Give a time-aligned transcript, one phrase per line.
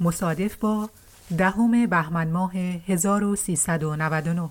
[0.00, 0.90] مصادف با
[1.38, 4.50] دهم بهمن ماه 1399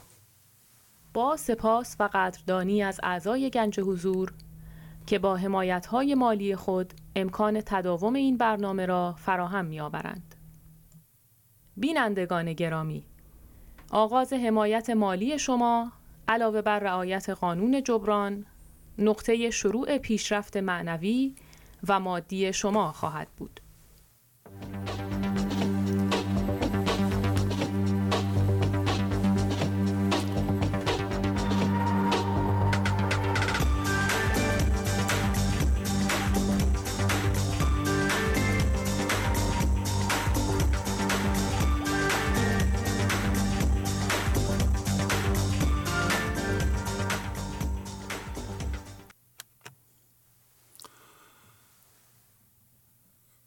[1.13, 4.33] با سپاس و قدردانی از اعضای گنج حضور
[5.07, 5.39] که با
[5.91, 10.35] های مالی خود امکان تداوم این برنامه را فراهم می‌آورند.
[11.77, 13.05] بینندگان گرامی
[13.91, 15.91] آغاز حمایت مالی شما
[16.27, 18.45] علاوه بر رعایت قانون جبران
[18.97, 21.35] نقطه شروع پیشرفت معنوی
[21.87, 23.59] و مادی شما خواهد بود.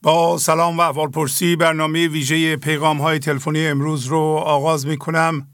[0.06, 5.48] با سلام و احوال پرسی برنامه ویژه پیغام های تلفنی امروز رو آغاز می کنم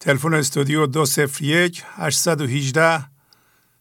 [0.00, 3.04] تلفن استودیو 201 818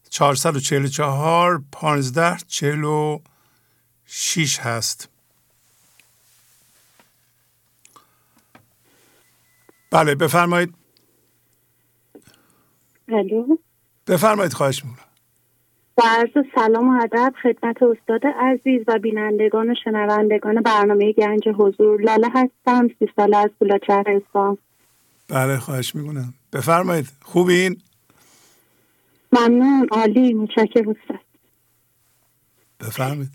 [0.10, 5.10] 444 1546 هست.
[9.92, 10.74] بله بفرمایید.
[14.08, 15.13] بفرمایید خواهش می‌کنم.
[15.96, 22.02] با عرض سلام و ادب خدمت استاد عزیز و بینندگان و شنوندگان برنامه گنج حضور.
[22.02, 24.58] لاله هستم سی ساله از بولاچهر اسفان.
[25.30, 26.34] بله خواهش می‌کنم.
[26.54, 27.78] بفرمایید خوبین؟
[29.32, 31.20] ممنون عالی متشکر استاد.
[32.80, 33.32] بفرمایید.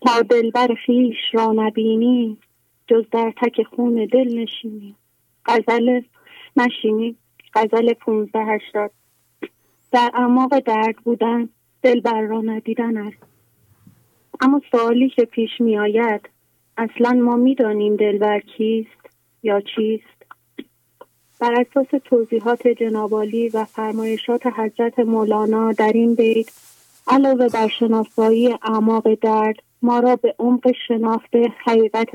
[0.00, 2.38] تا دلبر خیش را نبینی
[2.86, 4.94] جز در تک خون دل نشینی.
[5.46, 6.00] غزل
[6.56, 7.16] نشینی
[7.54, 8.90] غزل 15 هشتاد.
[9.92, 11.48] در اعماق درد بودن
[11.86, 13.22] دلبر را ندیدن است.
[14.40, 16.28] اما سوالی که پیش می آید
[16.76, 19.10] اصلا ما می‌دانیم دلبر کیست
[19.42, 20.26] یا چیست؟
[21.40, 26.52] بر اساس توضیحات جنابالی و فرمایشات حضرت مولانا در این بیت
[27.06, 31.36] علاوه بر شناسایی اعماق درد ما را به عمق شناخت
[31.66, 32.10] حقیقت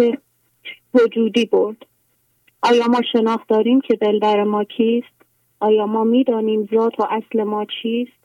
[0.94, 1.86] وجودی برد.
[2.64, 5.22] آیا ما شناخت داریم که دلبر ما کیست؟
[5.60, 8.22] آیا ما می‌دانیم ذات و اصل ما چیست؟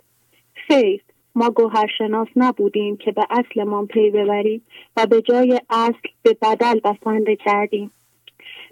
[0.55, 1.06] خیر.
[1.37, 4.63] ما گوهرشناس نبودیم که به اصلمان پی ببریم
[4.97, 7.91] و به جای اصل به بدل بسنده کردیم.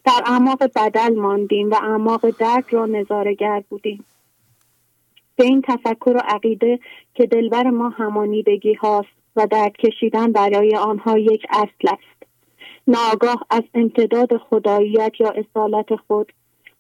[0.05, 4.05] در اعماق بدل ماندیم و اعماق درد را نظارگر بودیم.
[5.37, 6.79] به این تفکر و عقیده
[7.15, 12.23] که دلبر ما همانیدگی هاست و درد کشیدن برای آنها یک اصل است.
[12.87, 16.33] ناگاه از امتداد خداییت یا اصالت خود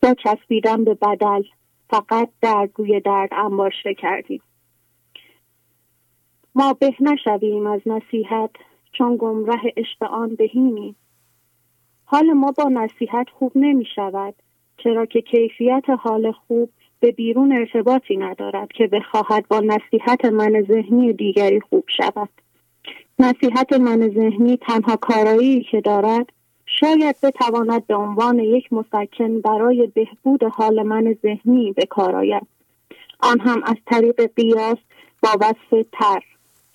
[0.02, 1.42] یا چسبیدن به بدل
[1.90, 4.42] فقط درد روی درد انباشته کردیم.
[6.54, 8.50] ما به نشویم از نصیحت
[8.92, 10.96] چون گمره عشق آن بهینیم
[12.04, 14.34] حال ما با نصیحت خوب نمی شود
[14.76, 16.70] چرا که کیفیت حال خوب
[17.00, 22.28] به بیرون ارتباطی ندارد که بخواهد با نصیحت من ذهنی دیگری خوب شود.
[23.18, 26.26] نصیحت من ذهنی تنها کارایی که دارد
[26.66, 32.46] شاید بتواند به عنوان یک مسکن برای بهبود حال من ذهنی به کار آید.
[33.20, 34.78] آن هم از طریق قیاس
[35.22, 36.22] با وصف تر.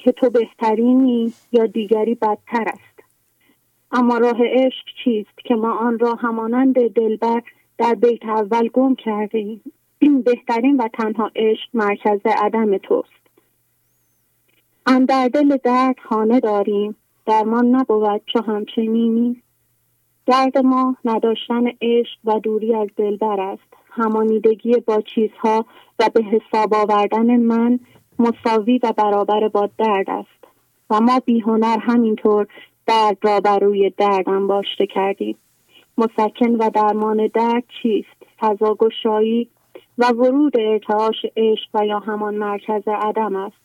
[0.04, 3.04] که تو بهترینی یا دیگری بدتر است.
[3.92, 7.44] اما راه عشق چیست که ما آن را همانند دلبر
[7.78, 9.60] در بیت اول گم کرده
[10.00, 13.20] ایم بهترین و تنها عشق مرکز عدم توست.
[14.86, 16.96] آن در دل درد خانه داریم.
[17.26, 19.42] درمان نبود چو همچنینی.
[20.26, 23.74] درد ما نداشتن عشق و دوری از دلبر است.
[23.90, 25.66] همانیدگی با چیزها
[26.00, 27.80] و به حساب آوردن من
[28.20, 30.44] مساوی و برابر با درد است.
[30.90, 32.48] و ما بیهنر همینطور
[32.86, 35.38] درد را بر روی درد انباشته کردیم.
[35.98, 39.50] مسکن و درمان درد چیست؟ فضاگشایی
[39.98, 43.58] و ورود ارتعاش عشق و یا همان مرکز عدم است.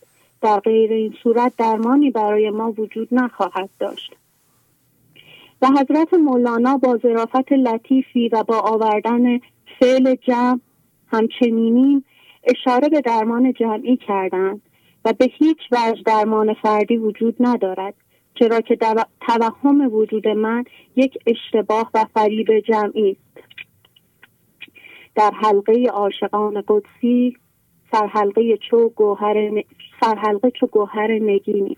[0.42, 4.16] در غیر این صورت درمانی برای ما وجود نخواهد داشت.
[5.62, 9.38] و حضرت مولانا با ظرافت لطیفی و با آوردن
[9.80, 10.60] فعل جمع
[11.12, 12.04] همچنینی
[12.46, 14.62] اشاره به درمان جمعی کردند
[15.04, 17.94] و به هیچ وجه درمان فردی وجود ندارد
[18.34, 18.78] چرا که
[19.20, 20.64] توهم وجود من
[20.96, 23.46] یک اشتباه و فریب جمعی است.
[25.14, 27.36] در حلقه عاشقان قدسی
[27.92, 29.62] سرحلقه چو گوهر
[30.00, 31.76] سرحلقه چو گوهر نگینی.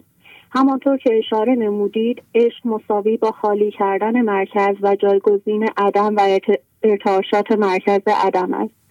[0.50, 6.38] همانطور که اشاره نمودید عشق مساوی با خالی کردن مرکز و جایگزین عدم و
[6.82, 8.85] ارتعاشات مرکز عدم است.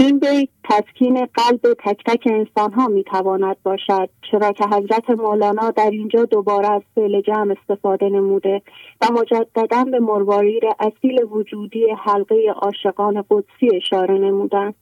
[0.00, 5.70] این بیت تسکین قلب تک تک انسان ها می تواند باشد چرا که حضرت مولانا
[5.70, 8.62] در اینجا دوباره از فعل جمع استفاده نموده
[9.00, 14.74] و مجددا به مرواریر اصیل وجودی حلقه عاشقان قدسی اشاره نمودند.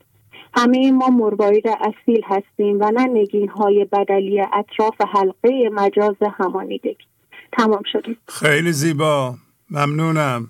[0.55, 6.97] همه ما مروارید اصیل هستیم و نه نگین های بدلی اطراف حلقه مجاز همانیدگی
[7.53, 9.35] تمام شدیم خیلی زیبا.
[9.71, 10.49] ممنونم.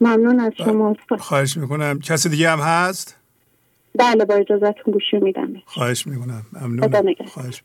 [0.00, 0.96] ممنون از شما.
[1.18, 1.98] خواهش می‌کنم.
[1.98, 3.19] کسی دیگه هم هست؟
[3.94, 5.62] بله با اجازتون گوشی میدم.
[5.66, 6.46] خواهش می‌کنم.
[6.52, 7.62] ممنون خواهش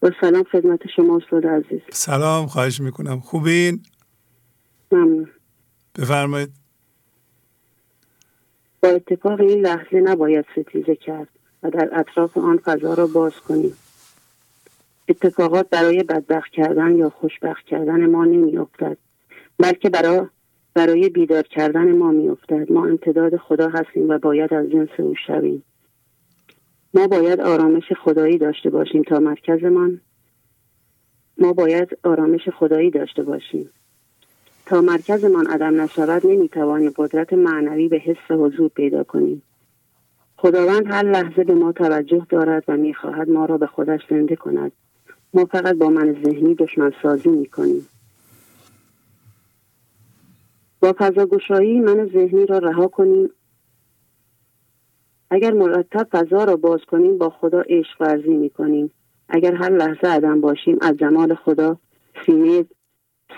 [0.00, 1.80] با سلام خدمت شما استاد عزیز.
[1.92, 3.20] سلام خواهش می‌کنم.
[3.20, 3.82] خوبین؟
[4.92, 5.30] ممنون.
[5.98, 6.50] بفرمایید.
[8.82, 11.28] با اتفاق این لحظه نباید ستیزه کرد
[11.62, 13.76] و در اطراف آن فضا را باز کنیم.
[15.08, 18.98] اتفاقات برای بدبخت کردن یا خوشبخت کردن ما نمیافتد
[19.58, 20.26] بلکه برای
[20.76, 22.72] برای بیدار کردن ما میافتد.
[22.72, 25.62] ما امتداد خدا هستیم و باید از جنس او شویم.
[26.94, 30.00] ما باید آرامش خدایی داشته باشیم تا مرکزمان.
[31.38, 33.70] ما باید آرامش خدایی داشته باشیم.
[34.66, 39.42] تا مرکزمان عدم نشود نمی‌توانیم قدرت معنوی به حس حضور پیدا کنیم.
[40.36, 44.72] خداوند هر لحظه به ما توجه دارد و می‌خواهد ما را به خودش زنده کند.
[45.34, 47.86] ما فقط با من ذهنی دشمن سازی می‌کنیم.
[50.86, 53.30] با فضاگشایی من ذهنی را رها کنیم.
[55.30, 58.90] اگر مرتب فضا را باز کنیم با خدا عشق ورزی می کنیم.
[59.28, 61.76] اگر هر لحظه عدم باشیم از جمال خدا
[62.26, 62.64] سینه,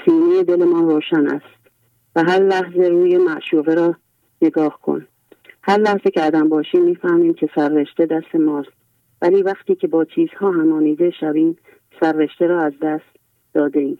[0.04, 1.70] سینه دل ما روشن است.
[2.16, 3.94] و هر لحظه روی معشوقه را
[4.42, 5.06] نگاه کن.
[5.62, 8.72] هر لحظه که عدم باشیم می‌فهمیم که سررشته دست ماست.
[9.22, 11.56] ولی وقتی که با چیزها همانیده شویم
[12.00, 13.16] سررشته را از دست
[13.54, 13.98] داده ایم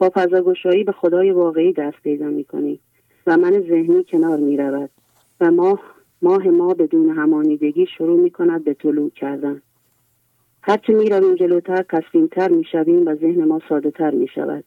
[0.00, 2.80] با فضاگشایی به خدای واقعی دست پیدا می کنیم
[3.26, 4.90] و من ذهنی کنار می رود
[5.40, 5.80] و ماه
[6.22, 9.62] ماه ما بدون همانیدگی شروع می کند به طلوع کردن.
[10.62, 11.82] هرچه می رویم جلوتر
[12.30, 14.64] تر می شویم و ذهن ما ساده تر می شود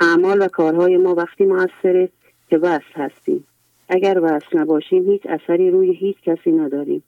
[0.00, 2.08] اعمال و کارهای ما وقتی موثره
[2.50, 3.44] که وصل هستیم.
[3.88, 7.02] اگر وصل نباشیم هیچ اثری روی هیچ کسی نداریم.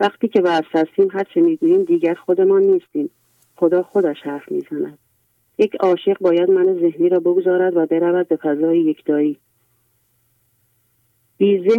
[0.00, 3.10] وقتی که وصل هستیم هرچه می‌گوییم دیگر خودمان نیستیم.
[3.56, 4.98] خدا خودش حرف می‌زند.
[5.58, 9.38] یک عاشق باید من ذهنی را بگذارد و برود به فضای یکتایی.
[11.38, 11.70] بی.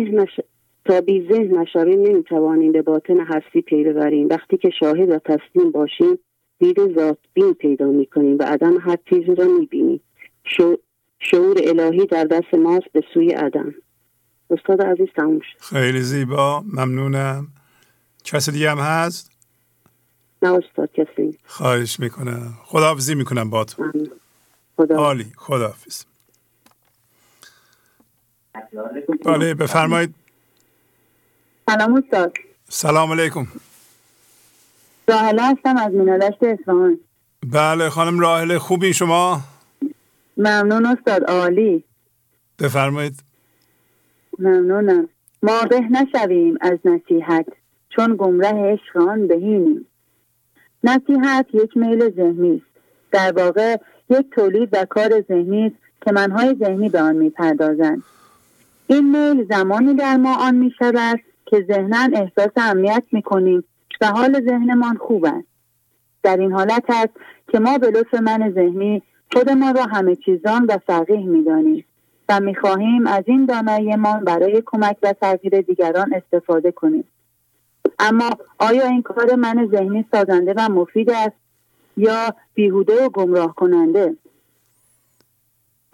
[0.85, 4.27] تا بی ذهن نشویم نمی‌توانیم به باطن هستی پی ببریم.
[4.29, 6.19] وقتی که شاهد و تسلیم باشیم
[6.59, 10.01] دید ذات بین پیدا می‌کنیم و عدم هر چیزی را می‌بینیم.
[11.19, 13.73] شعور الهی در دست ماست به سوی عدم.
[14.49, 16.63] استاد عزیز تموم خیلی زیبا.
[16.73, 17.47] ممنونم.
[18.23, 19.34] کسی دیگه هم هست؟
[20.45, 21.37] نه استاد کسی.
[21.45, 22.53] خواهش می‌کنم.
[22.65, 23.91] خداحافظی می‌کنم با تو.
[24.77, 25.31] خدا عالی.
[25.37, 26.03] خداحافظ.
[29.25, 30.15] بله بفرمایید.
[31.69, 32.33] سلام استاد.
[32.69, 33.47] سلام علیکم.
[35.07, 36.99] راهله هستم از مینادشت اصفهان.
[37.45, 39.41] بله خانم راهله خوبی شما؟
[40.37, 41.23] ممنون استاد.
[41.23, 41.83] عالی.
[42.59, 43.23] بفرمایید.
[44.39, 45.09] ممنونم.
[45.43, 47.45] ما به نشویم از نصیحت
[47.89, 49.87] چون گمره عشق آن بهینیم.
[50.85, 52.81] نصیحت یک میل ذهنی است.
[53.11, 53.77] در واقع
[54.09, 58.03] یک تولید و کار ذهنی است که منهای ذهنی به آن می‌پردازند.
[58.87, 63.23] این میل زمانی در ما آن می شود که ذهنا احساس امنیت می
[64.01, 65.47] و حال ذهنمان خوب است.
[66.23, 67.13] در این حالت است
[67.51, 69.01] که ما به لطف من ذهنی
[69.33, 71.85] خودمان را همه چیزان و فقیه می دانیم
[72.29, 77.03] و می خواهیم از این داناییمان برای کمک و تغییر دیگران استفاده کنیم.
[77.99, 81.35] اما آیا این کار من ذهنی سازنده و مفید است
[81.97, 84.15] یا بیهوده و گمراه کننده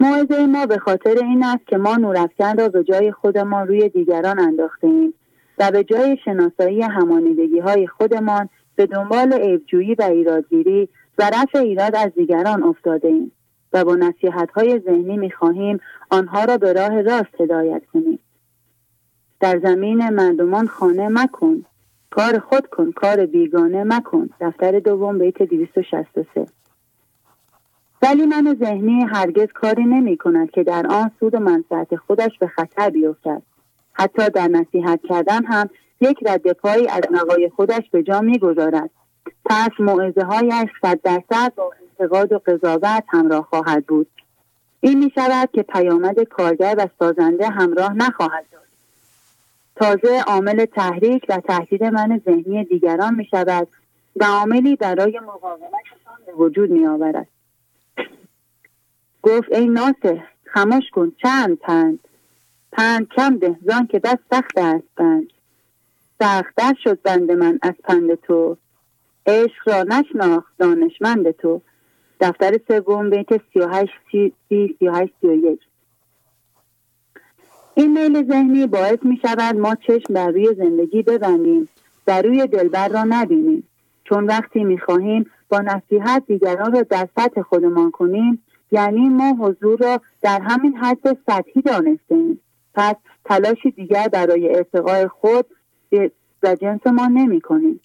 [0.00, 4.38] موعظه ما به خاطر این است که ما نورافکن را به جای خودمان روی دیگران
[4.38, 5.14] انداخته ایم
[5.58, 11.96] و به جای شناسایی همانیدگی های خودمان به دنبال عیبجویی و ایرادگیری و رفع ایراد
[11.96, 13.32] از دیگران افتاده ایم
[13.72, 15.80] و با نصیحت های ذهنی می خواهیم
[16.10, 18.18] آنها را به راه راست هدایت کنیم.
[19.40, 21.64] در زمین مردمان خانه مکن
[22.12, 24.30] کار خود کن کار بیگانه مکن.
[24.40, 26.46] دفتر دوم بیت 263
[28.02, 32.46] ولی من ذهنی هرگز کاری نمی کند که در آن سود و منفعت خودش به
[32.46, 33.42] خطر بیفتد.
[33.92, 38.90] حتی در نصیحت کردن هم یک رد پایی از نقای خودش به جا می‌گذارد
[39.44, 44.06] پس موعظه هایش صد درصد با انتقاد و قضاوت همراه خواهد بود.
[44.80, 48.61] این می شود که پیامد کارگر و سازنده همراه نخواهد داشت.
[49.82, 53.68] تازه عامل تحریک و تهدید من ذهنی دیگران می شود
[54.16, 57.28] و عاملی برای مقاومتشان به وجود می آورد.
[59.22, 61.98] گفت ای ناسه خموش کن چند پند؟
[62.72, 65.26] پند کم ده زان که دست سخت است بند.
[66.18, 68.56] سختتر شد بند من از پند تو.
[69.26, 71.60] عشق را نشناخت دانشمند تو.
[72.20, 75.60] دفتر سوم بیت سی و هشت سی, سی, و هشت سی و یک.
[77.74, 81.68] این میل ذهنی باعث می شود ما چشم بر روی زندگی ببندیم
[82.06, 83.68] و روی دلبر را نبینیم.
[84.04, 89.78] چون وقتی می خواهیم با نصیحت دیگران را در سطح خودمان کنیم یعنی ما حضور
[89.78, 92.40] را در همین حد سطحی دانسته ایم.
[92.74, 95.46] پس تلاشی دیگر برای ارتقای خود
[96.42, 97.80] و جنس ما نمی کنیم.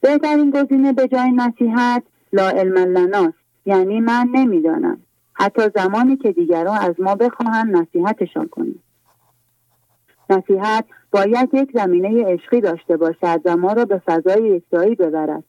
[0.00, 5.00] بهترین گزینه به جای نصیحت لا علم لناست یعنی من نمی‌دانم.
[5.40, 8.82] حتی زمانی که دیگران از ما بخواهند نصیحتشان کنیم
[10.30, 15.44] نصیحت باید یک زمینه عشقی داشته باشد و ما را به فضای یکتایی ببرد.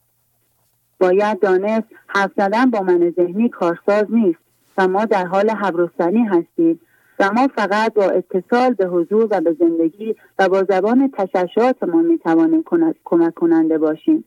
[1.00, 4.40] باید دانست حرف زدن با من ذهنی کارساز نیست
[4.78, 6.80] و ما در حال حبرستنی هستیم
[7.20, 12.64] و ما فقط با اتصال به حضور و به زندگی و با زبان تششعاتمان می‌توانیم
[13.06, 14.24] کمک کننده باشیم.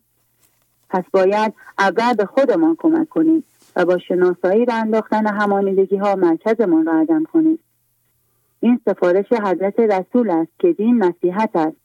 [0.89, 3.43] پس باید اول به خودمان کمک کنیم.
[3.75, 7.59] و با شناسایی و انداختن همانیدگی ها مرکزمان را عدم کنیم.
[8.59, 11.77] این سفارش حضرت رسول است که دین نصیحت است.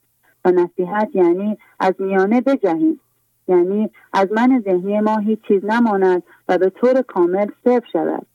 [0.45, 2.99] و نصیحت یعنی از میانه بجهیم.
[3.47, 8.25] یعنی از من ذهنی ما هیچ چیز نماند و به طور کامل صرف شود.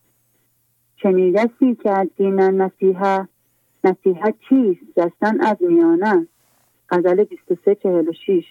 [0.96, 3.28] شنیدستی که از دین نصیحت
[3.84, 6.26] نصیحت چیست؟ جستن از میانه.
[6.90, 8.44] غزل 2346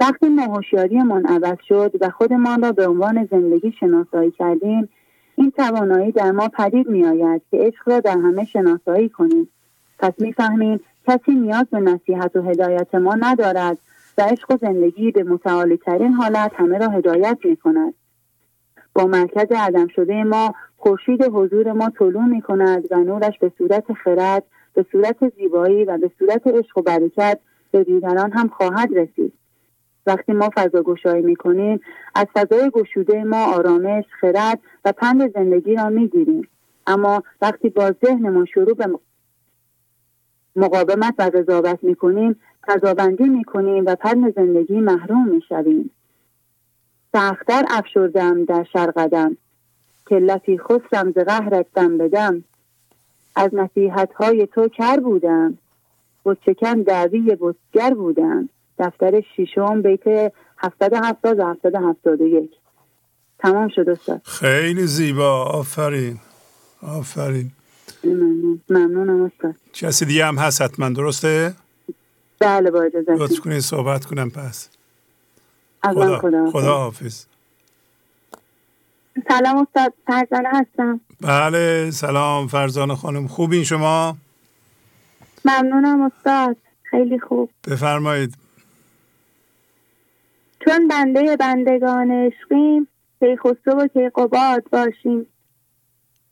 [0.00, 0.60] وقتی ما
[1.04, 4.88] من عوض شد و خودمان را به عنوان زندگی شناسایی کردیم
[5.36, 9.48] این توانایی در ما پدید می آید که عشق را در همه شناسایی کنیم
[9.98, 13.78] پس می‌فهمیم کسی نیاز به نصیحت و هدایت ما ندارد
[14.18, 17.94] و عشق و زندگی به متعالی ترین حالت همه را هدایت می کند.
[18.94, 23.92] با مرکز عدم شده ما خورشید حضور ما طلوع می کند و نورش به صورت
[23.92, 24.42] خرد
[24.74, 27.38] به صورت زیبایی و به صورت عشق و برکت
[27.70, 29.32] به دیگران هم خواهد رسید
[30.06, 31.80] وقتی ما فضا گشایی می کنیم
[32.14, 36.48] از فضای گشوده ما آرامش خرد و پند زندگی را می گیریم
[36.86, 38.86] اما وقتی با ذهنمان شروع به
[40.56, 45.90] مقاومت و قضاوت می کنیم قضاوندی می کنیم و پند زندگی محروم می شویم
[47.12, 49.36] سختتر افشردم در شرقدم
[50.06, 52.44] کلتی خسرم ز قهرت دم بدم
[53.36, 55.58] از نصیحت های تو کر بودم.
[56.46, 58.48] چکن دعوی بزگر بودم.
[58.80, 62.50] دفتر ششم بیت 770 و 771
[63.38, 64.20] تمام شد استاد.
[64.24, 65.44] خیلی زیبا.
[65.44, 66.18] آفرین.
[66.82, 67.50] آفرین.
[68.04, 68.60] ممنون.
[68.70, 69.54] ممنونم استاد.
[69.72, 71.54] کسی دیگه هم هست حتما درسته؟
[72.40, 74.68] بله با اجازه لطف کنید صحبت کنم پس.
[75.84, 77.24] خدا, خدا, خدا حافظ.
[79.28, 79.92] سلام استاد.
[80.06, 81.00] فرزانه هستم.
[81.20, 83.28] بله سلام فرزانه خانم.
[83.28, 84.16] خوبین شما؟
[85.44, 86.56] ممنونم استاد.
[86.82, 87.50] خیلی خوب.
[87.66, 88.39] بفرمایید.
[90.70, 95.26] چون بنده بندگان عشقیم کیخسرو و کیقباد باشیم.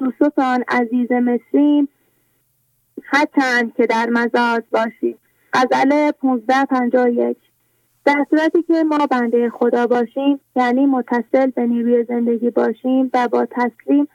[0.00, 1.88] یوسف آن عزیز مصریم
[3.04, 5.18] حتن که در مزاد باشیم.
[5.52, 7.36] غزل 1551
[8.04, 13.46] در صورتی که ما بنده خدا باشیم یعنی متصل به نیروی زندگی باشیم و با
[13.50, 14.08] تسلیم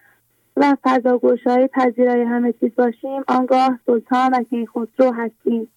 [0.58, 5.68] و فضاگوشای پذیرای همه چیز باشیم آنگاه سلطان و کیخسرو هستیم.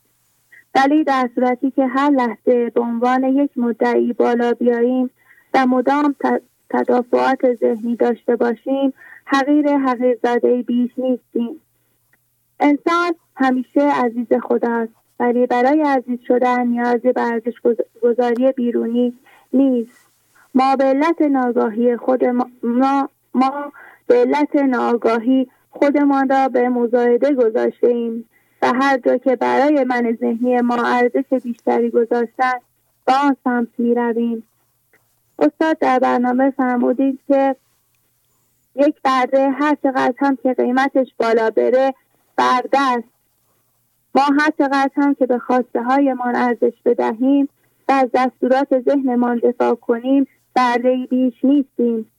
[0.76, 5.10] ولی در صورتی که هر لحظه به عنوان یک مدعی بالا بیاییم
[5.54, 6.14] و مدام
[6.70, 8.92] تدافعات ذهنی داشته باشیم
[9.24, 11.60] حقیر حقیر زاده بیش نیستیم.
[12.60, 17.54] انسان همیشه عزیز خداست ولی برای عزیز شدن نیازی به ارزش
[18.02, 19.12] گذاری بیرونی
[19.52, 20.06] نیست.
[20.54, 22.24] ما به علت ناگاهی خود
[22.62, 23.72] ما, ما
[24.06, 28.28] به علت ناگاهی خودمان را به مزایده گذاشته ایم
[28.66, 32.58] و هر جا که برای من ذهنی ما ارزش بیشتری گذاشتن
[33.06, 34.42] با آن سمت می رویم.
[35.38, 37.56] استاد در برنامه فرمودید که
[38.74, 41.94] یک برده هر چقدر هم که قیمتش بالا بره
[42.36, 43.08] برده است.
[44.14, 47.48] ما هر چقدر هم که به خواسته هایمان ارزش بدهیم
[47.88, 52.10] و از دستورات ذهنمان دفاع کنیم برده بیش نیستیم.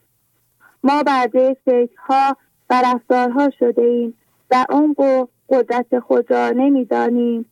[0.84, 2.38] ما برده فکرها
[2.70, 4.13] و رفتارها شده ایم
[4.51, 7.46] و عمق و قدرت خود نمی‌دانیم.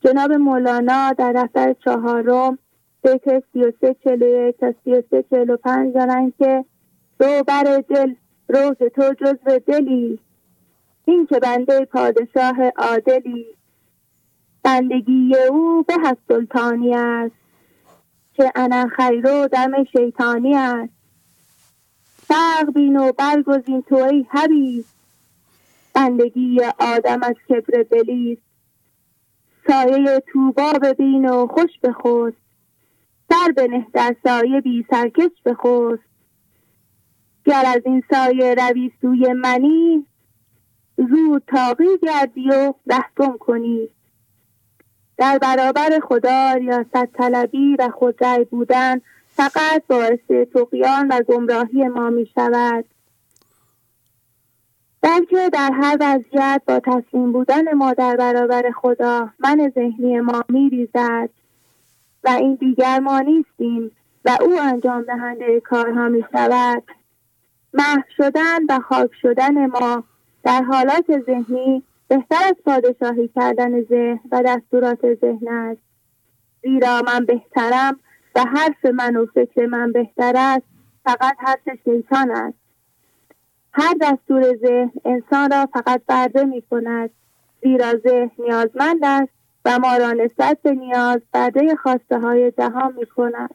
[0.00, 2.58] جناب مولانا در دفتر چهارم
[3.02, 6.64] بیت سی و سه چلو تا سی و سه چلو پنج دارن که
[7.18, 8.14] دو بر دل
[8.48, 10.18] روز تو جزو دلی.
[11.04, 13.46] این که بنده پادشاه عادلی.
[14.62, 17.34] بندگی او به از سلطانی است.
[18.34, 20.92] که انا خیرو دم شیطانی است.
[22.04, 24.84] فرق بین و برگزین تو ای حبیب.
[25.94, 28.42] بندگی آدم از کبر بلیست
[29.66, 32.36] سایه توبا ببین و خوش بخوست
[33.28, 36.02] سر بنه در سایه بی سرکش بخوست
[37.44, 40.06] گر از این سایه روی سوی منی
[40.96, 43.88] زود تاقی گردی و رحکم کنی.
[45.16, 52.26] در برابر خدا ریاست طلبی و خودرأی بودن فقط باعث تقیان و گمراهی ما می
[52.34, 52.84] شود
[55.04, 60.70] بلکه در هر وضعیت با تسلیم بودن ما در برابر خدا من ذهنی ما می
[60.70, 61.30] ریزد
[62.24, 63.90] و این دیگر ما نیستیم
[64.24, 66.82] و او انجام دهنده کارها می شود
[67.74, 70.04] محو شدن و خاک شدن ما
[70.42, 75.80] در حالات ذهنی بهتر از پادشاهی کردن ذهن و دستورات ذهن است.
[76.62, 78.00] زیرا من بهترم
[78.34, 80.66] و حرف من و فکر من بهتر است
[81.04, 82.63] فقط حرف شیطان است.
[83.76, 87.10] هر دستور ذهن انسان را فقط برده می کند
[87.62, 89.32] زیرا ذهن نیازمند است
[89.64, 93.54] و ما را نسبت به نیاز برده خواسته های جهان می کند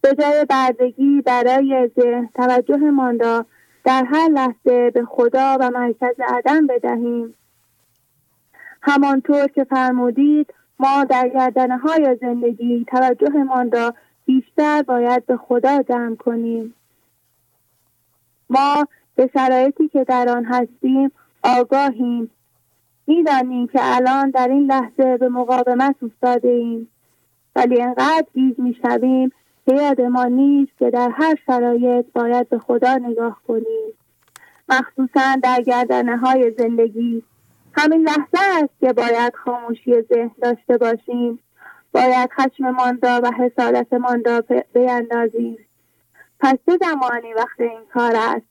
[0.00, 3.46] به جای بردگی برای ذهن توجهمان را
[3.84, 7.34] در هر لحظه به خدا و مرکز عدم بدهیم.
[8.82, 16.16] همانطور که فرمودید ما در گردنه های زندگی توجهمان را بیشتر باید به خدا جمع
[16.16, 16.74] کنیم.
[18.54, 21.12] ما به شرایطی که در آن هستیم
[21.42, 22.30] آگاهیم.
[23.06, 26.88] می‌دانیم که الان در این لحظه به مقاومت افتاده ایم.
[27.56, 29.32] ولی انقدر گیج می‌شویم
[29.66, 33.92] که یادمان نیست که در هر شرایط باید به خدا نگاه کنیم.
[34.68, 37.22] مخصوصا در گردنه های زندگی.
[37.72, 41.38] همین لحظه است که باید خاموشی ذهن داشته باشیم.
[41.92, 45.58] باید خشممان را و حسادتمان را بیندازیم
[46.44, 48.46] پس چه زمانی وقت این کار است؟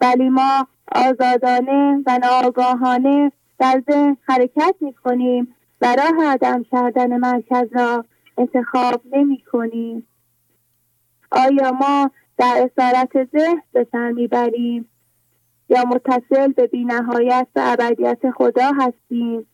[0.00, 7.68] ولی ما آزادانه و ناآگاهانه در ذهن حرکت می کنیم و راه عدم کردن مرکز
[7.72, 8.04] را
[8.38, 10.06] انتخاب نمی کنیم
[11.30, 14.88] آیا ما در اسارت ذهن به سر می‌بریم
[15.68, 19.46] یا متصل به بینهایت و ابدیت خدا هستیم؟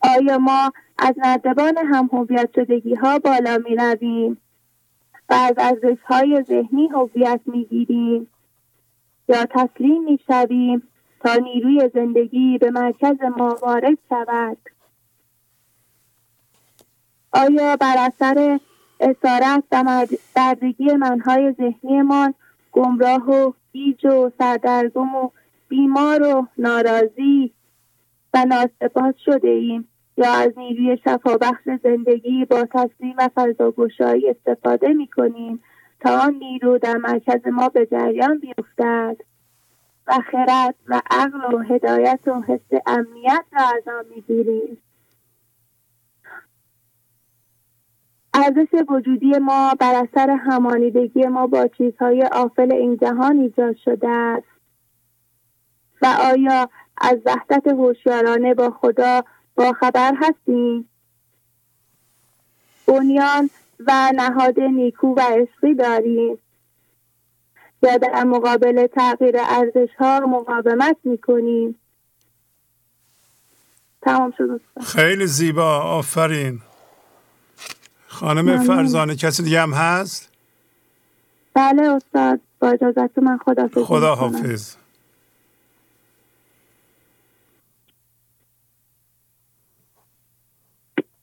[0.00, 4.40] آیا ما از نردبان هم هویت شدگی ها بالا می رویم
[5.30, 8.26] و از ارزش های ذهنی هویت می گیریم
[9.28, 10.82] یا تسلیم می شویم
[11.20, 14.58] تا نیروی زندگی به مرکز ما وارد شود.
[17.32, 18.60] آیا بر اثر
[19.00, 22.34] اسارت و بردگی منهای ذهنیمان
[22.72, 25.30] گمراه و گیج و سردرگم و
[25.68, 27.52] بیمار و ناراضی
[28.34, 35.06] و ناسپاس شده ایم؟ یا از نیروی شفابخش زندگی با تسلیم و فضاگشایی استفاده می
[35.06, 35.62] کنیم
[36.00, 39.16] تا آن نیرو در مرکز ما به جریان بیفتد.
[40.06, 44.78] و خرد و عقل و هدایت و حس امنیت را از آن می‌گیریم.
[48.34, 54.46] ارزش وجودی ما بر اثر همانیدگی ما با چیزهای آفل این جهان ایجاد شده است.
[56.02, 56.70] و آیا
[57.00, 59.24] از وحدت هوشیارانه با خدا
[59.60, 60.88] با خبر هستیم
[62.86, 63.50] بنیان
[63.86, 66.38] و نهاد نیکو و عشقی داریم
[67.82, 71.78] یا در مقابل تغییر ارزش ها مقاومت می‌کنیم
[74.02, 76.60] تمام شد خیلی زیبا آفرین.
[78.06, 80.28] خانم فرزانه کسی دیگه هم هست؟
[81.54, 82.40] بله استاد.
[82.60, 84.79] با اجازت من خدا خدا حافظ.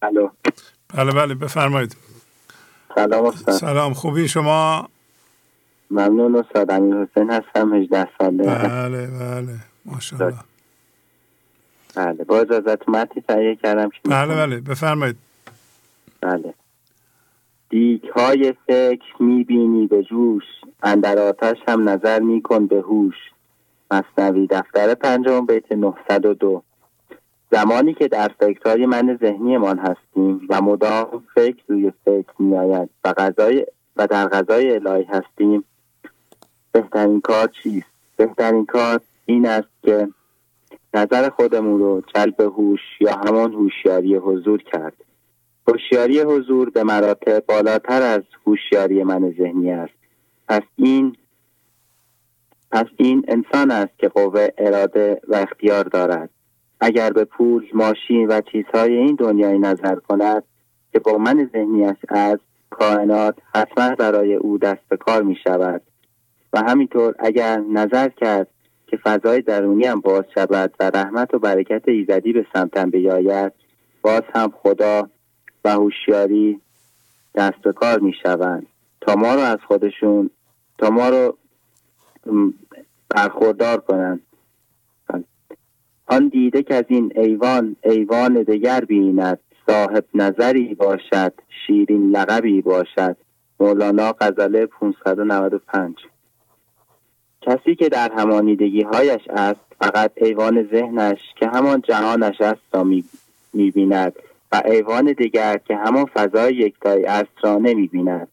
[0.02, 0.30] الو.
[0.94, 1.98] بله بله بفرمایید.
[2.96, 3.56] سلام استاد.
[3.56, 4.90] سلام خوبی شما؟
[5.92, 6.72] ممنون استاد.
[6.72, 8.44] امیر حسین هستم 18 ساله.
[8.44, 9.56] بله بله
[9.86, 10.40] ماشاءالله.
[11.96, 15.18] بله با اجازت متی تهیه کردم که بله بله بفرمایید.
[16.22, 16.54] بله.
[17.70, 20.44] دیک های فکر می‌بینی به جوش
[20.84, 23.16] اندر آتش هم نظر میکن به هوش.
[23.92, 26.64] مصنوی دفتر پنجم بیت 902
[27.52, 33.66] زمانی که در فکرهای من ذهنیمان هستیم و مدام فکر روی فکر میآید و غذای
[33.96, 35.64] و در غذای الهی هستیم
[36.72, 40.08] بهترین کار چیست؟ بهترین کار این است که
[40.94, 44.94] نظر خودمون رو جلب هوش یا همان هوشیاری حضور کرد.
[45.68, 49.94] هوشیاری حضور به مراتب بالاتر از هوشیاری من ذهنی است.
[50.48, 51.16] پس این
[52.72, 56.30] پس این انسان است که قوه اراده و اختیار دارد.
[56.80, 60.44] اگر به پول ماشین و چیزهای این دنیای نظر کند
[60.92, 65.82] که با من ذهنیش از کائنات حتما برای او دست به کار می شود.
[66.54, 68.48] و همینطور اگر نظر کرد
[68.88, 73.54] که فضای درونی هم باز شود و رحمت و برکت ایزدی به سمتم بیاید
[74.02, 75.10] باز هم خدا
[75.66, 76.62] و هوشیاری
[77.36, 78.68] دست به کار می شوند.
[79.02, 80.30] تا ما رو از خودشون
[80.78, 81.38] تا ما رو
[83.10, 84.27] برخوردار کنند.
[86.08, 91.34] آن دیده که از این ایوان ایوان دیگر بیند صاحب نظری باشد
[91.68, 93.18] شیرین لقبی باشد.
[93.60, 95.96] مولانا غزله 595
[97.42, 102.86] کسی که در همانیدگی هایش است فقط ایوان ذهنش که همان جهانش است را
[103.54, 104.14] می‌بیند
[104.52, 108.28] و ایوان دیگر که همان فضای یکتایی است را نمی‌بیند.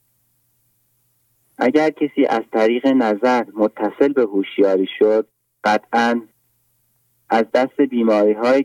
[1.59, 5.27] اگر کسی از طریق نظر متصل به هوشیاری شد
[5.65, 6.23] قطعا
[7.35, 8.65] از دست بیماری های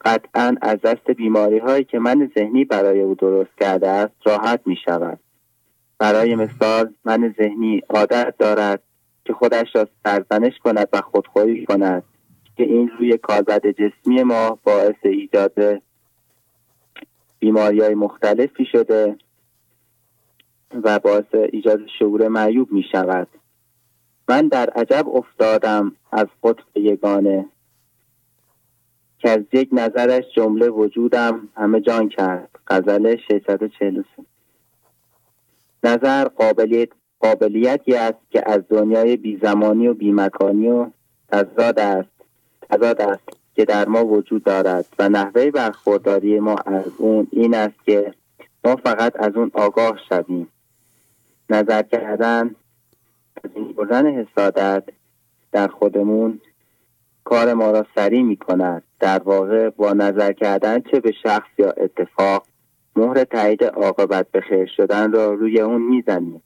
[0.00, 4.76] قطعا از دست بیماری هایی که من ذهنی برای او درست کرده است راحت می
[4.84, 5.20] شود
[5.98, 8.82] برای مثال من ذهنی عادت دارد
[9.24, 12.02] که خودش را سرزنش کند و خودخوری کند
[12.56, 15.82] که این روی کالبد جسمی ما باعث ایجاد
[17.38, 19.16] بیماری های مختلفی شده
[20.82, 23.28] و باعث ایجاد شعور معیوب می شود
[24.28, 27.46] من در عجب افتادم از قطب یگانه.
[29.18, 32.50] که از یک نظرش جمله وجودم همه جان کرد.
[32.66, 34.04] غزل 643
[35.84, 36.88] نظر قابلیت
[37.20, 40.86] قابلیتی است که از دنیای بیزمانی و بیمکانی و
[41.28, 42.08] تضاد است
[42.70, 47.84] تضاد است که در ما وجود دارد و نحوه برخورداری ما از اون این است
[47.84, 48.14] که
[48.64, 50.48] ما فقط از اون آگاه شویم.
[51.50, 52.54] نظر کردن
[53.44, 54.84] از این بردن حسادت
[55.52, 56.40] در خودمون
[57.26, 61.70] کار ما را سریع می کند در واقع با نظر کردن چه به شخص یا
[61.70, 62.46] اتفاق
[62.96, 66.42] مهر تایید عاقبت به خیر شدن را روی اون می‌زنیم.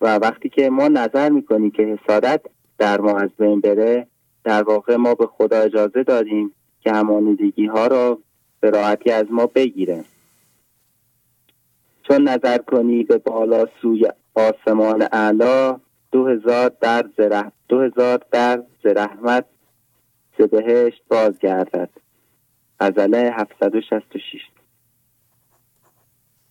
[0.00, 2.40] و وقتی که ما نظر می‌کنیم که حسادت
[2.78, 4.06] در ما از بین بره
[4.44, 8.18] در واقع ما به خدا اجازه دادیم که همانیدگی ها را
[8.60, 10.04] به راحتی از ما بگیره.
[12.02, 15.80] چون نظر کنی به بالا سوی آسمان اعلا
[16.12, 19.44] دو هزار در زرح دو هزار در زرحمت
[20.38, 21.90] ز بهشت بازگردد.
[22.80, 24.40] غزله 766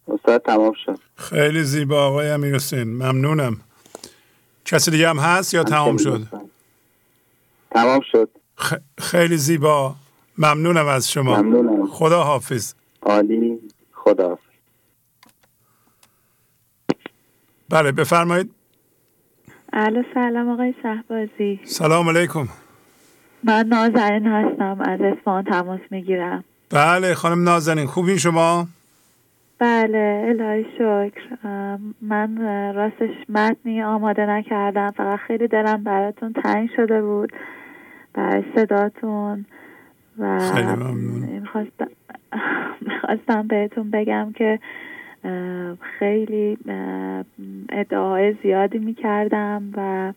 [0.08, 1.00] استاد تمام شد.
[1.16, 3.58] خیلی زیبا آقای امیر حسین ممنونم.
[4.66, 6.22] کسی دیگه هم هست یا تمام شد؟
[7.72, 8.30] تمام شد.
[8.98, 9.96] خیلی زیبا.
[10.38, 11.42] ممنونم از شما.
[11.42, 11.88] ممنونم.
[11.88, 12.74] خدا حافظ.
[13.02, 13.60] عالی.
[13.94, 14.44] خدا حافظ.
[17.70, 18.59] بله بفرمایید.
[19.74, 21.60] الو سلام آقای شهبازی.
[21.64, 22.48] سلام علیکم.
[23.44, 26.44] من نازنین هستم از اصفهان تماس می‌گیرم.
[26.72, 28.68] بله خانم نازنین خوبین شما؟
[29.60, 31.48] بله الهی شکر.
[32.02, 32.38] من
[32.76, 37.34] راستش متنی آماده نکردم فقط خیلی دلم براتون تنگ شده بود
[38.14, 39.46] برای صداتون
[40.20, 40.40] و
[42.82, 44.60] می‌خواستم بهتون بگم که
[45.82, 46.58] خیلی
[47.70, 50.14] ادعای زیادی می‌کردم و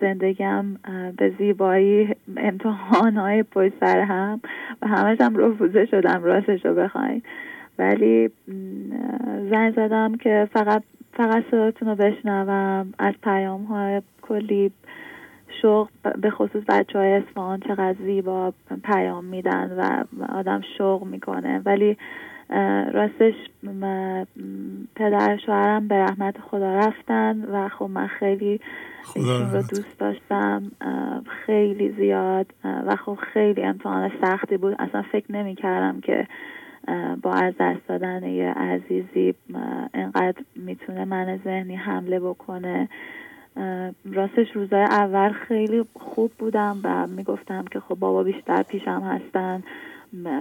[0.00, 0.78] زندگیم
[1.16, 4.40] به زیبایی امتحان های پشت سر هم
[4.82, 7.22] و همش هم رفوزه شدم راستش رو بخواین.
[7.78, 8.30] ولی
[9.50, 10.82] زنگ زدم که فقط
[11.12, 14.72] فقط صداتون رو بشنوم از پیام های کلی
[15.62, 15.88] شوق
[16.20, 18.52] به خصوص بچه های اسفان چقدر زیبا
[18.84, 21.62] پیام میدن و آدم شوق می‌کنه.
[21.64, 21.96] ولی
[22.92, 23.34] راستش
[24.96, 28.60] پدر شوهرم به رحمت خدا رفتن و خب من خیلی
[29.14, 30.62] ایشون رو دوست داشتم
[31.46, 34.76] خیلی زیاد و خب خیلی امتحان سختی بود.
[34.78, 36.26] اصلا فکر نمی کردم که
[37.22, 39.34] با از دست دادن یه عزیزی
[39.94, 42.88] انقدر می‌تونه من ذهنی حمله بکنه.
[44.12, 49.62] راستش روزای اول خیلی خوب بودم و می‌گفتم که خب بابا بیشتر پیشم هستن.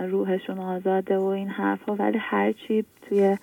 [0.09, 3.37] روحشون آزاده و این حرفها ولی هرچی توی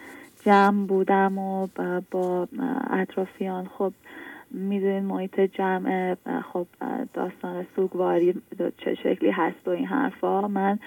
[0.45, 1.69] جمع بودم و
[2.11, 2.49] با
[2.91, 3.93] اطرافیان خب
[4.51, 6.17] می‌دونید محیط جمع
[6.53, 6.67] خب
[7.15, 8.35] داستان سوگواری
[8.85, 10.49] چه شکلی هست و این حرفا.
[10.49, 10.79] من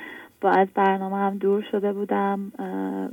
[0.41, 2.51] با از برنامه هم دور شده بودم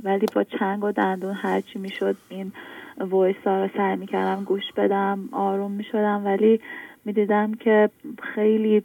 [0.03, 2.51] ولی با چنگ و دندون هرچی می‌شد این
[2.99, 6.25] وایس ها رو سعی می‌کردم گوش بدم آروم می‌شدم.
[6.25, 6.59] ولی
[7.07, 7.89] می‌دیدم که
[8.35, 8.83] خیلی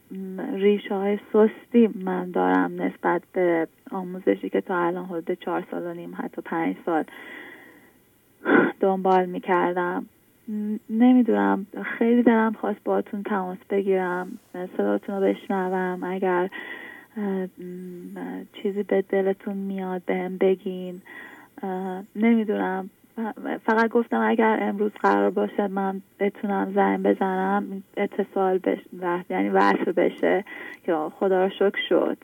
[0.53, 5.95] ریشه های سستی من دارم نسبت به آموزشی که تا الان حدود چهار سال و
[5.95, 7.05] نیم حتی پنج سال
[8.81, 10.07] دنبال می‌کردم.
[10.91, 11.67] نمی‌دونم
[11.99, 14.39] خیلی دلم خواست باتون تماس بگیرم
[14.77, 16.05] صداتون رو بشنوم.
[16.05, 16.51] اگر
[18.53, 21.03] چیزی به دلتون میاد بهم بگین.
[22.17, 22.91] نمی‌دونم.
[23.67, 28.79] فقط گفتم اگر امروز قرار باشه من بتونم زنگ بزنم اتصال بش...
[29.31, 30.45] یعنی وصل بشه
[30.87, 32.19] که خدا رو شکر شد.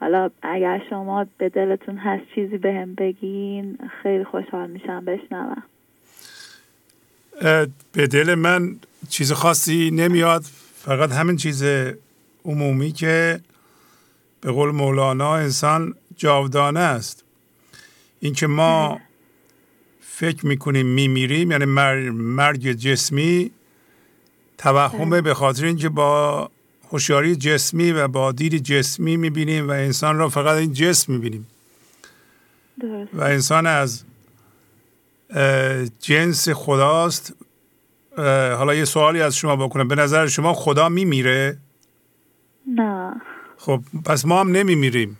[0.00, 5.62] حالا اگر شما به دلتون هست چیزی بهم هم بگین خیلی خوشحال میشم بشنوم.
[7.92, 8.76] به دل من
[9.08, 10.42] چیز خاصی نمیاد
[10.74, 11.64] فقط همین چیز
[12.44, 13.40] عمومی که
[14.40, 17.24] به قول مولانا انسان جاودانه است.
[18.20, 19.00] اینکه ما
[20.18, 23.50] فکر می‌کنیم میمیریم یعنی مرگ جسمی
[24.58, 26.50] توهمه به خاطر اینکه با
[26.90, 31.46] هوشیاری جسمی و با دید جسمی می‌بینیم و انسان را فقط این جسم می‌بینیم.
[33.12, 34.04] و انسان از
[36.00, 37.34] جنس خداست.
[38.58, 39.88] حالا یه سوالی از شما بکنم.
[39.88, 41.58] به نظر شما خدا میمیره؟
[42.66, 43.20] نه.
[43.56, 45.18] خب پس ما هم نمیمیریم.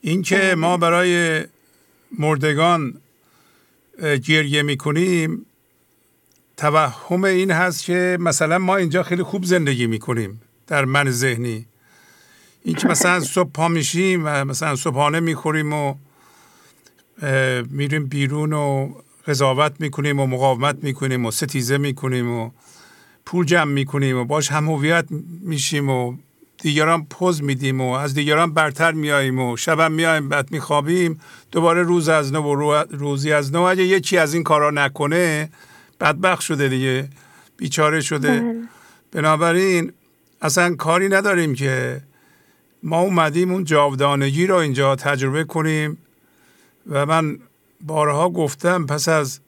[0.00, 1.44] اینکه ما برای
[2.18, 2.94] مردگان
[4.02, 5.46] گریه می‌کنیم.
[6.56, 11.66] توهم این هست که مثلا ما اینجا خیلی خوب زندگی می‌کنیم در من ذهنی.
[12.64, 15.94] اینکه مثلا صبح پا میشیم و مثلا صبحانه می‌خوریم و
[17.70, 18.94] میریم بیرون و
[19.26, 22.50] قضاوت می‌کنیم و مقاومت می‌کنیم و ستیزه می‌کنیم و
[23.26, 25.06] پول جمع می‌کنیم و باش هم هویت
[25.40, 26.16] میشیم و
[26.66, 31.20] دیگران پوز میدیم و از دیگران برتر میاییم و شبم میایم بعد میخوابیم.
[31.52, 33.60] دوباره روز از نو و روزی از نو.
[33.60, 35.50] اگه یکی از این کارا نکنه
[36.00, 37.08] بدبخت شده دیگه
[37.56, 38.40] بیچاره شده.
[38.40, 38.54] بله.
[39.12, 39.92] بنابراین
[40.42, 42.00] اصلا کاری نداریم که
[42.82, 45.98] ما اومدیم اون جاودانگی رو اینجا تجربه کنیم.
[46.90, 47.38] و من
[47.80, 49.40] بارها گفتم پس از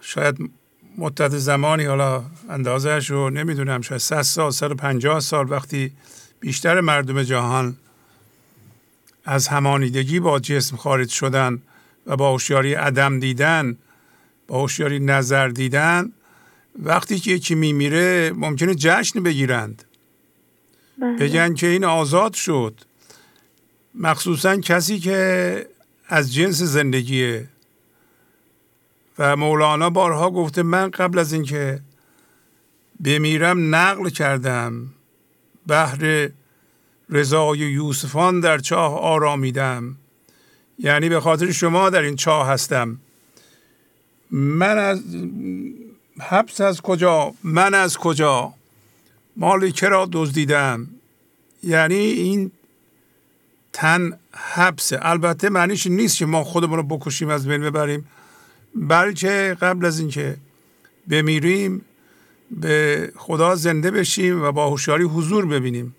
[0.00, 0.50] شاید
[0.98, 5.92] مدت زمانی حالا اندازهش رو نمی‌دونم شاید 100 سال 150 سال وقتی
[6.40, 7.76] بیشتر مردم جهان
[9.24, 11.62] از همانیدگی با جسم خارج شدن
[12.06, 13.76] و با هوشیاری عدم دیدن
[14.48, 16.12] با هوشیاری نظر دیدن
[16.82, 19.84] وقتی که یکی میمیره ممکنه جشن بگیرند
[20.98, 21.16] بله.
[21.16, 22.80] بگن که این آزاد شد
[23.94, 25.68] مخصوصا کسی که
[26.08, 27.48] از جنس زندگیه
[29.18, 31.80] و مولانا بارها گفته من قبل از اینکه
[33.04, 34.86] بمیرم نقل کردم.
[35.66, 36.28] بهر
[37.08, 39.96] رضای یوسفان در چاه آرامیدم.
[40.78, 42.98] یعنی به خاطر شما در این چاه هستم.
[44.30, 45.02] من از
[46.20, 48.54] حبس از کجا؟ من از کجا؟
[49.36, 50.88] مال کرا دزدیدم؟
[51.62, 52.50] یعنی این
[53.72, 54.98] تن حبسه.
[55.02, 58.06] البته معنیش نیست که ما خودمون رو بکشیم از بین ببریم.
[58.74, 60.36] بلکه قبل از اینکه
[61.08, 61.84] بمیریم
[62.50, 65.94] به خدا زنده بشیم و با هوشیاری حضور ببینیم.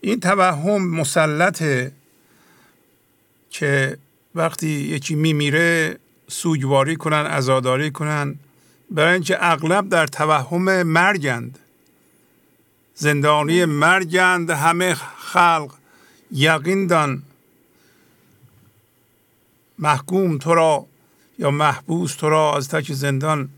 [0.00, 1.92] این توهم مسلطه
[3.50, 3.98] که
[4.34, 8.34] وقتی یکی میمیره سوگواری کنن ازاداری کنن
[8.90, 11.58] برای اینکه اغلب در توهم مرگند.
[12.94, 15.74] زندانی مرگند همه خلق
[16.32, 17.22] یقین دان.
[19.78, 20.86] محکوم تو را
[21.38, 23.48] یا محبوس تو را از تک زندان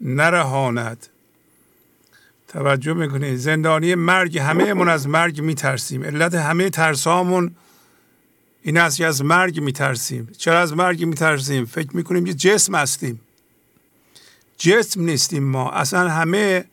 [0.00, 1.06] نرهاند.
[2.48, 6.04] توجه می‌کنید زندانی مرگ همه من از مرگ میترسیم.
[6.04, 7.54] علت همه ترسامون
[8.62, 10.28] این است که از مرگ میترسیم.
[10.38, 13.20] چرا از مرگ میترسیم؟ فکر می‌کنیم که جسم هستیم.
[14.58, 15.70] جسم نیستیم ما.
[15.70, 16.64] اصلا همه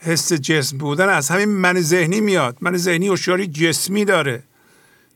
[0.00, 2.56] حس جسم بودن از همین من ذهنی میاد.
[2.60, 4.42] من ذهنی هوشیاری جسمی داره.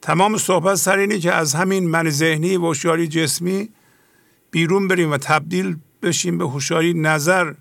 [0.04, 3.68] تمام صحبت سر اینه که از همین من ذهنی و هوشیاری جسمی
[4.50, 7.54] بیرون بریم و تبدیل بشیم به هوشیاری نظر.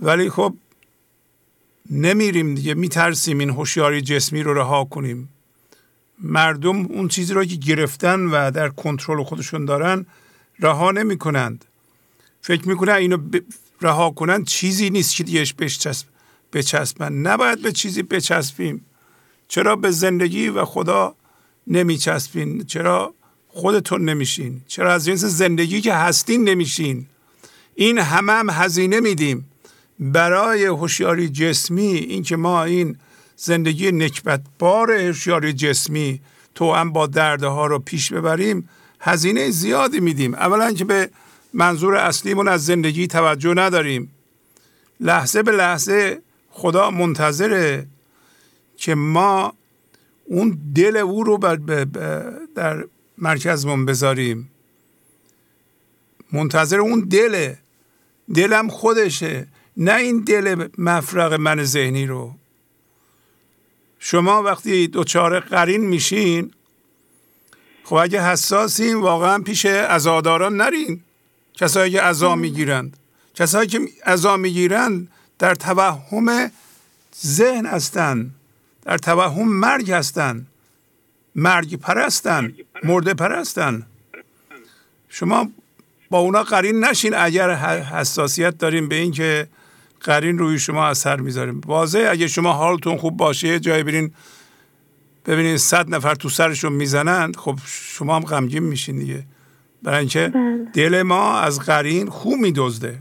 [0.00, 0.54] ولی خب
[1.90, 5.28] نمیریم دیگه میترسیم این هوشیاری جسمی رو رها کنیم.
[6.18, 10.06] مردم اون چیزی رو که گرفتن و در کنترل خودشون دارن
[10.58, 11.64] رها نمی‌کنند.
[12.40, 13.18] فکر می‌کنن اینو
[13.80, 16.06] رها کنن چیزی نیست که دیگه بچسب
[16.52, 17.12] بچسبن.
[17.12, 18.84] نباید به چیزی بچسبیم.
[19.48, 21.14] چرا به زندگی و خدا
[21.66, 23.14] نمیچسبین؟ چرا
[23.48, 27.06] خودتون نمیشین؟ چرا از جنس زندگی که هستین نمیشین؟
[27.74, 29.50] این همه هم هزینه میدیم.
[30.00, 32.96] برای هوشیاری جسمی اینکه ما این
[33.36, 36.20] زندگی نکبت بار هوشیاری جسمی
[36.54, 38.68] تو هم با درده ها رو پیش ببریم
[39.00, 40.34] هزینه زیادی میدیم.
[40.34, 41.10] اولا که به
[41.52, 44.10] منظور اصلیمون از زندگی توجه نداریم.
[45.00, 47.86] لحظه به لحظه خدا منتظره.
[48.76, 49.54] که ما
[50.24, 51.56] اون دل او رو
[52.54, 52.84] در
[53.18, 54.50] مرکزمون بذاریم.
[56.32, 57.58] منتظر اون دله.
[58.34, 62.34] دلم خودشه نه این دل مفرق من ذهنی رو.
[63.98, 66.52] شما وقتی دوچار قرین میشین
[67.84, 71.00] خب اگه حساسین واقعا پیش ازاداران نرین.
[71.54, 72.96] کسایی که ازا می‌گیرند.
[73.34, 75.08] کسایی که ازا می‌گیرند
[75.38, 76.50] در توهم
[77.26, 78.34] ذهن هستند
[78.86, 80.46] در توهم مرگ هستند
[81.34, 82.52] مرگ پرستن
[82.84, 83.86] مرده پرستن.
[85.08, 85.48] شما
[86.10, 89.48] با اونا قرین نشین اگر حساسیت داریم به اینکه
[90.00, 91.60] قرین روی شما اثر می‌ذاریم.
[91.66, 94.12] واضح اگه شما حالتون خوب باشه جای برین
[95.26, 99.24] ببینید صد نفر تو سرشون می‌زنند خب شما هم غمگین میشین دیگه.
[99.82, 100.66] برای اینکه بله.
[100.72, 102.98] دل ما از قرین خوب میدزده.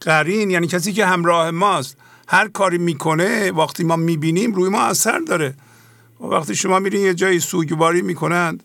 [0.00, 1.96] قرین یعنی کسی که همراه ماست.
[2.26, 5.54] هر کاری می‌کنه وقتی ما می‌بینیم روی ما اثر داره.
[6.20, 8.62] و وقتی شما میرین یه جایی سوگواری می‌کنند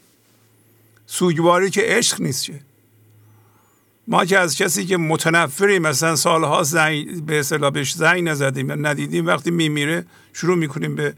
[1.08, 2.60] سوگواری که عشق نیست چه؟
[4.08, 9.28] ما که از کسی که متنفریم مثلا سالها زنگ به اصطلاح بهش زنگ نزدیم ندیدیم
[9.28, 11.14] وقتی میمیره شروع می‌کنیم به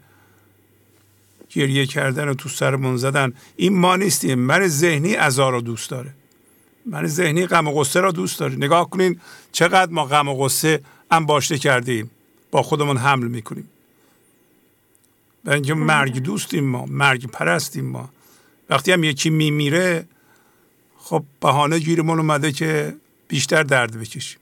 [1.49, 3.33] گریه کردن و تو سرمون زدن.
[3.55, 4.39] این ما نیستیم.
[4.39, 6.13] من ذهنی ازا رو دوست داره.
[6.85, 8.55] من ذهنی غم و غصه را دوست داره.
[8.55, 9.19] نگاه کنین
[9.51, 12.11] چقدر ما غم و غصه انباشته کردیم.
[12.51, 13.69] با خودمون حمل می‌کنیم.
[15.45, 18.09] و اینکه مرگ دوستیم ما مرگ پرستیم ما.
[18.69, 20.07] وقتی هم یکی میمیره
[20.97, 22.95] خب بهانه گیرمون اومده که
[23.27, 24.39] بیشتر درد بکشیم.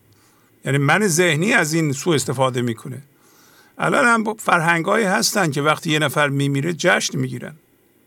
[0.65, 3.02] یعنی من ذهنی از این سو استفاده می‌کنه.
[3.78, 7.56] الان هم فرهنگ هستن که وقتی یه نفر میمیره جشن می‌گیرن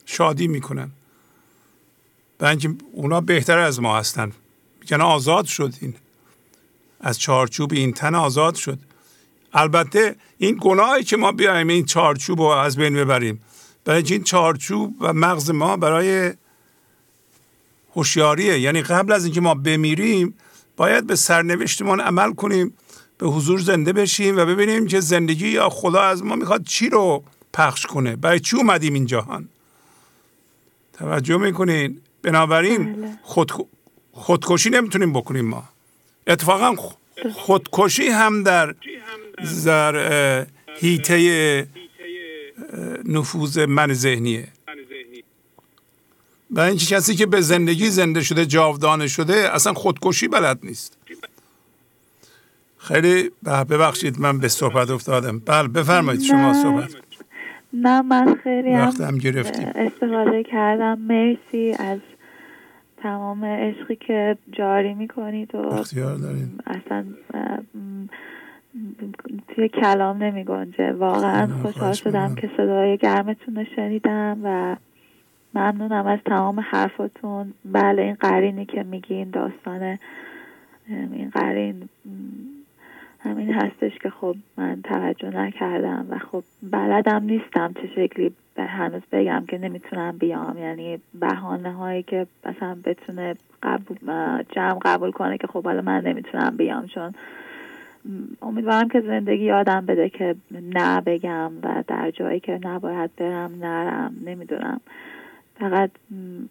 [0.07, 0.91] شادی می‌کنن.
[2.41, 4.33] و اینکه اونا بهتر از ما هستن.
[4.81, 5.95] میگن آزاد شد این
[7.01, 8.79] از چارچوب این تن آزاد شد.
[9.53, 13.43] البته این گناهی که ما بیایم این چارچوب رو از بین ببریم.
[13.85, 16.33] برای این چارچوب و مغز ما برای
[17.97, 18.61] هوشیاریه.
[18.61, 20.35] یعنی قبل از اینکه ما بمیریم
[20.77, 22.75] باید به سرنوشتمان عمل کنیم
[23.19, 27.25] به حضور زنده بشیم و ببینیم که زندگی یا خدا از ما می‌خواد چی رو
[27.53, 28.17] پخش کنه.
[28.17, 29.49] برای چی اومدیم این جهان؟
[30.93, 33.19] توجه می‌کنین؟ بنابراین بله.
[33.23, 33.53] خود
[34.13, 35.65] خودکشی نمی‌تونیم بکنیم ما.
[36.27, 36.75] اتفاقا
[37.35, 38.75] خودکشی هم در
[39.67, 41.67] در هیته
[43.05, 44.49] نفوذ من ذهنیه.
[46.51, 50.99] و اینکه کسی که به زندگی زنده شده جاودانه شده اصلا خودکشی بلد نیست.
[52.79, 55.39] خیلی ببخشید من به صحبت افتادم.
[55.39, 56.91] بله بفرمایید شما صحبت.
[57.73, 59.69] نه من خیلی هم گرفتیم.
[59.75, 60.99] استفاده کردم.
[60.99, 61.99] مرسی از
[63.03, 67.05] تمام عشقی که جاری می‌کنید و اختیار دارید اصلا
[69.49, 70.93] توی کلام نمی گنجه.
[70.93, 74.77] واقعا خوشحال شدم که صدای گرمتون رو شنیدم و
[75.55, 77.53] ممنونم از تمام حرفاتون.
[77.65, 79.99] بله این قرینی که میگین داستان
[80.89, 81.89] این قرین
[83.21, 89.03] همین هستش که خب من توجه نکردم و خب بلدم نیستم چه شکلی به هنوز
[89.13, 90.59] بگم که نمی‌تونم بیام.
[90.59, 93.99] یعنی بهانه هایی که مثلا بتونه قبول
[94.51, 97.15] جمع قبول کنه که خب حالا من نمی‌تونم بیام چون
[98.43, 104.15] امیدوارم که زندگی یادم بده که نه بگم و در جایی که نباید برم نرم
[104.25, 104.81] نمی‌دونم.
[105.61, 105.91] فقط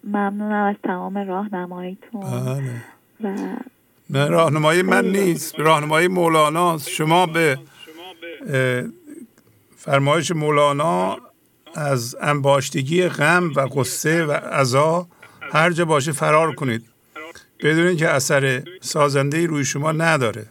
[0.04, 2.20] ممنونم از تمام راهنماییتون.
[2.20, 2.62] بله.
[3.24, 3.56] و
[4.10, 5.60] نه راهنمایی من نیست.
[5.60, 7.58] راهنمایی مولاناست شما به
[9.76, 11.16] فرمایش مولانا
[11.74, 15.06] از انباشتگی غم و قصه و عذا
[15.52, 16.84] هر جا باشه فرار کنید.
[17.60, 20.46] بدونید که اثر سازنده روی شما نداره.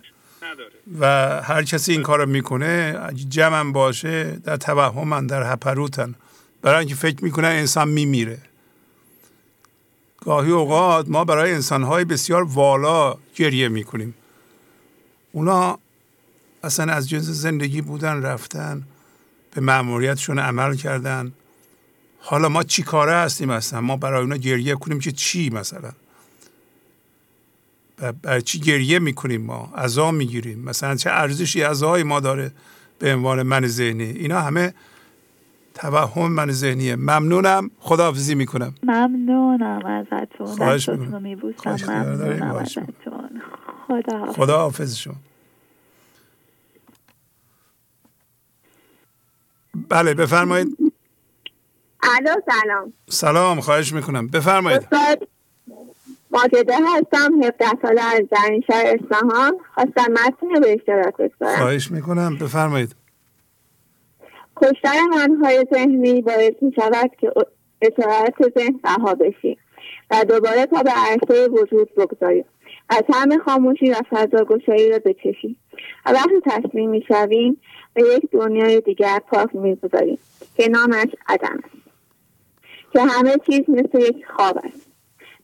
[0.99, 1.05] و
[1.41, 6.15] هر کسی این کارو می‌کنه جمع باشه در توهمن در هپروتن
[6.61, 8.38] برای اینکه فکر می‌کنه انسان میمیره.
[10.25, 14.13] گاهی اوقات ما برای انسانهای بسیار والا گریه می‌کنیم.
[15.32, 15.79] اونا
[16.63, 18.84] اصلا از جنس زندگی بودن رفتن
[19.55, 21.32] به معمولیتشون عمل کردن.
[22.19, 25.91] حالا ما چی کاره هستیم اصلا؟ ما برای اونا گریه کنیم که چی مثلا؟
[28.45, 30.60] چی گریه می‌کنیم ما؟ عذا می‌گیریم.
[30.60, 32.52] مثلا چه ارزشی عذای ما داره
[32.99, 34.74] به عنوان من ذهنی؟ اینا همه
[35.74, 36.95] توهم من ذهنیه.
[36.95, 37.72] ممنونم.
[37.80, 38.76] خداحافظی می‌کنم.
[38.84, 40.47] ممنونم ازتون.
[40.47, 41.14] خواهش دستتون می‌کنم.
[41.14, 41.58] رو میبوسم.
[41.58, 41.84] خواهش.
[41.84, 43.41] ممنونم خواهش ازتون.
[43.88, 45.16] خدا خدا حافظ شما.
[49.89, 50.78] بله بفرمایید.
[52.04, 52.93] الو سلام.
[53.10, 54.28] سلام خواهش می‌کنم.
[54.28, 54.82] بفرمایید.
[54.82, 55.28] استاد
[56.32, 59.57] ماجده هستم 17 ساله از زمین شهر اصفهان.
[59.75, 61.57] خواستم متن رو به اشتراک بگذارم.
[61.57, 62.38] خواهش می‌کنم.
[62.41, 62.95] بفرمایید.
[64.55, 67.32] کشتن منهای ذهنی باعث می شود که
[67.82, 69.57] اطاعت ذهن رها بشیم
[70.11, 72.45] و دوباره پا به عرصه وجود بگذاریم
[72.89, 75.57] از همه خاموشی و فضاگشایی را بچشیم
[76.05, 77.61] و وقتی تسلیم می‌شویم
[77.93, 80.17] به یک دنیای دیگر پاک می‌گذاریم
[80.55, 81.84] که نامش عدم است
[82.93, 84.90] که همه چیز مثل یک خواب است.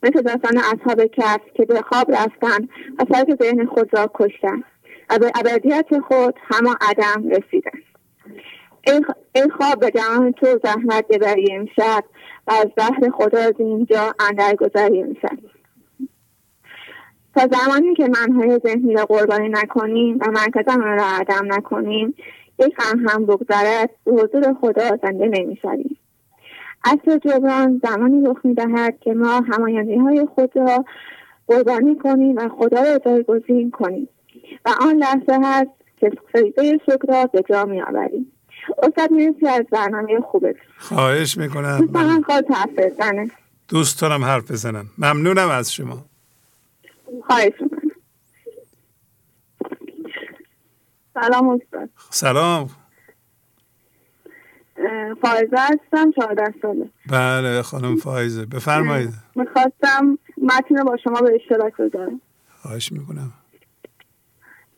[0.03, 2.67] مثل داستان اصحاب کف که به خواب رفتن
[2.99, 4.63] و فرق ذهن خود را کشتن
[5.09, 7.79] و به ابدیت خود همان عدم رسیدن.
[9.35, 12.03] ای خواب به جهان تو زحمت ببری امشب
[12.47, 15.37] و از بحر خدا از اینجا اندر گذری امشب
[17.35, 22.15] تا زمانی که منهای ذهنی را قربانی نکنیم و مرکزمان را عدم نکنیم
[22.59, 25.97] یک هم هم بگذرد به حضور خدا زنده نمی‌شویم.
[26.87, 30.85] اصل جبران زمانی رخ می‌دهد که ما همایندی های خود را
[31.47, 34.09] قربانی کنیم و خدا را جایگزین کنیم.
[34.65, 38.31] و آن لحظه هست که فریضه شکر را به جا میآوریم.
[38.83, 41.77] استاد مرسی از برنامه خوبه خواهش می‌کنم.
[41.77, 43.31] دوست دارم خواهد حرف بزنه.
[43.67, 44.85] دوست دارم حرف بزنم.
[44.97, 46.05] ممنونم از شما.
[47.27, 47.91] خواهش می‌کنم.
[51.13, 51.89] سلام استاد.
[52.09, 52.69] سلام.
[55.21, 56.89] فائزه هستم چهارده ساله.
[57.11, 59.09] بله خانم فایزه بفرمایید.
[59.35, 62.21] می‌خواستم متن رو با شما به اشتراک بذارم.
[62.61, 63.31] خواهش می‌کنم.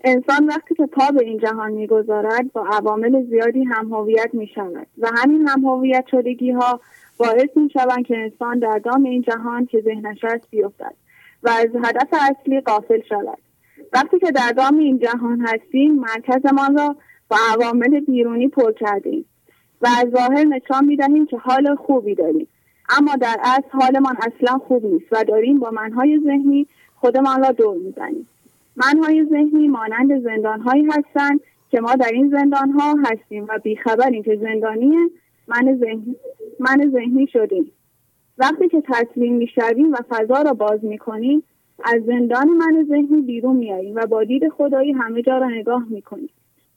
[0.04, 4.88] انسان وقتی که پا به این جهان می‌گذارد با عوامل زیادی هم هویت می شود
[4.97, 6.82] و همین هم هویت شدگی ها
[7.18, 10.93] باعث می شوند که انسان در دام این جهان که ذهنش است بیفتد
[11.43, 13.38] و از هدف اصلی غافل شود.
[13.93, 16.95] وقتی که در دام این جهان هستیم مرکزمان را
[17.30, 19.26] با عوامل بیرونی پر کردیم.
[19.82, 22.48] و از ظاهر نشان می دهیم که حال خوبی داریم.
[22.98, 27.78] اما در اصل حالمان اصلا خوب نیست و داریم با منهای ذهنی خودمان را دور
[27.78, 28.28] می‌زنیم
[28.76, 31.40] منهای ذهنی مانند زندانهایی هستند
[31.72, 34.96] که ما در این زندانها هستیم و بیخبریم که زندانی
[35.48, 36.16] من ذهنی,
[36.60, 37.72] من ذهنی شدیم.
[38.38, 41.44] وقتی که تسلیم می‌شویم و فضا را باز می‌کنیم
[41.84, 46.30] از زندان من ذهنی بیرون میاییم و با دید خدایی همه جا را نگاه می‌کنیم.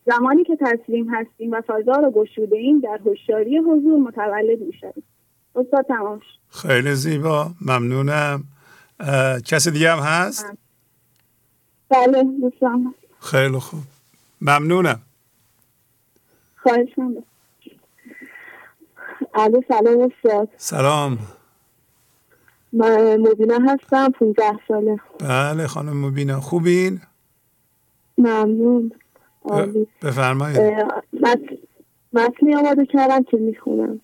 [0.06, 5.02] زمانی که تسلیم هستیم و فضا را گشوده ایم در هوشیاری حضور متولد می‌شویم.
[5.56, 6.58] استاد تمام شد.
[6.68, 7.50] خیلی زیبا.
[7.60, 8.44] ممنونم.
[9.44, 10.46] کسی دیگه هم هست؟
[11.88, 12.94] بله دوستان.
[13.20, 13.80] خیلی خوب.
[14.40, 15.00] ممنونم.
[16.56, 16.88] خواهش
[19.34, 20.48] الو سلام استاد.
[20.56, 21.18] سلام.
[22.72, 25.00] من مبینه هستم 15 ساله.
[25.20, 26.40] بله خانم مبینا.
[26.40, 27.00] خوبین؟
[28.18, 28.92] ممنون.
[30.02, 30.58] بفرمایید.
[30.60, 31.58] اه، مت-
[32.12, 34.00] متنی آماده کردم که می‌خونم.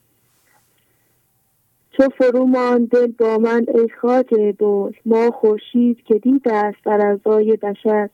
[1.91, 7.01] چو فرو ماند دل با من ای خواجه بود ما خورشید که دیده است در
[7.01, 8.09] اعضای بشر.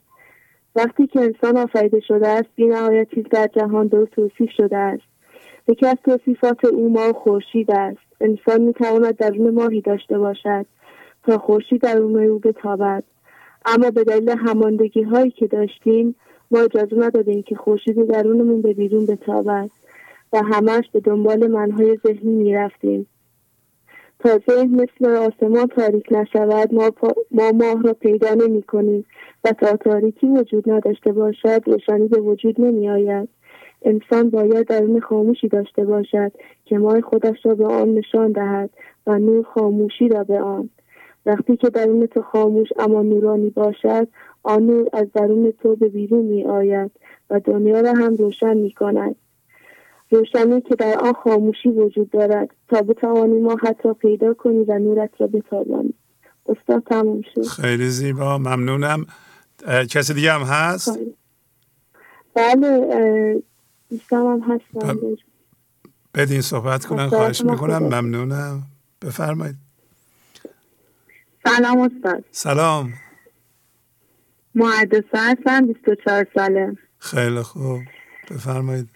[0.77, 5.03] وقتی که انسان آفریده شده است بی نهایت چیز در جهان دو توصیف شده است.
[5.69, 7.99] یکی از توصیفات او ما خورشید است.
[8.21, 10.67] انسان می‌تواند درون ماهی داشته باشد
[11.23, 13.05] تا خورشید درون او بتابد.
[13.67, 16.15] اما به دلیل هماندگی هایی که داشتیم
[16.55, 19.71] ما اجازه ندادیم که خورشید درونمون به بیرون بتابد
[20.33, 23.07] و همش به دنبال منهای ذهنی می‌رفتیم
[24.19, 26.91] تا ذهن مثل آسمان تاریک نشود ما.
[27.31, 29.05] ما ماه را پیدا نمی کنیم
[29.45, 33.29] و تا تاریکی وجود نداشته باشد روشنی به وجود نمی آید
[33.83, 36.33] انسان باید درون خاموشی داشته باشد
[36.65, 38.71] که ماه خودش را به آن نشان دهد
[39.07, 40.71] و نور خاموشی را به آن
[41.27, 44.09] وقتی که درون تو خاموش اما نورانی باشد
[44.45, 46.91] آن نور از درون تو به بیرون می آید
[47.31, 49.17] و دنیا را هم روشن می کند
[50.11, 52.51] روشنی که در آن خاموشی وجود دارد.
[52.69, 55.95] تا بتوانی ما حتی پیدا کنی و نورت را بتابانی.
[56.47, 57.43] استاد تموم شد.
[57.47, 58.39] خیلی زیبا.
[58.39, 59.07] ممنونم.
[59.91, 60.99] کسی دیگه هم هست؟
[62.35, 63.43] بله
[63.91, 65.19] دوستم هم هستم ب-
[66.15, 67.09] بدین صحبت کنن.
[67.09, 67.79] خواهش می‌کنم.
[67.79, 68.01] خوبه.
[68.01, 68.63] ممنونم.
[69.03, 69.57] بفرمایید.
[71.45, 72.25] سلام استاد.
[72.31, 72.93] سلام.
[74.55, 76.77] معدسه هستم 24 ساله.
[76.99, 77.81] خیلی خوب.
[78.31, 78.89] بفرمایید.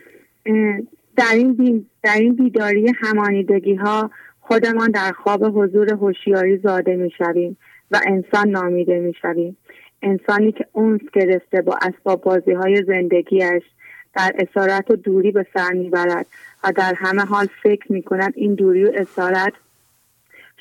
[1.16, 1.86] در این, بی...
[2.02, 7.56] در این بیداری همانیدگی ها خودمان در خواب حضور هوشیاری زاده می شویم
[7.90, 9.56] و انسان نامیده می شویم
[10.02, 13.62] انسانی که اونس گرفته با اسباب بازی های زندگیش
[14.14, 16.26] در اسارت و دوری به سر می‌برد
[16.64, 19.52] و در همه حال فکر می‌کند این دوری و اسارت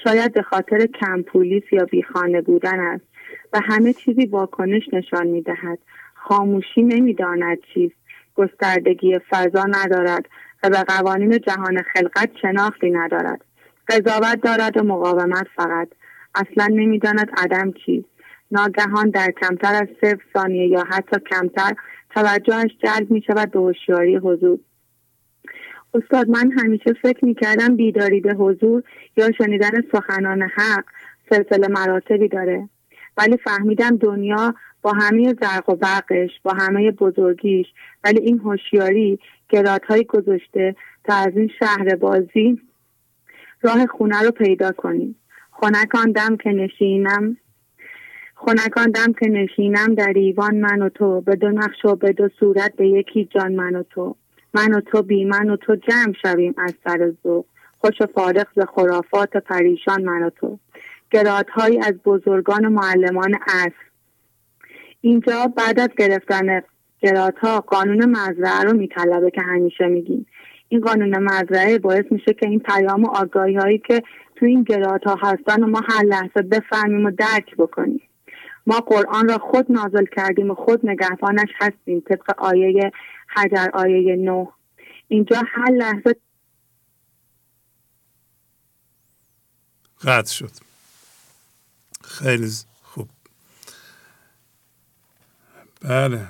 [0.04, 3.06] شاید به خاطر کم پولیس یا بیخانه بودن است.
[3.54, 5.80] و همه چیزی واکنش نشان می‌دهد.
[6.14, 7.96] خاموشی نمی‌داند چیست
[8.36, 10.26] گستردگی فضا ندارد
[10.64, 13.46] و به قوانین جهان خلقت شناختی ندارد.
[13.88, 15.88] قضاوت دارد و مقاومت فقط.
[16.36, 18.10] اصلا نمی‌داند عدم چیست
[18.52, 21.74] ناگهان در کمتر از صفر ثانیه یا حتی کمتر
[22.10, 24.60] توجهش جلب می شود به هوشیاری حضور.
[25.94, 28.84] استاد من همیشه فکر می کردم بیداری به حضور
[29.18, 30.84] یا شنیدن سخنان حق
[31.30, 32.70] سلسله مراتبی داره.
[33.18, 37.68] ولی فهمیدم دنیا با همه زرق و برقش با همه بزرگیش.
[38.04, 42.62] ولی این هوشیاری گرات گذاشته تا از این شهر بازی
[43.62, 45.16] راه خونه رو پیدا کنیم.
[45.52, 47.38] خونکان دم که نشینم
[48.36, 51.22] خونکان دم که نشینم در ایوان من و تو.
[51.22, 54.16] به دو نقش و به دو صورت به یکی جان من و تو.
[54.54, 57.46] من و تو بی من و تو جمع شویم از سر ذوق.
[57.78, 60.60] خوش و فارغ ز خرافات پریشان من و تو.
[61.12, 63.88] گرات هایی از بزرگان و معلمان اصل
[65.02, 66.62] اینجا بعد از گرفتن
[67.00, 70.26] گرات ها قانون مزرعه رو میطلبه که همیشه میگیم.
[70.70, 74.04] این قانون مزرعه باعث میشه که این پیام و آگاهی هایی که
[74.36, 78.02] تو این گرات ها هستن و ما هر لحظه بفهمیم و درک بکنیم.
[78.68, 82.92] ما قرآن را خود نازل کردیم و خود نگهبانش هستیم طبق آیه
[83.36, 84.46] حجر آیه نو
[85.08, 86.16] اینجا هر لحظه
[90.04, 90.67] قطع شد.
[92.08, 92.52] خیلی
[92.84, 93.10] خوب.
[95.82, 96.28] بله.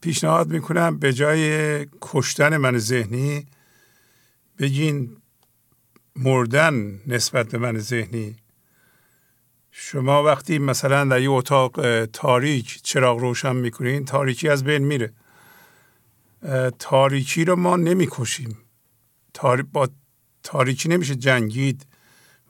[0.00, 3.46] پیشنهاد می‌کنم به جای کشتن من ذهنی
[4.58, 5.16] بگین
[6.16, 8.36] مردن نسبت به من ذهنی.
[9.70, 15.12] شما وقتی مثلا در یه اتاق تاریک چراغ روشن می‌کنین تاریکی از بین میره.
[16.78, 18.58] تاریکی رو ما نمی‌کشیم.
[19.72, 19.88] با
[20.42, 21.86] تاریکی نمیشه جنگید.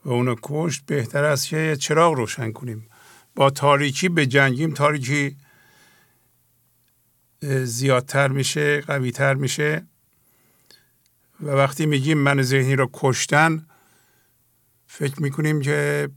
[0.05, 2.89] و اونو کشت بهتر است که چراغ روشن کنیم.
[3.35, 5.37] با تاریکی به جنگیم تاریکی
[7.63, 9.85] زیادتر میشه قویتر میشه.
[11.41, 13.65] و وقتی میگیم من ذهنی رو کشتن
[14.87, 16.09] فکر می‌کنیم که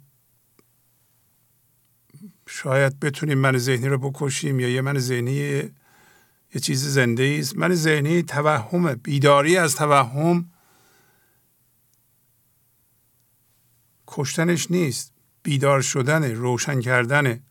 [2.48, 5.32] شاید بتونیم من ذهنی رو بکشیم یا یه من ذهنی
[6.54, 7.56] یه چیز زنده است.
[7.56, 10.50] من ذهنی توهمه بیداری از توهم
[14.06, 15.12] کشتنش نیست.
[15.42, 17.42] بیدار شدن روشن کردنه.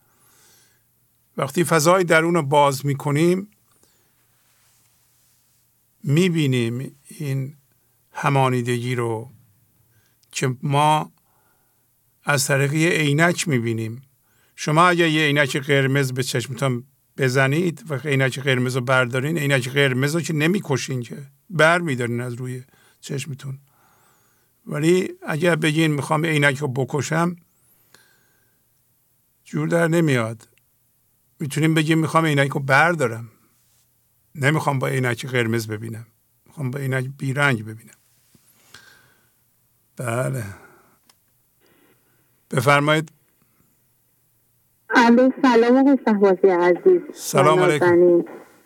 [1.37, 3.47] وقتی فضای درون رو باز می‌کنیم
[6.03, 7.55] می‌بینیم این
[8.11, 9.31] همانیدگی رو
[10.31, 11.11] که ما
[12.23, 14.01] از طریق یه عینک می‌بینیم.
[14.55, 16.83] شما اگر یه عینک قرمز به چشمتان
[17.17, 22.33] بزنید و عینک قرمز رو بردارین عینک قرمز رو که نمی‌کشین که بر میدارین از
[22.33, 22.63] روی
[23.01, 23.59] چشمتون.
[24.67, 27.35] ولی اگر بگین می‌خوام عینک رو بکشم
[29.43, 30.47] جور در نمیاد.
[31.39, 33.29] می‌تونیم بگیم می‌خوام عینک رو بردارم.
[34.35, 36.05] نمی‌خوام با عینک قرمز ببینم.
[36.45, 37.95] می‌خوام با عینک بیرنگ ببینم.
[39.97, 40.43] بله.
[42.51, 43.11] بفرمایید.
[44.89, 47.01] الو سلام آقای صحبازی عزیز.
[47.13, 48.23] سلام علیکم.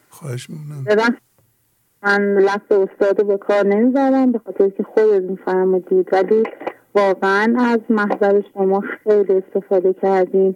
[0.10, 0.86] خواهش می‌کنم.
[2.04, 6.10] من لفظ استاد به کار نمی‌برم به خاطر که خودت میفرمودید.
[6.12, 6.44] ولی
[6.96, 10.56] واقعا از محضر شما خیلی استفاده کردیم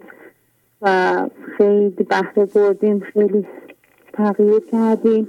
[0.82, 1.16] و
[1.58, 3.46] خیلی بهره بردیم خیلی
[4.12, 5.28] تغییر کردیم.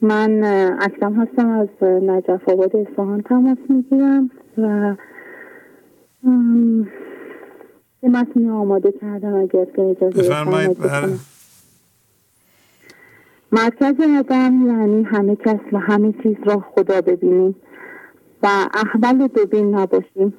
[0.00, 0.44] من
[0.80, 4.94] اکرم هستم از نجف آباد اصفهان تماس می‌گیرم و
[8.02, 11.08] یه متنی آماده کردم اگر که اجازه بله.
[13.54, 17.56] مرکز آدم یعنی همه کس و همه چیز را خدا ببینیم
[18.42, 20.34] و احول ببین نباشیم.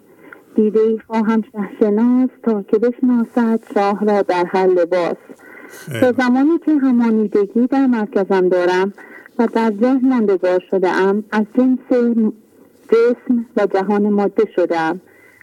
[0.55, 5.18] دیده ای خواهم شهشناس تا که بشناسد شاه را در هر لباس.
[6.01, 8.93] تا زمانی که همانیدگی در مرکزم دارم
[9.39, 11.80] و در ذهن ماندگار شده ام از جنس
[12.88, 15.01] جسم و جهان ماده شده ام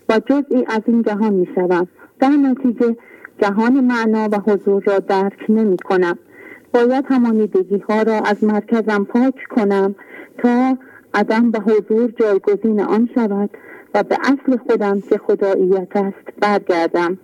[0.08, 1.88] و جزئی از این جهان می شدم.
[2.20, 2.96] در نتیجه
[3.42, 6.18] جهان معنا و حضور را درک نمی کنم
[6.72, 9.94] باید همانیدگی ها را از مرکزم پاک کنم
[10.38, 10.78] تا
[11.14, 13.50] عدم و حضور جایگزین آن شود
[13.94, 17.18] و به اصل خودم که خداییت است برگردم.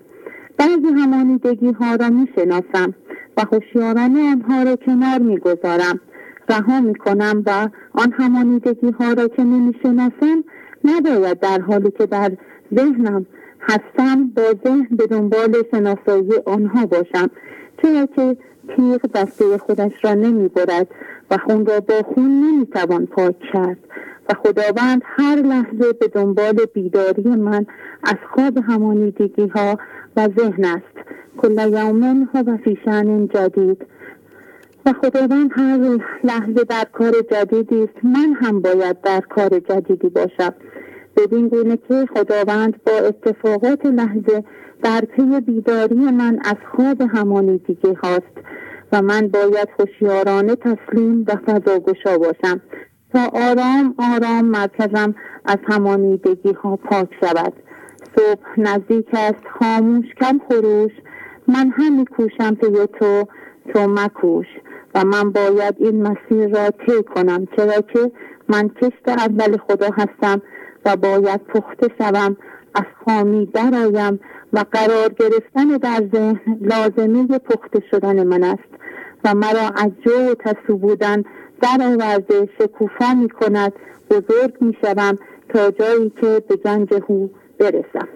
[0.58, 2.94] بعضی همانیدگی ها را می شناسم
[3.36, 6.00] و خوشیارانه آنها را کنار می گذارم
[6.48, 10.44] رها می کنم و آن همانیدگی ها را که نمی شناسم
[10.84, 12.32] نباید در حالی که در
[12.74, 13.26] ذهنم
[13.60, 17.30] هستم با ذهن به دنبال شناسایی آنها باشم.
[17.82, 18.36] چرا که
[18.76, 20.86] تیغ دسته خودش را نمی برد
[21.30, 23.78] و خون را با خون نمی توان پاک کرد.
[24.28, 27.66] و خداوند هر لحظه به دنبال بیداری من
[28.02, 29.78] از خواب همانیدگی ها
[30.16, 31.08] و ذهن است.
[31.36, 33.86] کل یومن ها و فیشن جدید.
[34.86, 38.04] و خداوند هر لحظه در کار جدیدی است.
[38.04, 40.54] من هم باید در کار جدیدی باشم.
[41.16, 44.44] بدین گونه که خداوند با اتفاقات لحظه
[44.82, 48.36] در پی بیداری من از خواب همانیدگی هاست
[48.92, 52.60] و من باید خوشیارانه تسلیم و فضاگشا باشم.
[53.12, 55.14] تا آرام آرام مرکزم
[55.44, 57.52] از همانیدگی ها پاک شود.
[58.16, 60.92] صبح نزدیک است خاموش کم خروش.
[61.48, 63.24] من هم میکوشم پی تو
[63.74, 64.46] تو مکوش.
[64.94, 68.12] و من باید این مسیر را طی کنم چرا که
[68.48, 70.42] من کشت اول خدا هستم
[70.84, 72.36] و باید پخته شوم
[72.76, 74.20] از خامی درآیم
[74.52, 78.68] و قرار گرفتن در ذهن لازمه پخته شدن من است
[79.24, 81.22] و مرا از جو و تسو بودن
[81.62, 83.72] در آورده شکوفا می کند
[84.10, 85.18] بزرگ می شوم
[85.48, 88.08] تا جایی که به گنج هو برسم.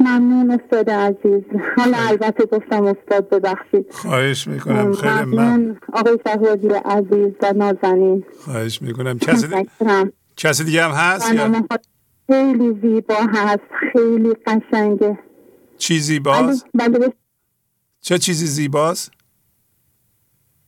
[0.00, 1.42] ممنون استاد عزیز.
[1.76, 3.86] حالا البته گفتم استاد ببخشید.
[3.90, 4.92] خواهش می‌کنم.
[4.92, 5.76] خیلی ممنون.
[5.92, 8.24] آقای شهوازی عزیز و نازنین.
[8.40, 9.18] خواهش می‌کنم.
[9.18, 9.68] کسی, دی...
[10.36, 11.50] کسی دیگه هم هست یا؟
[12.26, 13.60] خیلی زیبا هست
[13.92, 15.18] خیلی قشنگه
[15.78, 16.66] چی زیباست؟
[18.00, 19.10] چه چیزی زیباست؟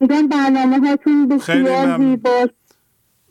[0.00, 2.54] میگم برنامه هاتون بسیار زیباست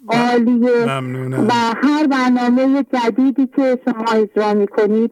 [0.10, 1.48] عالیه ممنونم.
[1.48, 1.52] و
[1.84, 5.12] هر برنامه جدیدی که شما اجرا می‌کنید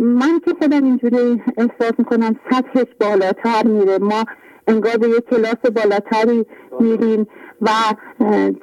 [0.00, 4.24] من که خودم اینجوری احساس می‌کنم سطحش بالاتر میره ما
[4.66, 6.46] انگار به یک کلاس بالاتری
[6.80, 7.26] میریم
[7.60, 7.70] و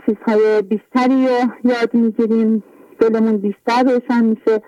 [0.05, 2.63] چیزهای بیشتری رو یاد می‌گیریم
[3.09, 4.61] دلمون بیشتر روشن میشه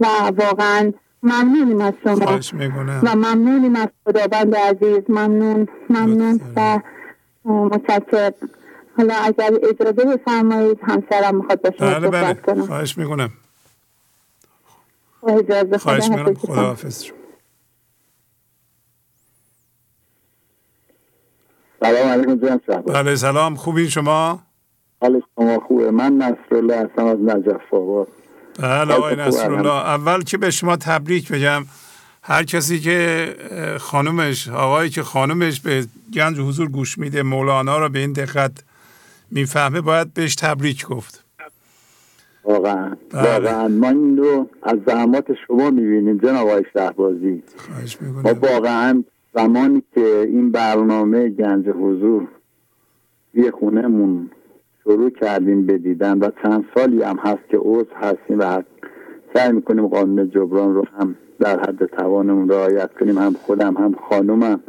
[0.00, 0.06] و
[0.36, 2.40] واقعا ممنونیم از شما.
[3.02, 5.02] و ممنونیم از خداوند عزیز.
[5.08, 6.80] ممنون ممنون و
[7.44, 8.32] متشکر
[8.96, 12.20] حالا اگر اجازه بفرمایید همسرم می‌خواد با شما بله بله.
[12.20, 13.30] صحبت کنم خواهش می‌کنم.
[15.28, 16.34] اجازه خواهش خدا می‌کنم.
[16.34, 17.16] خدا حافظ شما.
[21.80, 23.54] سلام علیکم جناب بله سلام.
[23.54, 24.42] خوبین شما؟
[25.00, 25.90] حال شما خوبه.
[25.90, 28.08] من نصرالله هستم از نجف آباد.
[28.58, 29.74] بله آقای نصرالله.
[29.74, 31.62] اول که به شما تبریک بگم.
[32.22, 33.26] هر کسی که
[33.80, 38.52] خانومش آقایی که خانومش به گنج حضور گوش میده مولانا رو به این دقت
[39.30, 41.24] می‌فهمه باید بهش تبریک گفت.
[42.44, 42.96] واقعا.
[43.12, 43.22] بله.
[43.22, 43.68] واقعا.
[43.68, 47.42] ما این رو از زحمات شما می‌بینیم جناب آقای شهبازی.
[48.24, 52.28] ما واقعا زمانی که این برنامه گنج حضور
[53.34, 54.30] یه خونهمون
[54.90, 58.62] شروع کردیم به دیدن و چند سالی هم هست که عضو هستیم و
[59.34, 63.18] سعی می‌کنیم قانون جبران رو هم در حد توانمون رعایت کنیم.
[63.18, 64.60] هم خودم هم خانومم.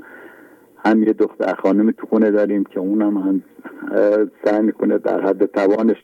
[0.86, 3.42] هم یه دختر خانمی تو خونه داریم که اونم هم
[4.46, 5.98] سعی می‌کنه در حد توانش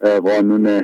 [0.00, 0.82] قانون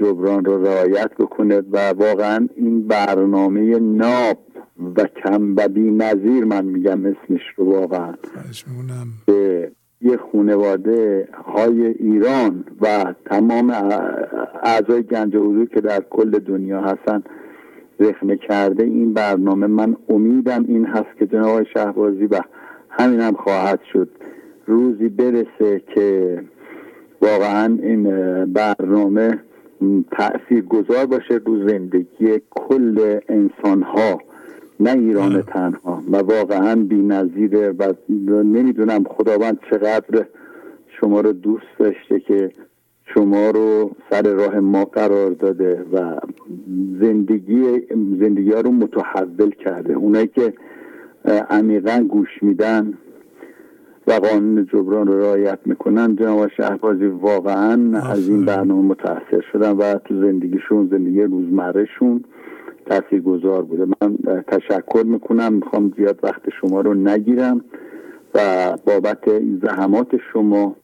[0.00, 4.38] جبران رو رعایت بکنه و واقعا این برنامه ناب
[4.96, 8.14] و کم و بی نظیر من میگم اسمش رو واقعا.
[10.00, 13.70] یه خانواده های ایران و تمام
[14.62, 17.22] اعضای گنج حضور که در کل دنیا هستن
[18.00, 22.40] رخنه کرده این برنامه من امیدم این هست که جناب آقای شهبازی و
[22.90, 24.08] همین هم خواهد شد.
[24.66, 26.38] روزی برسه که
[27.22, 28.04] واقعا این
[28.52, 29.38] برنامه
[30.12, 34.18] تأثیر گذار باشه رو زندگی کل انسان ها
[34.80, 35.42] نه ایران بله.
[35.42, 37.92] تنها و واقعا بی نظیره و
[38.42, 40.26] نمی‌دونم خداوند چقدر
[41.00, 42.52] شما رو دوست داشته که
[43.14, 46.16] شما رو سر راه ما قرار داده و
[47.00, 47.62] زندگی
[48.20, 50.54] زندگی ها رو متحول کرده اونایی که
[51.50, 52.94] عمیقا گوش میدن
[54.06, 59.94] و قانون جبران رو رعایت می‌کنن جناب شهبازی واقعا از این برنامه متاثر شدن و
[59.94, 62.24] تو زندگیشون زندگی روزمرهشون
[62.88, 63.86] تأثیر گذار بوده.
[64.00, 64.16] من
[64.46, 65.52] تشکر می‌کنم.
[65.52, 67.64] می‌خوام زیاد وقت شما رو نگیرم
[68.34, 70.76] و بابت این زحمات شما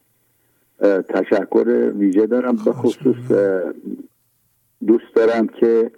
[1.09, 2.57] تشکر ویژه دارم.
[2.65, 3.33] به خصوص
[4.87, 5.91] دوست دارم که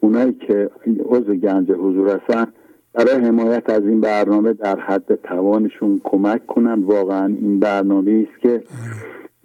[0.00, 0.70] اونایی که
[1.04, 2.46] عضو گنج حضور هستن
[2.92, 6.82] برای حمایت از این برنامه در حد توانشون کمک کنن.
[6.82, 8.62] واقعا این برنامه است که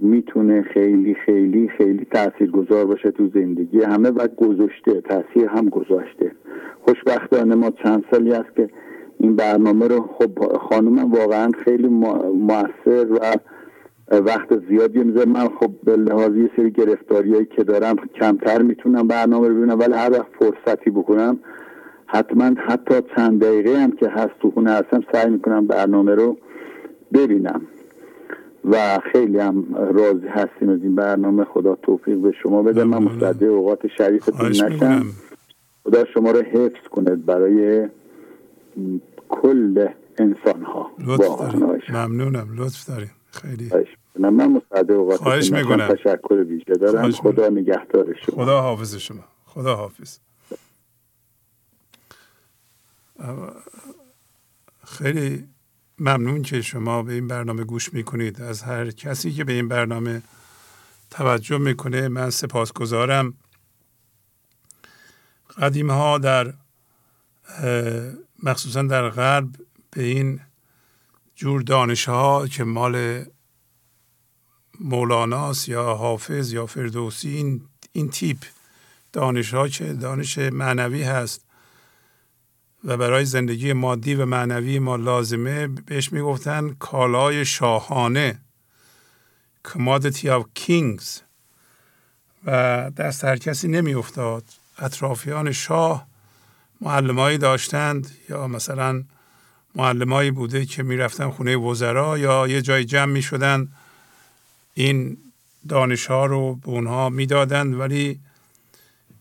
[0.03, 6.31] می‌تونه خیلی خیلی خیلی تأثیر گذار باشه تو زندگی همه و گذاشته تاثیر هم گذاشته.
[6.81, 8.69] خوشبختانه ما چند سالی است که
[9.19, 13.19] این برنامه رو خب خانومم واقعا خیلی موثر و
[14.11, 15.29] وقت زیادی می‌ذاره.
[15.29, 19.93] من خب به لحاظ یه سری گرفتاریایی که دارم کمتر می‌تونم برنامه رو ببینم ولی
[19.93, 21.39] هر وقت فرصتی بکنم
[22.05, 26.37] حتما حتی چند دقیقه هم که هست تو خونه هستم سعی می‌کنم برنامه رو
[27.13, 27.61] ببینم.
[28.65, 31.45] و خیلی هم راضی هستیم از این برنامه.
[31.45, 32.83] خدا توفیق به شما بده.
[32.83, 35.05] من مصدق اوقات شریفتون نشم.
[35.83, 37.89] خدا شما رو حفظ کند برای
[39.29, 39.87] کل
[40.17, 40.91] انسان ها
[41.89, 42.47] ممنونم.
[42.55, 43.11] لطف داریم.
[43.31, 43.71] خیلی.
[44.19, 45.87] من مصدق اوقات خواهش می‌کنم.
[45.87, 47.11] تشکر ویژه دارم.
[47.11, 48.43] خدا نگهدار شما.
[48.43, 49.23] خدا حافظ شما.
[49.45, 50.17] خدا حافظ.
[54.85, 55.43] خیلی
[56.03, 58.41] ممنون که شما به این برنامه گوش می‌کنید.
[58.41, 60.21] از هر کسی که به این برنامه
[61.09, 63.33] توجه می‌کنه من سپاسگزارم.
[65.57, 66.53] قدیم ها در
[68.43, 69.49] مخصوصا در غرب
[69.91, 70.39] به این
[71.35, 73.25] جور دانش ها که مال
[74.79, 78.37] مولاناس یا حافظ یا فردوسی این, این تیپ
[79.13, 81.45] دانش ها که دانش معنوی هست
[82.83, 88.39] و برای زندگی مادی و معنوی ما لازمه بهش می‌گفتن کالای شاهانه
[89.67, 91.21] commodity of kings.
[92.45, 92.51] و
[92.97, 94.43] دست هر کسی نمیافتاد.
[94.79, 96.07] اطرافیان شاه
[96.81, 99.03] معلمایی داشتند یا مثلا
[99.75, 103.67] معلمایی بوده که می‌رفتن خونه وزرا یا یه جای جمع می شدن
[104.73, 105.17] این
[105.69, 108.19] دانش ها رو به اونها می‌دادند ولی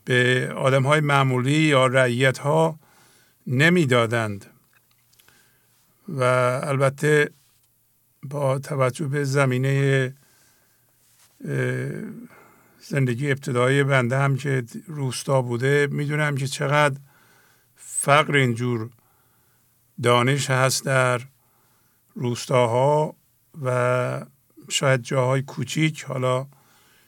[0.04, 2.78] به آدم های معمولی یا رعیت ها
[3.46, 4.46] نمی‌دادند.
[6.08, 6.22] و
[6.64, 7.30] البته
[8.22, 10.14] با توجه به زمینه
[12.80, 17.00] زندگی ابتدایی بنده هم که روستا بوده می‌دونم که چقدر
[17.76, 18.90] فقر اینجور
[20.02, 21.20] دانش هست در
[22.14, 23.16] روستاها
[23.62, 24.26] و
[24.68, 26.46] شاید جاهای کوچیک حالا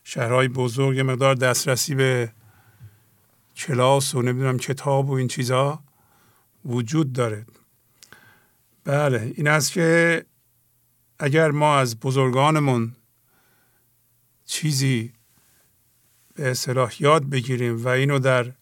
[0.05, 2.33] شهرهای بزرگ مقدار دسترسی به
[3.57, 5.84] کلاس و نمی‌دونم کتاب و این چیزها
[6.65, 7.47] وجود داره.
[8.85, 10.25] بله این است که
[11.19, 12.93] اگر ما از بزرگانمون
[14.47, 15.13] چیزی
[16.35, 18.53] به اصطلاح یاد بگیریم و اینو در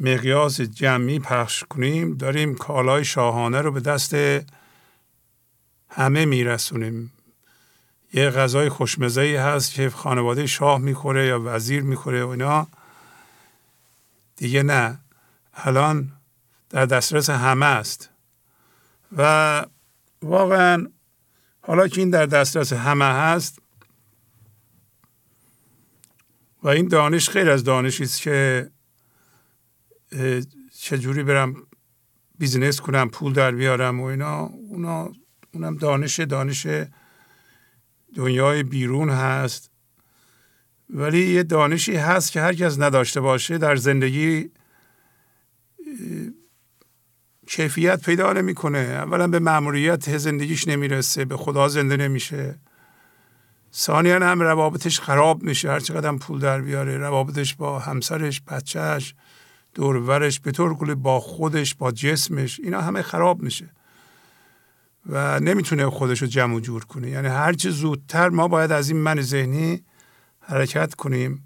[0.00, 4.14] مقیاس جمعی پخش کنیم داریم کالای شاهانه رو به دست
[5.88, 7.12] همه میرسونیم.
[8.12, 12.68] یه غذای خوشمزه ای هست که خانواده شاه می‌خوره یا وزیر می‌خوره و اینا.
[14.36, 14.98] دیگه نه.
[15.54, 16.12] الان
[16.72, 18.10] در دسترس همه است.
[19.16, 19.66] و
[20.22, 20.86] واقعا
[21.60, 23.58] حالا که این در دسترس همه هست
[26.62, 28.70] و این دانش خیلی از دانشی است که
[30.78, 31.54] چجوری برم
[32.38, 35.12] بیزینس کنم پول در بیارم و اینا اونا
[35.54, 36.66] اونم دانش دانش
[38.14, 39.70] دنیای بیرون هست.
[40.90, 44.50] ولی یه دانشی هست که هر کس نداشته باشه در زندگی
[47.52, 48.78] کیفیت پیدا نمی‌کنه.
[48.78, 51.24] اولا به معمولیت زندگیش نمی‌رسه.
[51.24, 52.58] به خدا زنده نمیشه.
[53.74, 55.70] ثانیا هم روابطش خراب میشه.
[55.70, 56.98] هر چقدر پول در بیاره.
[56.98, 59.14] روابطش با همسرش بچهش
[59.74, 62.60] دورورش به طور کلی با خودش با جسمش.
[62.60, 63.70] اینا همه خراب میشه.
[65.06, 67.10] و نمی‌تونه خودش رو جمع و جور کنه.
[67.10, 69.82] یعنی هرچه زودتر ما باید از این من ذهنی
[70.40, 71.44] حرکت کنیم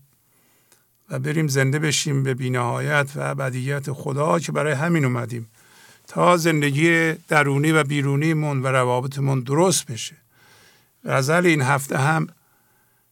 [1.11, 5.48] و بریم زنده بشیم به بینهایت و ابدیت خدا که برای همین اومدیم.
[6.07, 10.16] تا زندگی درونی و بیرونیمون و روابطمون درست بشه.
[11.04, 12.26] غزل این هفته هم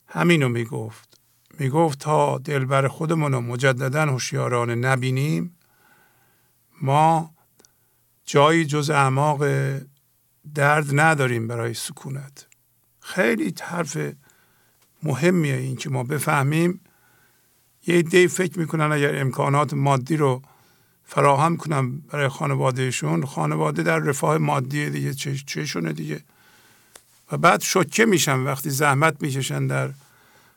[0.07, 1.19] همینو می‌گفت.
[1.59, 5.57] می‌گفت تا دلبر خودمون رو مجددا هوشیارانه نبینیم
[6.83, 7.35] ما
[8.25, 9.45] جایی جز اعماق
[10.55, 12.47] درد نداریم برای سکونت.
[13.01, 13.99] خیلی حرف
[15.03, 16.81] مهمیه این که ما بفهمیم.
[17.87, 20.43] یه دی فکر می‌کنن اگر امکانات مادی رو
[21.07, 25.15] فراهم کنم برای خانوادهشون خانواده در رفاه مادی دیگه
[25.47, 26.21] چشونه دیگه.
[27.33, 29.91] و بعد شکه میشن وقتی زحمت می‌کشن در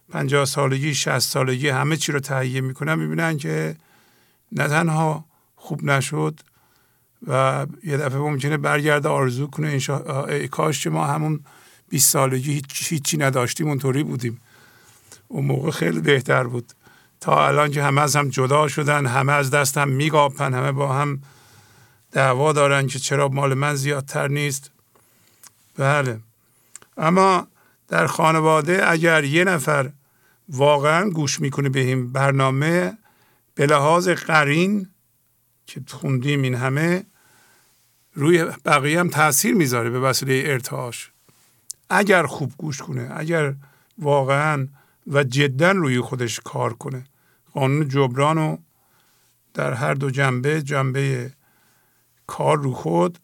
[0.09, 3.75] پنجاه سالگی شست سالگی همه چی رو تهیه می‌کنن می‌بینن که
[4.51, 5.25] نه تنها
[5.55, 6.39] خوب نشد
[7.27, 9.79] و یه دفعه ممکنه برگرده آرزو کنه
[10.29, 11.39] ای کاش ما همون
[11.89, 14.41] 20 سالگی هیچ هیچی نداشتیم اونطوری بودیم.
[15.27, 16.73] اون موقع خیلی بهتر بود.
[17.19, 20.93] تا الان که همه از هم جدا شدن همه از دست هم میگاپن همه با
[20.93, 21.21] هم
[22.11, 24.71] دعوا دارن که چرا مال من زیادتر نیست.
[25.77, 26.19] بله.
[26.97, 27.47] اما
[27.87, 29.91] در خانواده اگر یه نفر
[30.49, 32.97] واقعا گوش می‌کنه به این برنامه
[33.55, 34.89] به لحاظ قرین
[35.65, 37.03] که خوندیم این همه
[38.13, 41.11] روی بقیه هم تاثیر می‌ذاره به وسیله ارتعاش.
[41.89, 43.53] اگر خوب گوش کنه اگر
[43.97, 44.67] واقعا
[45.07, 47.05] و جدا روی خودش کار کنه.
[47.53, 48.59] قانون جبران رو
[49.53, 51.33] در هر دو جنبه جنبه
[52.27, 53.19] کار رو خود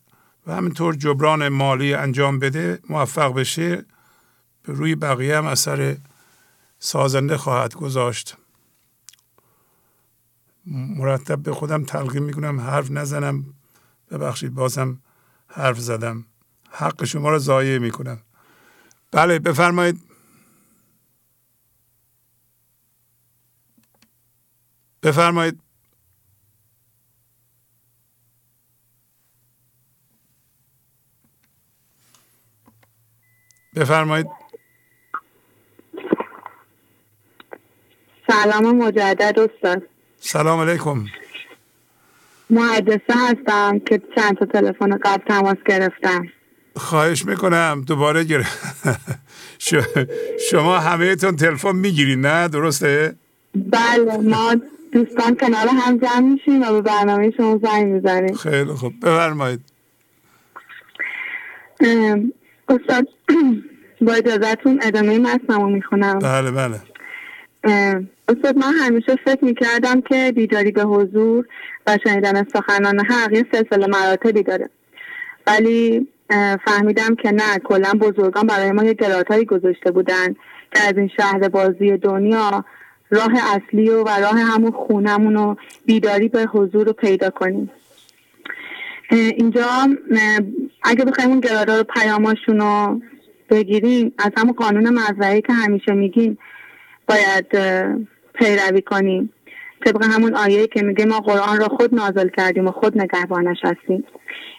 [0.48, 3.86] و همینطور جبران مالی انجام بده موفق بشه
[4.64, 5.98] به روی بقیه هم اثر
[6.80, 8.38] سازنده خواهد گذاشت.
[10.98, 13.46] مرتب به خودم تلقیم می‌کنم حرف نزنم.
[14.12, 14.98] ببخشید بازم
[15.48, 16.26] حرف زدم.
[16.70, 18.22] حق شما را ضایع می‌کنم.
[19.12, 20.13] بله بفرمایید.
[25.04, 25.60] بفرمایید.
[33.76, 34.28] بفرمایید.
[38.28, 39.84] سلام مجدد استاد.
[40.20, 41.06] سلام علیکم.
[42.50, 46.28] محدثه هستم که چند تا تلفن قبل تماس گرفتم.
[46.76, 48.60] خواهش می‌کنم دوباره گرفت
[50.52, 53.16] شما همه تون تلفن می‌گیرید نه؟ درسته؟
[53.56, 54.56] بله ما
[54.94, 58.34] دوستان کنار هم جمع میشیم و به برنامه شما زنگ می‌زنیم.
[58.34, 58.94] خیلی خوب.
[59.00, 59.60] بفرمایید.
[62.70, 63.08] استاد
[64.02, 66.20] با اجازتون ادامه متنمو می‌خونم.
[66.20, 66.80] بله بله.
[68.28, 71.46] استاد من همیشه فکر می‌کردم که بیداری به حضور
[71.88, 74.70] و شنیدن سخنان حق یه سلسله مراتبی داره.
[75.48, 76.08] ولی
[76.66, 78.94] فهمیدم که نه کلا بزرگان برای ما یه
[79.44, 80.34] گذاشته بودن
[80.74, 82.66] که از این شهر بازی دنیا
[83.14, 85.56] راه اصلی و, راه همون خونمون و
[85.86, 87.72] بیداری به حضور رو پیدا کنیم.
[89.12, 89.68] اینجا
[90.84, 93.02] اگه بخوایم اون گرادا رو پیاماشون رو
[93.50, 96.38] بگیریم از همون قانون مزرعی که همیشه میگیم
[97.08, 97.48] باید
[98.34, 99.34] پیروی کنیم.
[99.86, 104.04] طبق همون آیه که میگه ما قرآن را خود نازل کردیم و خود نگهبانش هستیم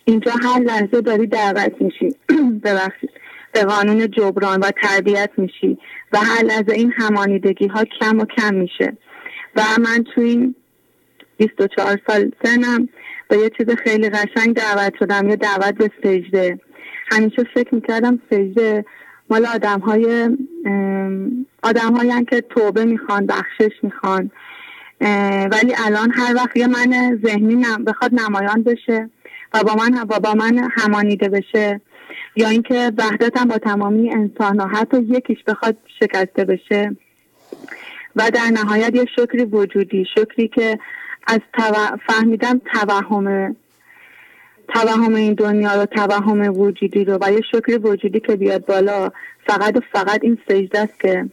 [0.04, 2.08] اینجا هر لحظه داری دعوت میشی.
[2.64, 3.10] ببخشید.
[3.54, 5.78] به قانون جبران و تربیت میشی
[6.12, 8.96] و هر لحظه این همانیدگی ها کم و کم میشه.
[9.56, 10.54] و من توی این
[11.36, 12.88] 24 سال سنم
[13.28, 16.60] به یه چیز خیلی قشنگ دعوت شدم یا دعوت به سجده.
[17.12, 18.84] همیشه فکر می‌کردم سجده
[19.30, 20.36] مال آدم های
[21.62, 24.30] آدم که توبه می‌خوان بخشش می‌خوان.
[25.50, 29.10] ولی الان هر وقت یه من ذهنی بخواد نمایان بشه
[29.54, 31.80] و با من و با من همانیده بشه
[32.36, 36.96] یا اینکه وحدتم با تمامی انسان ها حتی یکیش بخواد شکسته بشه.
[38.16, 40.78] و در نهایت یه شکری وجودی شکری که
[41.26, 41.40] از
[42.06, 43.56] فهمیدم توهم
[44.68, 49.10] توهم این دنیا رو توهم وجودی رو و یه شکر وجودی که بیاد بالا
[49.46, 51.28] فقط و فقط این سجده است که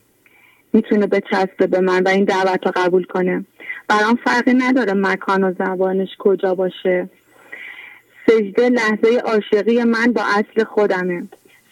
[0.74, 3.46] می‌تونه به چسبه به من و این دعوت رو قبول کنه.
[3.88, 7.10] برام فرقی نداره مکان و زبانش کجا باشه.
[8.28, 11.28] سجده لحظه عاشقی من با اصل خودمه.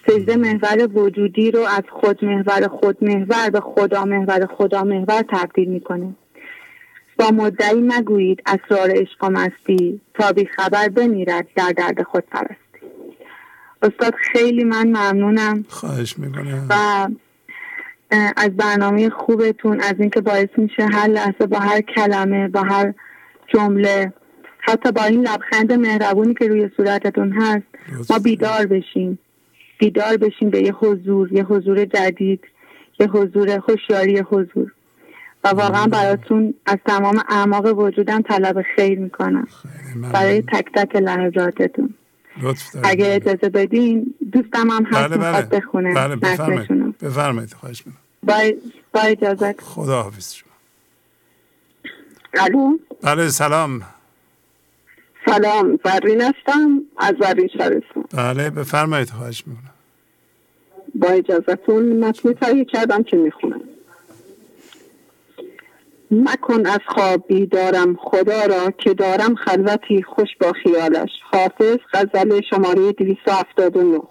[0.08, 5.70] سجده محور وجودی رو از خود محور خود محور به خدا محور خدا محور تبدیل
[5.70, 6.16] می‌کنه.
[7.20, 12.56] با مدعی نگویید اسرار عشق مستی تا بی خبر بمیرد در درد خود پرستی
[13.82, 15.66] استاد خیلی من ممنونم.
[15.70, 16.68] خواهش می‌کنم.
[16.70, 17.08] و
[18.38, 22.94] از برنامه خوبتون از اینکه باعث میشه هر لحظه با هر کلمه با هر
[23.48, 24.14] جمله
[24.70, 27.66] حتی با این لبخند مهربونی که روی صورتتون هست
[28.10, 29.20] ما بیدار بشیم.
[29.80, 32.44] بیدار بشیم به یه حضور یه حضور جدید
[33.00, 34.72] یه حضور خوشیاری حضور.
[35.44, 39.48] و واقعا براتون از تمام اعماق وجودم طلب خیر می‌کنم.
[40.14, 41.94] برای تک تک لحظاتتون.
[42.84, 45.42] اگه اجازه بدین دوستم هم هست بله بله.
[45.42, 45.94] بخونه.
[45.94, 46.98] بله بفرمایید.
[46.98, 48.02] بفرمایید خواهش می‌کنم.
[48.24, 48.36] با,
[48.94, 50.50] با اجازه خدا حافظ شما.
[52.40, 53.82] الو؟ بله سلام.
[55.26, 58.04] سلام زرین هستم از زرین شهرستان.
[58.14, 59.74] بله بفرمایید خواهش می‌کنم.
[60.96, 63.62] با اجازتون متنی تایی کردم که می‌خونم.
[66.12, 71.10] مکن از خواب بیدارم خدا را که دارم خلوتی خوش با خیالش.
[71.32, 74.02] حافظ غزل شماره 279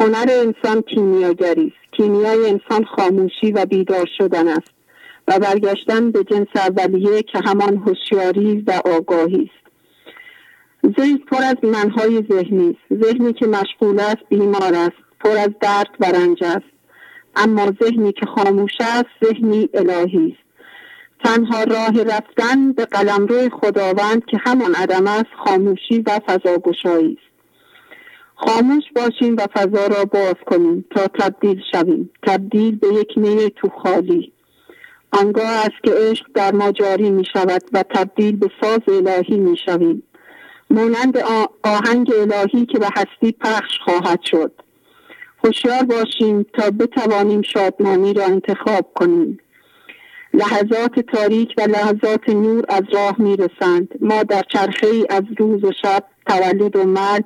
[0.00, 1.92] هنر انسان کیمیاگری است.
[1.92, 4.70] کیمیای انسان خاموشی و بیدار شدن است
[5.28, 9.55] و برگشتن به جنس اولیه که همان هوشیاری و آگاهی است.
[10.98, 13.02] ذهن پر از منهای ذهنی است.
[13.04, 16.76] ذهنی که مشغول است بیمار است پر از درد و رنج است.
[17.36, 20.46] اما ذهنی که خاموش است ذهنی الهی است.
[21.24, 27.36] تنها راه رفتن به قلمرو خداوند که همان عدم است خاموشی و فضاگشایی است.
[28.34, 32.10] خاموش باشیم و فضا را باز کنیم تا تبدیل شویم.
[32.22, 34.32] تبدیل به یک می تو خالی.
[35.12, 39.56] آنگاه است که عشق در ما جاری می شود و تبدیل به ساز الهی می
[39.66, 40.02] شویم
[40.70, 41.18] مانند
[41.64, 44.52] آهنگ الهی که به هستی پخش خواهد شد.
[45.44, 49.38] هوشیار باشیم تا بتوانیم شادمانی را انتخاب کنیم.
[50.34, 53.88] لحظات تاریک و لحظات نور از راه می‌رسند.
[54.00, 57.24] ما در چرخه از روز و شب تولد و مرگ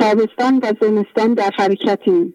[0.00, 2.34] تابستان و زمستان در حرکتیم.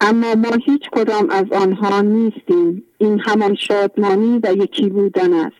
[0.00, 2.84] اما ما هیچ کدام از آنها نیستیم.
[2.98, 5.56] این همان شادمانی و یکی بودن است.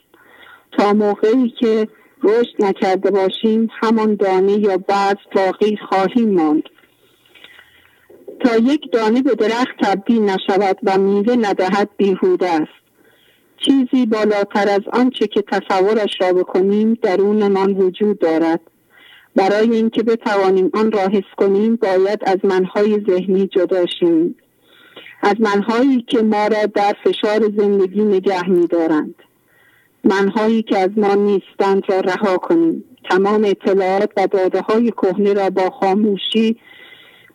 [0.79, 1.89] تا موقعی که
[2.25, 6.63] رشد نکرده باشیم همان دانه یا بعض باقی خواهیم ماند.
[8.41, 12.85] تا یک دانه به درخت تبدیل نشود و میوه ندهد بیهوده است.
[13.57, 18.61] چیزی بالاتر از آنچه که تصورش را بکنیم درونمان وجود دارد.
[19.37, 24.37] برای اینکه بتوانیم آن را حس کنیم باید از منهای ذهنی جدا شیم.
[25.23, 29.15] از منهایی که ما را در فشار زندگی نگه میدارند.
[30.05, 32.85] منهایی که از ما نیستند را رها کنیم.
[33.11, 36.57] تمام اطلاعات و داده های کهنه را با خاموشی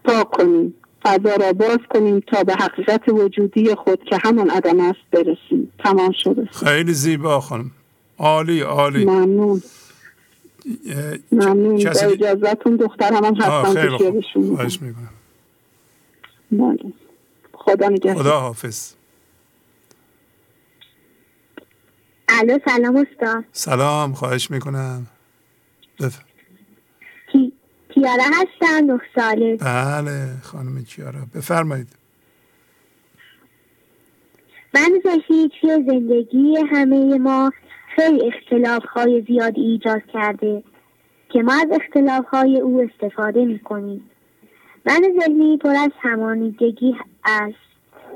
[0.03, 0.73] پاک کنیم.
[1.03, 5.71] فضا را باز کنیم تا به حقیقت وجودی خود که همان عدم است برسیم.
[5.83, 6.45] تمام شده.
[6.51, 7.71] خیلی زیبا خانم.
[8.17, 9.05] عالی عالی.
[9.05, 9.61] ممنون.
[11.31, 11.83] ممنون.
[11.83, 13.89] با اجازتون دخترم هم هستم
[17.53, 18.23] خدا نگهدار.
[18.23, 18.93] خدا حافظ
[22.29, 23.45] الو سلام استاد.
[23.51, 25.07] سلام خواهش می‌کنم.
[25.99, 26.25] بفرم.
[27.93, 29.57] کیارا هستم نه ساله.
[29.57, 31.19] بله خانم کیارا.
[31.35, 31.87] بفرمایید.
[34.73, 34.89] من
[35.27, 37.51] توی زندگی همه ما
[37.95, 40.63] خیلی اختلاف های زیادی ایجاد کرده
[41.29, 44.09] که ما از اختلاف های او استفاده می کنیم
[44.85, 47.55] من ذهنی پر از همانیدگی است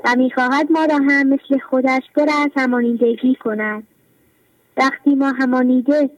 [0.04, 3.86] و می‌خواهد ما را هم مثل خودش پر از همانیدگی کند.
[4.76, 6.10] وقتی ما همانیده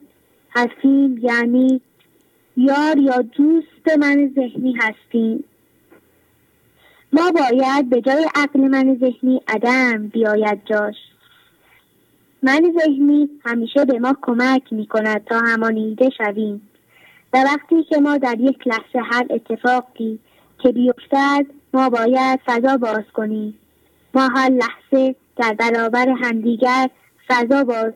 [0.55, 1.81] هستیم یعنی
[2.57, 5.43] یار یا دوست من ذهنی هستیم.
[7.13, 10.95] ما باید به جای عقل من ذهنی عدم بیاید جاش.
[12.43, 16.61] من ذهنی همیشه به ما کمک می کند تا همانیده شویم.
[17.33, 20.19] و وقتی که ما در یک لحظه هر اتفاقی
[20.59, 23.57] که بیفتد ما باید فضا باز کنیم.
[24.13, 26.89] ما هر لحظه در برابر همدیگر
[27.27, 27.93] فضا باز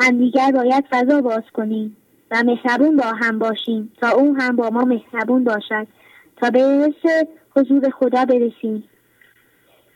[0.00, 1.96] همدیگر باید فضا باز کنیم
[2.30, 5.86] و مهربون با هم باشیم تا او هم با ما مهربون باشد
[6.36, 6.92] تا به
[7.56, 8.84] حضور خدا برسیم.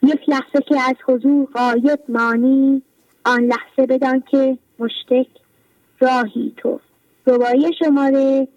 [0.02, 2.82] یک لحظه که از حضور غایب مانی
[3.24, 5.28] آن لحظه بدان که مشتک
[6.00, 6.80] راهی تو.
[7.26, 8.48] روایی شماره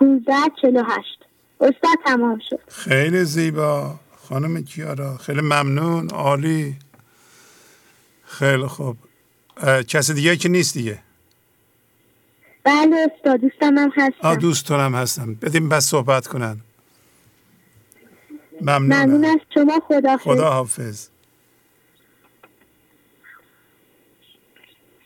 [0.00, 1.06] 1548
[1.60, 2.60] استاد تمام شد.
[2.68, 3.94] خیلی زیبا.
[4.16, 6.74] خانم کیارا خیلی ممنون عالی.
[8.24, 8.96] خیلی خوب.
[9.88, 10.98] کسی دیگه که نیست دیگه؟
[12.64, 14.18] بله استاد دوستم هم هستم.
[14.22, 15.34] آه دوستانم هستم.
[15.34, 16.60] بدیم بس صحبت کنن.
[18.60, 21.08] ممنون ممنون از شما خدا خدا حافظ.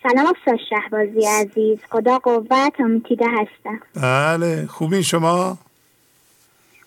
[0.03, 1.79] سلام استاد شهبازی عزیز.
[1.91, 3.81] خدا قوت امیتیده هستم.
[3.95, 5.59] بله خوبی شما؟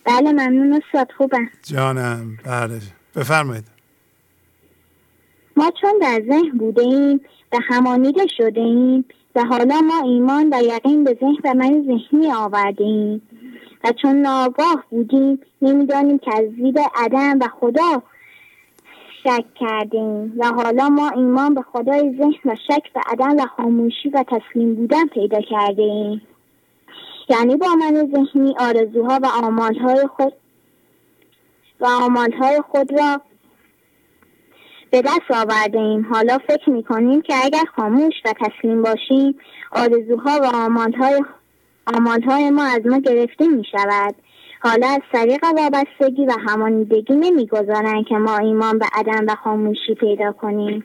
[0.05, 1.49] بله ممنون استاد خوبم.
[1.63, 2.37] جانم.
[2.43, 2.81] بله
[3.15, 3.65] بفرمایید.
[5.55, 10.63] ما چون در ذهن بوده ایم و همانیده شده ایم و حالا ما ایمان و
[10.63, 13.21] یقین به ذهن و من ذهنی آورده ایم
[13.83, 18.01] و چون ناگاه بودیم نمی‌دانیم که از زیر عدم و خدا
[19.23, 24.09] شک کردیم و حالا ما ایمان به خدای ذهن و شک و عدم و خاموشی
[24.09, 26.21] و تسلیم بودن پیدا کرده ایم
[27.29, 30.33] یعنی با من ذهنی آرزوها و آمالهای خود
[31.79, 33.21] و آمالهای خود را
[34.91, 36.07] به دست آورده ایم.
[36.13, 39.35] حالا فکر می کنیم که اگر خاموش و تسلیم باشیم
[39.71, 41.23] آرزوها و آمالهای,
[41.97, 44.15] آمالهای ما از ما گرفته می شود
[44.61, 50.31] حالا از طریق وابستگی و همانیدگی نمی‌گذارند که ما ایمان به عدم و خاموشی پیدا
[50.31, 50.83] کنیم.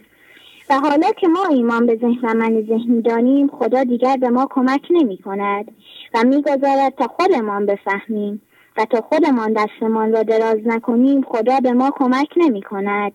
[0.71, 4.47] و حالا که ما ایمان به ذهن و من ذهنی داریم خدا دیگر به ما
[4.51, 5.73] کمک نمی کند
[6.15, 8.43] و می‌گذارد تا خودمان بفهمیم.
[8.77, 13.13] و تا خودمان دستمان را دراز نکنیم خدا به ما کمک نمی کند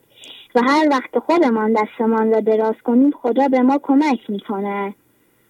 [0.57, 4.95] و هر وقت خودمان دستمان را دراز کنیم خدا به ما کمک می کند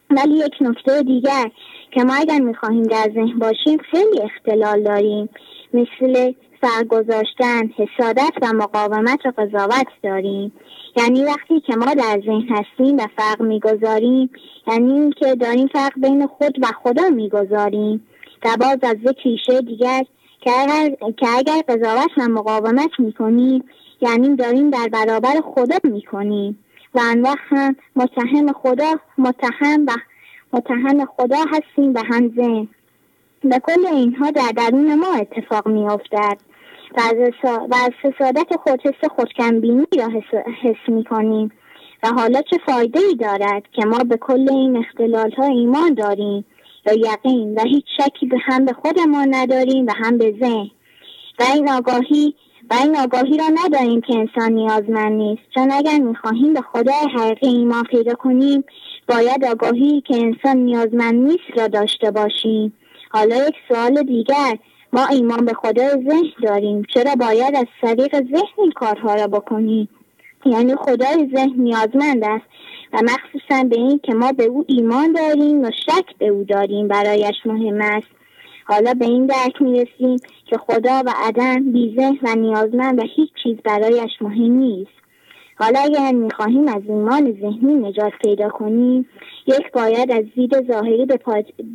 [0.09, 1.51] ولی یک نکته دیگر
[1.91, 5.29] که ما اگر می‌خواهیم در ذهن باشیم خیلی اختلال داریم.
[5.73, 10.51] مثل سرگذاشتن حسادت و مقاومت و قضاوت داریم.
[10.95, 14.29] یعنی وقتی که ما در ذهن هستیم و فرق می‌گذاریم
[14.67, 18.07] یعنی که داریم فرق بین خود و خدا می‌گذاریم.
[18.45, 20.03] و باز از یک ریشه دیگر
[20.41, 20.95] که اگر,
[21.37, 23.63] اگر قضاوت و مقاومت می‌کنیم
[24.01, 26.59] یعنی داریم در برابر خدا می‌کنیم.
[26.93, 29.91] و آن وقت هم متهم خدا متهم و
[30.53, 32.67] متهم خدا هستیم و هم ذهن.
[33.43, 36.37] و کل اینها در درون ما اتفاق می افتد
[36.97, 41.51] و از حسادت خود حس خودکمبینی را حس, حس می کنیم
[42.03, 46.45] و حالا چه فایده ای دارد که ما به کل این اختلال ها ایمان داریم
[46.85, 50.69] و یقین و هیچ شکی به هم به خودمان نداریم و هم به ذهن.
[51.39, 52.35] و این آگاهی
[52.69, 55.41] و این آگاهی را نداریم که انسان نیازمند نیست.
[55.55, 58.63] چون اگر می‌خواهیم به خدای حقیقی ایمان پیدا کنیم
[59.07, 62.73] باید آگاهی که انسان نیازمند نیست را داشته باشیم.
[63.11, 64.57] حالا یک سوال دیگر.
[64.93, 66.83] ما ایمان به خدای ذهن داریم.
[66.93, 69.89] چرا باید از طریق ذهن این کارها را بکنیم؟
[70.45, 72.45] یعنی خدای ذهن نیازمند است.
[72.93, 76.87] و مخصوصا به این که ما به او ایمان داریم و شک به او داریم
[76.87, 78.16] برایش مهم است.
[78.69, 83.57] حالا به این درک می‌رسیم که خدا و عدم بیزه و نیازمند و هیچ چیز
[83.65, 84.91] برایش مهم نیست.
[85.59, 89.09] حالا اگر می‌خواهیم از ایمان ذهنی نجات پیدا کنیم
[89.47, 91.19] یک باید از دید ظاهری به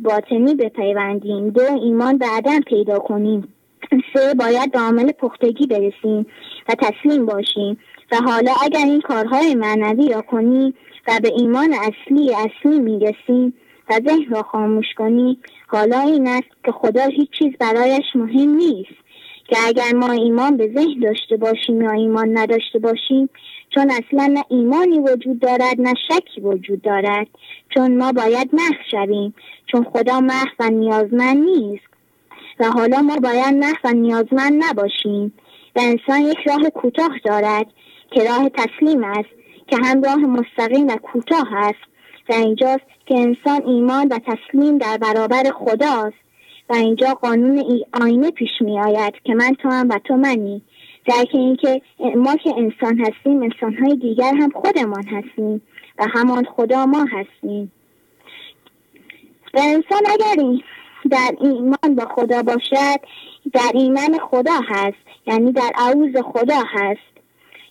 [0.03, 1.49] باطنی بپیوندیم.
[1.49, 3.47] دو ایمان به عدم پیدا کنیم.
[4.13, 6.25] سه باید به عامل پختگی برسیم
[6.69, 7.77] و تسلیم باشیم.
[8.11, 10.73] و حالا اگر این کارهای معنوی را کنیم
[11.07, 13.53] و به ایمان اصلی اصلی می‌رسیم
[13.89, 15.37] و ذهن را خاموش کنیم
[15.73, 19.03] حالا این است که خدا هیچ چیز برایش مهم نیست.
[19.47, 23.29] که اگر ما ایمان به ذهن داشته باشیم یا ایمان نداشته باشیم
[23.69, 27.27] چون اصلا نه ایمانی وجود دارد نه شکی وجود دارد.
[27.69, 29.33] چون ما باید محو شویم
[29.71, 31.87] چون خدا محو و نیازمند نیست.
[32.59, 35.33] و حالا ما باید محو و نیازمند نباشیم.
[35.75, 37.65] و انسان یک راه کوتاه دارد
[38.11, 39.29] که راه تسلیم است
[39.67, 41.92] که هم راه مستقیم و کوتاه است.
[42.29, 46.23] و اینجاست که انسان ایمان و تسلیم در برابر خداست.
[46.69, 50.61] و اینجا قانون ای آینه پیش می آید که من تو هم و تو منی.
[51.05, 51.81] در که اینکه
[52.15, 55.61] ما که انسان هستیم انسانهای دیگر هم خودمان هستیم
[55.99, 57.71] و همان خدا ما هستیم.
[59.53, 60.59] و انسان اگر
[61.11, 62.99] در ایمان با خدا باشد
[63.53, 64.97] در ایمان خدا هست
[65.27, 67.13] یعنی در عوض خدا هست.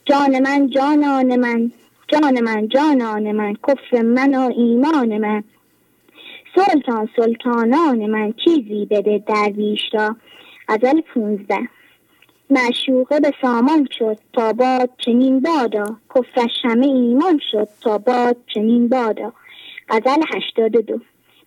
[0.05, 1.73] جان من جانان من.
[2.13, 5.45] جان من جانان من کفر من و ایمان من.
[6.55, 10.17] سلطان سلطانان من چیزی بده درویش را.
[10.69, 11.69] غزل پونزده.
[12.51, 15.97] معشوقه به سامان شد تا باد چنین بادا.
[16.15, 19.33] کفرش همه ایمان شد تا باد چنین بادا.
[19.89, 21.01] غزل هشتاد دو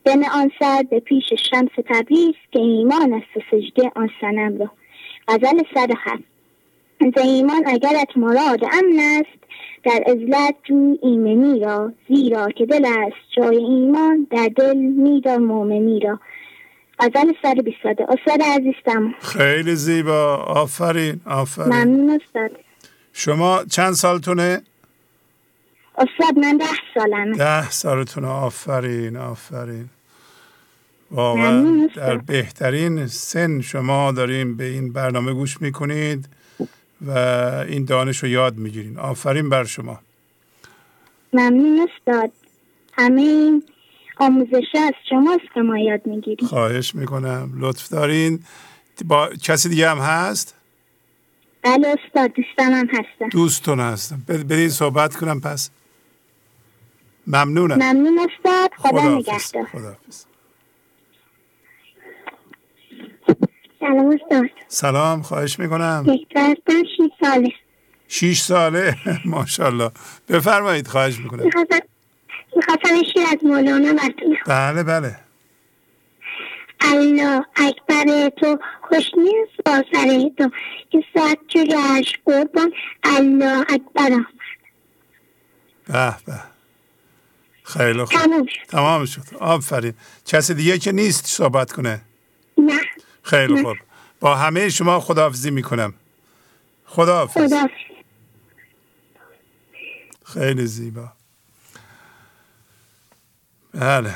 [0.03, 4.71] بن آن سر به پیش شمس تبریز که ایمان است سجده آن سنم را.
[5.27, 6.34] غزل صد هفت.
[6.99, 9.45] ایمان اگرت مراد امن است
[9.83, 15.99] در ازلت جو ایمنی را زیرا که دل است جای ایمان در دل میدار مومنی
[15.99, 16.19] را.
[16.99, 19.13] غزل سر بیستاده استاد عزیزم.
[19.21, 20.35] خیلی زیبا.
[20.35, 21.67] آفرین آفرین.
[21.67, 22.51] ممنون استاد.
[23.13, 24.61] شما چند سالتونه؟
[25.97, 27.37] استاد من ده سالمه.
[27.37, 28.27] ده سالتونه.
[28.27, 29.89] آفرین آفرین.
[31.11, 36.27] واقعا در بهترین سن شما داریم به این برنامه گوش می‌کنید.
[37.01, 37.11] و
[37.67, 38.99] این دانش رو یاد می‌گیرین.
[38.99, 39.99] آفرین بر شما.
[41.33, 42.31] ممنون استاد.
[42.93, 43.63] همه این
[44.17, 46.47] آموزش از شماست که ما یاد می‌گیریم.
[46.47, 47.51] خواهش می‌کنم.
[47.55, 48.39] لطف دارین.
[49.05, 50.55] با کسی دیگه هم هست؟
[51.61, 55.69] بله استاد دوستم هم هستم دوستون هستم بدین صحبت کنم پس.
[57.27, 57.75] ممنونم.
[57.75, 58.71] ممنون استاد.
[58.77, 59.97] خدا نگهدار.
[63.87, 64.49] سلام استاد.
[64.67, 66.05] سلام خواهش می‌کنم.
[66.07, 66.27] یک
[66.97, 67.53] شیش ساله.
[68.07, 69.91] شیش ساله؟ ماشاءالله.
[70.29, 71.43] بفرمایید خواهش می‌کنم.
[72.55, 75.19] می‌خواستم شیر از مولانا براتون بله بله.
[76.81, 80.49] الله اکبر تو خوش نیست با سر تو.
[80.89, 82.71] که ساعت گشت قربان.
[83.03, 84.09] الله اکبر
[85.87, 86.39] به به.
[87.63, 88.19] خیلی خوب.
[88.19, 88.67] تمام شد.
[88.67, 89.21] تمام شد.
[89.39, 89.93] آفرین.
[90.25, 92.01] کسی دیگه که نیست صحبت کنه؟
[92.57, 92.79] نه.
[93.23, 93.77] خیلی خوب.
[94.25, 95.93] با همه شما خداحافظی می‌کنم.
[96.85, 97.41] خداحافظ.
[97.41, 97.67] خدا.
[100.25, 101.11] خیلی زیبا.
[103.73, 104.15] بله.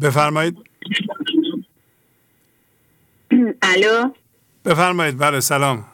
[0.00, 0.58] بفرمایید.
[3.62, 4.12] الو؟
[4.64, 5.18] بفرمایید.
[5.18, 5.84] بله سلام.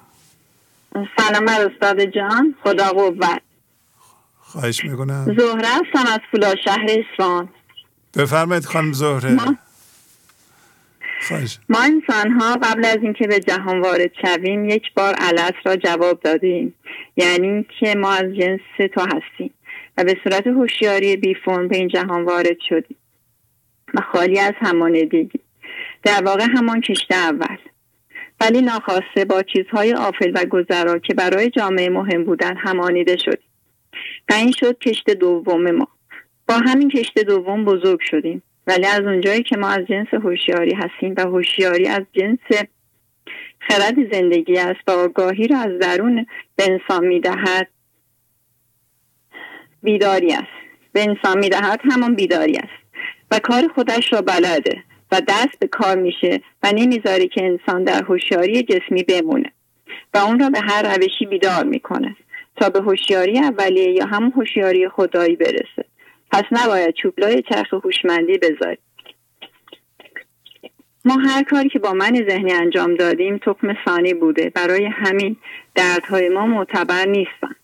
[0.93, 2.55] سلام بر استاد جان.
[2.65, 3.43] خدا قوت.
[4.41, 5.37] خواهش می‌کنم.
[5.39, 7.49] زهره هستم از فولا شهر اصفهان.
[8.15, 9.33] بفرمایید خانم زهره.
[9.33, 9.59] ما,
[11.69, 16.20] ما انسان ها قبل از اینکه به جهان وارد شویم یک بار علت را جواب
[16.20, 16.74] دادیم.
[17.16, 18.61] یعنی که ما از جنس
[18.95, 19.51] تو هستیم
[19.97, 22.97] و به صورت هوشیاری بیفون به این جهان وارد شدیم.
[23.95, 25.40] و خالی از همانندگی
[26.03, 27.57] در واقع همان کشته اول.
[28.40, 33.40] ولی ناخواسته با چیزهای آفل و گذرا که برای جامعه مهم بودن همانیده شد
[34.31, 35.89] و این شد کشت دوم ما.
[36.49, 38.43] با همین کشت دوم بزرگ شدیم.
[38.69, 42.39] ولی از اونجایی که ما از جنس هوشیاری هستیم و هوشیاری از جنس
[43.61, 46.27] خرد زندگی است و آگاهی را از درون
[46.57, 47.69] به انسان می‌دهد
[49.82, 50.47] بیداری است.
[50.93, 52.78] به انسان می‌دهد همان بیداری است.
[53.31, 54.82] و کار خودش را بلده
[55.12, 59.53] و دست به کار میشه و نمی‌ذاره که انسان در هوشیاری جسمی بمونه.
[60.15, 62.16] و اون را به هر روشی بیدار می‌کنه
[62.57, 65.88] تا به هوشیاری اولیه یا همون هوشیاری خدایی برسه.
[66.31, 68.79] پس نباید چوبلای چرخ هوشمندی بذاریم
[71.05, 74.51] ما هر کاری که با من ذهنی انجام دادیم تخم ثانی بوده.
[74.51, 75.37] برای همین
[75.75, 77.55] دردهای ما معتبر نیستن.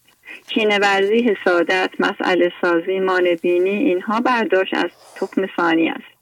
[0.48, 6.14] کینه ورزی حسادت مسئله سازی مانبینی اینها برداشت از تخم ثانی است.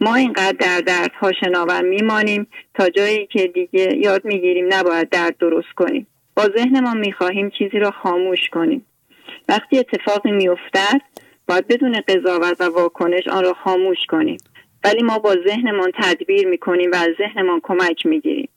[0.00, 5.72] ما اینقدر در دردها شناور میمانیم تا جایی که دیگه یاد می‌گیریم نباید درد درست
[5.76, 6.06] کنیم.
[6.36, 8.86] با ذهنمان می‌خواهیم چیزی را خاموش کنیم.
[9.48, 11.00] وقتی اتفاقی میافتد
[11.48, 14.38] باید بدون قضاوت و واکنش آن را خاموش کنیم.
[14.84, 18.48] ولی ما با ذهنمان تدبیر می‌کنیم و از ذهنمان کمک می‌گیریم.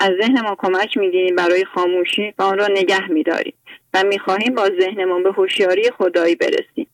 [0.00, 3.54] از ذهنمان کمک می‌گیریم برای خاموشی و آن را نگه میداریم
[3.94, 6.86] و می‌خواهیم با ذهنمان به هوشیاری خدایی برسیم.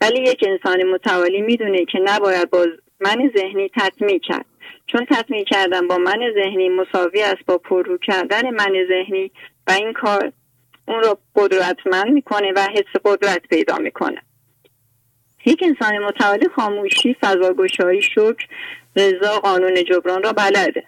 [0.00, 2.66] ولی یک انسان متوالی می‌دونه که نباید با
[3.00, 4.46] من ذهنی تطمیع کرد.
[4.86, 9.30] چون تطمیع کردن با من ذهنی مساوی است با پررو کردن من ذهنی
[9.66, 10.32] و این کار
[10.88, 14.22] اون رو قدرتمند می‌کنه و حس قدرت پیدا می‌کنه.
[15.46, 18.46] یک انسان متعالی خاموشی فضاگشایی شکر
[18.96, 20.84] رضا قانون جبران را بلده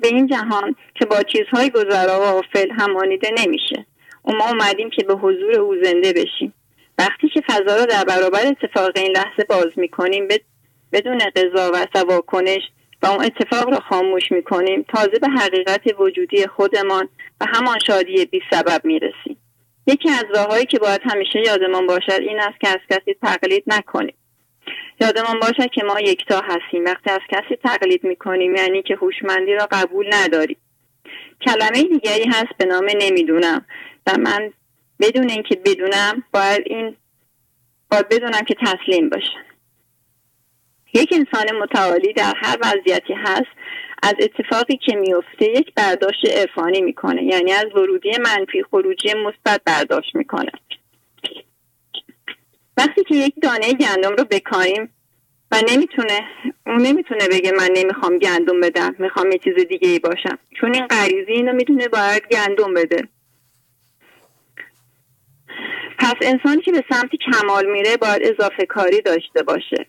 [0.00, 3.86] به این جهان که با چیزهای گذرا و آفل همانیده نمیشه.
[4.24, 6.54] و ما اومدیم که به حضور او زنده بشیم.
[6.98, 10.28] وقتی که فضا را در برابر اتفاق این لحظه باز می‌کنیم
[10.92, 12.62] بدون قضاوت و واکنش
[13.02, 17.08] و اون اتفاق را خاموش می‌کنیم تازه به حقیقت وجودی خودمان
[17.40, 19.36] و همان شادی بی سبب می‌رسیم.
[19.86, 24.14] یکی از راههایی که باید همیشه یادمان باشد این است که از کسی تقلید نکنیم.
[25.00, 26.84] یادمان باشد که ما یکتا هستیم.
[26.84, 30.56] وقتی از کسی تقلید می‌کنیم یعنی که هوشمندی را قبول نداریم.
[31.46, 33.66] کلمه دیگری هست به نام نمی‌دونم.
[34.06, 34.52] و من
[35.00, 36.96] بدون اینکه بدونم باید این
[37.90, 39.44] باید بدونم که تسلیم باشم.
[40.94, 43.50] یک انسان متعالی در هر وضعیتی هست
[44.02, 47.24] از اتفاقی که میفته یک برداشت عرفانی می‌کنه.
[47.24, 50.52] یعنی از ورودی منفی خروجی مثبت برداشت می‌کنه.
[52.76, 54.92] وقتی که یک دانه گندم رو بکاریم
[55.50, 56.20] و نمی‌تونه
[56.66, 60.38] اون نمی‌تونه بگه من نمی‌خوام گندم بدم می‌خوام یه چیز دیگه ای باشم.
[60.60, 63.08] چون این غریزی اینو می‌تونه باید گندم بده.
[65.98, 69.86] پس انسانی که به سمت کمال میره باید اضافه کاری داشته باشه.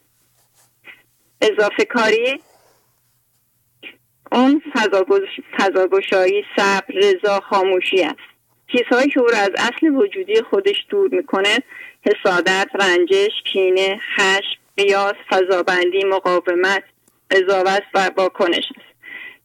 [1.42, 2.40] اضافه کاری
[4.32, 4.62] اون
[5.58, 8.38] فضاگشایی صبر رضا خاموشی است.
[8.72, 11.58] چیزهایی که او را از اصل وجودی خودش دور می‌کنه
[12.06, 16.84] حسادت رنجش کینه خشم قیاس فضابندی مقاومت
[17.32, 18.88] قضاوت و واکنش است.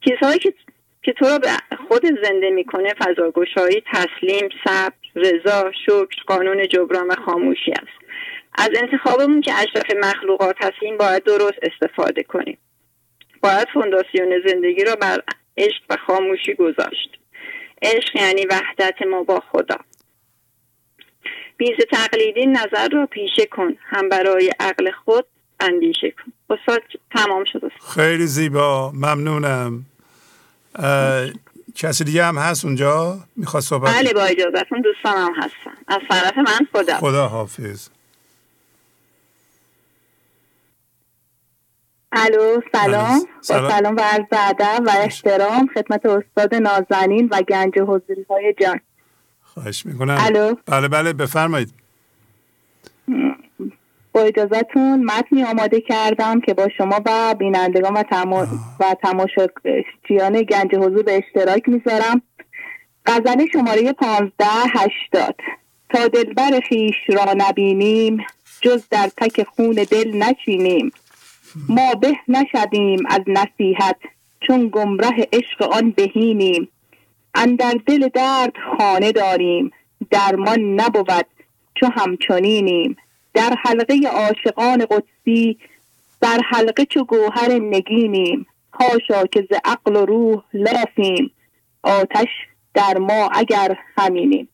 [0.00, 0.54] چیزهایی که
[1.02, 1.48] که تو را به
[1.88, 8.02] خود زنده می‌کنه فضاگشایی تسلیم صبر رضا شکر قانون جبران و خاموشی است.
[8.58, 12.58] از انتخابمون که اشرف مخلوقات هستیم باید درست استفاده کنیم.
[13.42, 15.22] باید فونداسیون زندگی را بر
[15.56, 17.18] عشق و خاموشی گذاشت.
[17.82, 19.76] عشق یعنی وحدت ما با خدا.
[21.56, 23.76] بیز تقلیدی نظر را پیشه کن.
[23.80, 25.26] هم برای عقل خود
[25.60, 26.32] اندیشه کن.
[26.50, 27.72] استاد تمام شد.
[27.94, 28.92] خیلی زیبا.
[28.94, 29.84] ممنونم.
[31.76, 36.66] کسی دیگه هم هست اونجا؟ می‌خواد صحبت بله با اجازتون دوستانم هستن از طرف من
[36.72, 36.96] خدا.
[36.96, 37.88] خدا حافظ.
[42.12, 43.20] الو سلام.
[43.20, 43.96] با سلام.
[43.96, 48.80] و عرض ادب و احترام خدمت استاد نازنین و گنج حضوری های جان.
[49.42, 50.16] خواهش می‌کنم.
[50.20, 50.54] الو.
[50.66, 51.72] بله بله بفرمایید.
[54.12, 58.46] با اجازتون متنی آماده کردم که با شما و بینندگان و, تما...
[58.80, 62.22] و تماشاچیان گنج حضور به اشتراک می‌ذارم.
[63.06, 65.34] غزل شماره پانزده هشتاد.
[65.90, 68.26] تا دلبر خیش را نبینیم
[68.60, 70.92] جز در تک خون دل نچینیم.
[71.68, 73.96] ما به نشدیم از نصیحت
[74.40, 76.68] چون گمره عشق آن بهینیم.
[77.34, 79.70] اندر دل درد خانه داریم
[80.10, 81.26] درمان نبود
[81.74, 82.96] چو همچنینیم.
[83.34, 85.58] در حلقه عاشقان قدسی
[86.20, 88.46] در حلقه چو گوهر نگینیم.
[88.72, 91.30] هاشا که ز عقل و روح لافیم
[91.82, 92.28] آتش
[92.74, 94.48] در ما اگر همینیم.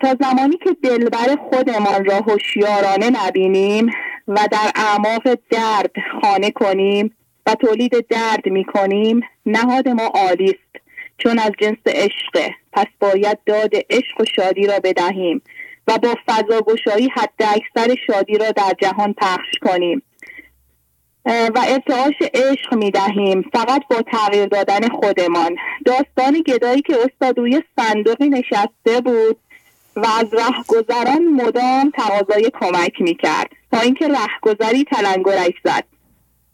[0.00, 3.90] تا زمانی که دلبر خودمان را هوشیارانه نبینیم
[4.28, 5.90] و در اعماق درد
[6.22, 10.84] خانه کنیم و تولید درد می کنیم نهاد ما عالی است.
[11.18, 15.42] چون از جنس عشقه پس باید داد عشق و شادی را بدهیم
[15.88, 20.02] و با فضا گشایی حد اکثر شادی را در جهان پخش کنیم.
[21.26, 25.56] و ارتعاش عشق می دهیم فقط با تغییر دادن خودمان.
[25.84, 29.36] داستان گدایی که استاد روی صندوقی نشسته بود
[29.96, 35.84] و از رهگذران مدام تقاضای کمک می کرد تا اینکه رهگذری تلنگرش زد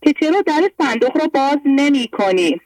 [0.02, 2.60] که چرا در صندوق را باز نمی کنی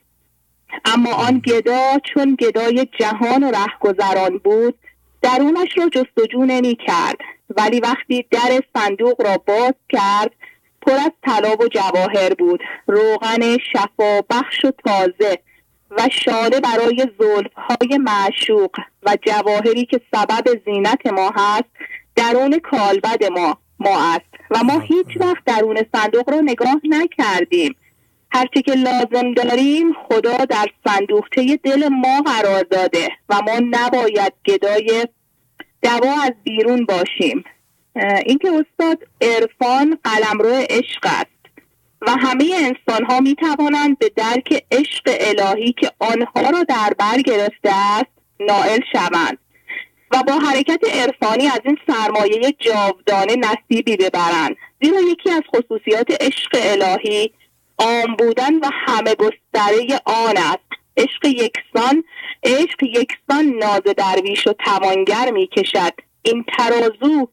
[0.85, 4.79] اما آن گدا چون گدای جهان و رهگذران بود
[5.23, 7.17] درونش را جستجو نمی کرد
[7.57, 10.31] ولی وقتی در صندوق را باز کرد
[10.83, 15.39] پر از طلا و جواهر بود روغن شفا بخش و تازه
[15.99, 17.09] و شانه برای
[17.57, 18.71] های معشوق
[19.03, 21.71] و جواهری که سبب زینت ما هست
[22.17, 24.27] درون کالبد ما ما است.
[24.51, 27.77] و ما هیچ وقت درون صندوق را نگاه نکردیم.
[28.31, 35.07] هرچی که لازم داریم خدا در صندوقچه دل ما قرار داده و ما نباید گدای
[35.83, 37.45] دوا از بیرون باشیم.
[38.27, 41.34] اینکه استاد عرفان قلمرو عشق است.
[42.07, 47.21] و همه انسان ها می توانند به درک عشق الهی که آنها را در بر
[47.21, 48.11] گرفته است
[48.41, 49.39] نائل شوند
[50.11, 54.57] و با حرکت عرفانی از این سرمایه جاودانه نصیبی ببرند.
[54.83, 57.31] زیرا یکی از خصوصیات عشق الهی
[57.79, 60.65] عام بودن و همه گستره آن است.
[60.97, 62.05] عشق یکسان
[62.45, 67.29] عشق یکسان ناز درویش و توانگر می کشد این ترازو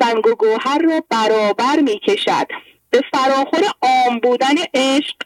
[0.00, 2.46] سنگ و گوهر را برابر می کشد
[2.90, 5.16] به فراخور عام بودن عشق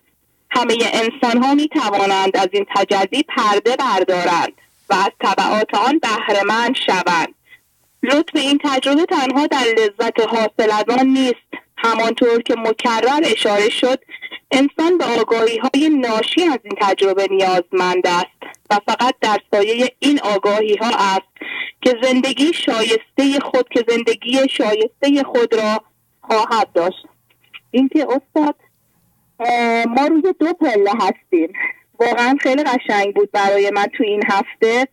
[0.51, 4.53] همه انسان ها می توانند از این تجزی پرده بردارند
[4.91, 7.35] و از طبعات آن بهرهمند شوند.
[8.03, 11.65] لطف این تجربه تنها در لذت حاصل از آن نیست.
[11.77, 13.99] همانطور که مکرر اشاره شد
[14.51, 20.21] انسان به آگاهی های ناشی از این تجربه نیازمند است و فقط در سایه این
[20.21, 21.27] آگاهی ها است
[21.83, 25.81] که زندگی شایسته خود که زندگی شایسته خود را
[26.23, 27.07] خواهد داشت.
[27.75, 28.55] اینکه استاد
[29.87, 31.53] ما روی دو پله هستیم.
[32.01, 34.89] واقعا خیلی قشنگ بود برای من تو این هفته.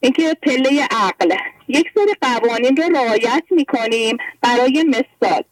[0.00, 1.36] اینکه پله عقل.
[1.68, 5.42] یک سری قوانین رو رعایت می‌کنیم برای مثال.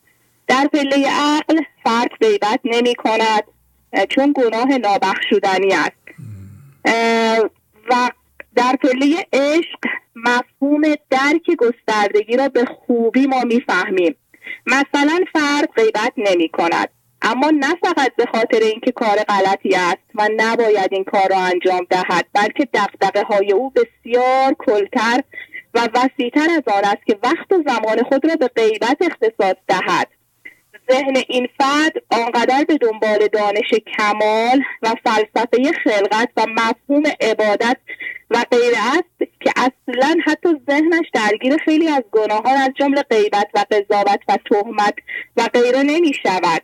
[0.47, 3.45] در پله عقل فرد غیبت نمی کند
[4.09, 5.97] چون گناه نابخشودنی است.
[7.91, 8.11] و
[8.57, 9.79] در پله عشق
[10.17, 14.17] مفهوم درک گستردگی را به خوبی ما می‌فهمیم.
[14.67, 16.89] مثلا فرد غیبت نمی کند.
[17.23, 21.87] اما نه فقط به خاطر اینکه کار غلطی است و نباید این کار را انجام
[21.91, 25.21] دهد بلکه دقدقه های او بسیار کلتر
[25.75, 30.09] و وسیعتر از آن است که وقت و زمان خود را به غیبت اختصاص دهد.
[30.91, 37.77] ذهن این فرد آنقدر به دنبال دانش کمال و فلسفه خلقت و مفهوم عبادت
[38.31, 43.65] و غیره است که اصلا حتی ذهنش درگیر خیلی از گناهان از جمله غیبت و
[43.71, 44.95] قضاوت و تهمت
[45.37, 46.63] و غیره نمی شود.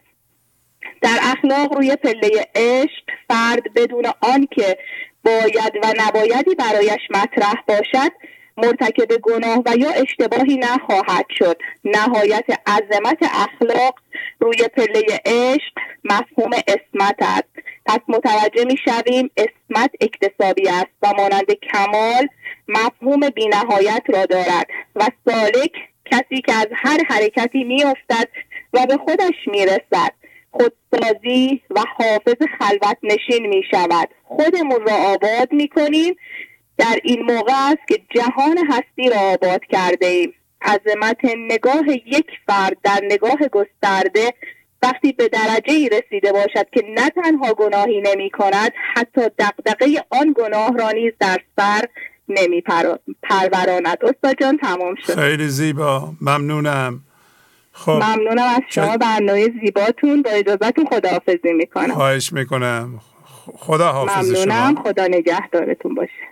[1.02, 4.78] در اخلاق روی پله عشق فرد بدون آنکه
[5.24, 8.12] باید و نبایدی برایش مطرح باشد
[8.56, 11.56] مرتکب گناه و یا اشتباهی نخواهد شد.
[11.84, 13.94] نهایت عظمت اخلاق
[14.40, 15.72] روی پله عشق
[16.04, 17.52] مفهوم اسمت است.
[17.86, 22.28] پس متوجه می شویم اسمت اکتسابی است و مانند کمال
[22.68, 24.66] مفهوم بینهایت را دارد
[24.96, 25.72] و سالک
[26.04, 28.28] کسی که از هر حرکتی می افتد
[28.72, 30.12] و به خودش می رسد
[30.50, 36.16] خودسازی و حافظ خلوت نشین می شود خودمون را آباد می کنیم
[36.82, 40.32] در این موقع است که جهان هستی را آباد کرده ایم.
[40.62, 41.16] عظمت
[41.50, 44.34] نگاه یک فرد در نگاه گسترده
[44.82, 50.34] وقتی به درجه ای رسیده باشد که نه تنها گناهی نمی کند حتی دقدقه آن
[50.36, 51.84] گناه را نیز در سر
[52.28, 52.62] نمی
[53.30, 53.98] پروراند.
[54.02, 55.20] استاد جان تمام شد.
[55.20, 56.12] خیلی زیبا.
[56.20, 57.00] ممنونم.
[57.72, 57.90] خب.
[57.90, 58.96] ممنونم از شما.
[58.96, 61.94] برنامه زیباتون با اجازتون خداحافظی می‌کنم.
[61.94, 63.00] خواهش می‌کنم.
[63.54, 64.82] خدا حافظ ممنونم.
[64.82, 66.31] خدا نگهدارتون باشه.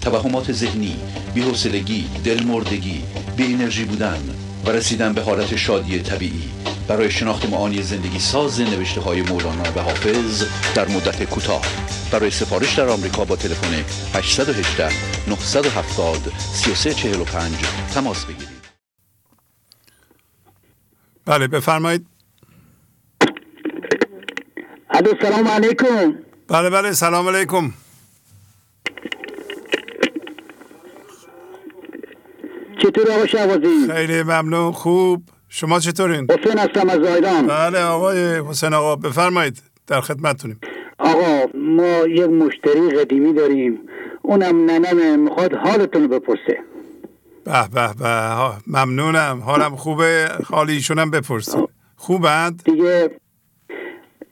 [0.00, 0.96] توهمات ذهنی
[1.34, 3.02] بی‌حوصلگی دلمردگی
[3.36, 4.20] بی انرژی بودن
[4.66, 6.50] و رسیدن به حالت شادی طبیعی.
[6.88, 10.44] برای شناخت معانی زندگی ساز نوشته های مولانا و حافظ
[10.74, 11.62] در مدت کوتاه.
[12.12, 14.88] برای سفارش در آمریکا با تلفن 818
[15.28, 17.54] 970 3345
[17.94, 18.60] تماس بگیرید.
[21.26, 22.06] بله بفرمایید.
[24.90, 26.14] الو سلام علیکم.
[26.48, 27.72] بله بله سلام علیکم.
[32.82, 35.22] چطور آقا شعبازی خیلی ممنون خوب.
[35.48, 37.46] شما چطورین؟ حسین هستم از زایدان.
[37.46, 39.62] بله آقای حسین آقا بفرمایید.
[39.86, 40.60] در خدمتتونیم.
[40.98, 43.78] آقا ما یک مشتری قدیمی داریم.
[44.22, 46.58] اونم ننم می‌خواد حالتون بپرسه.
[47.44, 49.42] به به به ممنونم.
[49.44, 53.10] حالم خوبه حال ایشونم بپرسید خوبند؟ دیگه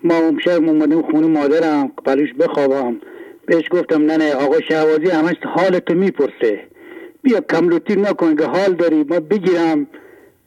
[0.04, 2.96] ما امشب اومدیم خونه مادرم بلوش بخوابم.
[3.46, 6.68] بهش گفتم نه نه آقا شهوازی همش حالتو می‌پرسه.
[7.23, 9.86] بیا کملوتی نکن که حال داری ما بگیرم.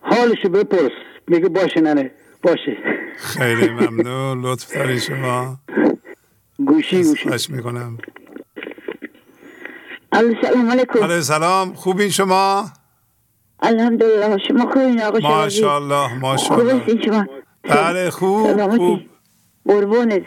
[0.01, 0.91] حالشو بپرس.
[1.27, 2.11] میگه باشه نه
[2.43, 2.77] باشه.
[3.17, 5.57] خیلی ممنون لطف داری شما.
[6.65, 7.53] گوشی گوشی.
[7.53, 7.97] می‌کنم.
[10.41, 11.03] سلام علیکم.
[11.03, 11.73] علیه سلام.
[11.73, 12.65] خوبین شما؟
[13.59, 17.01] الحمدلله شما خوبین آقا ماشاءالله ماشاءالله.
[17.05, 17.25] شما؟
[17.63, 18.99] بله خوب خوب.
[19.67, 20.23] قربونت.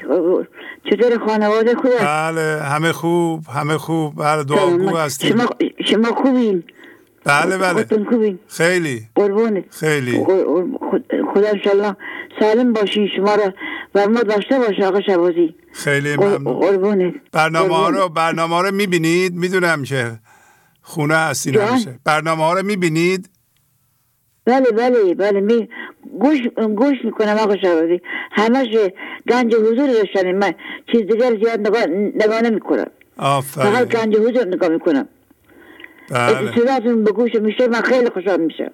[0.90, 4.14] چطور خانواده خوبه؟ بله همه خوب همه خوب.
[4.16, 5.48] بله دعاگو هستیم شما
[5.86, 6.64] شما خوبین.
[7.24, 7.86] بله بله.
[8.10, 8.38] خوبین.
[8.48, 9.02] خیلی.
[9.14, 9.64] قربونت.
[9.70, 10.24] خیلی.
[11.34, 11.96] خدا انشالله
[12.40, 13.52] سالم باشین شما را
[13.94, 15.54] و ما داشته باشه آقا شبازی.
[15.72, 16.60] خیلی ممنون.
[16.60, 17.14] قربونت.
[17.32, 20.18] برنامه ها رو برنامه ها رو می‌بینید؟ می‌دونم که
[20.82, 22.00] خونه هستین همیشه.
[22.04, 23.30] برنامه ها رو می‌بینید؟
[24.46, 25.40] بله بله بله.
[25.40, 25.68] می
[26.24, 26.40] گوش
[26.76, 28.00] گوش می‌کنم آقا شبازی
[28.32, 28.66] همش
[29.30, 30.54] گنج حضور داشتن من
[30.92, 31.86] چیز دیگر زیاد نگاه,
[32.24, 32.86] نگاه نمی‌کنم.
[33.42, 35.08] فقط گنج حضور نگاه می‌کنم.
[36.10, 36.52] بله.
[36.56, 38.70] صداتون به گوش میشه من خیلی خوشحال میشم.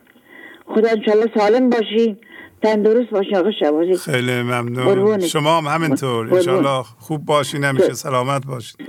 [0.66, 2.16] خدا انشالله سالم باشین
[2.62, 5.20] تندرست باشین آقا شبازی خیلی ممنون.
[5.20, 6.34] شما هم همینطور.
[6.34, 8.86] انشالله خوب باشین همیشه سلامت باشین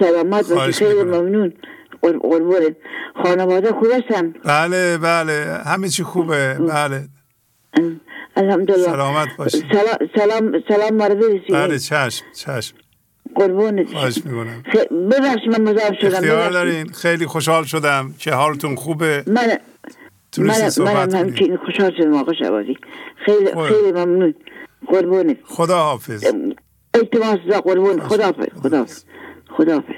[0.00, 1.52] سلامت باشین خیلی ممنون.
[2.02, 2.76] قربونت.
[3.22, 4.34] خانواده خوب هستن.
[4.44, 5.60] بله بله.
[5.66, 6.54] همه چی خوبه.
[6.54, 7.00] بله.
[8.36, 12.76] الحمدلله سلامت باشین سلام سلام سلام مرده رسید بله چشم چشم
[13.34, 14.62] قربونت خواهش می‌کنم
[15.10, 19.58] ببخش من مزاحم شدم اختیار دارین خیلی خوشحال شدم که حالتون خوبه من
[20.38, 22.76] من من همچین خوشحال شدم آقا شبازی
[23.26, 23.66] خیلی خوب.
[23.66, 24.34] خیلی ممنون
[24.86, 26.24] قربونت خدا حافظ
[26.94, 29.04] التماس قربون خدا حافظ خدا حافظ
[29.56, 29.94] خدا حافظ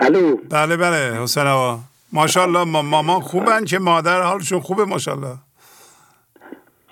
[0.00, 1.80] الو بله بله حسین آقا
[2.16, 5.34] ماشاءالله مامان خوبن که مادر حالشون خوبه ماشاءالله.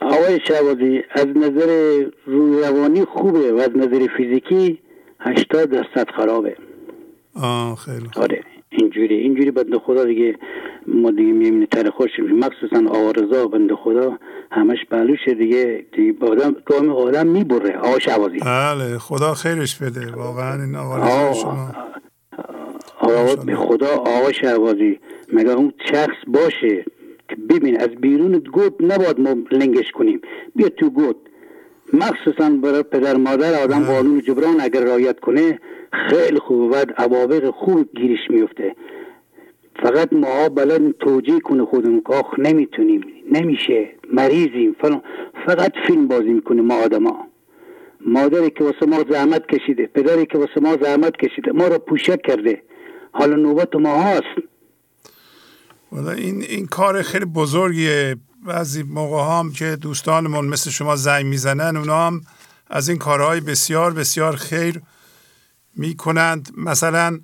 [0.00, 4.78] آقای شعبازی از نظر روی روانی خوبه و از نظر فیزیکی
[5.20, 6.56] هشتاد درصد خرابه.
[7.34, 8.22] آه خیلی خوب.
[8.22, 8.40] آره
[8.70, 10.38] اینجوری اینجوری بنده خدا دیگه
[10.86, 14.18] ما دیگه می‌بینی تر خوش مخصوصا آوارزا بنده خدا
[14.50, 15.86] همش بلوشه دیگه.
[15.96, 20.12] دیگه آدم گام آدم می‌بره آقا شعبازی بله خدا خیرش بده.
[20.12, 21.72] واقعا این آوارزا شما.
[23.46, 24.98] به خدا آقا شعبازی
[25.32, 26.84] مگه اون شخص باشه
[27.28, 30.20] که ببین از بیرون گوت نباید ما لنگش کنیم.
[30.56, 31.16] بیا تو گوت
[31.92, 35.60] مخصوصا برای پدر مادر آدم قانون جبران اگر رایت کنه
[35.92, 38.76] خیلی خوب بعد عوابق خوب گیرش میفته.
[39.82, 43.04] فقط ما بلد توجیه کنه خودمون که آخ نمی‌تونیم.
[43.32, 43.88] نمیشه.
[44.12, 44.76] مریضیم.
[44.80, 45.02] فلان.
[45.46, 47.26] فقط فیلم بازی می‌کنه ما آدما.
[48.06, 52.22] مادری که واسه ما زحمت کشیده پدری که واسه ما زحمت کشیده ما رو پوشک
[52.22, 52.62] کرده.
[53.14, 54.24] حالا نوبت ما هست
[55.92, 58.16] این این کار خیلی بزرگیه.
[58.46, 62.20] بعضی موقع هم که دوستانمون مثل شما زنگ می‌زنن اونا هم
[62.70, 64.82] از این کارهای بسیار بسیار خیر
[65.76, 66.52] می‌کنند.
[66.56, 67.20] مثلا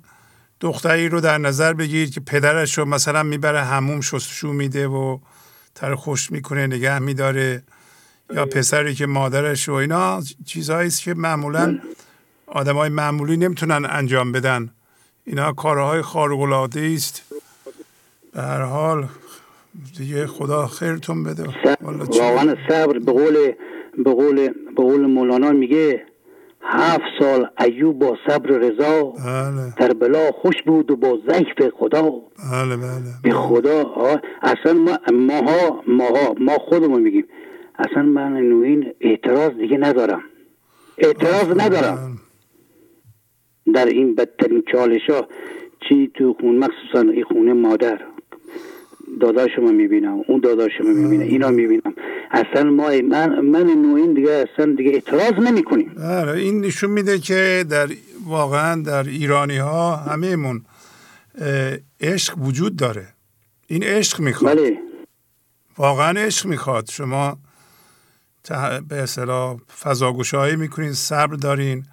[0.59, 5.19] دختری رو در نظر بگیر که پدرش رو مثلا می‌بره هموم شستشو میده و
[5.75, 7.63] تر خوش می‌کنه نگه میداره.
[8.35, 11.79] یا پسری که مادرش و اینا چیزهایی است که معمولا
[12.47, 14.71] آدمای معمولی نمی‌تونن انجام بدن.
[15.31, 17.33] اینا کارهای خارق العاده است.
[18.33, 19.07] به هر حال
[19.97, 21.43] دیگه خدا خیرتون بده.
[22.19, 23.53] واقعا صبر به قول
[23.97, 26.05] به قول به قول مولانا میگه
[26.61, 29.73] هفت سال ایوب با صبر رضا بله.
[29.77, 32.01] در بلا خوش بود و با ضعیف خدا.
[32.51, 33.13] بله بله.
[33.23, 33.85] به خدا
[34.41, 37.25] اصلا ما ماها ماها ما خودمون میگیم
[37.79, 40.21] اصلا من این اعتراض دیگه ندارم.
[40.97, 42.17] اعتراض ندارم.
[43.71, 45.27] در این بدترین چالش ها
[45.89, 47.99] چی تو خون مخصوصا این خونه مادر
[49.21, 51.93] داداشمو می‌بینم اون داداشمو می‌بینه اینا می‌بینم.
[52.31, 57.19] اصلا ما من من نوعین دیگه اصلا دیگه اعتراض نمی کنیم آره این نشون میده
[57.19, 57.87] که در
[58.25, 60.61] واقعا در ایرانی ها همهمون
[62.01, 63.07] عشق وجود داره.
[63.67, 64.57] این عشق می‌خواد.
[64.57, 64.77] بله.
[65.77, 66.89] واقعا عشق می‌خواد.
[66.89, 67.37] شما
[68.89, 71.83] به اصطلاح فضاگوشایی می‌کنین صبر دارین.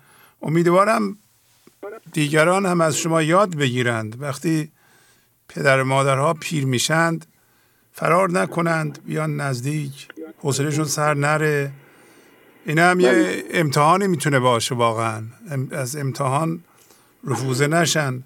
[0.42, 1.16] امیدوارم
[2.12, 4.22] دیگران هم از شما یاد بگیرند.
[4.22, 4.70] وقتی
[5.48, 7.26] پدر مادرها پیر میشند
[7.92, 10.08] فرار نکنند بیان نزدیک.
[10.38, 11.72] حوصلهشون سر نره.
[12.66, 15.22] این هم یه امتحانی می‌تونه باشه واقعا.
[15.70, 16.60] از امتحان
[17.24, 18.22] رفوزه نشن.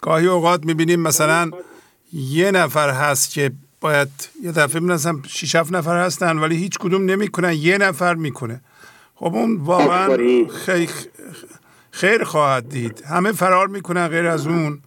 [0.00, 1.50] گاهی اوقات می‌بینیم مثلا
[2.12, 4.08] یه نفر هست که باید
[4.42, 8.60] یه دفعه می‌رسم شیش هفت نفر هستن ولی هیچ کدوم نمی‌کنن یه نفر می‌کنه.
[9.14, 10.16] خب اون واقعا
[10.48, 10.88] خیلی
[11.92, 13.04] خیر خواهد دید.
[13.08, 14.80] همه فرار می‌کنن غیر از اون.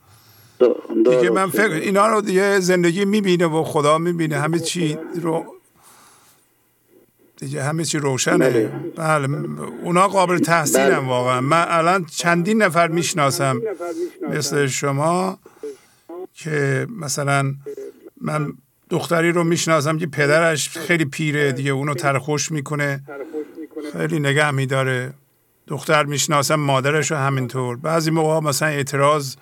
[0.89, 4.39] دیگه من فکر اینا رو دیگه زندگی می‌بینه و خدا می‌بینه.
[4.39, 5.45] همه چی رو
[7.37, 8.37] دیگه همه چی روشنه.
[8.95, 9.27] بله, بله.
[9.83, 11.07] اونا قابل تحصیل هم بله.
[11.07, 11.41] واقعا.
[11.41, 13.61] من الان چندین نفر می‌شناسم.
[14.29, 15.39] مثل شما
[16.33, 17.53] که مثلا
[18.21, 18.53] من
[18.89, 21.71] دختری رو می‌شناسم که پدرش خیلی پیره دیگه.
[21.71, 23.03] اونو ترخوش می‌کنه.
[23.93, 25.13] خیلی نگه میداره.
[25.67, 27.77] دختر می‌شناسم مادرش رو همینطور.
[27.77, 29.35] بعضی موقع مثلا اعتراض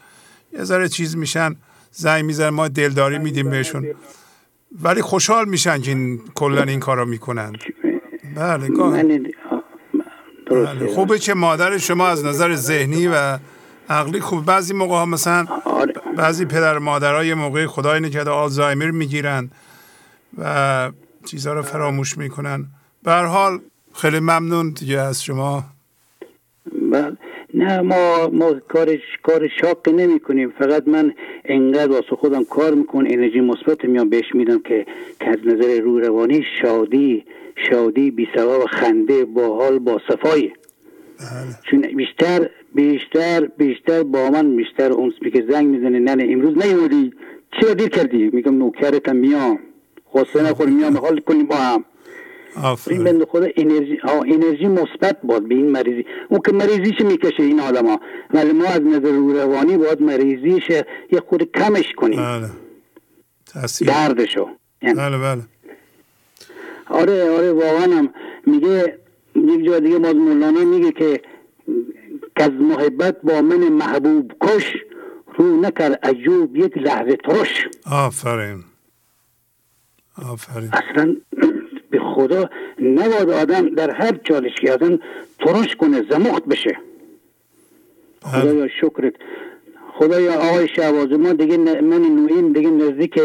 [0.53, 1.55] یه ذره چیز میشن
[1.91, 3.87] زنگ میزن ما دلداری میدیم بهشون.
[4.81, 7.53] ولی خوشحال میشن که این کلا این کارو می‌کنن.
[8.35, 8.69] بله
[10.51, 10.93] بله.
[10.95, 13.39] خوبه که مادر شما از نظر ذهنی و
[13.89, 14.45] عقلی خوب.
[14.45, 15.93] بعضی موقع ها مثلا آره.
[16.17, 19.51] بعضی پدر مادرای موقع خدای نکرده آلزایمر می‌گیرن
[20.37, 20.91] و
[21.25, 22.67] چیزها رو فراموش می‌کنن.
[23.03, 23.59] به حال
[23.93, 25.65] خیلی ممنون دیگه از شما.
[26.93, 27.17] بله
[27.53, 28.87] نه ما ما کار
[29.23, 30.53] کار شاق نمی کنیم.
[30.59, 31.13] فقط من
[31.45, 34.85] انقدر واسه خودم کار می‌کنم انرژی مثبت میام بهش میدم که
[35.19, 37.25] که از نظر رو روانی شادی
[37.69, 40.53] شادی بی سبب خنده با حال با صفایی
[41.19, 41.55] بله.
[41.63, 47.11] چون بیشتر بیشتر بیشتر با من بیشتر اون که زنگ می‌زنه نه امروز نیومدی.
[47.61, 49.59] چرا دیر کردی؟ میگم نوکرتم میام.
[50.05, 51.85] خواسته نخور میام حال کنیم با هم.
[52.87, 56.05] این بند خدا انرژی انرژی مثبت باد به این مریضی.
[56.29, 57.99] اون که مریضیش می‌کشه این آدم
[58.33, 60.69] ولی ما از نظر روانی باید مریضیش
[61.11, 62.19] یه خود کمش کنیم.
[62.19, 62.49] بله.
[63.87, 64.47] دردشو.
[64.81, 64.95] یعنی.
[64.95, 65.41] بله بله.
[66.89, 68.09] آره آره واقعا هم
[68.45, 68.99] میگه
[69.35, 71.21] یک جا دیگه باز مولانا میگه که
[72.35, 74.73] از محبت با من محبوب کش
[75.37, 77.67] رو نکر عجوب یک لحظه ترش.
[77.91, 78.63] آفرین.
[80.17, 80.69] آفرین.
[80.73, 81.15] اصلا
[82.13, 82.49] خدا
[82.79, 84.99] نباید آدم در هر چالش که آدم
[85.39, 86.77] ترش کنه زمخت بشه.
[88.21, 89.13] خدایا شکرت.
[89.93, 93.19] خدایا آقای شعباز ما دیگه من نویم دیگه نزدیک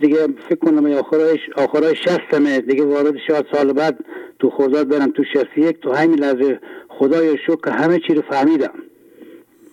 [0.00, 2.60] دیگه فکر کنم آخرای آخرای شستمه.
[2.60, 3.98] دیگه وارد شاد سال بعد
[4.38, 6.60] تو خوزاد برم تو شست یک تو همین لحظه.
[6.88, 8.74] خدای شکر همه چی رو فهمیدم.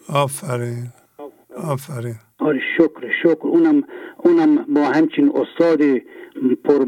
[0.10, 0.88] آفرین.
[1.58, 2.16] آفرین.
[2.40, 3.48] آره شکر شکر.
[3.48, 3.84] اونم
[4.18, 5.80] اونم با همچین استاد
[6.64, 6.86] پر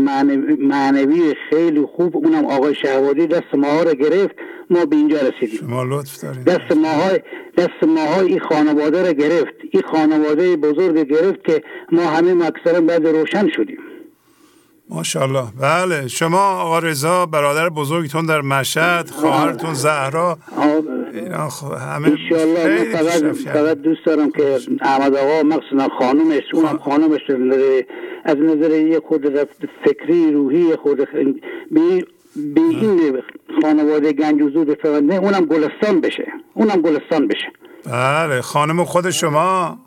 [0.59, 2.17] معنوی خیلی خوب.
[2.17, 4.35] اونم آقای شهوادی دست ما رو گرفت.
[4.69, 5.59] ما به اینجا رسیدیم.
[5.59, 7.19] شما لطف دارین دست ماهای
[7.57, 9.53] دست ماهای این خانواده رو گرفت.
[9.71, 13.77] این خانواده بزرگ گرفت که ما همه مکسرا بعد روشن شدیم.
[14.89, 15.45] ماشاءالله.
[15.61, 20.37] بله شما آقا رضا برادر بزرگتون در مشهد خواهرتون زهرا.
[21.15, 27.21] اینا همه انشالله فقط, فقط دوست دارم که احمد آقا مخصوصا خانومش اونم خانومش
[28.25, 29.27] از نظر یه خود
[29.85, 30.97] فکری روحی خود
[31.71, 33.21] به این
[33.61, 34.65] خانواده گنج و
[35.13, 36.27] اونم گلستان بشه.
[36.53, 37.51] اونم گلستان بشه.
[37.85, 39.79] بله خانم خود شما.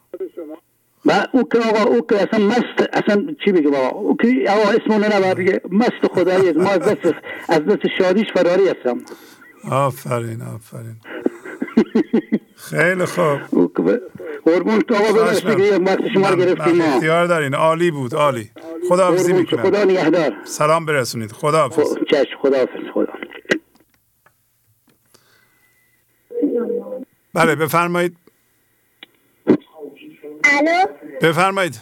[1.07, 4.71] و او که آقا او که اصلا مست اصلا چی بگه بابا؟ او که آقا
[4.71, 5.61] اسمو نبر بگه.
[5.71, 7.15] مست خدایی ما از دست
[7.49, 8.99] از دست شادیش فراری هستم.
[9.71, 10.97] آفرین آفرین.
[12.57, 13.39] خیلی خوب.
[14.45, 16.85] قربون تو آقا ببرش دیگه وقت شما گرفتیم ما.
[16.85, 17.55] اختیار دارین.
[17.55, 18.51] عالی بود عالی.
[18.89, 19.63] خدا حافظی می‌کنم.
[19.63, 20.33] خدا نگهدار.
[20.45, 21.33] سلام برسونید.
[21.33, 23.13] خدا حافظ چشم خدا حافظ خدا.
[27.35, 28.17] بله بفرمایید.
[30.45, 30.87] الو؟
[31.23, 31.81] بفرمایید.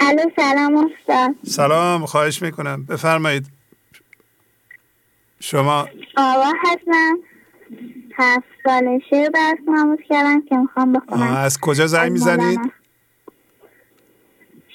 [0.00, 1.34] الو سلام استاد.
[1.46, 2.84] سلام خواهش می‌کنم.
[2.84, 3.46] بفرمایید.
[5.40, 7.18] شما آوا هستم.
[8.16, 12.60] هفت ساله شعر برس نموز کردم که می‌خوام بخونم از کجا زنگ می‌زنید؟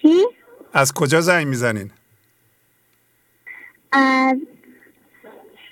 [0.01, 0.25] چی؟
[0.73, 1.91] از کجا زنگ می‌زنین؟
[3.91, 4.37] از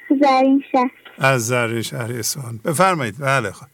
[0.10, 0.92] زرین شهر.
[1.18, 2.60] از زرین شهر اصفهان.
[2.66, 3.16] بفرمایید.
[3.20, 3.68] بله خب.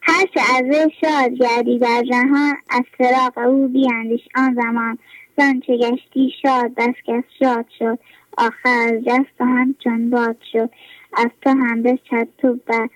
[0.00, 4.98] هرچه از شاد گردی در جهان از فراق او بیاندیش آن زمان.
[5.36, 7.98] زن چه گشتی شاد بس کس شاد شد.
[8.38, 10.70] آخر جست همچون باد شد.
[11.16, 12.88] از تو هم بشد تو بر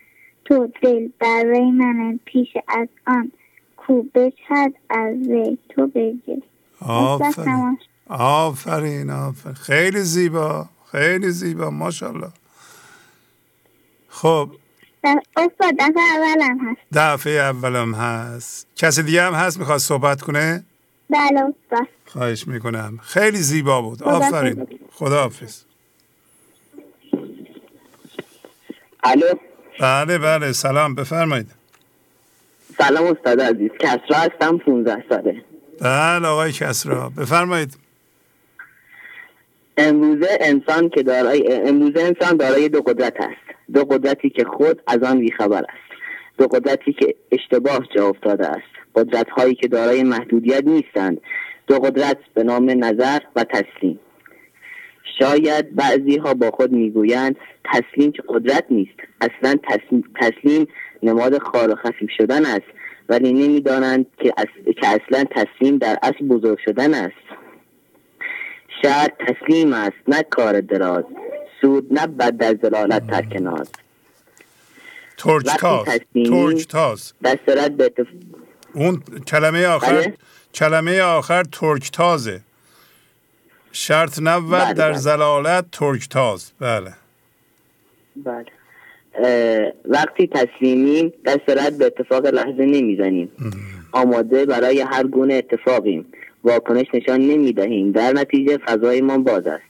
[0.44, 3.32] تو دل بر وی من پیش از آن
[3.76, 6.42] کو بچد از وی تو بگیر.
[6.80, 7.78] آفرین.
[8.08, 9.54] آفرین آفرین.
[9.54, 12.28] خیلی زیبا خیلی زیبا ماشاءالله.
[14.08, 14.50] خب.
[15.36, 16.80] استاد دفعه اولم هست.
[16.92, 18.66] دفعه اولم هست.
[18.76, 20.64] کسی دیگه هم هست؟ می‌خواد صحبت کنه؟
[21.10, 21.88] بله استاد.
[22.06, 22.98] خواهش می‌کنم.
[23.02, 24.02] خیلی زیبا بود.
[24.02, 24.66] آفرین.
[24.92, 25.62] خدا حافظ
[29.04, 29.34] الو؟
[29.80, 31.46] بله بله سلام بفرمایید.
[32.78, 35.44] سلام استاد عزیز کسرا هستم 15 ساله.
[35.80, 37.78] بله آقای کسرا بفرمایید.
[39.76, 45.02] امروزه انسان که دارای امروزه انسان دارای دو قدرت است دو قدرتی که خود از
[45.02, 46.00] آن بیخبر است.
[46.38, 48.72] دو قدرتی که اشتباه جا افتاده است.
[48.94, 51.20] قدرت هایی که دارای محدودیت نیستند.
[51.66, 54.00] دو قدرت به نام نظر و تسلیم.
[55.18, 58.98] شاید بعضی ها با خود می‌گویند تسلیم که قدرت نیست.
[59.20, 59.54] اصلا
[60.20, 60.68] تسلیم
[61.02, 62.66] نماد خار و خفیف شدن است.
[63.08, 64.32] ولی نمی‌دانند که,
[64.80, 67.28] که اصلا تسلیم در اصل بزرگ شدن است.
[68.82, 71.04] شاید تسلیم است نه کار دراز.
[71.60, 73.70] سود نه بد در زلالت ترک ناز
[75.16, 77.12] ترک تاز ترک تاز.
[77.24, 77.92] دسترت به
[78.74, 80.14] اون کلمه آخر بله؟
[80.54, 82.40] کلمه آخر ترک تازه.
[83.80, 84.98] شرط نبود بله در بله.
[84.98, 86.92] زلالت ترک تاز بله.
[88.16, 88.46] بله
[89.84, 93.32] وقتی تسلیمیم دست به اتفاق لحظه نمی‌زنیم.
[93.92, 96.06] آماده برای هر گونه اتفاقیم.
[96.44, 97.92] واکنش نشان نمی‌دهیم.
[97.92, 99.62] در نتیجه فضای ما باز است.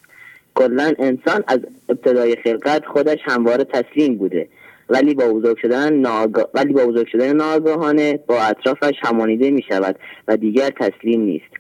[0.55, 4.49] کلا انسان از ابتدای خلقت خودش همواره تسلیم بوده.
[4.89, 6.49] ولی با بزرگ شدن ناگا...
[6.55, 9.97] ولی با بزرگ شدن ناگاهانه با اطرافش همانیده می شود
[10.29, 11.58] و دیگر تسلیم نیست.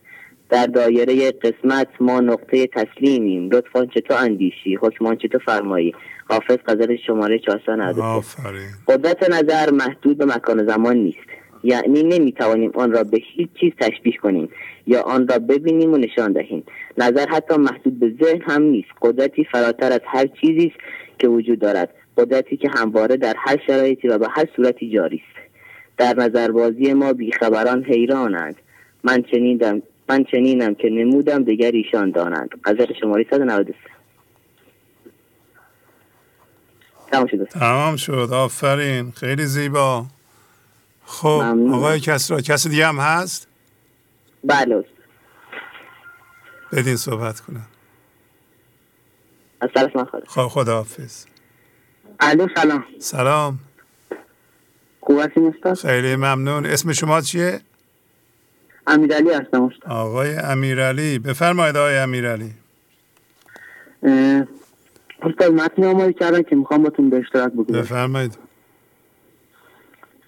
[0.51, 3.51] در دایره قسمت ما نقطه تسلیمیم.
[3.51, 5.95] لطفا چطور اندیشی؟ حکمان چطور فرمایی؟
[6.29, 11.29] حافظ قذر شماره 493 قدرت نظر محدود به مکان زمان نیست.
[11.65, 14.49] یعنی نمی‌توانیم آن را به هیچ چیز تشبیه کنیم
[14.87, 16.65] یا آن را ببینیم و نشان دهیم.
[16.99, 18.89] نظر حتی محدود به ذهن هم نیست.
[19.03, 20.81] قدرتی فراتر از هر چیزی است
[21.19, 21.91] که وجود دارد.
[22.17, 25.49] قدرتی که همواره در هر شرایطی و به هر صورتی جاری است.
[25.99, 28.57] در نظربازی ما بیخبران حیرانند.
[29.05, 32.49] من چنیدم من چنینم که نمودم دیگر ایشان دانند.
[32.65, 33.75] قذر شماره 193
[37.13, 37.45] تمام شد.
[37.45, 38.29] تمام شد.
[38.33, 39.11] آفرین.
[39.11, 40.07] خیلی زیبا.
[41.05, 43.49] خب آقای کسرا کسی دیگه هم هست؟
[44.45, 44.85] بله.
[46.73, 47.67] بدین صحبت کنم.
[49.61, 51.27] از طرف من خب خدا حافظ
[52.21, 52.85] الو سلام.
[52.99, 53.59] سلام.
[55.01, 56.67] خوب هستین خیلی ممنون.
[56.67, 57.61] اسم شما چیه؟
[58.89, 59.91] امیرعلی هستم استاد.
[59.91, 61.19] آقای امیرعلی.
[61.19, 62.51] بفرمایید آقای امیرعلی.
[65.23, 68.39] استاد متنی آماده کردن که می‌خوام باتون به اشتراک بگذارم بفرمایید.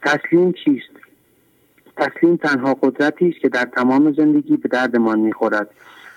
[0.03, 0.91] تسلیم چیست؟
[1.97, 5.71] تسلیم تنها قدرتی است که در تمام زندگی به دردمان می‌خورد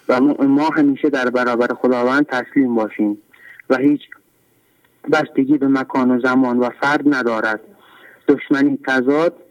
[0.10, 3.18] و ما همیشه در برابر خداوند تسلیم باشیم
[3.70, 4.02] و هیچ
[5.11, 7.60] بستگی به مکان و زمان و فرد ندارد.
[8.28, 9.43] دشمنی تضاد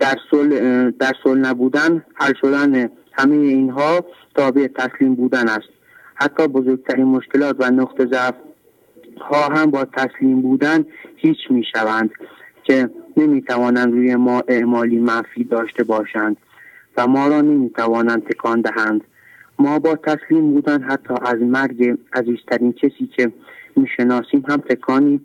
[0.00, 4.04] در صلح در نبودن حل شدن همه اینها
[4.34, 5.68] تابع تسلیم بودن است.
[6.14, 8.34] حتی بزرگترین مشکلات و نقطه ضعف
[9.20, 10.84] ها هم با تسلیم بودن
[11.16, 12.10] هیچ می شوند
[12.64, 16.36] که نمی توانند روی ما اعمالی منفی داشته باشند
[16.96, 19.00] و ما را نمی توانند تکان دهند.
[19.58, 23.32] ما با تسلیم بودن حتی از مرگ عزیزترین کسی که
[23.76, 25.20] می‌شناسیم هم تکانی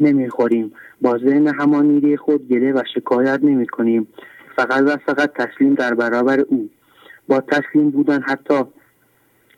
[0.00, 0.72] نمی‌خوریم.
[1.02, 4.08] با ذهن همانیده خود گله و شکایت نمی کنیم
[4.56, 6.68] فقط و فقط تسلیم در برابر او.
[7.28, 8.64] با تسلیم بودن حتی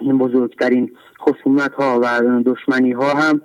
[0.01, 3.41] این بزرگترین خصومت ها و دشمنی ها هم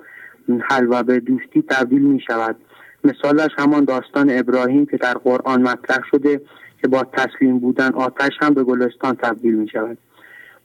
[0.61, 2.55] حل و به دوستی تبدیل می شود
[3.03, 6.41] مثالش همان داستان ابراهیم که در قرآن مطرح شده
[6.81, 9.97] که با تسلیم بودن آتش هم به گلستان تبدیل می شود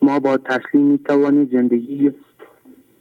[0.03, 2.13] ما با تسلیم می توانیم زندگی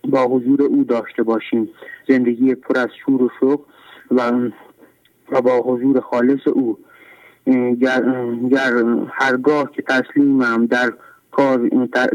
[0.03, 1.69] با حضور او داشته باشیم.
[2.07, 3.61] زندگی پر از شور و شوق
[4.11, 4.31] و,
[5.31, 6.77] و با حضور خالص او
[8.51, 10.93] گر, هرگاه که تسلیمم در
[11.31, 11.69] کار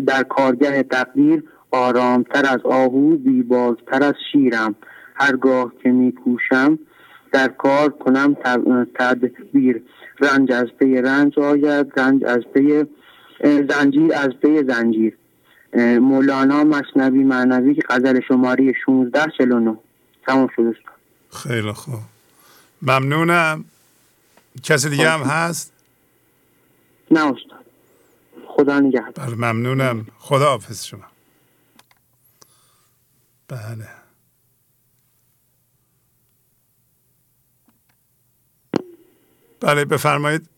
[0.06, 4.74] در کارگه تقدیر آرامتر از آهو بی‌باک‌تر از شیرم.
[5.14, 6.78] هرگاه که میکوشم
[7.32, 8.36] در کار کنم
[8.94, 9.82] تدبیر.
[10.20, 12.84] رنج از پی رنج آید رنج از پی
[13.44, 15.16] زنجیر از پی زنجیر.
[16.00, 19.76] مولانا مثنوی معنوی غزل شماره 16 49
[20.26, 20.93] تمام شد
[21.34, 22.00] خیلی خوب.
[22.82, 23.64] ممنونم.
[24.62, 25.72] کسی دیگه هم هست؟
[27.10, 27.64] نه استاد.
[28.46, 29.26] خدا نگهدار.
[29.26, 30.06] بله ممنونم.
[30.18, 31.04] خدا حافظ شما.
[33.48, 33.88] بله.
[39.60, 40.48] بله بفرمایید.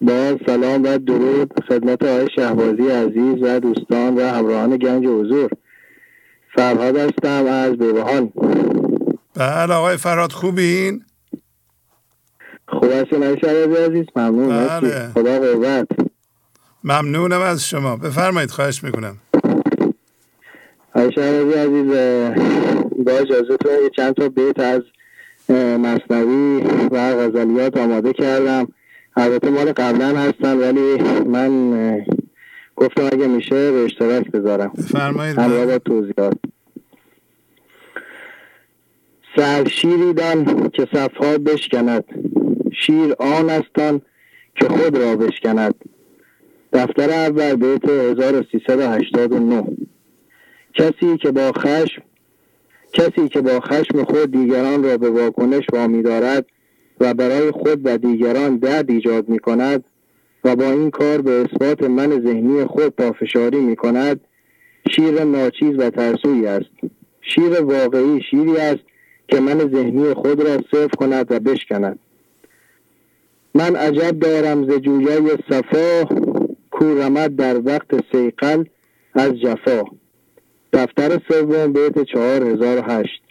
[0.00, 5.50] با سلام و درود خدمت آقای شهبازی عزیز و دوستان و همراهان گنج حضور.
[6.54, 8.32] فرهاد هستم از بیوهان
[9.36, 11.04] بله آقای فرهاد خوبین؟
[12.68, 15.08] خوب هستین عزیز ممنون بله.
[15.14, 15.86] خدا قوت.
[16.84, 17.96] ممنونم از شما.
[17.96, 19.16] بفرمایید خواهش می‌کنم.
[20.94, 21.86] شهبازی عزیز
[23.06, 24.82] با اجازهتون یه چند تا بیت از
[25.78, 28.68] مصنوی و غزلیات آماده کردم.
[29.16, 32.04] البته مال قبلا هستن ولی من
[32.76, 34.72] گفتم اگه میشه به اشتراک بذارم.
[34.92, 36.38] فرمایید همراه با توضیحات.
[39.36, 42.04] سر شیری دان که صفها بشکند.
[42.72, 44.00] شیر آن استان
[44.54, 45.74] که خود را بشکند.
[46.72, 49.64] دفتر اول بیت 1389
[50.74, 52.02] کسی که با خشم
[52.92, 56.46] کسی که با خشم خود دیگران را به واکنش وامی دارد
[57.00, 59.84] و برای خود و دیگران درد ایجاد می کند
[60.44, 64.20] و با این کار به اثبات من ذهنی خود پافشاری می کند
[64.90, 66.70] شیر ناچیز و ترسوی است.
[67.20, 68.91] شیر واقعی شیری است
[69.32, 71.98] که من ذهنی خود را صرف کند و بشکند.
[73.54, 76.04] من عجب دارم ز جویای صفا
[76.70, 78.64] کو رمد در وقت سیقل
[79.14, 79.84] از جفا.
[80.72, 83.22] دفتر سوم بیت چهار هزار هشت.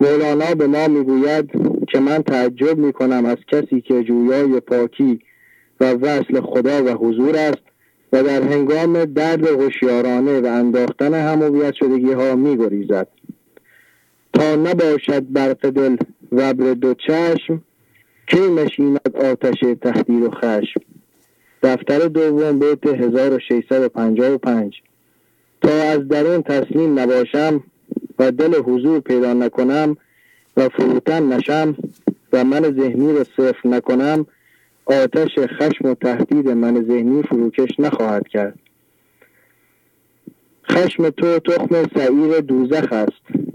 [0.00, 1.50] مولانا به ما می‌گوید
[1.88, 5.20] که من تعجب می‌کنم از کسی که جویای پاکی
[5.80, 7.64] و وصل خدا و حضور است
[8.12, 13.08] و در هنگام درد هوشیارانه و انداختن همویت شدگی ها میگریزد.
[14.32, 15.96] تا نباشد برق دل
[16.32, 17.62] و دو چشم
[18.26, 20.80] کی نشیند آتش تخدیر و خشم؟
[21.62, 24.82] دفتر دوم بیت 1655
[25.62, 27.62] تا از درون تسلیم نباشم
[28.18, 29.96] و دل حضور پیدا نکنم
[30.56, 31.76] و فروتن نشم
[32.32, 34.26] و من ذهنی را صرف نکنم
[34.84, 38.58] آتش خشم و تهدید من ذهنی فروکش نخواهد کرد.
[40.70, 43.49] خشم تو تخم سعیر دوزخ است.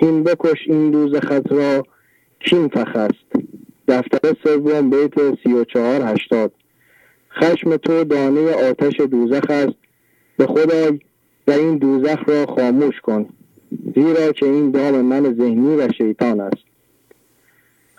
[0.00, 1.82] هین بکش این دوزخت را.
[2.40, 3.46] کین فخ است؟
[3.88, 6.52] دفتر سوم بیت سی و چهار هشتاد.
[7.30, 9.76] خشم تو دانه آتش دوزخ است.
[10.36, 11.00] به خدای
[11.46, 13.28] و این دوزخ را خاموش کن.
[13.94, 16.64] زیرا که این دام من ذهنی و شیطان است.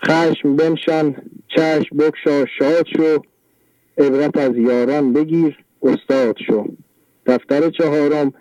[0.06, 1.16] خشم بنشان
[1.48, 3.22] چشم بکشا شاد شو.
[3.98, 6.68] عبرت از یاران بگیر استاد شو.
[7.26, 8.34] دفتر چهارم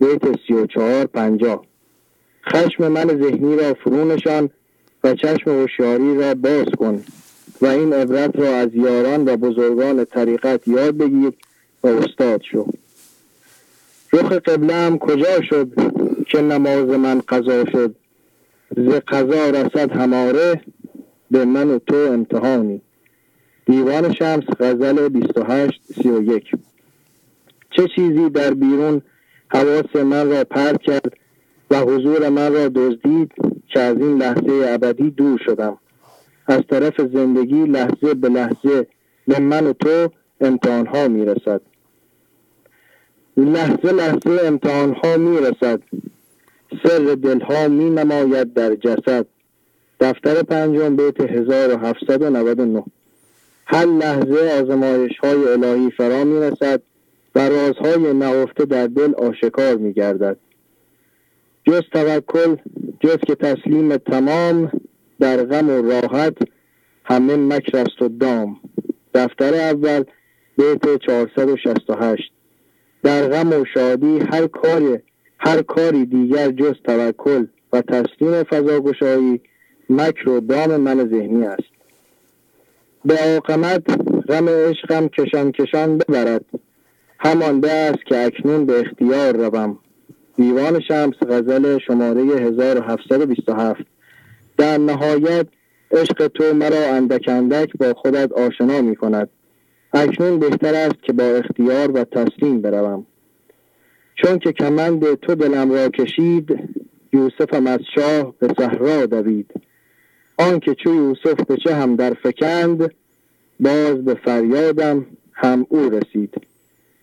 [0.00, 1.71] بیت سی و چهار پنجاه.
[2.46, 4.50] خشم من ذهنی را فرونشان
[5.04, 7.02] و چشم هوشیاری را باز کن
[7.60, 11.32] و این عبرت را از یاران و بزرگان طریقت یاد بگیر
[11.82, 12.66] و استاد شو.
[14.12, 15.72] رخ قبله کجا شد
[16.28, 17.94] که نماز من قضا شد؟
[18.76, 20.60] ز قضا رسد هماره
[21.30, 22.80] به من و تو امتحانی.
[23.66, 26.44] دیوان شمس غزل 28 31
[27.70, 29.02] چه چیزی در بیرون
[29.48, 31.12] حواس من را پرد کرد
[31.72, 33.32] و حضور من را دزدید
[33.68, 35.78] که از این لحظه ابدی دور شدم.
[36.46, 38.86] از طرف زندگی لحظه به لحظه
[39.28, 40.08] به من و تو
[40.40, 41.60] امتحان ها می رسد
[43.36, 45.80] لحظه لحظه امتحان ها می رسد
[46.84, 49.26] سر دلها می نماید در جسد.
[50.00, 52.84] دفتر پنجم بیت 1799
[53.66, 56.82] هر لحظه آزمایش های الهی فرا می رسد
[57.34, 60.36] و رازهای نهفته در دل آشکار می گردد
[61.66, 62.56] جز توکل
[63.00, 64.72] جز که تسلیم تمام
[65.20, 66.36] در غم و راحت
[67.04, 68.60] همه مکر است و دام.
[69.14, 70.04] دفتر اول
[70.58, 72.32] بیت 468
[73.02, 74.98] در غم و شادی هر کاری
[75.38, 79.40] هر کاری دیگر جز توکل و تسلیم فضاگشایی
[79.90, 81.72] مکر و دام من ذهنی است.
[83.04, 83.82] به عاقمت
[84.28, 86.44] غم عشقم کشان کشان ببرد.
[87.18, 89.78] همان است که اکنون به اختیار روم.
[90.36, 93.82] دیوان شمس غزل شماره 1727
[94.56, 95.46] در نهایت
[95.92, 99.28] عشق تو مرا اندک اندک با خودت آشنا می کند.
[99.92, 103.06] اکنون بهتر است که با اختیار و تسلیم بروم.
[104.14, 106.58] چون که کمند تو دلم را کشید
[107.12, 109.50] یوسفم از شاه به صحرا دوید.
[110.38, 112.94] آنکه چو یوسف به چه هم در فکند
[113.60, 116.34] باز به فریادم هم او رسید.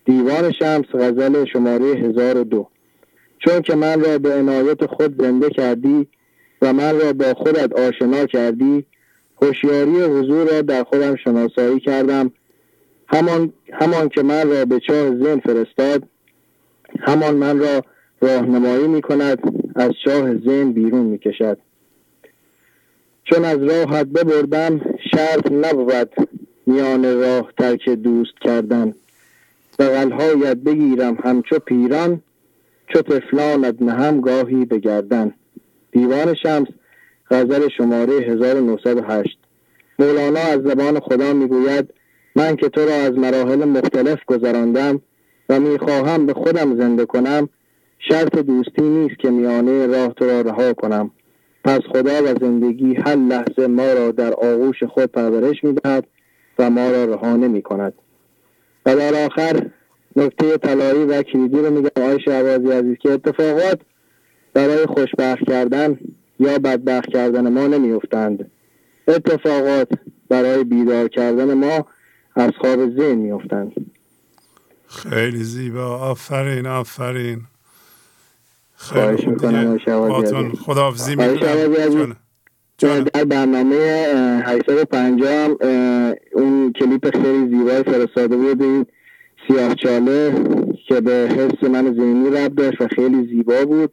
[0.04, 2.68] دیوان شمس غزل شماره 1002
[3.44, 6.06] چون که من را به عنایت خود زنده کردی
[6.62, 8.86] و من را با خودت آشنا کردی
[9.42, 12.30] هوشیاری حضور را در خودم شناسایی کردم.
[13.08, 16.02] همان, همان که من را به چاه زن فرستاد
[17.00, 17.82] همان من را
[18.20, 19.38] راهنمایی می کند
[19.76, 21.58] از چاه زن بیرون می کشد.
[23.24, 24.80] چون از راحت ببردم
[25.14, 26.12] شرط نبود
[26.66, 28.94] میان راه ترک دوست کردن.
[29.78, 32.22] بغلهایت بگیرم همچو پیران
[32.92, 35.34] چو طفلانت نهم گاهی به گردن
[35.92, 36.68] دیوان شمس
[37.30, 39.38] غزل شماره 1908
[39.98, 41.94] مولانا از زبان خدا می‌گوید
[42.36, 45.00] من که تو را از مراحل مختلف گذراندم
[45.48, 47.48] و می‌خواهم به خودم زنده کنم
[47.98, 51.10] شرط دوستی نیست که میانه راه تو را رها کنم.
[51.64, 56.06] پس خدا و زندگی هر لحظه ما را در آغوش خود پرورش می‌دهد
[56.58, 57.92] و ما را رها نمی کند
[58.86, 59.66] و در آخر
[60.20, 61.88] نکته طلایی و کلیدی رو میگم.
[61.96, 63.80] آقای شعبازی عزیز که اتفاقات
[64.54, 65.98] برای خوشبخت کردن
[66.40, 68.50] یا بدبخت کردن ما نمیافتند.
[69.08, 69.88] اتفاقات
[70.28, 71.86] برای بیدار کردن ما
[72.36, 73.72] از خواب ذهن میافتند.
[74.86, 75.98] خیلی زیبا.
[75.98, 77.40] آفرین آفرین.
[78.76, 79.78] خواهش می‌کنم
[80.66, 82.16] خداحافظی می‌کنم.
[82.78, 83.76] در برنامه
[84.46, 85.56] 850
[86.32, 88.92] اون کلیپ خیلی زیبای فرستاده بودید
[89.50, 90.34] سیاه چاله
[90.88, 93.92] که به حس من ذهنی رب داشت و خیلی زیبا بود.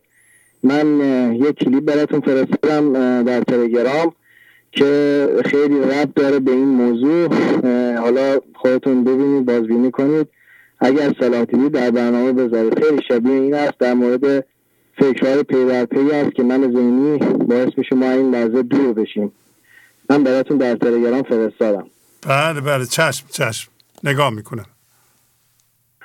[0.64, 1.00] من
[1.36, 2.94] یک کلیپ براتون فرستادم
[3.24, 4.14] در تلگرام
[4.72, 7.28] که خیلی رب داره به این موضوع.
[7.98, 10.28] حالا خودتون ببینید بازبینی کنید.
[10.80, 12.84] اگر صلاح در برنامه بذارید.
[12.84, 14.46] خیلی شبیه این است در مورد
[14.98, 19.32] فکرهای پی در پی است که من ذهنی باعث میشه ما این لحظه دور بشیم.
[20.10, 21.88] من براتون در تلگرام فرستادم.
[22.28, 22.86] بله بله.
[22.86, 23.72] چشم چشم.
[24.04, 24.66] نگاه می‌کنم.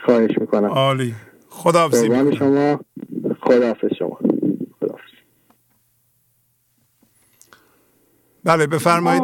[0.05, 0.69] خواهش می‌کنم.
[0.69, 1.15] عالی.
[1.49, 2.35] خداحافظی می‌کنم.
[2.35, 2.81] شما
[3.41, 4.19] خداحافظ شما.
[4.81, 5.13] خداحافظ.
[8.45, 9.23] بله بفرمایید.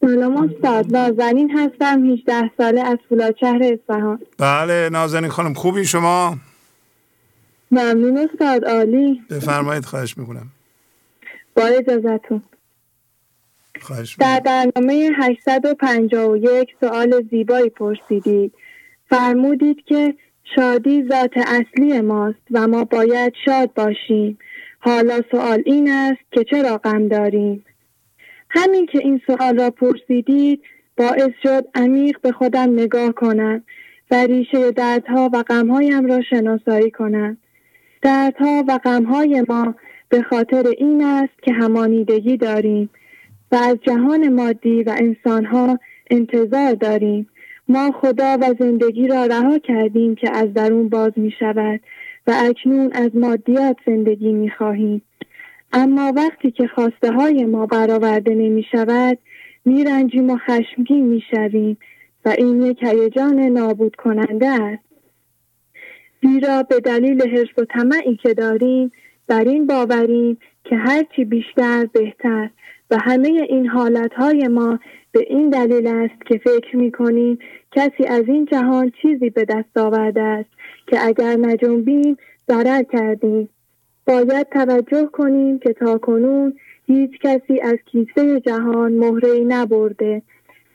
[0.00, 0.96] سلام استاد.
[0.96, 4.20] نازنین هستم 18 ساله از فولادشهر اصفهان.
[4.38, 6.38] بله نازنین خانم خوبی شما؟
[7.70, 9.22] ممنون استاد عالی.
[9.30, 10.46] بفرمایید خواهش می‌کنم.
[11.56, 12.42] با اجازتون
[14.18, 18.52] در برنامه 851 سوال زیبایی پرسیدید.
[19.10, 20.14] فرمودید که
[20.54, 24.38] شادی ذات اصلی ماست و ما باید شاد باشیم.
[24.78, 27.64] حالا سوال این است که چرا غم داریم؟
[28.50, 30.62] همین که این سوال را پرسیدید
[30.96, 33.62] باعث شد عمیق به خودم نگاه کنم
[34.10, 37.36] و ریشه دردها و غمهایم را شناسایی کنم.
[38.02, 39.74] دردها و غمهای ما
[40.08, 42.90] به خاطر این است که همانیدگی داریم.
[43.52, 45.78] و از جهان مادی و انسانها
[46.10, 47.28] انتظار داریم
[47.68, 51.80] ما خدا و زندگی را رها کردیم که از درون باز می شود
[52.26, 55.02] و اکنون از مادیات زندگی می خواهیم.
[55.72, 59.18] اما وقتی که خواسته های ما برآورده نمی شود
[59.64, 61.76] می رنجیم و خشمگین می شویم
[62.24, 64.82] و این یک هیجان نابود کننده است.
[66.22, 68.90] زیرا به دلیل حرص و طمعی که داریم
[69.26, 72.50] بر این باوریم که هرچی بیشتر بهتر
[72.90, 74.78] و همه این حالتهای ما
[75.12, 77.38] به این دلیل است که فکر می کنیم
[77.72, 80.50] کسی از این جهان چیزی به دست آورده است
[80.86, 82.16] که اگر نجنبیم
[82.48, 83.48] ضرر کردیم.
[84.06, 86.54] باید توجه کنیم که تا کنون
[86.86, 90.22] هیچ کسی از کیسه جهان مهره نبرده.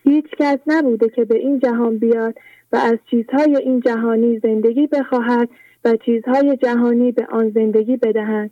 [0.03, 2.35] هیچ کس نبوده که به این جهان بیاد
[2.71, 5.49] و از چیزهای این جهانی زندگی بخواهد
[5.85, 8.51] و چیزهای جهانی به آن زندگی بدهد.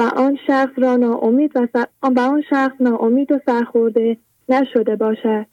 [0.00, 4.16] و آن شخص را ناامید و, آن شخص ناامید و سرخورده
[4.48, 5.46] نشده باشد.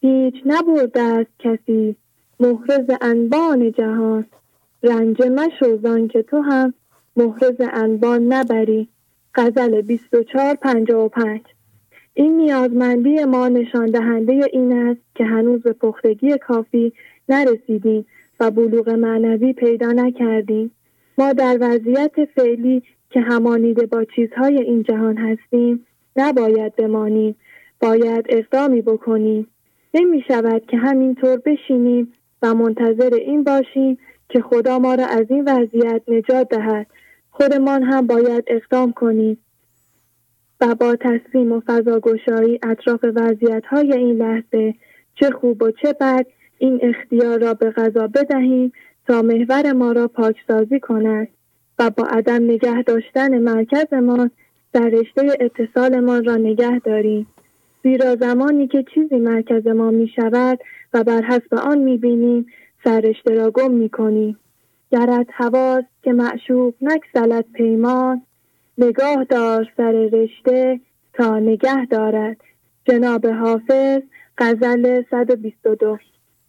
[0.00, 1.96] هیچ نبرده است کسی.
[2.40, 4.26] محرز انبان جهان.
[4.82, 6.74] رنج مشو که تو هم.
[7.16, 8.88] محرز انبان نبری.
[9.34, 11.40] غزل 2455
[12.14, 16.92] این نیازمندی ما نشان دهنده این است که هنوز به پختگی کافی
[17.28, 18.06] نرسیدیم
[18.40, 20.70] و بلوغ معنوی پیدا نکردیم.
[21.18, 22.82] ما در وضعیت فعلی
[23.16, 25.86] که همانیده با چیزهای این جهان هستیم
[26.16, 27.36] نباید بمانیم
[27.80, 29.46] باید اقدامی بکنیم.
[29.94, 32.12] نمی شود که همینطور بشینیم
[32.42, 33.98] و منتظر این باشیم
[34.28, 36.86] که خدا ما را از این وضعیت نجات دهد.
[37.30, 39.38] خودمان هم باید اقدام کنیم.
[40.60, 44.74] و با تسلیم و فضاگشایی اطراف وضعیت های این لحظه
[45.14, 46.26] چه خوب و چه بد
[46.58, 48.72] این اختیار را به غذا بدهیم
[49.06, 51.28] تا محور ما را پاکسازی کند.
[51.78, 54.30] و با عدم نگه داشتن مرکزمان
[54.72, 57.26] در رشته اتصالمان را نگه داریم.
[57.82, 60.58] زیرا زمانی که چیزی مرکز ما می شود
[60.94, 62.46] و بر حسب آن می بینیم
[62.84, 64.38] سررشته را گم می کنیم.
[64.92, 68.22] گرت هواست که معشوق نکسلت پیمان
[68.78, 70.80] نگاه دار سر رشته
[71.14, 72.36] تا نگه دارد.
[72.84, 74.02] جناب حافظ
[74.38, 75.98] غزل 122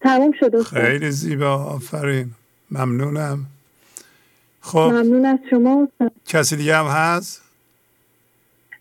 [0.01, 2.25] تموم شد خیلی زیبا آفرین.
[2.71, 3.45] ممنونم.
[4.67, 4.77] خب.
[4.79, 5.87] ممنون از شما.
[5.91, 7.41] استاد کسی دیگه هم هست؟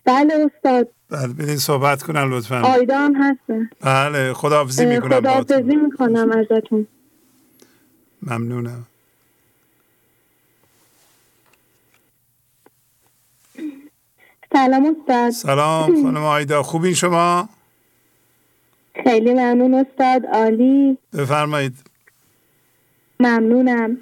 [0.05, 0.87] بله استاد.
[1.09, 2.61] بله بدین صحبت کنن لطفا.
[2.61, 3.69] آیدا هم هستن.
[3.81, 6.87] بله خداحافظی می‌کنم خداحافظی می‌کنم ازتون.
[8.21, 8.85] ممنونم.
[14.53, 15.29] سلام استاد.
[15.29, 16.63] سلام خانم آیدا.
[16.63, 17.49] خوبین شما؟
[19.03, 20.25] خیلی ممنون استاد.
[20.25, 20.97] عالی.
[21.13, 21.73] بفرمایید.
[23.19, 23.97] ممنونم.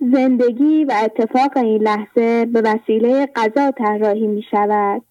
[0.00, 5.02] زندگی و اتفاق این لحظه به وسیله غذا طراحی می شود.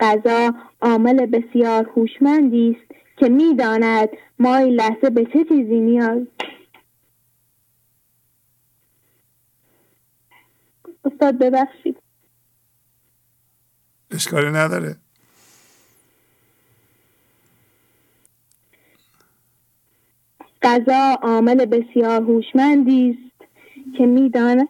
[0.00, 4.08] غذا عامل بسیار هوشمندی است که می‌داند
[4.38, 6.26] ما این لحظه به چه چیزی نیاز.
[11.04, 11.96] استاد ببخشید.
[14.10, 14.96] اشکالی نداره.
[20.62, 23.29] غذا عامل بسیار هوشمندی است.
[23.98, 24.68] که می‌داند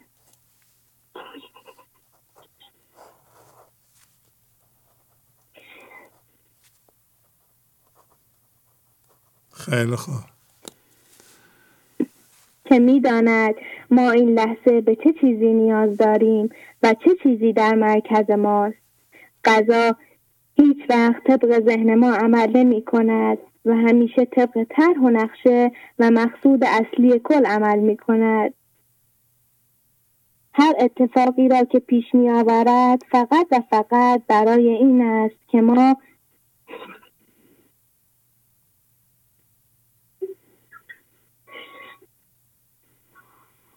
[9.53, 10.15] خیلی خوب.
[12.65, 13.55] که می‌داند
[13.91, 16.49] ما این لحظه به چه چیزی نیاز داریم
[16.83, 18.77] و چه چیزی در مرکز ماست.
[19.45, 19.95] غذا
[20.55, 26.11] هیچ وقت طبق ذهن ما عمل نمی کند و همیشه طبق طرح و نقشه و
[26.11, 28.53] مقصود اصلی کل عمل می کند.
[30.53, 35.97] هر اتفاقی را که پیش می آورد فقط و فقط برای این است که ما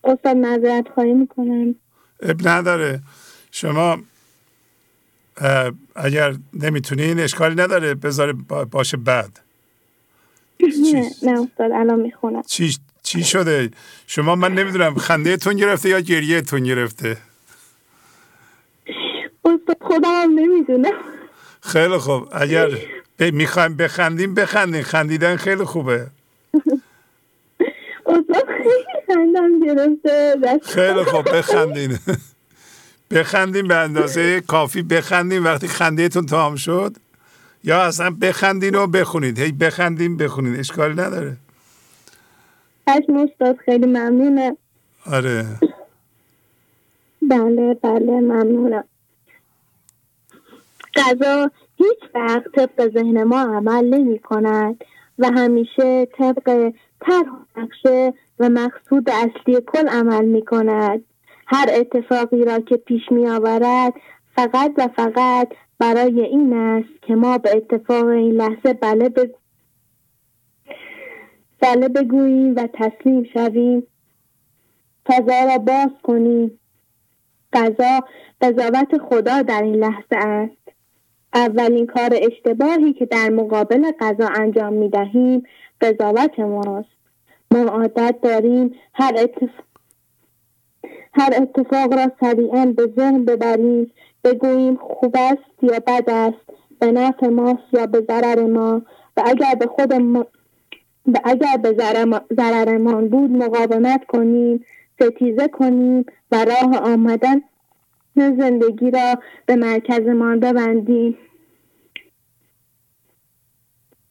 [0.05, 1.74] استاد معذرت خواهی می‌کنم.
[2.22, 3.01] اب نداره.
[3.51, 3.98] شما
[5.96, 7.94] اگر نمی‌تونین اشکالی نداره.
[7.94, 8.32] بذاره
[8.70, 9.40] باشه بعد.
[10.60, 12.42] نه نه استاد الان می‌خونم.
[12.42, 13.70] چی, چی شده؟
[14.06, 17.16] شما من نمی‌دونم خنده تون گرفته یا گریه تون گرفته؟
[19.81, 20.93] خودم هم نمی‌دونم.
[21.60, 22.28] خیلی خوب.
[22.32, 22.68] اگر
[23.18, 26.06] می‌خوایم بخندیم بخندیم خندیدن خیلی خوبه.
[28.06, 30.36] خیلی خندم گرفته.
[30.62, 31.36] خیلی خوب.
[31.36, 31.98] بخندین.
[33.10, 34.82] بخندین به اندازه کافی.
[34.82, 36.97] بخندین وقتی خندهتون تمام شد.
[37.64, 41.36] یا اصلا بخندین و بخونید هی بخندین بخونید اشکالی نداره.
[42.86, 44.56] چشم استاد خیلی ممنونه.
[45.12, 45.44] آره.
[47.23, 48.85] بله بله ممنونم.
[50.94, 54.85] غذا هیچ وقت طبق ذهن ما عمل نمی کند
[55.19, 61.05] و همیشه طبق طرح نقشه و مقصود اصلی کل عمل می کند.
[61.47, 63.93] هر اتفاقی را که پیش می آورد
[64.36, 65.48] فقط و فقط
[65.78, 69.31] برای این است که ما به اتفاق این لحظه بله, بگ...
[71.65, 73.86] بله بگوییم و تسلیم شویم.
[75.07, 76.61] فضا را باز کنیم.
[77.53, 78.01] قضا
[78.41, 80.69] قضاوت خدا در این لحظه است.
[81.35, 85.43] اولین کار اشتباهی که در مقابل قضا انجام می دهیم
[85.81, 86.89] قضاوت ماست.
[87.51, 89.65] ما عادت داریم هر اتفاق
[91.12, 93.91] هر اتفاق را سریعا به ذهن ببریم.
[94.24, 96.51] بگوییم خوب است یا بد است
[96.81, 98.82] به نفع ماست یا به ضرر ما.
[99.16, 100.27] و اگر به خود ما
[101.24, 101.72] اگر به
[102.36, 104.64] ضررمان بود مقاومت کنیم
[105.01, 107.43] ستیزه کنیم و راه آمدن
[108.16, 109.14] زندگی را
[109.47, 111.18] به مرکزمان ببندیم.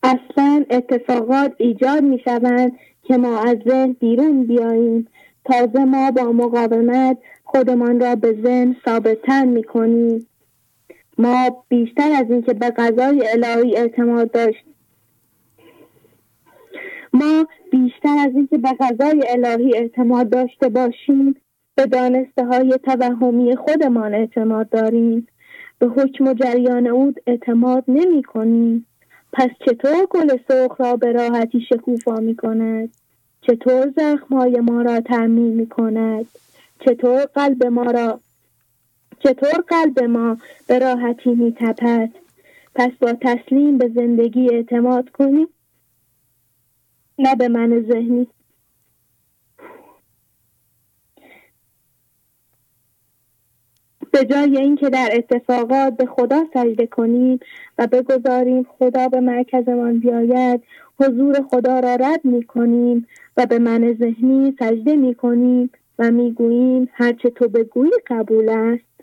[0.04, 2.72] اصلا اتفاقات ایجاد می شوند
[3.04, 5.08] که ما از ذهن بیرون بیاییم.
[5.46, 10.28] تازه ما با مقاومت خودمان را به ذهن ثابتتر می کنیم.
[11.18, 14.66] ما بیشتر از اینکه به غذای الهی اعتماد داشت
[17.14, 21.36] ما بیشتر از اینکه به غذای الهی اعتماد داشته باشیم
[21.76, 25.28] به دانسته های توهمی خودمان اعتماد داریم.
[25.80, 28.86] به حکم و جریان او اعتماد نمی کنیم.
[29.34, 32.90] پس چطور گل سرخ را به راحتی شکوفا می کند؟
[33.42, 36.26] چطور زخمهای ما را ترمیم می کند؟
[36.80, 38.20] چطور قلب ما را
[39.20, 40.38] چطور قلب ما
[40.68, 42.10] به راحتی می تپد؟
[42.76, 45.48] پس با تسلیم به زندگی اعتماد کنیم.
[47.20, 48.28] نه به من ذهنی.
[54.12, 57.40] به جای اینکه در اتفاقات به خدا سجده کنیم
[57.78, 60.64] و بگذاریم خدا به مرکزمان بیاید
[61.00, 63.08] حضور خدا را رد می کنیم
[63.38, 65.70] و به من ذهنی سجده می کنیم
[66.00, 68.94] و می گوییم هرچه تو بگویی قبول است.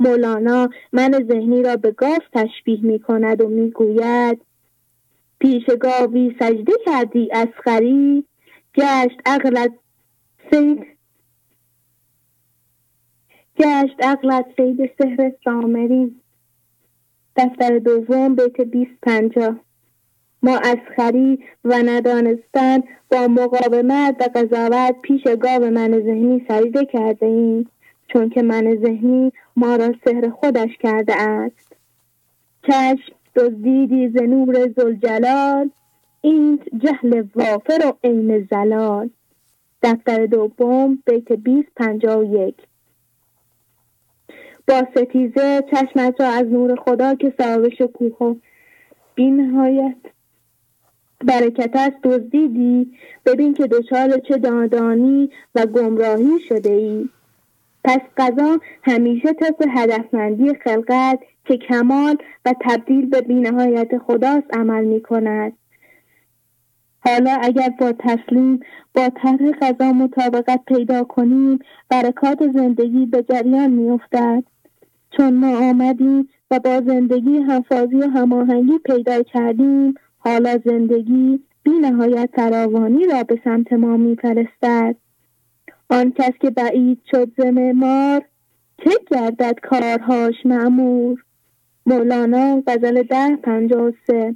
[0.00, 4.40] مولانا من ذهنی را به گاف تشبیه می کند و می گوید
[5.40, 8.24] پیش گاوی سجده کردی اسخری
[8.74, 9.72] گشت عقلت
[10.50, 10.86] سید
[13.58, 16.20] گشت عقلت سید سهر سامری.
[17.36, 19.56] دفتر دوم بیت بیست پنجاه.
[20.42, 27.26] ما از خری و ندانستن با مقاومت و قضاوت پیش گاو من ذهنی سجده کرده
[27.26, 27.70] ایم
[28.08, 31.76] چون که من ذهنی ما را سهر خودش کرده است.
[32.66, 35.70] چشم دزدیدی ز نور زلجلال
[36.20, 39.10] این جهل وافر و عین زلال.
[39.82, 42.54] دفتر دوم بیت 20 51
[44.68, 48.34] با ستیزه چشمت را از نور خدا که صاحب شکوه و
[49.14, 49.96] بینهایت
[51.24, 52.92] برکت است دزدیدی.
[53.26, 57.08] ببین که دچار چه دادانی و گمراهی شده ای.
[57.84, 65.00] پس قضا همیشه طبق هدفمندی خلقت که کمال و تبدیل به بینهایت خداست عمل می
[65.00, 65.52] کند
[67.04, 68.60] حالا اگر با تسلیم
[68.94, 71.58] با طرح غذا مطابقت پیدا کنیم
[71.88, 74.44] برکات زندگی به جریان میافتد.
[75.16, 82.30] چون ما آمدیم و با زندگی همفازی و هماهنگی پیدا کردیم حالا زندگی بی نهایت
[82.36, 84.96] فراوانی را به سمت ما میفرستد.
[85.90, 88.24] آن کس که بعید شد ز معمار
[88.78, 91.24] که گردد کارهاش معمور؟
[91.86, 94.34] مولانا غزل ده پنجاه سه.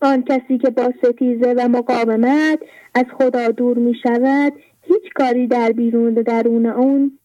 [0.00, 2.58] آن کسی که با ستیزه و مقاومت
[2.94, 4.52] از خدا دور می شود
[4.82, 7.18] هیچ کاری در بیرون و درون اون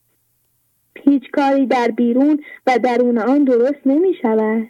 [1.04, 4.68] هیچ کاری در بیرون و درون آن درست نمی شود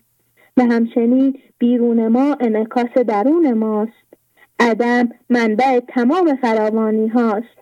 [0.58, 4.06] و همچنین بیرون ما انعکاس درون ماست.
[4.60, 7.55] عدم منبع تمام فراوانی هاست.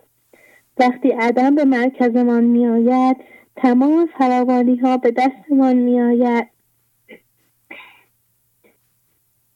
[0.78, 3.16] وقتی عدم به مرکزمان می آید
[3.56, 6.46] تمام فراوانی ها به دستمان می آید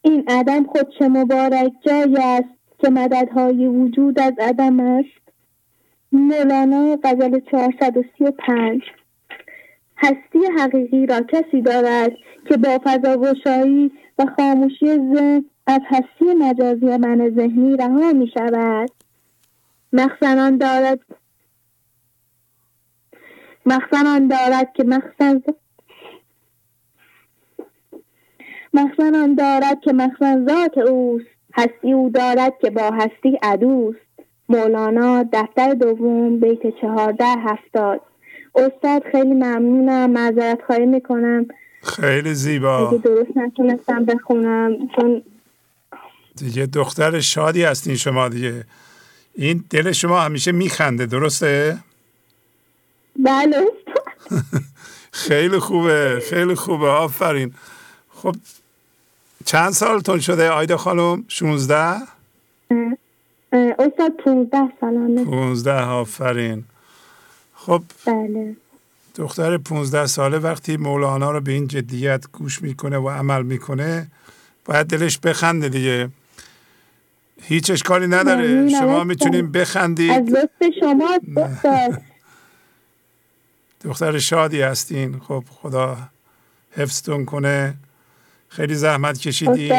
[0.02, 5.28] این عدم خود چه مبارک جای است که مددهای وجود از عدم است.
[6.12, 8.82] مولانا غزل 435
[9.96, 12.12] هستی حقیقی را کسی دارد
[12.48, 13.34] که با فضا
[14.18, 18.90] و خاموشی ذهن از هستی مجازی من ذهنی رها می شود
[19.92, 21.00] مخزن دارد.
[23.66, 25.42] مخزن دارد که مخزن
[28.74, 31.26] مخزن آن دارد که مخزن ذات اوست.
[31.54, 33.98] هستی او دارد که با هستی عدوست.
[34.48, 38.00] مولانا دفتر دوم بیت چهارده هفتاد.
[38.54, 40.10] استاد خیلی ممنونم.
[40.10, 41.46] معذرت خواهی می‌کنم.
[41.82, 42.88] خیلی زیبا.
[42.88, 45.22] اگه درست نتونستم بخونم چون
[46.36, 48.64] دیگه دختر شادی هستین شما دیگه.
[49.34, 51.78] این دل شما همیشه میخنده درسته؟
[53.16, 53.64] بله.
[55.12, 57.54] خیلی خوبه خیلی خوبه آفرین.
[58.14, 58.36] خب
[59.44, 61.96] چند سالتون شده آیده خانم؟ 16
[63.52, 66.64] استاد 15 سالانه 15 آفرین.
[67.54, 68.56] خب بله.
[69.14, 74.06] دختر 15 ساله وقتی مولانا رو به این جدیت گوش می‌کنه و عمل می‌کنه
[74.64, 76.08] باید دلش بخنده دیگه.
[77.42, 78.68] هیچ اشکالی نداره.
[78.68, 80.10] شما می‌تونیم بخندید.
[80.10, 81.18] از لطف شما
[83.84, 85.18] دختر شادی هستین.
[85.18, 85.96] خب خدا
[86.72, 87.74] حفظتون کنه.
[88.48, 89.72] خیلی زحمت کشیدین.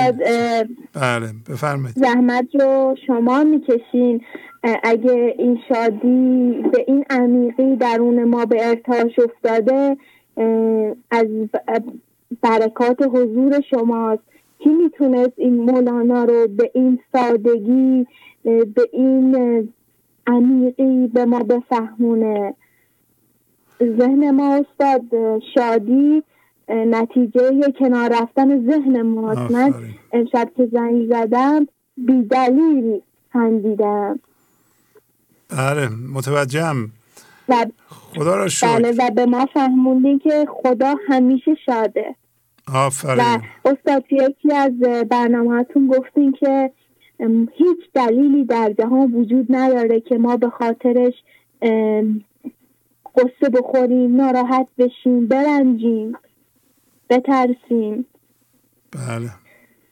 [0.94, 1.98] بله بفرمایید.
[2.00, 4.22] زحمت رو شما می‌کشین.
[4.84, 9.98] اگه این شادی به این عمیقی درون ما به ارتاش افتاده
[11.12, 11.28] از
[12.42, 14.24] برکات حضور شماست.
[14.64, 18.08] کی می‌تونست این مولانا رو به این سادگی
[18.44, 19.70] به این
[20.28, 22.54] عمیقی به ما بفهمونه؟
[23.84, 25.02] ذهن ما استاد
[25.56, 26.24] شادی
[26.70, 29.52] نتیجه کنار رفتن ذهن ماست.
[29.52, 29.74] من
[30.14, 31.68] امشب که زنگ زدم
[31.98, 33.02] بی دلیل
[33.34, 34.20] خندیدم.
[35.50, 36.92] بله متوجهم.
[37.90, 38.76] خدا را شکر.
[38.76, 42.16] بله و به ما فهموندی که خدا همیشه شاده.
[42.74, 43.24] آفرین.
[43.24, 44.72] و استاد یکی از
[45.10, 46.72] برنامهتون گفتین که
[47.58, 51.14] هیچ دلیلی در جهان وجود نداره که ما به خاطرش
[53.16, 56.14] قصه بخوریم ناراحت بشیم برنجیم
[57.10, 58.06] بترسیم.
[58.92, 59.30] بله.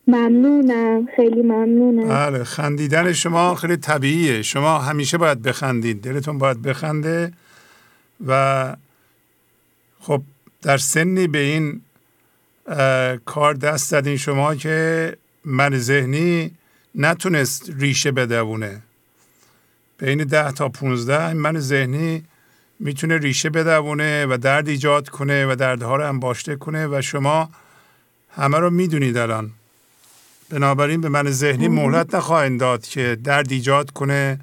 [0.07, 2.07] ممنونم خیلی ممنونم.
[2.07, 4.41] بله خندیدن شما خیلی طبیعیه.
[4.41, 6.01] شما همیشه باید بخندید.
[6.01, 7.31] دلتون باید بخنده
[8.27, 8.75] و
[9.99, 10.21] خب
[10.61, 11.81] در سنی به این
[13.25, 16.51] کار دست زدین شما که من ذهنی
[16.95, 18.81] نتونست ریشه بدوونه.
[19.97, 22.23] بین ده تا 15 من ذهنی
[22.79, 27.49] می‌تونه ریشه بدوونه و درد ایجاد کنه و دردها رو انباشته کنه و شما
[28.29, 29.51] همه رو می‌دونید الان.
[30.49, 34.39] بنابراین به من ذهنی مهلت نخواهید داد که درد ایجاد کنه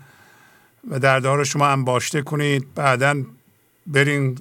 [0.90, 2.74] و دردها رو شما انباشته کنید.
[2.74, 3.22] بعدا
[3.86, 4.38] برین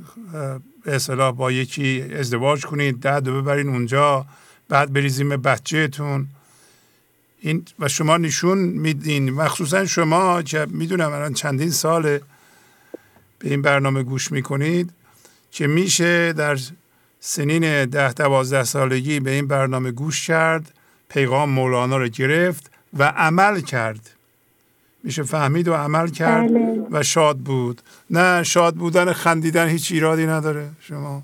[0.85, 4.25] اصطلاح با یکی ازدواج کنید درد رو ببرین اونجا
[4.69, 6.27] بعد بریزیم بچهتون.
[7.39, 12.21] این و شما نشون میدین مخصوصا شما که می‌دونم الان چندین ساله
[13.39, 14.89] به این برنامه گوش می‌کنید
[15.51, 16.59] که میشه در
[17.19, 20.73] سنین ده دوازده سالگی به این برنامه گوش کرد
[21.09, 24.12] پیغام مولانا رو گرفت و عمل کرد.
[25.03, 26.87] میشه فهمید و عمل کرد بله.
[26.91, 27.81] و شاد بود.
[28.09, 30.69] نه شاد بودن خندیدن هیچ ایرادی نداره.
[30.81, 31.21] شما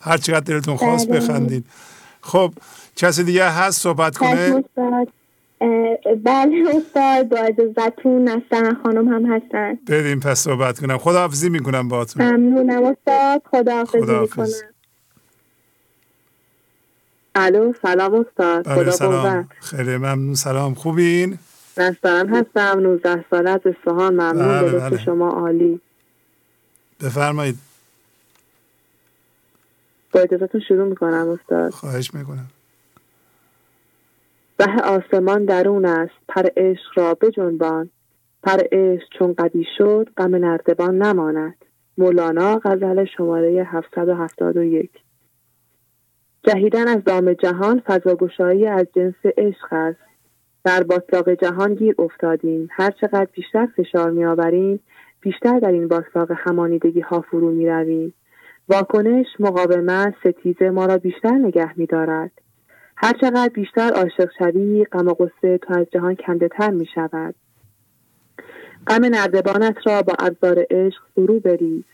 [0.00, 1.20] هر چقدر دلتون خواست بله.
[1.20, 1.64] بخندید.
[2.20, 2.52] خب
[2.96, 4.64] کسی دیگه هست صحبت کنه؟
[6.24, 9.78] بله استاد با اجازتون هستن خانم هم هستن.
[9.88, 10.98] بدیم پس صحبت کنم.
[10.98, 12.26] خداحافظی می‌کنم باهاتون.
[12.26, 14.54] ممنونم استاد خداحافظی خداحافظ.
[14.54, 14.72] می‌کنم.
[17.34, 19.48] الو سلام استاد بله خدا سلام.
[19.60, 20.34] خیلی ممنون.
[20.34, 20.74] سلام.
[20.74, 21.38] خوبین؟
[21.78, 24.14] نسترن هستم 19 ساله از اصفهان.
[24.14, 24.98] ممنون بله، به لطف بله.
[24.98, 25.80] شما عالی.
[27.00, 27.56] بفرمایید.
[30.12, 31.72] با اجازتون شروع می‌کنم استاد.
[31.72, 32.46] خواهش می‌کنم.
[34.60, 37.90] ره آسمان درون است پر عشق را بجنبان.
[38.42, 41.54] پر عشق چون قوی شد غم نردبان نماند.
[41.98, 44.90] مولانا غزل شماره 771
[46.42, 50.05] جهیدن از دام جهان فضاگشایی از جنس عشق است.
[50.66, 54.80] در باطلاق جهان گیر افتادیم هر چقدر بیشتر فشار میآوریم
[55.20, 58.14] بیشتر در این باطلاق همانیدگی ها فرو می رویم.
[58.68, 62.30] واکنش مقاومت ستیزه ما را بیشتر نگه می دارد.
[62.96, 67.34] هر چقدر بیشتر عاشق شوی غم و غصه تو از جهان کنده تر می شود.
[68.86, 71.84] غم نردبانت را با ابزار عشق فرو بریز.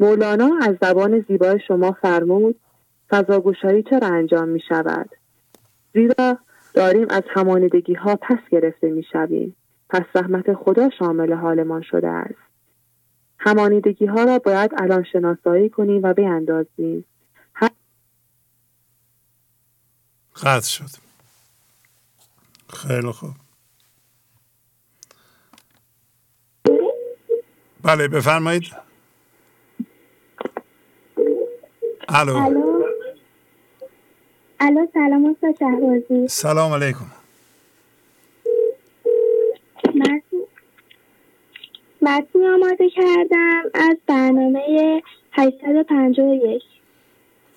[0.00, 2.56] مولانا از زبان زیبای شما فرمود
[3.10, 5.10] فضاگشایی چرا انجام می شود؟
[5.94, 6.38] زیرا
[6.74, 9.56] داریم از همانیدگی ها پس گرفته می شویم.
[9.88, 12.50] پس رحمت خدا شامل حالمان شده است.
[13.38, 17.04] همانیدگی ها را باید الان شناسایی کنیم و بیندازیم.
[20.42, 20.90] قطع شد
[22.72, 23.30] خیلی خوب
[27.82, 28.62] بله بفرمایید
[32.08, 32.79] الو
[34.62, 36.28] الو سلام استاد شهبازی.
[36.28, 37.06] سلام علیکم.
[39.94, 40.20] متن
[42.02, 46.62] متنی آماده کردم از برنامه 851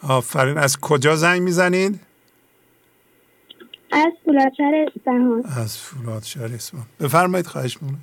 [0.09, 1.99] آفرین از کجا زنگ می‌زنید؟
[3.91, 5.43] از فولادشهر اصفهان.
[5.61, 6.85] از فولاد شهر اصفهان.
[6.99, 7.99] بفرمایید خواهش می‌کنم.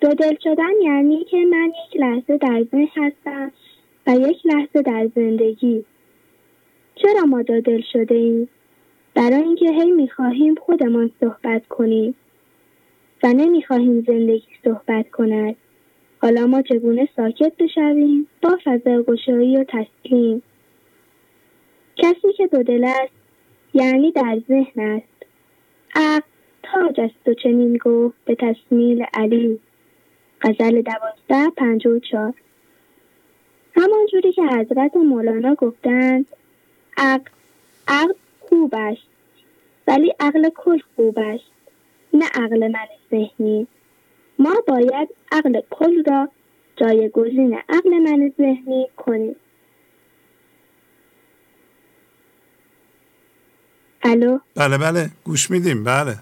[0.00, 3.52] دو دل شدن یعنی که من یک لحظه در ذهن هستم
[4.06, 5.84] و یک لحظه در زندگی.
[6.94, 8.48] چرا ما دو دل شده ایم؟
[9.14, 12.14] برای اینکه هی می‌خواهیم خودمان صحبت کنیم
[13.22, 15.56] و نمی‌خواهیم زندگی صحبت کند.
[16.22, 20.42] حالا ما چگونه ساکت بشویم؟ با فضاگشایی و تسلیم.
[21.96, 23.14] کسی که دو دل است
[23.74, 25.26] یعنی در ذهن است.
[25.94, 26.33] عقل
[26.72, 29.60] تاج است و چنین گفت به تسمیل علی.
[30.42, 32.34] غزل دوازده پنج و چار
[33.76, 36.26] همان جوری که حضرت مولانا گفتند
[36.96, 37.30] عقل
[37.88, 39.02] عقل خوب است
[39.86, 41.44] ولی عقل کل خوب است
[42.14, 43.66] نه عقل من ذهنی.
[44.38, 46.28] ما باید عقل کل را
[46.76, 49.36] جایگزین عقل من ذهنی کنیم.
[54.02, 56.16] الو؟ بله بله گوش میدیم بله.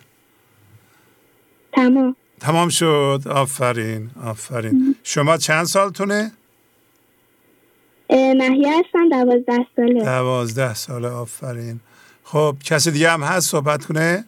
[1.73, 2.17] تمام.
[2.41, 3.21] تمام شد.
[3.31, 4.95] آفرین آفرین.
[5.03, 6.33] شما چند سالتونه؟
[8.11, 10.05] اه، مهیه هستم دوازده ساله.
[10.05, 11.09] دوازده ساله.
[11.09, 11.81] آفرین.
[12.25, 14.25] خب کسی دیگه هم هست صحبت کنه؟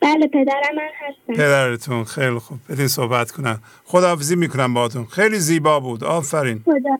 [0.00, 1.32] بله پدرم من هستم.
[1.34, 2.58] پدرتون خیلی خوب.
[2.68, 3.62] بدین صحبت کنم.
[3.84, 5.04] خداحافظی می‌کنم باهاتون.
[5.06, 6.04] خیلی زیبا بود.
[6.04, 6.62] آفرین.
[6.64, 6.98] خدا.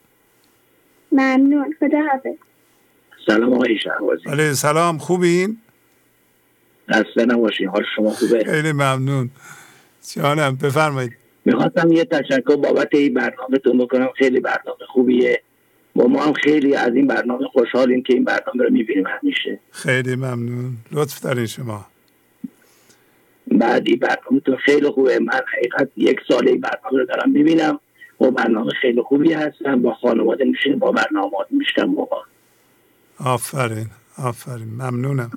[1.12, 1.74] ممنون.
[1.80, 2.38] خدا حافظ
[3.26, 5.58] سلام آقای شهبازی علیه سلام خوبین؟
[6.90, 7.68] خسته نباشین.
[7.68, 9.30] حال شما خوبه؟ خیلی ممنون.
[10.14, 11.12] جانم بفرمایید.
[11.44, 14.08] می‌خواستم یه تشکر بابت این برنامهتون بکنم.
[14.18, 15.42] خیلی برنامه خوبیه.
[15.94, 19.58] با ما هم خیلی از این برنامه خوشحالیم که این برنامه رو می‌بینیم همیشه.
[19.70, 20.76] خیلی ممنون.
[20.92, 21.86] لطف دارین شما.
[23.46, 25.18] بعد این برنامهتون خیلی خوبه.
[25.18, 27.80] من حقیقت یک سال این برنامه رو دارم می‌بینم.
[28.20, 29.82] و برنامه خیلی خوبی هستم.
[29.82, 32.16] با خانواده میشین با برنامه میشتم موقع
[33.18, 33.86] آفرین.
[34.18, 34.68] آفرین.
[34.68, 35.30] ممنونم.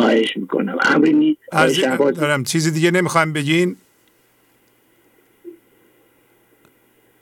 [0.00, 0.78] خواهش می‌کنم.
[0.82, 1.38] امری.
[2.14, 2.44] دارم.
[2.44, 3.76] چیزی دیگه نمی‌خوایم بگین؟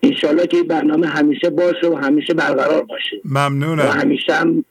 [0.03, 3.17] انشالله که این برنامه همیشه باشه و همیشه برقرار باشه.
[3.25, 4.65] و ممنونم همیشه هم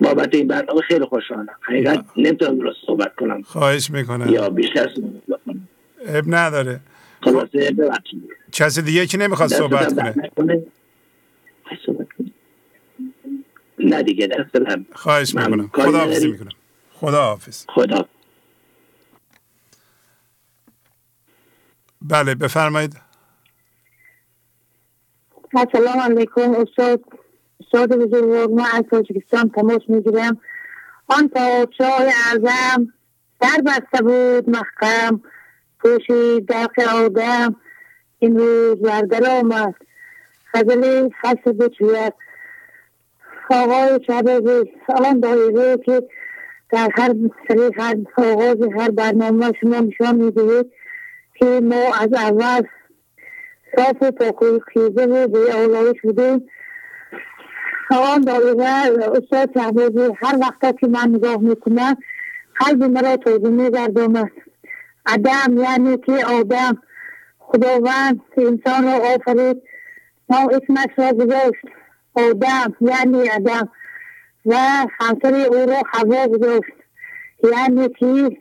[0.00, 1.46] بابت این برنامه خیلی خوشحالم.
[1.60, 3.42] حقیقت نمی‌تونم درست صحبت کنم.
[3.42, 4.28] خواهش می‌کنم.
[4.34, 5.68] یا بیشتر صحبت کنم.
[6.06, 6.80] اب نداره.
[7.22, 8.22] خلاصه ببخشید.
[8.52, 10.62] کسی دیگه که نمی‌خواد صحبت کنه نکنه.
[11.64, 12.32] خواهی صحبت کنی؟
[13.84, 15.34] نه دیگه دست هم خواهش.
[15.34, 15.68] می‌کنم.
[15.68, 16.58] کاری خدا حافظی نداری؟ می‌کنم.
[16.92, 18.04] خدا حافظ خدا.
[22.02, 22.96] بله بفرمایید.
[25.72, 27.04] سلام علیکم استاد
[27.60, 30.40] استاد بزرگ من از تاجیکستان تماس می‌گیرم.
[31.06, 32.92] آن پادشاه اعظم
[33.40, 35.22] در بسته بود محکم
[35.80, 37.56] پوشید درق آدم.
[38.18, 39.74] این روز بردر آمد
[40.52, 42.14] خزلی حسد بچوید
[43.50, 46.02] آقای شبازی آن دایره که
[46.70, 47.14] در هر
[47.48, 50.72] سری هر آغاز هر برنامه شما نشان می‌دهید
[51.34, 52.62] که ما از اول
[53.76, 56.48] صاف و پاکوی خیزه و به اولایش بودیم.
[57.90, 61.96] آن دایره استاد شهبازی هر وقت که من نگاه می‌کنم
[62.56, 64.30] قلب مرا توضیح میگردامد
[65.06, 66.82] ادم یعنی که آدم.
[67.38, 69.62] خداوند انسان را آفرید.
[70.28, 71.79] ما اسمش را گذاشت.
[72.14, 73.68] آدم یعنی ادم
[74.46, 74.56] و
[75.00, 76.72] همسر او را هوا گذاشت
[77.44, 78.36] یعنی که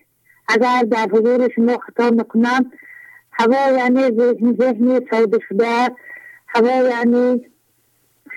[0.47, 2.71] اگر در حضور شما خطا نکنم
[3.31, 5.89] هوا یعنی ذهن ذهنی سوده شده
[6.47, 7.45] هوا یعنی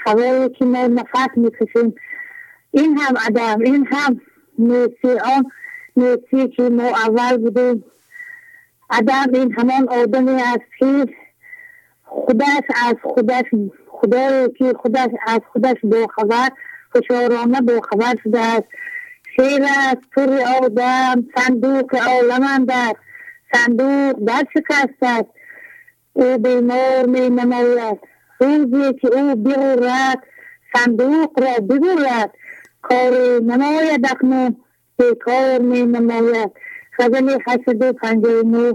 [0.07, 1.95] هوایی که ما نفس می‌کشیم.
[2.71, 4.21] این هم ادم این هم
[4.59, 5.45] نیستی آن
[5.97, 7.85] نیستی که ما اول بودیم.
[8.91, 11.07] ادم این همان آدمی است که
[12.05, 13.45] خودش از خودش
[14.03, 16.49] خدا که خودش از خودش با خبر
[16.93, 18.69] خوشارانه با خبر شده است.
[19.37, 22.95] شیر است پر آدم صندوق عالمند در
[23.55, 25.31] صندوق در شکست است؟
[26.13, 27.99] او بیمار می نماید.
[28.41, 30.23] روزی که او بغرد
[30.75, 32.35] صندوق را بگرد
[32.83, 34.57] کار نماید اکنون
[34.99, 36.51] بیکار می نماید.
[38.01, 38.73] خنجر می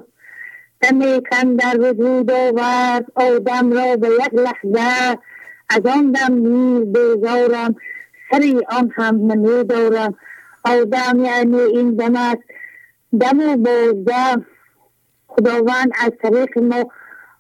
[0.82, 3.06] دم در وجود آورد.
[3.16, 5.18] آدم را به یک لحظه
[5.70, 7.76] از آن دم نیر بیزارم
[8.32, 10.16] سری آن هم نمی دارم.
[10.66, 12.41] آدم یعنی این دم است.
[13.20, 14.45] دم و بازدم
[15.28, 16.91] خداوند از طریق ما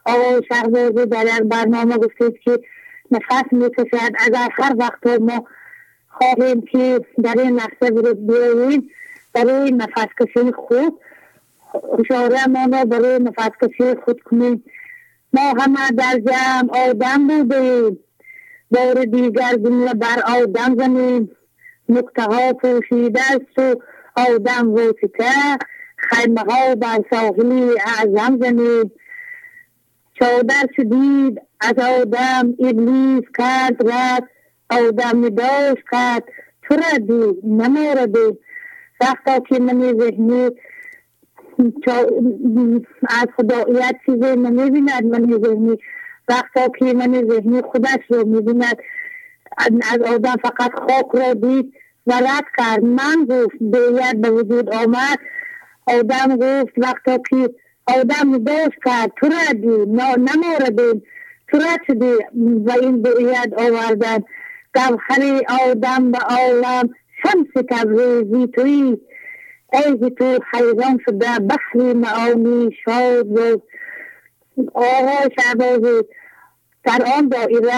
[0.05, 2.59] آقای شهبازی در برنامه گفتید که
[3.11, 4.11] نفس می‌کشد.
[4.19, 5.45] اگر هر وقت ما
[6.09, 8.89] خواهیم که در این لحظه بیاییم
[9.33, 10.99] برای نفس کشی خوب
[11.99, 14.63] اشاره ما را برای نفس کشی خود کنیم.
[15.33, 17.99] ما همه در جمع آدم بودیم.
[18.71, 21.29] بار دیگر دنیا بر آدم زمین.
[21.89, 23.75] نکته ها پوشیده است و
[24.15, 25.57] آدم واسطه.
[25.97, 28.91] خیمه ها بر ساحلی اعظم زمین.
[30.19, 34.29] چادر شدید از آدم ابلیس کرد رد
[34.69, 36.23] آدم نداشت کرد.
[36.63, 36.75] تو
[37.43, 38.39] نما دید.
[39.01, 40.49] وقتا که من ذهنی
[43.09, 45.77] از خدایت چیزی نمی‌بیند من ذهنی
[46.27, 48.77] وقتا که من ذهنی خودش رو می‌بیند.
[49.57, 51.73] از آدم فقط خاک را دید
[52.07, 52.83] و رد کرد.
[52.83, 55.19] من گفت بیت به وجود آمد.
[55.87, 57.49] آدم گفت وقتا که
[57.87, 61.03] آدم داشت کرد تو را دید نماردیم.
[61.47, 62.13] تو را شدی
[62.65, 64.17] و این بیت آوردن.
[64.75, 66.89] گوهر آدم به عالم
[67.23, 68.97] شمس تبریزی توی
[69.73, 73.61] ای تو حیران شده بحری معانی شاد و
[74.73, 76.07] آقا شعبازی
[76.83, 77.73] در آن دائره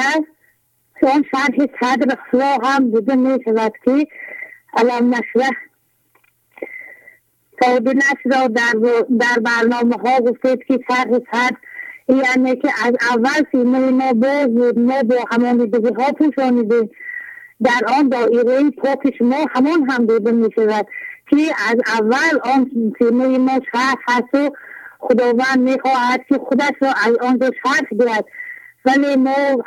[1.03, 4.07] آن شرح صدر خلا هم بوده می شود که
[4.74, 5.49] علم نشره
[7.61, 8.74] تابی را در,
[9.20, 11.57] در برنامه ها گفتید که شرح صدر
[12.10, 16.90] یعنی که از اول سیمه ما باز بود ما با همانیدگی ها پوشانیدیم
[17.64, 20.88] در آن دائره پاک ما همان هم دیده می شود
[21.30, 21.35] که
[21.69, 24.51] از اول آن سیمه ما شرح هست و
[24.99, 28.26] خداوند می خواهد که خودش را از آنجا شرح گیرد
[28.85, 29.64] ولی ما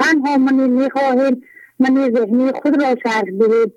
[0.00, 1.42] تنها منی می خواهیم
[1.78, 3.72] منی ذهنی خود را شرح گیرید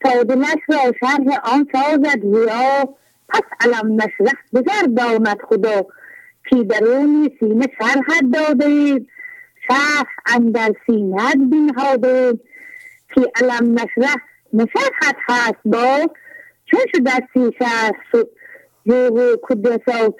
[0.00, 2.94] تا دلش را شرح آن سازد زیا
[3.28, 5.86] پس علم نشرح بگرداند خدا
[6.50, 9.00] که درونی سینه شرحت داده
[9.68, 12.38] شرح اندر سینت بینهاده
[13.14, 14.16] که علم نشرح
[14.52, 16.10] نشرحت هست با
[16.70, 16.80] چون
[17.34, 18.24] سی شرح
[18.86, 20.14] یوهو کدسا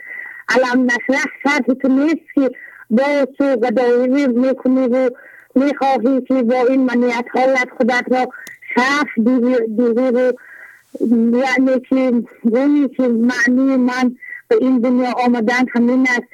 [0.49, 2.51] علم نشرح شرح تو نیست که
[2.91, 5.11] با تو گدایی می‌کنی و
[5.55, 8.27] می‌خواهی که با این منیت حالت خودت را
[8.75, 10.33] شرح دیگه رو
[11.39, 12.13] یعنی که
[12.43, 14.17] گویی که معنی من
[14.49, 16.29] به این دنیا آمدن همین است.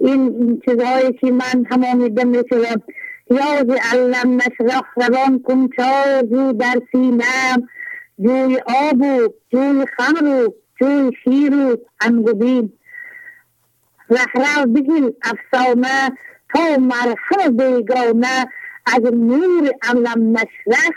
[0.00, 2.82] این چیزهایی که من همانیده می‌شوم
[3.30, 7.68] یاد علم نشرح روان کن چازو در سینم.
[8.20, 12.72] جوی آب و جوی خمر و جوی شیر و انگبین.
[14.10, 16.10] رهرو بگیر افسانه
[16.54, 18.46] تا مرحب بیگانه
[18.86, 20.90] از نور علم نشرح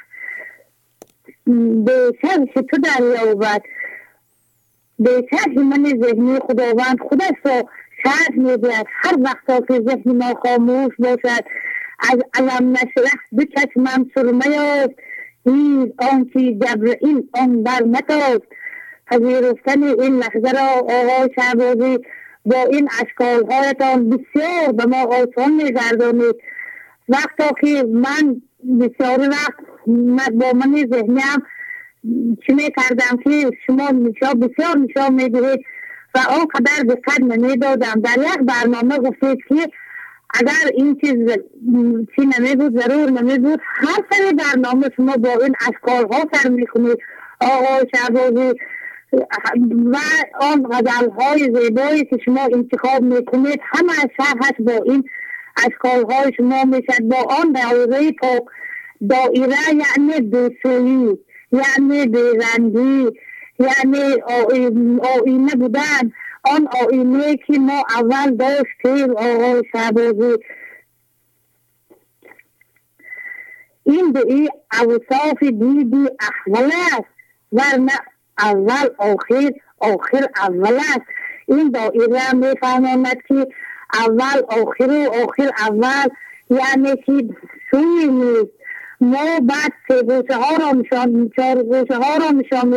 [1.86, 3.62] به شرش تو دریابد.
[5.00, 7.64] به شرح من ذهنی خداوند خودش را
[8.04, 11.46] شاید می‌گوید هر وقتا که ذهن ما خاموش باشد
[12.00, 14.94] از علم نشرح دو چشمم سرمه است
[15.46, 18.42] این آن که جبرئیل آن بر متاست
[19.08, 22.00] پذیرفتن این لحظه را آقای شهبازی
[22.46, 26.36] با این اشکالهایتان بسیار به ما آسان میگردانید.
[27.10, 28.42] وقتا که من
[28.80, 29.54] بسیار وقت
[30.32, 31.44] با من ذهنیم
[32.48, 35.60] چی می‌کردم که شما نشا بسیار نشان می‌دهید
[36.16, 38.02] و آنقدر دقت نمی‌دادم.
[38.02, 39.70] در یک برنامه گفتید که
[40.34, 41.30] اگر این چیز
[42.16, 43.60] چی نمی بود؟ ضرور نمی بود.
[43.64, 46.98] هر سری برنامه شما با این اشکال ها سر می‌کنید
[47.42, 48.54] آقا شعبازی
[49.92, 49.98] و
[50.42, 55.04] آن غزل های زیبایی که شما انتخاب می‌کنید همه شرحش با این
[55.58, 58.44] اشکال های شما می‌شد با آن دایره پاک
[59.10, 61.18] دایره یعنی دوسویی
[61.52, 63.10] یعنی بیرنگی
[63.60, 64.22] یعنی
[65.16, 66.12] آینه بودن.
[66.44, 70.38] آن آینه که ما اول داشتیم آقای شعبازی
[73.84, 74.50] این به این
[74.82, 77.10] اوصاف دیدی احول است
[77.52, 77.92] ورنه
[78.40, 81.06] اول آخر آخر اول است.
[81.48, 83.48] این دائره میفهماند که
[83.94, 86.10] اول آخر و آخر اول
[86.50, 87.36] یعنی که
[87.72, 88.52] سوی نیست.
[89.02, 92.70] ما بعد سه گوشه ها را نشان چهار گوشه ها را نشان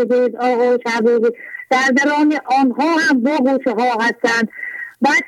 [1.74, 4.48] در دران آنها هم دو گوشه ها هستند.
[5.02, 5.24] بعد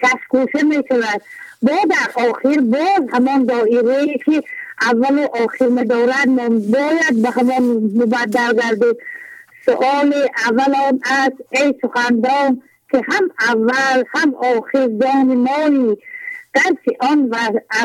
[0.00, 1.22] شش گوشه می شود
[1.62, 4.42] با در آخر باز همان دائره که
[4.82, 7.62] اول و آخر مدارد ما باید به همان
[7.96, 8.96] مبدل گردید.
[9.66, 10.14] سؤال
[10.46, 15.96] اول آن است ای سخندان که هم اول هم آخر جان مایی
[16.54, 17.36] درک آن و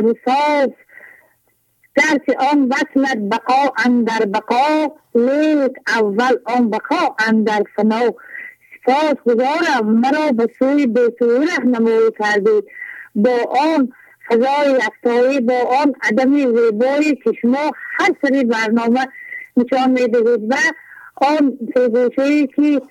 [0.01, 0.69] اوصاف
[1.99, 8.01] درک آن وصلت بقا اندر بقا لیک اول آن بقا اندر فنا.
[8.75, 12.63] سپاس گذارم مرا به سوی بیتوی رهنمایی کردید.
[13.15, 13.37] با
[13.75, 13.91] آن
[14.27, 19.07] فضای افتایی با آن عدم زیبایی که شما هر سری برنامه
[19.57, 20.55] نشان می‌دهید و
[21.15, 22.81] آن فیگوشهی که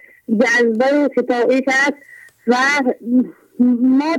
[0.41, 1.99] جذبه و ستایش است
[2.47, 2.57] و
[3.61, 4.17] ما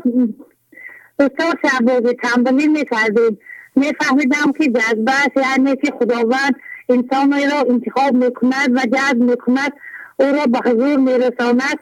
[1.19, 3.39] استاد شعبازی تنبلی می‌کردیم.
[3.75, 6.55] میفهمیدم که جذبه یعنی که خداوند
[6.89, 9.73] انسان را انتخاب می‌کند و جذب می‌کند.
[10.19, 11.79] او را به حضور میرساند.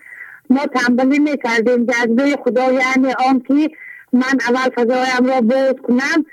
[0.50, 1.86] ما تنبلی می‌کردیم.
[1.86, 3.70] جذبه خدا یعنی آن که
[4.14, 6.26] من اول فضایم را باز کنم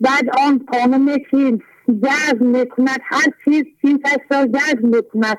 [0.00, 1.58] بعد آن قانون که
[2.02, 3.00] جذب می‌کند.
[3.04, 5.38] هر چیز جنسش را جذب می‌کند.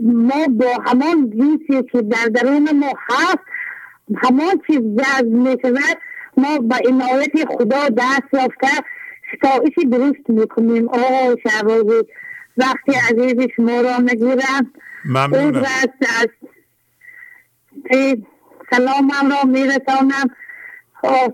[0.00, 3.38] ما با همان جنسی که در درون ما هست
[4.16, 5.98] همان چیز جذب می‌شود.
[6.36, 8.68] ما با عنایت خدا دست یافته
[9.36, 10.88] ستایش درست می‌کنیم.
[10.88, 12.02] آقا شعبازی
[12.56, 14.72] وقتی عزیز شما را نگیرم
[15.04, 15.64] ممنونم.
[16.20, 16.28] از
[18.70, 20.28] سلامم را میرسانم.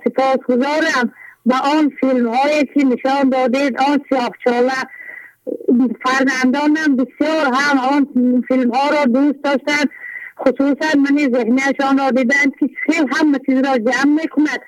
[0.05, 1.13] سپاس گذارم
[1.47, 4.73] و آن فیلم هایی که نشان دادید آن سیاه چاله
[6.05, 8.09] فرزندانم بسیار هم آن
[8.49, 9.85] فیلم ها را دوست داشتن
[10.41, 14.61] خصوصا منی ذهنیشان را دیدن که خیلی هم چیز را جمع می‌کند.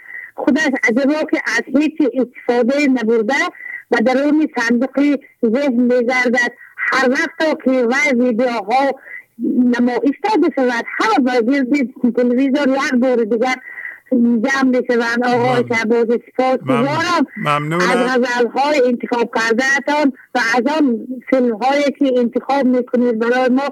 [0.45, 3.35] خودش عجبا که از هیچ استفاده نبرده
[3.91, 6.53] و درون صندوق ذهن میگردد.
[6.77, 8.91] هر وقت که وی ویدیوها
[9.79, 13.55] نمایش داده شود همه با تلویزیون یک دور دیگر
[14.12, 19.65] جمع می‌شوند آقای شهباز سپاس گذارم از غزل های انتخاب کرده
[20.35, 23.69] و از آن فیلم هایی که انتخاب می‌کنید برای ما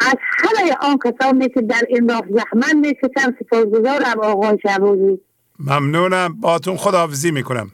[0.00, 5.20] از همه آن کسانی که در این راه زحمت سپاس گذارم آقای شهبازی.
[5.58, 6.40] ممنونم.
[6.40, 7.70] باتون خداحافظی می‌کنم.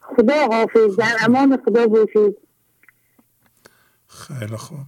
[0.00, 0.96] خدا حافظ.
[0.96, 2.36] در امان خدا باشید.
[4.08, 4.78] خیلی خوب.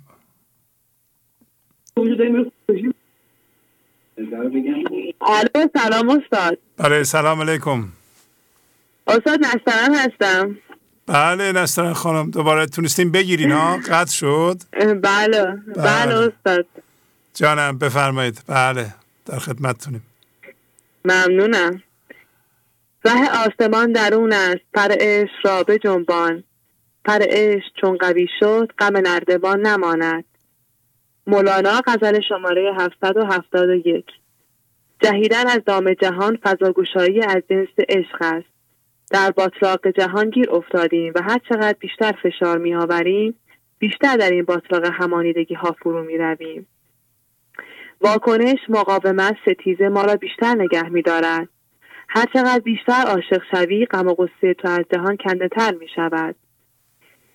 [5.20, 6.58] الو سلام استاد.
[6.76, 7.88] بله سلام علیکم.
[9.06, 10.58] استاد نسترن هستم.
[11.06, 12.30] بله نسترن خانم.
[12.30, 16.14] دوباره تونستیم بگیرین ها؟ قطع شد؟ بله بله, بله.
[16.14, 16.66] استاد.
[17.34, 18.42] جانم بفرمایید.
[18.46, 18.94] بله
[19.26, 20.02] در خدمتتونیم.
[21.06, 21.82] ممنونم.
[23.04, 24.64] ره آسمان درون است.
[24.74, 26.44] پر عشق را جنبان
[27.04, 30.24] پر عشق چون قوی شد غم نردبان نماند.
[31.26, 34.04] مولانا غزل شماره 771
[35.02, 38.56] جهیدن از دام جهان فضاگوشایی از جنس عشق است.
[39.10, 43.34] در باطلاق جهان گیر افتادیم و هر چقدر بیشتر فشار می آوریم
[43.78, 46.66] بیشتر در این باطلاق همانیدگی ها فرو می رویم.
[48.00, 51.48] واکنش مقاومت ستیزه ما را بیشتر نگه می دارد.
[52.08, 56.36] هر چقدر بیشتر عاشق شوی غم و غصه تو از جهان کنده تر می شود.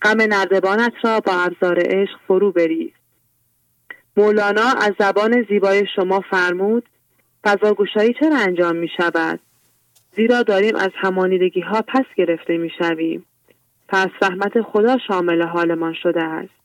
[0.02, 2.92] غم نردبانت را با ابزار عشق فرو بریز.
[4.18, 6.90] مولانا از زبان زیبای شما فرمود
[7.44, 9.40] فضاگوشایی چرا انجام می شود؟
[10.16, 13.26] زیرا داریم از همانیدگی ها پس گرفته می شویم.
[13.90, 16.61] پس رحمت خدا شامل حالمان شده است.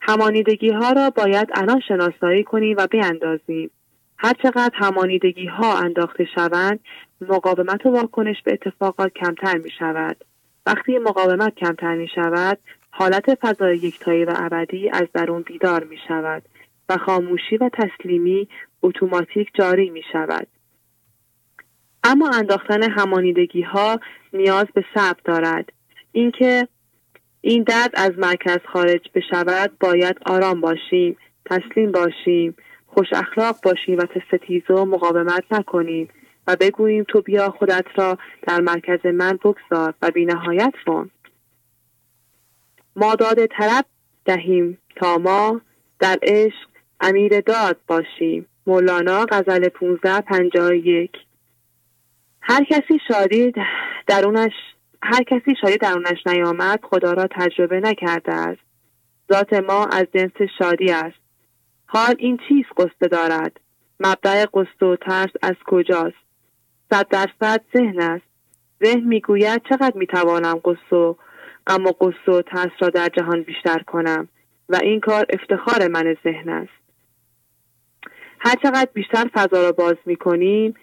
[0.00, 3.70] همانیدگی ها را باید الان شناسایی کنیم و بیاندازیم.
[4.18, 6.80] هرچقدر همانیدگی ها انداخته شوند
[7.20, 10.24] مقاومت و واکنش به اتفاقات کمتر می شود.
[10.66, 12.58] وقتی مقاومت کمتر می شود
[12.90, 16.42] حالت فضای یکتایی و ابدی از درون بیدار می شود
[16.88, 18.48] و خاموشی و تسلیمی
[18.82, 20.46] اتوماتیک جاری می شود.
[22.04, 24.00] اما انداختن همانیدگی ها
[24.32, 25.72] نیاز به صبر دارد.
[26.12, 26.68] اینکه
[27.40, 32.56] این درد از مرکز خارج بشود باید آرام باشیم، تسلیم باشیم،
[32.86, 36.08] خوش اخلاق باشیم و ستیزه و مقاومت نکنیم
[36.46, 41.10] و بگوییم تو بیا خودت را در مرکز من بگذار و بینهایت کن.
[42.96, 43.84] ما داد طرب
[44.24, 45.60] دهیم تا ما
[45.98, 46.68] در عشق
[47.00, 51.10] امیر داد باشیم مولانا غزل 1551
[52.40, 53.52] هر کسی شادی
[54.06, 54.52] درونش
[55.02, 58.60] هر کسی شادی درونش نیامد خدا را تجربه نکرده است.
[59.32, 61.18] ذات ما از جنس شادی است.
[61.86, 63.60] حال این چیز قصه دارد؟
[64.00, 66.16] مبدع قصه و ترس از کجاست؟
[66.90, 68.24] صد درصد ذهن است.
[68.84, 71.14] ذهن می‌گوید چقدر می‌توانم قصه و
[71.66, 74.28] غم و قصه و ترس را در جهان بیشتر کنم
[74.68, 76.72] و این کار افتخار من ذهن است.
[78.40, 80.74] هرچقدر بیشتر فضا را باز می‌کنیم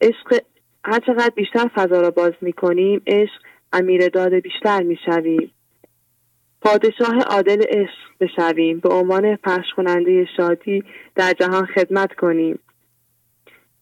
[0.00, 0.42] عشق
[0.84, 3.42] هرچقدر بیشتر فضا را باز می‌کنیم عشق
[3.72, 5.50] امیر داد بیشتر می‌شویم.
[6.60, 8.78] پادشاه عادل عشق بشویم.
[8.78, 10.84] به عنوان پخش کننده شادی
[11.14, 12.58] در جهان خدمت کنیم.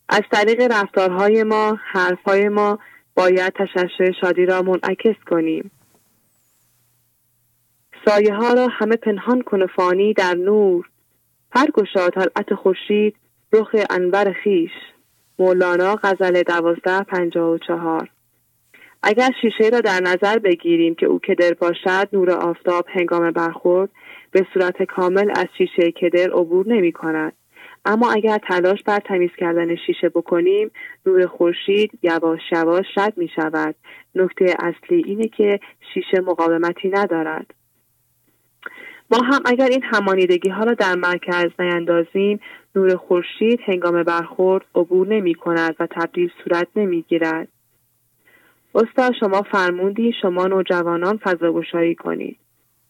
[0.09, 2.79] از طریق رفتارهای ما حرفهای ما
[3.15, 5.71] باید تشعشع شادی را منعکس کنیم.
[8.05, 10.89] سایه ها را همه پنهان کن فانی در نور.
[11.75, 13.17] گشاد طلعت خورشید
[13.53, 14.71] رخ انور خیش.
[15.41, 18.09] مولانا غزل دوازده پنجاه و چهار.
[19.03, 23.91] اگر شیشه را در نظر بگیریم که او کدر باشد نور آفتاب هنگام برخورد
[24.31, 27.33] به صورت کامل از شیشه کدر عبور نمی کند.
[27.85, 30.71] اما اگر تلاش بر تمیز کردن شیشه بکنیم
[31.07, 33.75] نور خورشید یواش یواش رد می شود.
[34.15, 35.61] نکته اصلی اینه که
[35.95, 37.55] شیشه مقاومتی ندارد.
[39.11, 42.41] ما هم اگر این همانیدگی ها را در مرکز نیندازیم
[42.77, 47.49] نور خورشید هنگام برخورد عبور نمی کند و تبدیل صورت نمی گیرد.
[48.75, 52.37] استاد شما فرمودی شما نوجوانان فضاگشایی کنید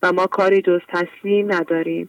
[0.02, 2.08] و ما کاری جز تسلیم نداریم.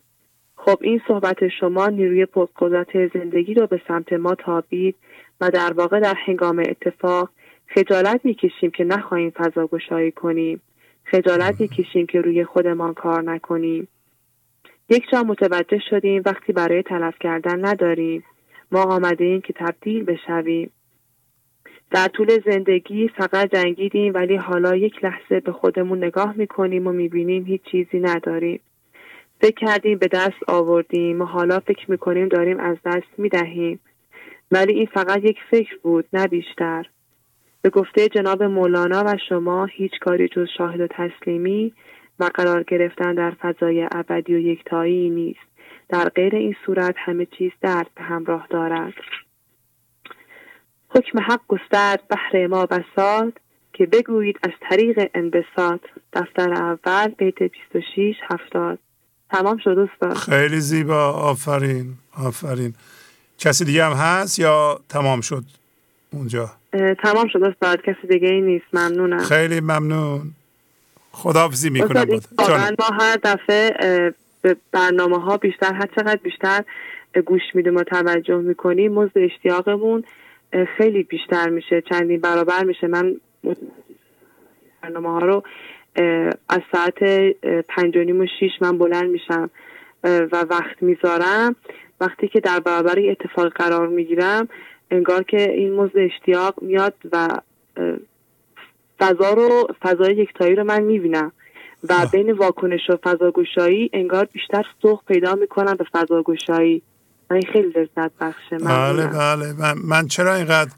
[0.55, 4.95] خب این صحبت شما نیروی پرقدرت زندگی را به سمت ما تابید
[5.41, 7.29] و در واقع در هنگام اتفاق
[7.67, 10.61] خجالت می‌کشیم که نخواهیم فضا گشایی کنیم
[11.03, 13.88] خجالت می‌کشیم که روی خودمان کار نکنیم
[14.91, 18.23] یک جا متوجه شدیم وقتی برای تلف کردن نداریم.
[18.72, 20.72] ما آمده ایم که تبدیل بشویم.
[21.91, 27.45] در طول زندگی فقط جنگیدیم ولی حالا یک لحظه به خودمون نگاه می‌کنیم و می‌بینیم
[27.45, 28.59] هیچ چیزی نداریم.
[29.41, 33.80] فکر کردیم به دست آوردیم و حالا فکر می‌کنیم داریم از دست می‌دهیم.
[34.51, 36.85] ولی این فقط یک فکر بود نه بیشتر.
[37.61, 41.73] به گفته جناب مولانا و شما هیچ کاری جز شاهد و تسلیمی
[42.22, 45.39] و قرار گرفتن در فضای ابدی و یکتایی نیست.
[45.89, 48.93] در غیر این صورت همه چیز درد به همراه دارد.
[50.89, 53.34] حکم حق گسترد بحر ما بساد
[53.73, 55.81] که بگویید از طریق انبساط.
[56.14, 58.80] دفتر اول بیت 26 هفتاد.
[59.30, 60.18] تمام شد استاد.
[60.18, 61.11] خیلی زیبا.
[61.11, 61.93] آفرین.
[62.18, 62.73] آفرین.
[63.38, 65.43] کسی دیگه هم هست یا تمام شد
[66.14, 66.52] اونجا؟
[67.03, 67.81] تمام شد استاد.
[67.81, 68.65] کسی دیگه ای نیست.
[68.73, 69.18] ممنونم.
[69.23, 70.31] خیلی ممنون.
[71.11, 72.07] خداحافظی می‌کنم
[72.79, 76.63] ما هر دفعه به برنامه ها بیشتر هر چقدر بیشتر
[77.25, 80.03] گوش میدیم و توجه می‌کنیم مزد اشتیاقمون
[80.77, 82.88] خیلی بیشتر میشه چندین برابر میشه.
[82.88, 83.15] من
[84.81, 85.43] برنامه ها رو
[86.49, 87.03] از ساعت
[87.69, 89.49] پنج و نیم و شیش من بلند میشم
[90.03, 91.55] و وقت می‌ذارم.
[92.01, 94.47] وقتی که در برابر اتفاق قرار می‌گیرم
[94.91, 97.27] انگار که این مزد اشتیاق میاد و
[99.02, 101.32] فضا رو فضای یکتایی رو من می‌بینم.
[101.90, 106.82] و بین واکنش و فضاگوشایی انگار بیشتر سوخ پیدا می‌کنم به فضاگوشایی.
[107.32, 109.53] این خیلی لذت بخشه بله بله.
[109.53, 110.72] من, من چرا اینقدر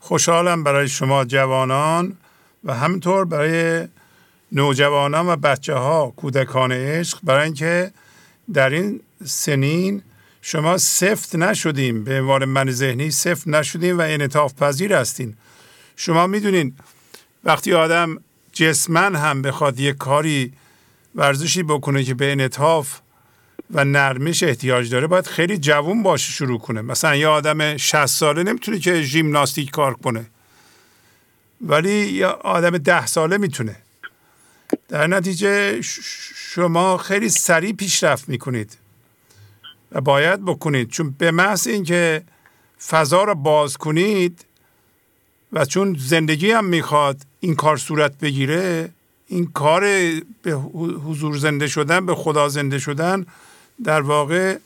[0.00, 2.12] خوشحالم برای شما جوانان
[2.64, 3.88] و همینطور برای
[4.52, 7.90] نوجوانان و بچه ها کودکان عشق برای اینکه
[8.54, 10.02] در این سنین
[10.42, 12.04] شما سفت نشدیم.
[12.04, 15.34] به عنوان من ذهنی سفت نشدیم و انعطاف پذیر هستین.
[15.96, 16.74] شما می‌دونین
[17.46, 18.20] وقتی آدم
[18.52, 20.52] جسمن هم بخواد یک کاری
[21.14, 23.00] ورزشی بکنه که به انعطاف
[23.70, 26.82] و نرمش احتیاج داره باید خیلی جوون باشه شروع کنه.
[26.82, 30.26] مثلا یه آدم 60 ساله نمی‌تونه که ژیمناستیک کار کنه
[31.60, 33.76] ولی یه آدم ده ساله می‌تونه.
[34.88, 35.82] در نتیجه
[36.34, 38.76] شما خیلی سریع پیشرفت می‌کنید
[39.92, 40.90] و باید بکنید.
[40.90, 42.22] چون به محض اینکه
[42.88, 44.44] فضا رو باز کنید
[45.52, 48.90] و چون زندگی هم می‌خواد این کار صورت بگیره
[49.28, 49.80] این کار
[50.42, 50.52] به
[51.06, 53.26] حضور زنده شدن به خدا زنده شدن
[53.84, 54.58] در واقع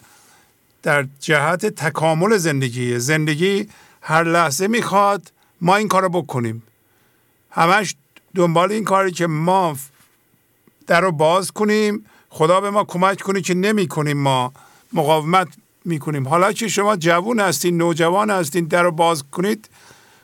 [0.83, 3.69] در جهت تکامل زندگی زندگی
[4.03, 6.63] هر لحظه می‌خواد ما این کار بکنیم.
[7.51, 7.95] همش
[8.35, 9.77] دنبال این کاری که ما
[10.87, 14.53] در رو باز کنیم خدا به ما کمک کنه که نمی کنیم ما
[14.93, 15.49] مقاومت
[15.85, 16.29] می‌کنیم.
[16.29, 19.69] حالا که شما جوون هستین نوجوان هستین در رو باز کنید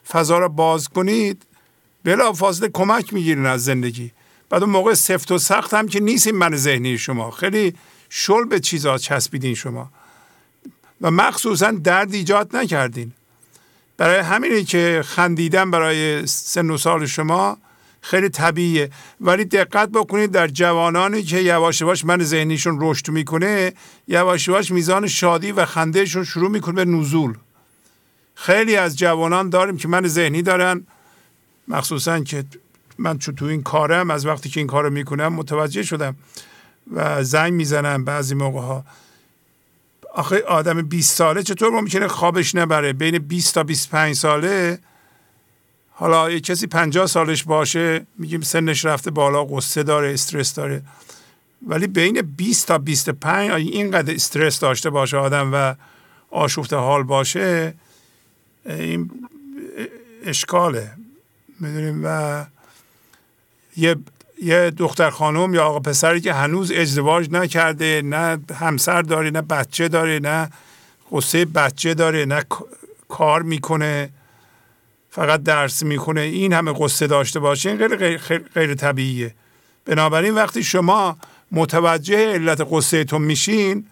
[0.09, 1.43] فضا رو باز کنید
[2.05, 4.11] بلا فاصله کمک می‌گیرین از زندگی.
[4.51, 7.31] بعد اون موقع سفت و سخت هم که نیستیم من ذهنی شما.
[7.31, 7.74] خیلی
[8.11, 9.91] شل به چیزا چسبیدین شما.
[11.01, 13.12] و مخصوصا درد ایجاد نکردین.
[13.97, 17.59] برای همینی که خندیدن برای سن و سال شما
[18.01, 18.91] خیلی طبیعیه.
[19.20, 23.73] ولی دقت بکنید در جوانانی که یواش یواش من ذهنیشون رشد می‌کنه
[24.09, 27.35] یواش یواش میزان شادی و خندهشون شروع می‌کنه به نزول.
[28.37, 30.87] خیلی از جوانان داریم که من ذهنی دارن.
[31.69, 32.45] مخصوصا که
[32.99, 36.17] من تو این کارم از وقتی که این کارو می‌کنم متوجه شدم
[36.95, 38.85] و زنگ می‌زنم بعضی موقع ها
[40.15, 44.79] آخه آدم 20 ساله چطور ممکنه خوابش نبره؟ بین 20 تا 25 ساله.
[45.91, 50.83] حالا یه کسی 50 سالش باشه میگیم سنش رفته بالا قصه داره استرس داره.
[51.67, 55.75] ولی بین 20 تا 25 اینقدر استرس داشته باشه آدم و
[56.31, 57.75] آشفته حال باشه
[58.68, 59.10] این
[60.24, 60.90] اشکاله.
[61.60, 62.44] می‌دونیم و
[63.76, 63.97] یه
[64.43, 69.88] یه دختر خانم یا آقا پسری که هنوز ازدواج نکرده نه همسر داره نه بچه
[69.88, 70.51] داره نه
[71.12, 72.43] قصه بچه داره نه
[73.09, 74.10] کار می‌کنه
[75.10, 79.35] فقط درس می‌کنه این همه قصه داشته باشه این غیر, غیر, غیر طبیعیه.
[79.85, 81.16] بنابراین وقتی شما
[81.53, 83.86] متوجه علت قصه تون میشین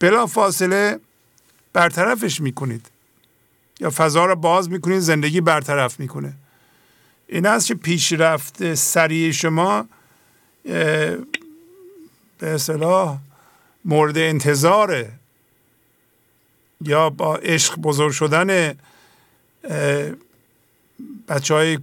[0.00, 1.00] بلا فاصله
[1.72, 2.91] برطرفش می‌کنید.
[3.80, 6.32] یا فضا رو باز می‌کنید زندگی برطرف می‌کنه.
[7.26, 9.86] این است که پیشرفت سریع شما
[10.62, 11.18] به
[12.42, 13.18] اصطلاح
[13.84, 15.12] مورد انتظاره؟
[16.80, 18.74] یا با عشق بزرگ شدن
[21.28, 21.78] بچه های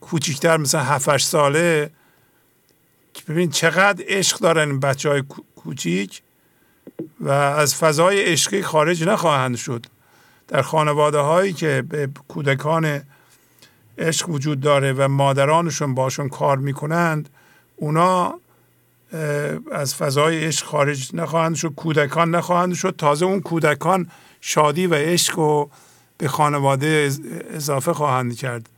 [0.00, 1.90] کوچیکتر مثلا 7 ساله؟
[3.28, 5.22] ببین چقدر عشق دارن بچه های
[5.56, 6.22] کوچیک
[7.20, 9.86] و از فضای عشقی خارج نخواهند شد.
[10.48, 13.02] در خانواده هایی که به کودکان
[13.98, 17.28] عشق وجود داره و مادرانشون باشون کار می‌کنند
[17.76, 18.34] اونا
[19.72, 22.94] از فضای عشق خارج نخواهند شد کودکان نخواهند شد.
[22.98, 25.70] تازه اون کودکان شادی و عشق رو
[26.18, 27.10] به خانواده
[27.50, 28.68] اضافه خواهند کرد.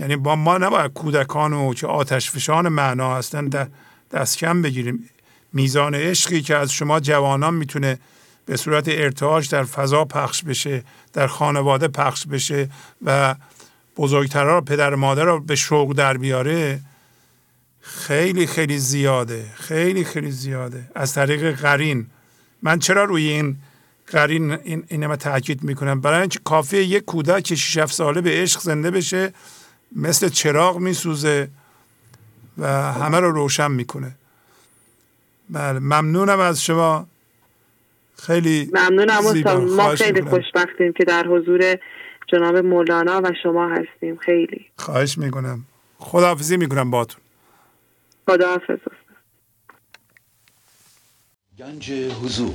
[0.00, 3.68] یعنی با ما نباید کودکان و که آتش فشان معنا هستن
[4.12, 5.10] دست کم بگیریم.
[5.52, 7.98] میزان عشقی که از شما جوانان می‌تونه
[8.46, 12.68] به صورت ارتعاش در فضا پخش بشه در خانواده پخش بشه
[13.04, 13.34] و
[13.96, 16.80] بزرگترها پدر مادر رو به شوق در بیاره
[17.80, 20.90] خیلی خیلی زیاده خیلی خیلی زیاده.
[20.94, 22.06] از طریق قرین.
[22.62, 23.56] من چرا روی این
[24.06, 28.60] قرین این اینم تاکید می‌کنم؟ برای اینکه کافیه یک کودک که 6 ساله به عشق
[28.60, 29.32] زنده بشه
[29.96, 31.48] مثل چراغ میسوزه
[32.58, 34.16] و همه رو روشن می‌کنه.
[35.50, 37.06] بله ممنونم از شما.
[38.18, 39.20] خیلی ممنونم
[39.76, 41.78] ما خیلی خوشبختیم که در حضور
[42.32, 44.16] جناب مولانا و شما هستیم.
[44.16, 44.66] خیلی.
[44.76, 45.64] خواهش می‌کنم.
[45.98, 47.20] خداحافظی می‌کنم باتون
[48.28, 48.78] خداحافظ.
[51.58, 52.54] گنج حضور.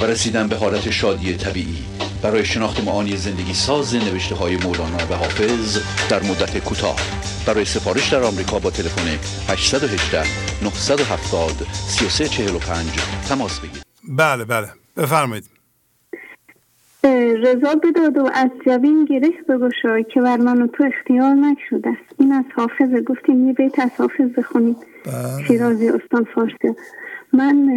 [0.00, 1.84] و رسیدن به حالت شادی طبیعی.
[2.22, 5.78] برای شناخت معانی زندگی ساز نوشته های مولانا و حافظ
[6.10, 6.96] در مدت کوتاه.
[7.46, 9.08] برای سفارش در آمریکا با تلفن
[9.48, 10.22] 818
[10.64, 12.86] 970 3345
[13.28, 13.82] تماس بگیرید.
[14.08, 14.68] بله بله.
[14.96, 15.44] بفرمایید.
[17.44, 22.14] رضا بداد و از جبین گره بگشای که بر من و تو اختیار نشده است.
[22.18, 25.46] این از حافظه گفتیم یه بیت از حافظ بخونید بله.
[25.46, 26.76] شیرازی استان فارسی.
[27.32, 27.68] من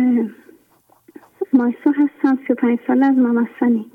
[1.54, 3.86] مایسا هستم 35 سال از ممسنی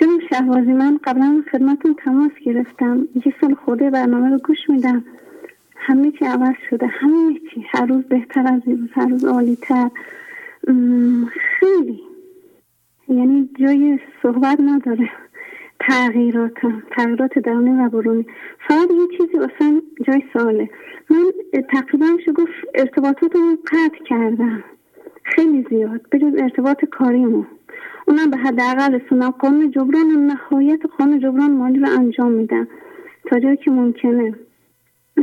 [0.00, 3.08] جناب شهوازی من قبلا خدمتون تماس گرفتم.
[3.26, 5.04] یه سال خورده برنامه رو گوش میدم.
[5.76, 6.86] همه چی عوض شده.
[6.86, 7.66] همه چی.
[7.68, 9.90] هر روز بهتر از روز هر روز عالیتر.
[11.30, 12.00] خیلی.
[13.08, 15.10] یعنی جای صحبت نداره.
[15.80, 16.58] تغییرات
[16.90, 18.26] تغییرات درونی و برونی.
[18.68, 20.70] فقط یه چیزی اصلا جای ساله
[21.10, 21.24] من
[21.72, 24.64] تقریبا شو گفت ارتباطات رو قطع کردم.
[25.34, 26.00] خیلی زیاد.
[26.12, 27.44] بجز ارتباط کاریمو
[28.06, 32.68] اونم به حداقل رسونم قانون جبران و نهایت قانون جبران مالی رو انجام میدم
[33.30, 34.34] تا جایی که ممکنه.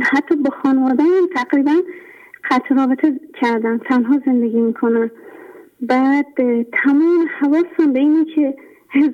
[0.02, 1.02] حتی با خانواده
[1.34, 1.72] تقریبا
[2.50, 5.10] قطع رابطه کردم تنها زندگی می‌کنم
[5.80, 6.26] بعد
[6.84, 8.56] تمام حواسم به اینه که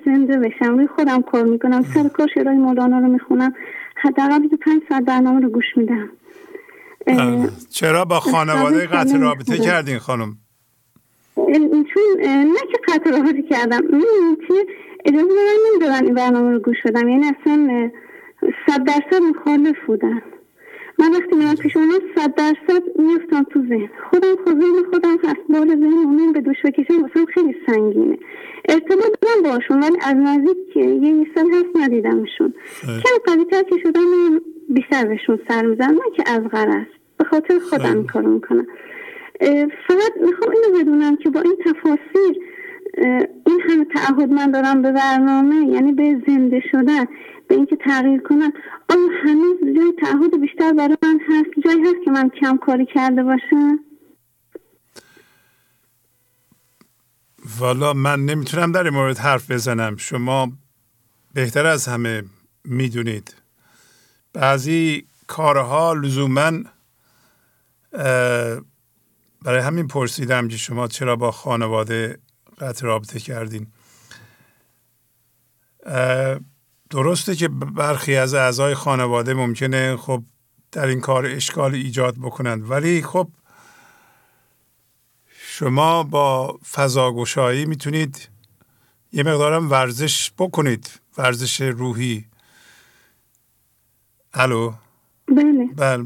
[0.05, 0.79] زنده بشم.
[0.79, 1.83] روی خودم کار می‌کنم.
[1.83, 3.55] سر کار شعرهای مولانا رو می‌خونم.
[3.97, 6.09] حداقل پنج ساعت برنامه رو گوش میدم.
[7.71, 10.37] چرا با خانواده قطع رابطه کردین خانم؟
[11.59, 13.81] چون نه که قطع رابطه کردم.
[14.49, 14.55] چی؟
[15.05, 17.09] اجازه دارم نمیدارن این برنامه رو گوش بدم.
[17.09, 17.91] یعنی اصلا
[18.67, 20.23] صد درصد مخالف بودن.
[20.99, 23.91] من وقتی میرم پیش اونا صد درصد میفتم تو ذهن.
[24.11, 25.41] خودم خود خودم هست.
[25.49, 28.19] بال ذهن اونم به دوش بکشم واسم خیلی سنگینه.
[28.69, 32.55] ارتباط دارم باشون ولی از نزدیک یه سال هست ندیدمشون.
[32.83, 34.01] کم قوی تر که شدم
[34.69, 35.95] بیشتر بهشون سر می‌زنم.
[35.95, 36.87] نه که از غرض.
[37.19, 38.67] به خاطر خودم کارو می‌کنم.
[39.89, 42.43] فقط می‌خوام اینو بدونم که با این تفاصیل
[43.47, 47.05] این همه تعهد من دارم به برنامه یعنی به زنده شدن
[47.49, 48.53] به اینکه تغییر کنن
[48.89, 53.23] آیا هنوز جای تعهد بیشتر برای من هست؟ جایی هست که من کم کاری کرده
[53.23, 53.79] باشم؟
[57.59, 59.97] والا من نمی‌تونم در این مورد حرف بزنم.
[59.97, 60.53] شما
[61.35, 62.23] بهتر از همه
[62.65, 63.35] می‌دونید.
[64.33, 66.53] بعضی کارها لزوما
[69.45, 72.19] برای همین پرسیدم که شما چرا با خانواده
[72.59, 73.67] قطع رابطه کردین؟
[76.91, 80.23] درسته که برخی از اعضای خانواده ممکنه خب
[80.73, 83.29] در این کار اشکال ایجاد بکنند ولی خب
[85.27, 88.29] شما با فضاگشایی می‌تونید
[89.13, 92.25] یه مقدارم ورزش بکنید ورزش روحی.
[94.35, 94.73] الو؟
[95.29, 95.69] بله.
[95.77, 96.05] بله.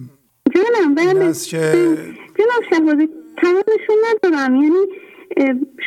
[0.55, 1.33] جانم بله.
[1.33, 1.73] که
[2.39, 3.26] جناب شهبازی.
[3.43, 4.55] تمامشون ندارم.
[4.57, 4.87] یعنی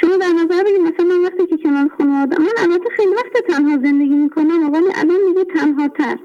[0.01, 3.77] شما در نظر بگید مثلا من وقتی که کنار خانواده من البته خیلی وقت تنها
[3.83, 6.17] زندگی می‌کنم ولی الان میگه تنها تر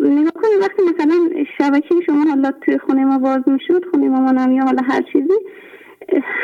[0.00, 4.64] نگاه کنید وقتی مثلا شبکه شما حالا توی خونه ما باز می‌شد خونه مامانم یا
[4.64, 5.34] حالا هر چیزی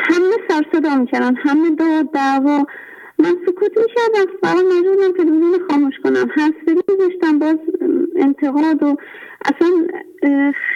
[0.03, 2.65] همه سر صدا می‌کردن همه داد دعوا.
[3.19, 6.29] من سکوت می‌کردم فقط مجبورم تلویزیون خاموش کنم.
[6.31, 7.57] هنسفری میذاشتم باز
[8.15, 8.95] انتقاد و
[9.45, 9.87] اصلا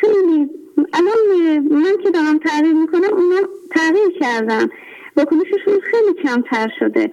[0.01, 4.69] خیلی الان من که دارم تغییر می‌کنم اونا تغییر کردن.
[5.17, 7.11] واکنششون خیلی کمتر شده.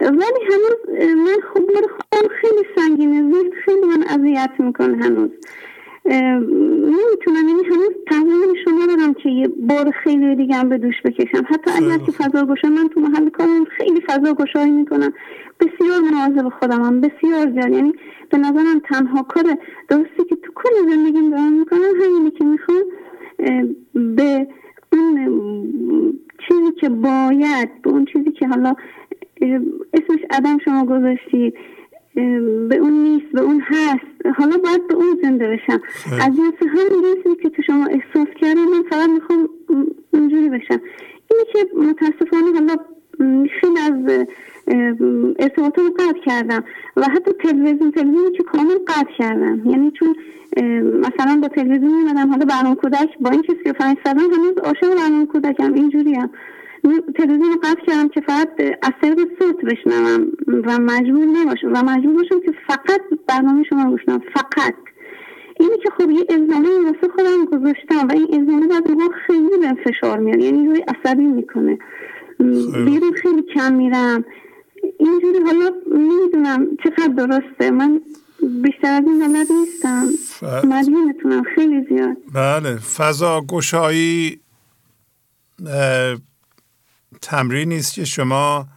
[0.00, 3.34] ولی هنوز من خب خودم خیلی سنگینه.
[3.34, 5.30] زیر خیلی من اذیت می‌کنه هنوز.
[6.04, 11.44] نمی‌تونم یعنی هنوز تحمیلش رو ندارم که یه بار خیلی دیگه هم به دوش بکشم.
[11.46, 15.12] حتی اگر که فضا گوشه من تو محل کارم خیلی فضا گشایی می‌کنم.
[15.60, 17.72] بسیار مواظب خودم هم بسیار زیاد.
[17.72, 17.92] یعنی
[18.30, 19.44] به نظرم تنها کار
[19.88, 22.82] درستی که تو کل زندگیم دارم می‌کنم همینی که می‌خوام
[23.94, 24.48] به
[24.92, 28.74] اون چیزی که باید به اون چیزی که حالا
[29.92, 31.54] اسمش عدم شما گذاشتید.
[32.14, 34.36] به اون نیست به اون هست.
[34.36, 35.80] حالا باید به اون زنده بشم.
[36.12, 39.48] از جنس همین که تو شما احساس کردم من فقط می‌خوام
[40.10, 40.80] اونجوری بشم.
[41.30, 42.76] اینی که متاسفانه حالا
[43.60, 44.26] خیلی از
[45.38, 46.64] ارتباطات رو قطع کردم
[46.96, 49.62] و حتی تلویزیون تلویزیونی که کامل قطع کردم.
[49.70, 50.16] یعنی چون
[51.00, 55.74] مثلا با تلویزیون میمدم حالا برنامه کودک با اینکه 35 سالم هنوز عاشق برنامه کودکم
[55.74, 56.30] اینجوری هم.
[57.16, 58.48] تلویزیون قطع کردم که فقط
[58.82, 61.72] از طریق صوت بشنوم و مجبور نباشم.
[61.72, 64.74] و مجبور باشم که فقط برنامه شما بشنم فقط.
[65.60, 69.74] اینی که خب یه ازمانه واسه خودم گذاشتم و این ازمانه بعد ما خیلی به
[69.84, 71.78] فشار میاد یعنی روی عصبی می‌کنه.
[72.84, 74.24] بیرون خیلی کم میرم.
[74.98, 77.70] اینجوری حالا نمی‌دونم چقدر درسته.
[77.70, 78.00] من
[78.62, 80.06] بیشتر از این بلد نیستم.
[80.68, 82.16] مدیونتونم خیلی زیاد.
[82.34, 82.76] بله.
[82.76, 84.40] فضا گشایی
[87.22, 88.68] تمرین نیست که شما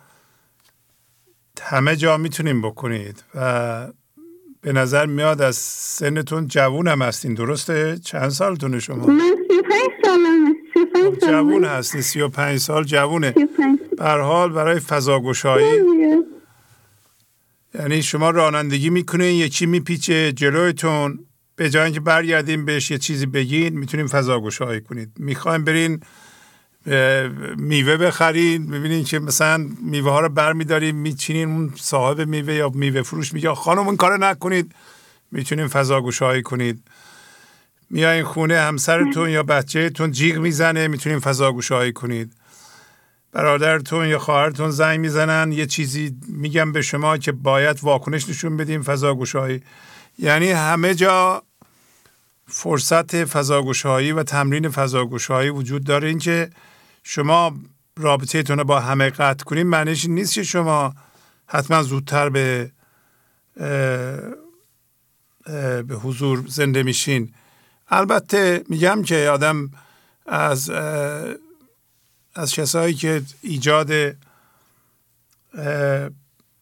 [1.61, 3.87] همه جا می‌تونیم بکنید و
[4.61, 7.33] به نظر میاد از سنتون جوون هم هستین.
[7.33, 10.55] درسته؟ چند سالتونه شما؟ من سی پنج سالمه.
[10.93, 12.01] خب، جوون هستی.
[12.01, 13.33] سی و پنج سال جوونه.
[13.99, 15.81] حال برای فضاگشایی
[17.75, 21.19] یعنی شما رانندگی می‌کنین یکی میپیچه جلویتون.
[21.55, 25.11] به جای اینکه برگردیم بهش یه چیزی بگین می‌تونیم فضاگشایی کنید.
[25.19, 25.99] می‌خوایم برین
[27.57, 33.01] میوه بخرید ببینید که مثلا میوه ها رو برمیدارید میچینین اون صاحب میوه یا میوه
[33.01, 34.75] فروش میگه خانم این کار نکنید.
[35.31, 36.83] می‌تونین فضا گشایی کنید.
[37.89, 42.33] میایین خونه همسرتون یا بچهتون جیغ می‌زنه می‌تونین فضا گشایی کنید.
[43.31, 48.81] برادرتون یا خواهرتون زنگ می‌زنن یه چیزی میگم به شما که باید واکنش نشون بدیم
[48.81, 49.61] فضا گشایی
[50.17, 51.43] یعنی همه جا
[52.47, 56.07] فرصت فضاگشایی و تمرین فضاگشایی وجود داره.
[56.07, 56.49] اینکه
[57.03, 57.59] شما
[57.97, 60.95] رابطهتون رو با همه قطع کنید معنیش نیست که شما
[61.47, 62.71] حتما زودتر به
[65.87, 67.33] به حضور زنده میشین.
[67.87, 69.71] البته میگم که آدم
[70.25, 70.69] از
[72.35, 74.15] از کسایی که ایجاد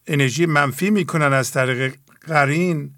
[0.08, 2.94] انرژی منفی می‌کنن از طریق قرین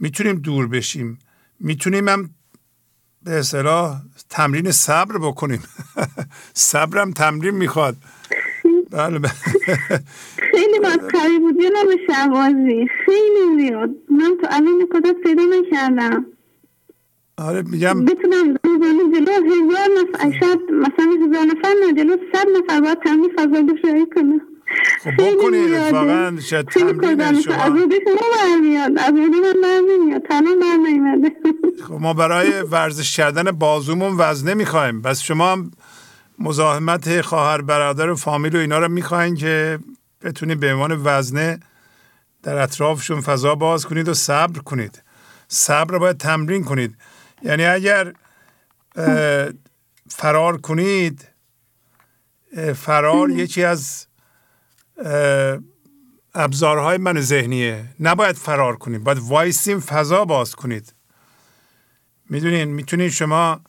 [0.00, 1.18] می‌تونیم دور بشیم.
[1.60, 2.30] می‌تونیم هم
[3.22, 5.62] به اصطلاح تمرین صبر بکنیم.
[6.54, 7.96] صبرم تمرین می‌خواد.
[8.90, 9.32] بله بله.
[10.52, 11.54] خیلی مسخری بود.
[11.62, 13.90] جناب شوازی خیلی زیاد.
[14.10, 16.26] من تو الان کدت پیدا نکردم.
[17.38, 18.04] آره میگم.
[18.04, 23.32] بتونم روزانه جلو هزار نفر شاید مثلا هزار نفر نه جلو صد نفر باید تمرین
[23.38, 24.40] فضا گشایی کنم
[25.04, 27.24] خب بکنید واقعا شاید تمرین شما.
[27.24, 27.54] از شما
[28.36, 31.32] برمیاد از من برمیاد تنها برنیمده
[31.88, 35.70] خب ما برای ورزش کردن بازومون وزنه می‌خوایم بس شما هم
[36.38, 39.78] مزاحمت خواهر برادر و فامیل و اینا رو می‌خواین که
[40.22, 41.60] بتونید به عنوان وزنه
[42.42, 45.02] در اطرافشون فضا باز کنید و صبر کنید.
[45.48, 46.96] صبر باید تمرین کنید.
[47.42, 48.12] یعنی اگر
[50.08, 51.28] فرار کنید
[52.74, 54.06] فرار یکی از
[56.34, 57.84] ابزارهای من ذهنیه.
[58.00, 59.04] نباید فرار کنید.
[59.04, 60.94] باید وایسیم فضا باز کنید.
[62.30, 63.60] می‌دونین می‌تونید شما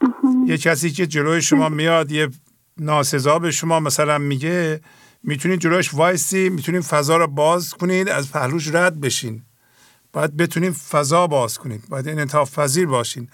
[0.47, 2.29] یه کسی که جلوی شما میاد یه
[2.77, 4.81] ناسزا به شما مثلا میگه
[5.23, 9.43] می‌تونید جلوش وایسی می‌تونید فضا رو باز کنید از پهلوش رد بشین.
[10.13, 11.89] باید بتونید فضا باز کنید.
[11.89, 13.29] باید انعطاف پذیر باشین.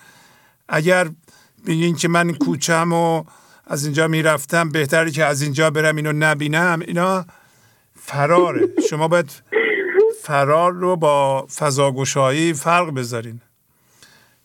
[0.70, 1.10] اگر
[1.66, 3.24] بگین که من کوچم و
[3.66, 7.26] از اینجا می‌رفتم بهتره که از اینجا برم اینو نبینم اینا
[8.08, 8.70] فراره.
[8.90, 9.32] شما باید
[10.22, 13.42] فرار رو با فضاگشایی فرق بذارین.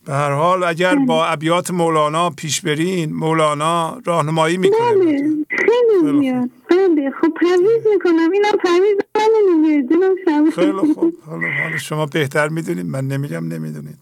[0.06, 5.36] به هر حال اگر با ابیات مولانا پیش برین مولانا راهنمایی می‌کنه بله.
[5.48, 7.10] خیلی میاد بله.
[7.20, 8.30] خب پرویز می‌کنم.
[8.30, 11.14] اینم پرویز بله خیلی خوب.
[11.26, 12.86] حالا حالا شما بهتر می‌دونید.
[12.86, 13.98] من نمیگم نمی‌دونید.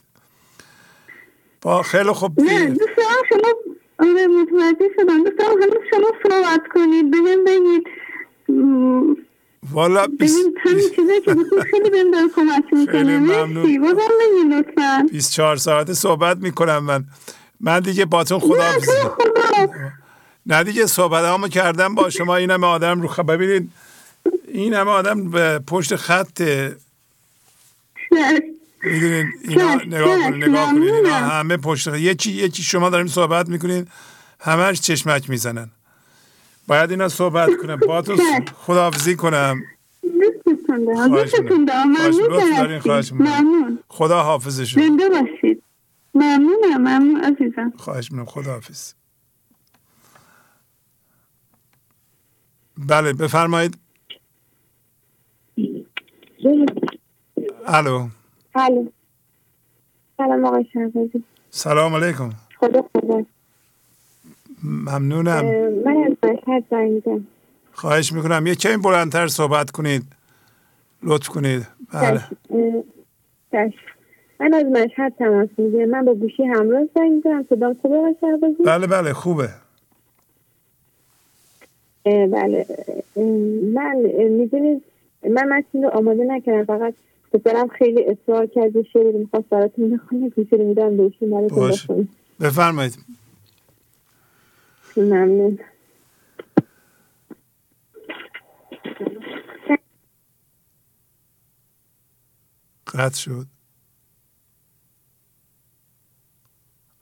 [1.63, 2.41] با خیلی خوب.
[2.41, 2.91] نه دوست
[3.29, 3.55] شما
[3.99, 5.25] آره متوجه شدم.
[5.25, 5.59] دوست دارم
[5.91, 7.11] شما صحبت کنید.
[7.11, 7.87] بهم بگید.
[9.73, 10.07] والا.
[10.63, 15.09] خیلی بهم داره کمک می‌کنه مرسی بازم بگید لطفا.
[15.13, 17.05] 24 ساعته صحبت می‌کنم من.
[17.61, 18.73] من دیگه باتون خدا
[20.47, 22.37] نه دیگه صحبت همو کردم با شما.
[22.37, 23.71] این همه آدم رو خب ببینید
[24.49, 26.41] این همه آدم به پشت خط
[28.83, 33.49] می‌دونید اینا نگاه کنید نگاه کنید اینا همه پشت خط یکی یکی شما داریم صحبت
[33.49, 33.89] می‌کنید
[34.41, 35.71] همش چشمک می‌زنن.
[36.71, 37.77] باید اینا صحبت کنم.
[37.77, 38.17] با تو
[38.55, 39.63] خداحافظی کنم.
[43.13, 43.79] ممنون.
[43.89, 45.63] خدا حافظشون زنده باشید.
[46.15, 46.79] ممنونم.
[46.79, 47.73] ممنون عزیزم.
[47.77, 48.27] خواهش می‌کنم.
[48.27, 48.93] خدا حافظ
[52.79, 53.79] بله بفرمایید.
[57.67, 58.09] الو.
[58.55, 58.89] الو.
[60.17, 61.25] سلام آقای شهبازی.
[61.51, 62.31] سلام علیکم.
[62.61, 63.27] خدا خدا
[64.65, 65.45] ممنونم.
[65.85, 67.23] من از مشهد زنگ
[67.73, 68.47] خواهش می‌کنم.
[68.47, 70.03] یه کمی بلندتر صحبت کنید.
[71.03, 71.67] لطف کنید.
[71.93, 72.21] بله.
[74.41, 75.89] من از مشهد تماس می‌گیرم.
[75.89, 78.17] من با گوشی همراه زنگ می‌زنم صدام خوبه
[78.65, 79.13] بله بله.
[79.13, 79.49] خوبه.
[82.05, 82.67] بله.
[83.75, 83.97] من
[84.31, 84.83] می‌دونید
[85.31, 86.65] من متن رو آماده نکردم.
[86.65, 86.95] فقط
[87.33, 92.09] پسرم خیلی اصرار کرد شعری می‌خواست براتون بخونه گوشی رو میدم بهشون براتون
[92.41, 92.99] بفرمایید.
[94.97, 95.59] ممنون.
[102.87, 103.47] قطع شد.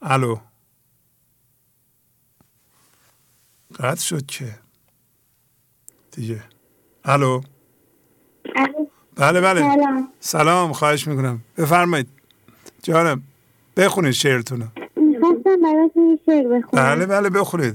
[0.01, 0.39] الو.
[3.75, 4.59] قطع شد که.
[6.11, 6.43] دیگه.
[7.03, 7.41] الو.
[9.15, 9.61] بله بله.
[9.61, 10.73] سلام, سلام.
[10.73, 11.43] خواهش می‌کنم.
[11.57, 12.07] بفرمایید.
[12.83, 13.23] جانم
[13.77, 14.67] بخونید شعرتونو.
[15.33, 16.95] خواستم براتون شعر بخونم.
[16.95, 17.73] بله بله بخونید.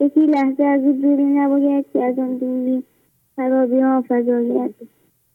[0.00, 2.82] یکی لحظه از او دوری نباید که از آن دوری
[3.36, 4.70] خرابی ها فضایت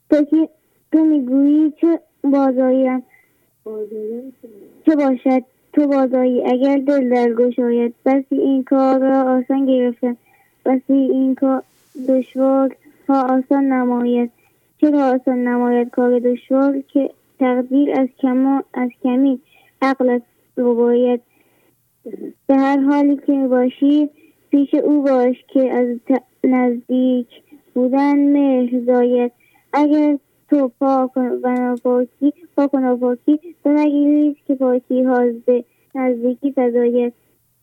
[0.09, 0.49] تو که
[0.91, 3.03] تو می‌گویی چه بازاییم
[4.85, 10.17] چه باشد؟ تو بازایی اگر دل در گشاید بسی این کار را آسان گرفتن
[10.65, 11.63] بسی این کار
[12.09, 12.75] دشوار
[13.09, 14.31] ها آسان نماید.
[14.81, 17.11] چرا آسان نماید کار دشوار؟ که
[17.41, 19.39] تقدیر از کما از کمی
[19.81, 20.21] عقلت
[20.55, 21.21] رو باید.
[22.47, 24.09] به هر حالی که باشی
[24.51, 25.97] پیش او باش که از
[26.43, 27.27] نزدیک
[27.73, 29.31] بودن مهر زاید.
[29.73, 30.17] اگر
[30.49, 35.63] تو پاک و ناپاکی پاک و ناپاکی تو نگیرید که پاکی ها به
[35.95, 37.13] نزدیکی فضایت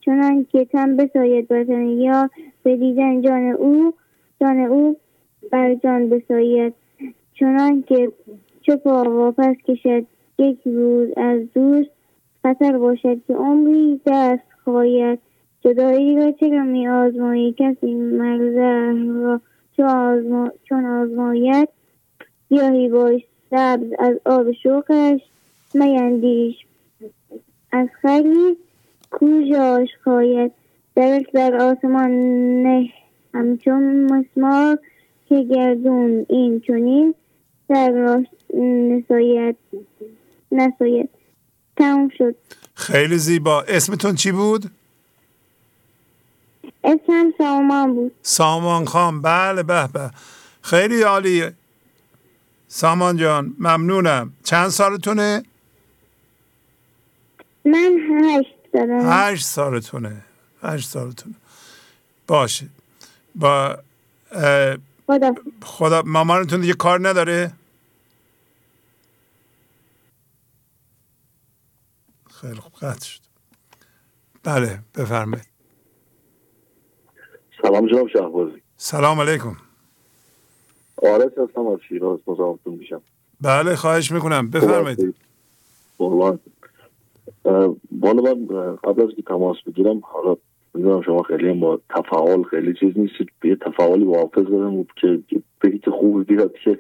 [0.01, 2.31] چنان که تن بساید بر یا
[2.63, 3.95] به دیدن جان او
[4.41, 4.97] جان او
[5.51, 6.75] بر جان بساید.
[7.35, 8.13] چنان که
[8.69, 10.07] چو پا واپس کشد
[10.39, 11.91] یک روز از دوست
[12.43, 15.19] خطر باشد که عمری دست خواهد
[15.61, 19.41] جدایی را چرا می آزمایی کسی مرزه را
[20.69, 21.69] چون آزماید
[22.49, 25.21] گیاهی باش سبز از آب شوقش
[25.75, 26.57] میندیش.
[27.73, 28.57] از خری
[29.11, 30.53] کو جاش خواید
[30.95, 32.11] درک در آسمان
[32.63, 32.89] نه.
[33.35, 34.79] همچون مسمار
[35.29, 37.15] که گردون این چونین
[37.69, 39.57] در راه نساید
[40.53, 41.11] نساید
[41.77, 42.35] تموم شد.
[42.75, 43.63] خیلی زیبا.
[43.63, 44.71] اسمتون چی بود؟
[46.85, 48.13] اسمم سامان بود.
[48.23, 49.23] سامان خان.
[49.23, 50.11] بله به به.
[50.63, 51.55] خیلی عالیه
[52.69, 54.33] سامان جان ممنونم.
[54.45, 55.43] چند سالتونه؟
[57.65, 60.25] من هشت دارم هشت سالتونه.
[60.63, 61.35] هشت سالتونه.
[62.27, 62.67] باشه.
[63.35, 63.79] با
[65.07, 65.35] خدا.
[65.63, 67.53] خدا مامانتون دیگه کار نداره؟
[72.41, 72.73] خیلی خوب.
[72.73, 73.21] قطع شد.
[74.45, 75.47] بله بفرمایید.
[77.63, 78.63] سلام جناب شهبازی.
[78.77, 79.57] سلام علیکم.
[81.03, 83.03] آرش هستم از شیراز مزاحمتون میشم.
[83.41, 84.51] بله خواهش می‌کنم.
[84.51, 85.15] بفرمایید.
[85.99, 86.39] قربان
[87.91, 90.37] بالا من قبل از که تماس بگیرم حالا
[90.75, 93.31] می‌دونم شما خیلی با تفاعل خیلی چیز نیستید.
[93.41, 94.47] به تفاعلی با حافظ
[94.97, 95.23] که
[95.61, 96.79] بیت خوبی بیاد که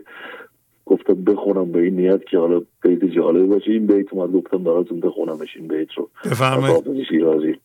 [0.89, 3.70] گفتم بخونم به این نیت که حالا بیت جالب باشه.
[3.70, 6.10] این بیت اومد گفتم براتون بخونمش این بیت رو.
[6.25, 7.05] بفرمایید.
[7.08, 7.58] شیرازی.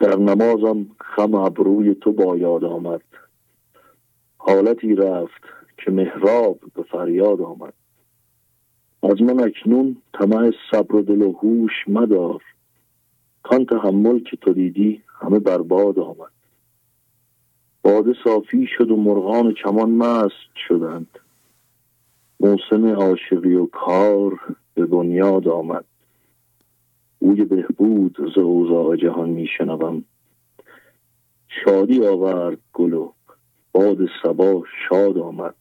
[0.00, 3.00] در نمازم خم ابروی تو با یاد آمد.
[4.38, 5.42] حالتی رفت
[5.78, 7.74] که محراب به فریاد آمد.
[9.02, 12.42] از من اکنون طمع صبر و دل و هوش مدار.
[13.42, 16.33] کان تحمل که تو دیدی همه برباد آمد.
[17.84, 21.18] باده صافی شد و مرغان چمان مست شدند.
[22.40, 24.40] موسم عاشقی و کار
[24.74, 25.84] به بنیاد آمد.
[27.20, 30.04] بوی بهبود ز اوضاع جهان میشنوم
[31.48, 33.12] شادی آورد گل و
[33.72, 35.54] باد سبا شاد آمد.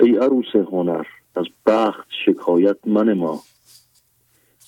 [0.00, 3.40] ای عروس هنر از بخت شکایت من ما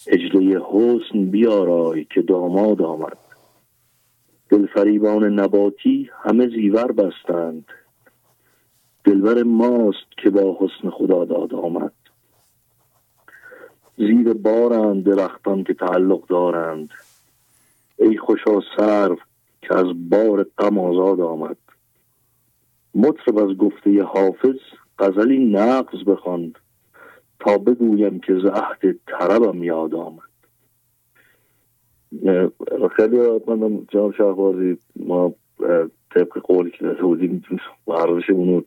[0.07, 3.24] اجله حسن بیارای که داماد آمد.
[4.51, 7.65] دلفریبان نباتی همه زیور بستند.
[9.05, 11.93] دلبر ماست که با حسن خدا داد آمد.
[13.97, 16.91] زیر بارند درختان که تعلق دارند.
[17.99, 19.17] ای خوشا سرو
[19.63, 21.57] که از بار غم آزاد آمد.
[22.95, 24.59] مطرب از گفته حافظ
[24.99, 26.59] غزلی نقض بخواند.
[27.41, 30.34] تا بگویم که زهد طربم یاد آمد.
[32.97, 35.35] خیلی مندم جناب شهبازی ما
[36.15, 37.43] طبق قولی که داده بودیم
[37.87, 38.65] ورزشمون رو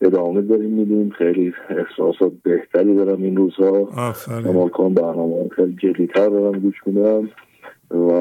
[0.00, 1.10] ادامه داریم میدیم.
[1.10, 4.12] خیلی احساسات بهتری دارم این روزها.
[4.26, 7.28] کمال کن برنامه خیلی جدیتر دارم گوش میدم.
[7.90, 8.12] و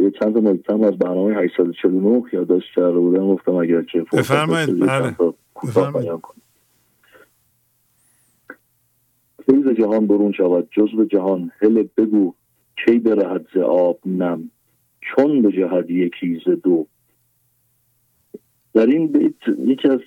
[0.00, 3.26] یه چند تا از برنامه 849 یادداشت کرده بودم.
[3.26, 4.86] گفتم اگر که بفرمایید.
[4.86, 5.16] بله.
[5.62, 6.10] بفرمایید.
[9.78, 10.68] جهان برون شود.
[10.70, 12.34] جزو جهان هل بگو
[12.76, 14.50] کی برهد ز آب نم؟
[15.00, 16.86] چون به جهد یکی ز دو.
[18.74, 20.00] در این بیت یکی از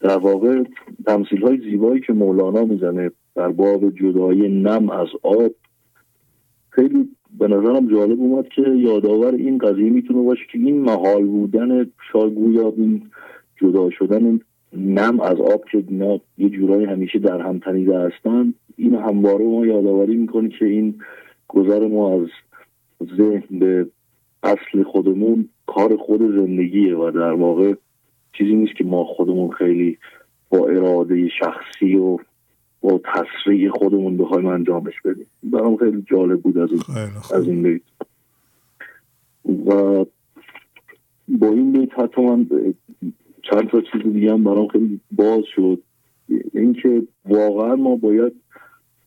[0.00, 0.62] در واقع
[1.06, 5.54] تمثیل های زیبایی که مولانا می‌زنه در باب جدای نم از آب
[6.70, 7.08] خیلی
[7.38, 12.72] به نظرم جالب اومد که یادآور این قضیه می‌تونه باشه که این محال بودن شاگویا
[12.76, 13.10] این
[13.56, 14.40] جدا شدن
[14.76, 19.66] نم از آب که اینا یه جورایی همیشه در هم تنیده هستن این همواره ما
[19.66, 20.94] یادآوری می‌کنه که این
[21.48, 22.28] گذر ما از
[23.16, 23.86] ذهن به
[24.42, 27.74] اصل خودمون کار خود زندگیه و در واقع
[28.32, 29.98] چیزی نیست که ما خودمون خیلی
[30.50, 32.18] با اراده شخصی و
[32.80, 35.26] با تسریع خودمون بخوایم انجامش بدیم.
[35.42, 36.70] برام خیلی جالب بود از,
[37.34, 37.82] از این بیت.
[39.66, 40.04] و
[41.28, 42.46] با این بیت حتی من
[43.42, 45.82] چند تا چیز دیگه هم برام خیلی باز شد.
[46.54, 48.32] اینکه واقعا ما باید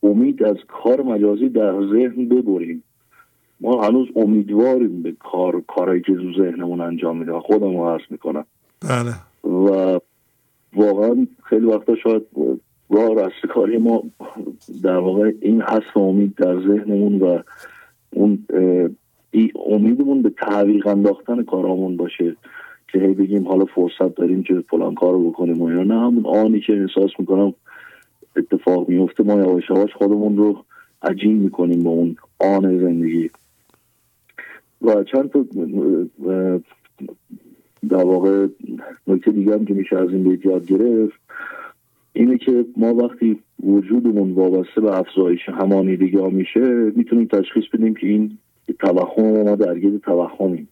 [0.04, 2.82] امید از کار مجازی در ذهن ببریم.
[3.60, 7.32] ما هنوز امیدواریم به کار کارهایی که تو ذهنمون انجام میده.
[7.32, 8.44] خودم رو عرض می‌کنم.
[8.82, 9.14] بله.
[9.44, 10.00] و
[10.76, 12.22] واقعا خیلی وقتا شاید
[12.90, 14.02] راه رستگاری ما
[14.82, 17.38] در واقع این هست امید در ذهنمون و
[18.10, 18.46] اون
[19.66, 22.36] امیدمون به تعویق انداختن کارامون باشه
[22.92, 26.26] که هی بگیم حالا فرصت داریم که فلان کار رو بکنیم و یا نه همون
[26.26, 27.54] آنی که احساس می‌کنم
[28.36, 30.64] اتفاق میفته ما یواش یواش خودمون رو
[31.02, 33.30] عجین می‌کنیم به اون آن زندگی.
[34.82, 35.44] و چند تا
[37.88, 38.46] در واقع
[39.06, 41.20] نکته دیگه هم که میشه از این بیت یاد گرفت
[42.12, 48.06] اینه که ما وقتی وجودمون وابسته به افزایش همانیدگی ها میشه می‌تونیم تشخیص بدیم که
[48.06, 48.38] این
[48.78, 50.68] توهم ما درگیر توهمیم.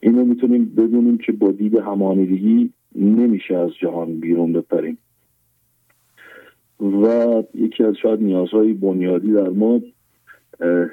[0.00, 4.98] اینو می‌تونیم بدونیم که با دید همانیدگی نمیشه از جهان بیرون بپریم.
[6.80, 9.80] و یکی از شاید نیازهای بنیادی در ما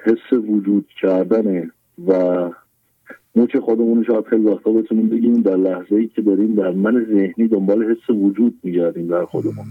[0.03, 1.72] حس وجود کردنه
[2.08, 2.50] و
[3.36, 7.48] موچ خودمون شاید خیلی وقتا بتونیم بگیم در لحظه ای که داریم در من ذهنی
[7.48, 9.66] دنبال حس وجود میگردیم در خودمون.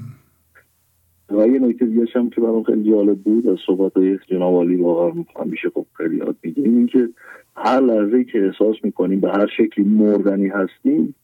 [1.31, 4.76] و یه نکته دیگه هم که برام خیلی جالب بود از صحبت های جناب عالی
[4.76, 7.08] واقعا همیشه خب خیلی یاد می‌گیریم این که
[7.57, 11.15] هر لحظه ای که احساس می‌کنیم به هر شکلی مردنی هستیم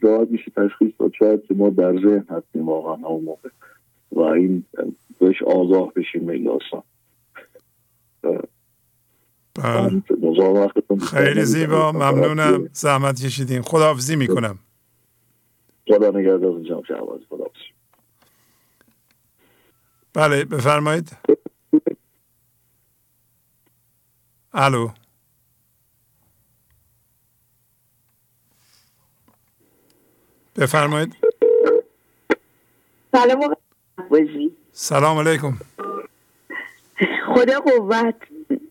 [0.00, 3.48] راحت میشه تشخیص داد شاید که ما در ذهن هستیم واقعا اون موقع.
[4.12, 4.64] و این
[5.20, 6.82] بهش آگاه بشیم به داستان.
[9.54, 10.02] بله.
[11.10, 11.92] خیلی زیبا.
[11.92, 12.68] ممنونم.
[12.72, 13.62] زحمت کشیدین.
[13.62, 14.58] خداحافظی می‌کنم.
[15.88, 16.84] خدا نگهدار جناب
[17.28, 17.58] خداحافظی.
[20.14, 21.16] بله بفرمایید.
[24.52, 24.88] الو.
[30.56, 31.16] بفرمایید.
[33.12, 33.56] سلام
[34.72, 35.52] سلام علیکم.
[37.34, 38.14] خدا قوت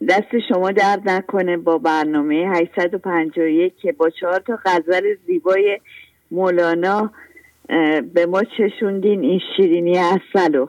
[0.09, 5.80] دست شما درد نکنه با برنامه 851 که با چهار تا غزل زیبای
[6.31, 7.11] مولانا
[8.14, 10.67] به ما چشوندین این شیرینی اصل و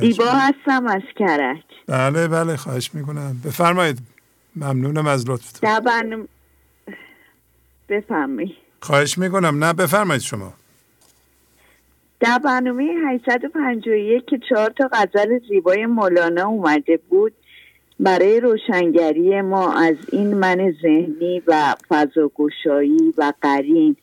[0.00, 3.36] دیبا هستم از کرک بله بله خواهش می‌کنم.
[3.44, 3.98] بفرمایید.
[4.56, 5.80] ممنونم از لطفتون.
[5.80, 6.24] برنامه
[7.88, 8.56] بفرمایید.
[8.80, 9.64] خواهش می‌کنم.
[9.64, 10.52] نه بفرمایید شما.
[12.22, 17.32] در برنامه 851 که چهار تا غزل زیبای مولانا اومده بود
[18.00, 23.96] برای روشنگری ما از این من ذهنی و فضاگشایی و قرین.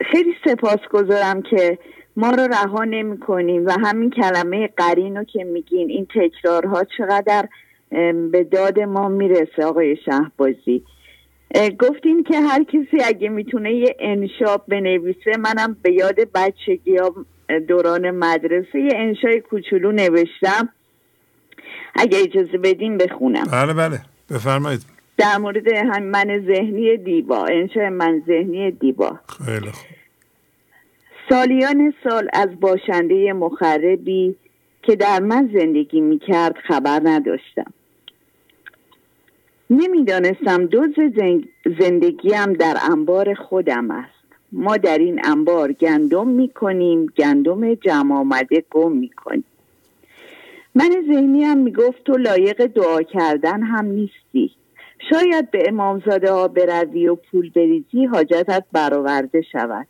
[0.00, 1.78] خیلی سپاس گذارم که
[2.16, 7.48] ما رو رها نمی کنیم و همین کلمه قرین رو که میگین این تکرارها چقدر
[8.30, 10.84] به داد ما می‌رسه آقای شهبازی.
[11.54, 17.14] گفتین که هر کسی اگه می‌تونه یه انشاب بنویسه منم به یاد بچگی ها
[17.68, 20.68] دوران مدرسه یه انشای کوچولو نوشتم.
[21.94, 23.44] اگه اجازه بدین بخونم.
[23.52, 24.00] بله بله.
[24.30, 24.80] بفرمایید.
[25.18, 29.18] در مورد هم من ذهنی دیبا انشای من ذهنی دیبا.
[29.46, 29.96] خیلی خوب.
[31.28, 34.36] سالیان سال از باشنده مخربی
[34.82, 37.72] که در من زندگی می‌کرد خبر نداشتم.
[39.70, 40.94] نمی‌دانستم دوز
[41.80, 44.26] زندگیم در انبار خودم است.
[44.52, 49.44] ما در این انبار گندم می‌کنیم گندم جمع آمده گم می‌کنیم.
[50.74, 54.50] من ذهنیم می‌گفت تو لایق دعا کردن هم نیستی.
[55.10, 59.86] شاید به امامزاده ها بروی و پول بریزی حاجتت برآورده شود.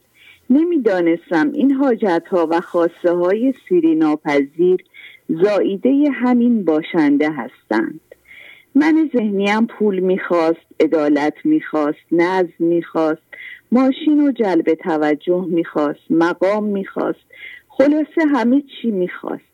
[0.50, 4.84] نمی‌دانستم این حاجت ها و خواسته های سیری ناپذیر
[5.28, 8.00] زائیده همین باشنده هستند.
[8.78, 13.22] من ذهنیم پول می‌خواست عدالت می‌خواست نظم می‌خواست
[13.72, 17.24] ماشین و جلب توجه می‌خواست مقام می‌خواست
[17.68, 19.44] خلاصه همه چی می‌خواست.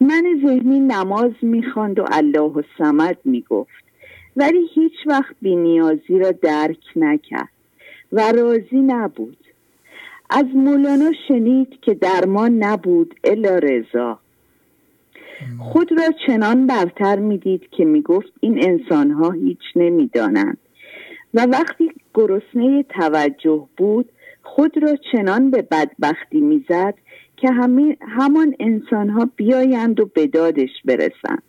[0.00, 3.84] من ذهنی نماز می‌خواند و الله و سمد می‌گفت.
[4.36, 7.48] ولی هیچ وقت بینیازی را درک نکرد
[8.12, 9.36] و راضی نبود.
[10.30, 14.18] از مولانا شنید که درمان نبود الا رضا.
[15.58, 20.58] خود را چنان برتر می‌دید که می‌گفت این انسانها هیچ نمی‌دانند.
[21.34, 24.08] و وقتی گرسنه توجه بود
[24.42, 26.94] خود را چنان به بدبختی می‌زد
[27.36, 27.48] که
[28.00, 31.42] همان انسانها بیایند و به دادش برسند.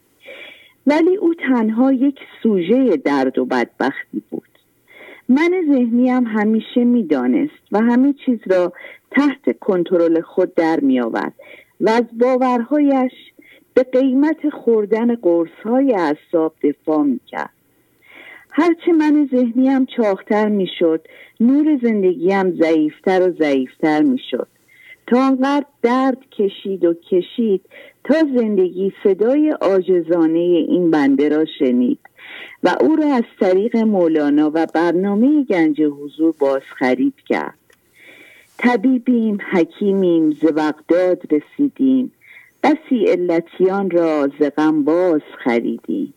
[0.87, 4.43] ولی او تنها یک سوژه درد و بدبختی بود.
[5.29, 8.73] من ذهنی هم همیشه می‌دانست و همه چیز را
[9.11, 11.33] تحت کنترل خود در می آورد
[11.81, 13.11] و از باورهایش
[13.73, 17.49] به قیمت خوردن قرص های اعصاب دفاع می کرد.
[18.49, 21.07] هرچه من ذهنیم چاختر می شد
[21.39, 24.47] نور زندگیم ضعیفتر و ضعیفتر می شد
[25.07, 27.61] تا انقدر درد کشید و کشید
[28.03, 31.99] تا زندگی صدای آجزانه این بنده را شنید
[32.63, 37.57] و او را از طریق مولانا و برنامه گنج حضور باز خرید کرد.
[38.57, 42.11] طبیبیم حکیمیم ز بغداد رسیدیم.
[42.63, 46.13] بسی علتیان را ز غم باز خریدیم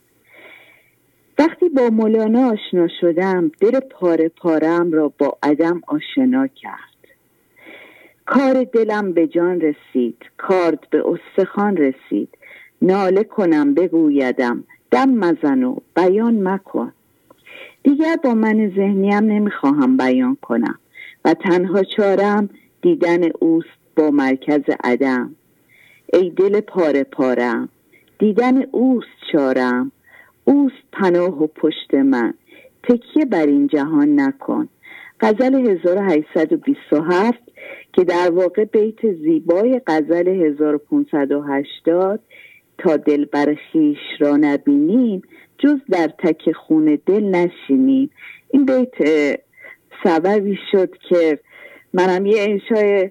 [1.39, 6.95] وقتی با مولانا آشنا شدم دل پاره پارم را با عدم آشنا کرد.
[8.25, 12.29] کار دلم به جان رسید کارد به استخوان رسید.
[12.81, 16.93] ناله کنم بگویدم دم مزن و بیان مکن.
[17.83, 20.79] دیگر با من ذهنیم نمی‌خواهم بیان کنم
[21.25, 22.49] و تنها چارم
[22.81, 25.35] دیدن اوست با مرکز عدم.
[26.13, 27.69] ای دل پاره پارم
[28.19, 29.91] دیدن اوست چارم.
[30.45, 32.33] اوست پناه و پشت من.
[32.83, 34.69] تکیه بر این جهان نکن.
[35.19, 37.39] غزل 1827
[37.93, 42.19] که در واقع بیت زیبای غزل 1580
[42.77, 45.21] تا دل بر خیش را نبینیم
[45.57, 48.09] جز در تک خون دل نشینیم.
[48.49, 48.93] این بیت
[50.03, 51.39] سببی شد که
[51.93, 53.09] منم یه انشای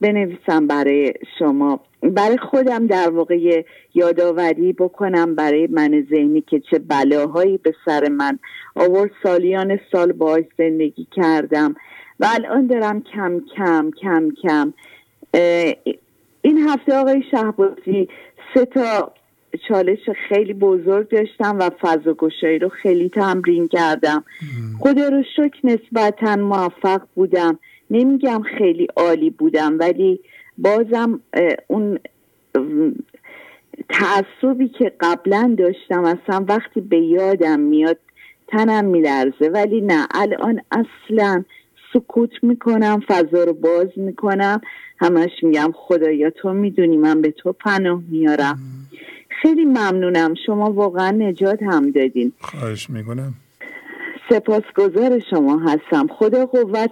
[0.00, 1.80] بنویسم برای شما.
[2.02, 3.62] برای خودم در واقع
[3.94, 8.38] یادآوری بکنم برای من ذهنی که چه بلاهایی به سر من
[8.76, 9.10] آورد.
[9.22, 11.74] سالیان سال باش زندگی کردم
[12.20, 14.72] و الان دارم کم کم کم کم
[16.42, 18.08] این هفته آقای شهبازی
[18.54, 19.12] سه تا
[19.68, 19.98] چالش
[20.28, 24.24] خیلی بزرگ داشتم و فضا گشایی رو خیلی تمرین کردم.
[24.80, 27.58] خدا رو شکر نسبتا موفق بودم.
[27.94, 30.20] نمیگم خیلی عالی بودم ولی
[30.58, 31.20] بازم
[31.66, 31.98] اون
[33.88, 37.98] تعصبی که قبلا داشتم اصلا وقتی به یادم میاد
[38.48, 39.48] تنم میلرزه.
[39.48, 41.44] ولی نه الان اصلا
[41.92, 44.60] سکوت می‌کنم فضا رو باز می‌کنم.
[44.98, 48.58] همش میگم خدایا تو می‌دونی من به تو پناه میارم.
[49.28, 50.34] خیلی ممنونم.
[50.46, 52.32] شما واقعا نجات هم دادین.
[52.40, 53.34] خواهش می‌کنم.
[54.30, 56.06] سپاسگزار شما هستم.
[56.06, 56.90] خدا قوت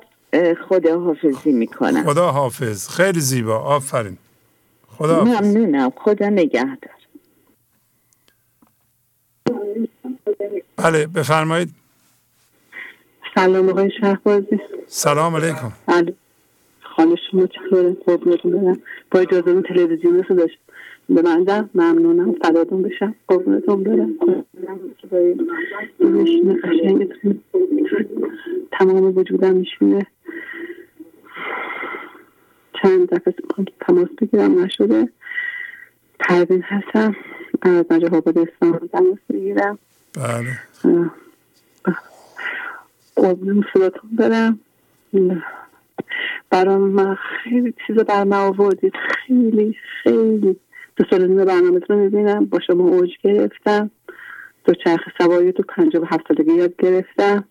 [0.69, 2.03] خدا حافظی می‌کنم.
[2.05, 3.59] خدا حافظ خیلی زیبا.
[3.59, 4.19] آفرین.
[4.89, 5.57] خدا حافظ.
[5.57, 5.91] ممنونم.
[5.97, 6.93] خدا نگهدار.
[10.77, 11.71] بله بفرمایید.
[13.35, 14.61] سلام آقای شهبازی.
[14.87, 15.73] سلام علیکم.
[15.87, 16.15] بله.
[16.83, 18.83] خانه شما چطوره قربونتون برم.
[19.11, 20.59] با اجازه اون تلویزیون رو داشت
[21.09, 22.33] به من ممنونم.
[22.33, 23.15] فداتون بشم.
[23.29, 24.19] قربونتون برم.
[26.65, 27.41] قشنگتون
[28.73, 30.07] تمام وجودم میشینه.
[32.83, 33.35] چند دفعه
[33.81, 35.09] تماس بگیرم نشده.
[36.21, 37.17] پروین هستم.
[37.63, 39.79] از نجا اسلام تماس بگیرم
[40.15, 41.11] بله.
[43.17, 44.61] قربون صداتون برم.
[46.51, 48.93] برام من خیلی چیز بر من آوردید.
[48.97, 50.57] خیلی خیلی.
[50.97, 53.91] دو سال نیمه برنامهتون رو می‌بینم با شما اوج گرفتم.
[54.65, 57.45] دو چرخ سواری تو پنجاه و هفت سالگی یاد گرفتم.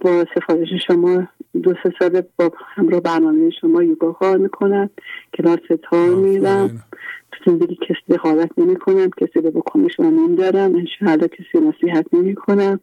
[0.00, 1.28] با سفارش شما
[1.62, 4.90] دو سه سال با همراه برنامه شما یوگا کار می‌کنم
[5.38, 5.58] کلاس
[5.90, 6.84] تار میرم
[7.32, 12.34] تو زندگی کسی دخالت نمی کنم کسی رو بکنش و نمیدارم انشاءالله کسی نصیحت نمی
[12.34, 12.80] کنم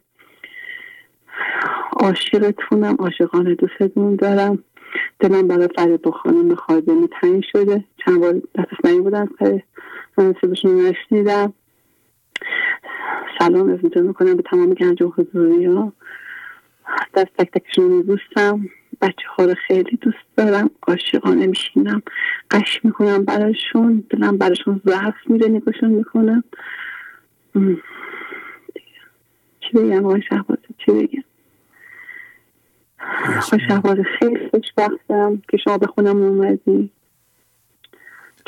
[1.91, 4.63] عاشقتونم عاشقانه دوستتون دارم.
[5.19, 7.83] دلم برای فرید خانم خادمی تنگ شده.
[8.05, 9.61] چند بار دستش نمی بودم سر
[10.41, 11.53] صداشون نشنیدم
[13.39, 15.93] سلام از می‌کنم به تمام گنج و حضوری ها.
[17.15, 18.69] دست تک تکشون دوستم
[19.01, 20.69] بچه ها رو خیلی دوست دارم.
[20.87, 22.01] عاشقانه میشینم.
[22.51, 24.03] قش می‌کنم براشون.
[24.09, 26.43] دلم براشون ظرف میره نگاشون می‌کنم.
[29.59, 31.23] چی بگم آقای شهبازی چی بگم؟
[33.37, 36.91] آقای شهبازی خیلی خوشبختم که شما به خونم اومدی.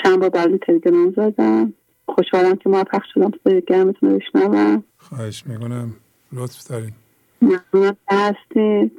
[0.03, 1.73] چند بار برای تلگرام زدم.
[2.05, 4.83] خوشحالم که موفق شدم صدای گرمتون رو بشنوم.
[4.97, 5.93] خواهش می‌کنم.
[6.33, 6.91] لطف دارین
[7.43, 8.91] ممنونم هستید.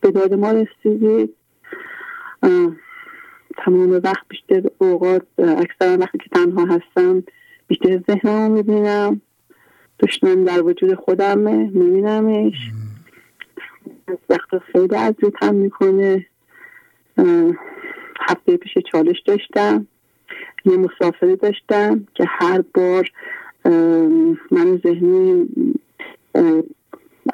[0.00, 1.34] به داد ما رسیدید.
[3.56, 7.22] تمام وقت بیشتر اوقات اکثرا وقتی که تنها هستم
[7.66, 9.20] بیشتر ذهنمو می‌بینم.
[10.00, 12.70] دشمن در وجود خودمه میبینمش.
[14.08, 16.26] از وقت خیلی اذیتم می‌کنه.
[18.20, 19.86] هفته پیش چالش داشتم.
[20.64, 23.10] یه مسافری داشتم که هر بار
[24.50, 25.48] من ذهنی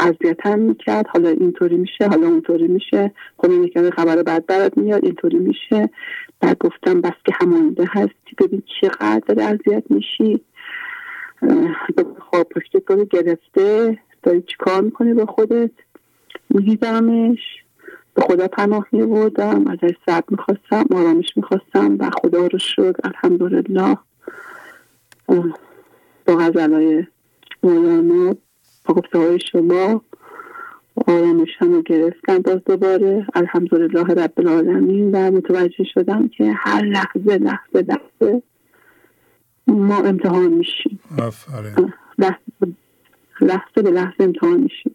[0.00, 1.06] اذیتم می‌کرد.
[1.06, 3.12] حالا اینطوری میشه حالا اونطوری میشه.
[3.39, 5.90] خب این خبر بعد برات میاد اینطوری میشه.
[6.40, 8.34] بعد گفتم بس که همانده هستی.
[8.39, 10.40] ببین چقدر داری اذیت میشی.
[12.18, 13.98] خواب پشت تو گرفته.
[14.23, 15.70] داری چیکار می‌کنی به خودت؟
[16.50, 17.39] میدیدمش.
[18.15, 23.97] به خدا پناه می بردم ازش صبر می‌خواستم آرامش می‌خواستم و خدا رو شد الحمدلله.
[26.26, 27.06] با غزلای
[27.62, 28.36] مولانا
[28.94, 30.02] گفته های شما
[31.06, 37.86] آرامشم رو گرفتم باز دوباره؟ الحمدلله رب العالمین و متوجه شدم که هر لحظه لحظه
[37.89, 38.42] لحظه
[39.66, 41.00] ما امتحان میشیم.
[43.40, 44.94] لحظه به لحظه امتحان میشیم.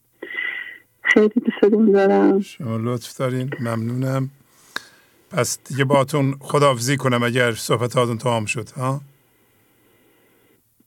[1.02, 2.40] خیلی دوستتون دارم.
[2.40, 3.50] شما لطف دارین.
[3.60, 4.30] ممنونم.
[5.32, 9.02] پس دیگه باتون خداحافظی کنم اگر صحبت هاتون تمام شد ها؟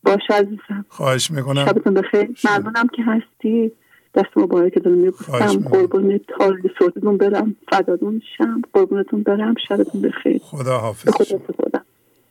[0.04, 0.84] باشه عزیزم.
[0.88, 1.64] خواهش می‌کنم.
[1.64, 2.28] شبتون بخیر.
[2.44, 3.72] ممنونم که هستی.
[4.14, 7.56] دست مبارک دارم میبوسم قربون تال صوتتون برم.
[7.68, 8.62] فدادون شم.
[8.72, 9.54] قربونتون برم.
[9.68, 10.40] شبتون بخیر.
[10.42, 11.80] خدا حافظ خدا خدا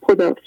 [0.01, 0.25] خدا.
[0.27, 0.41] حافظ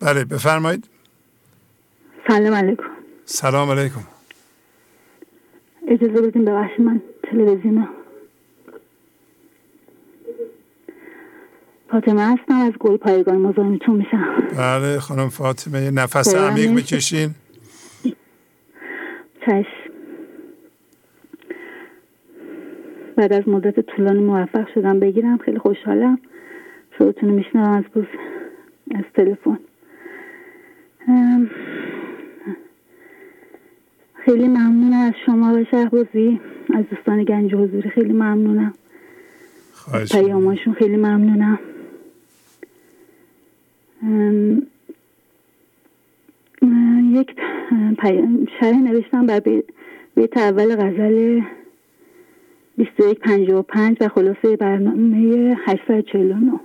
[0.00, 0.88] بله بفرمایید.
[2.28, 2.82] سلام علیکم.
[3.24, 4.00] سلام علیکم.
[5.88, 7.88] اجازه بدین ببخشید من تلویزیون
[11.92, 14.34] فاطمه هستم از گل پایگان مزاحمتون میشم.
[14.58, 17.30] بله خانم فاطمه نفس عمیق بکشین.
[19.46, 19.92] چشم.
[23.16, 26.18] بعد از مدت طولانی موفق شدم بگیرم خیلی خوشحالم.
[26.98, 28.04] صوتتون رو میشنوم از بوز
[28.94, 29.58] از تلفن.
[34.24, 36.40] خیلی ممنونم از شما و شهبازی.
[36.74, 38.74] از دوستان گنج حضوری خیلی ممنونم.
[40.10, 41.58] پیاماشون خیلی ممنونم.
[47.12, 47.30] یک
[48.60, 49.40] شرح نوشتم بر
[50.14, 51.40] بیت اول غزل
[52.78, 56.60] 2155 و خلاصه برنامه 849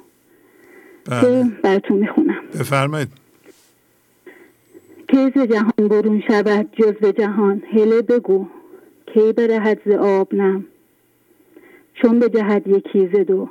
[1.06, 2.42] که براتون می‌خونم.
[2.60, 3.08] بفرمایید.
[5.36, 8.48] ز جهان برون شود جز جهان؟ هله بگو.
[9.14, 10.66] کی برهد ز آب نم؟
[11.94, 13.50] چون به جهد یکی ز دو.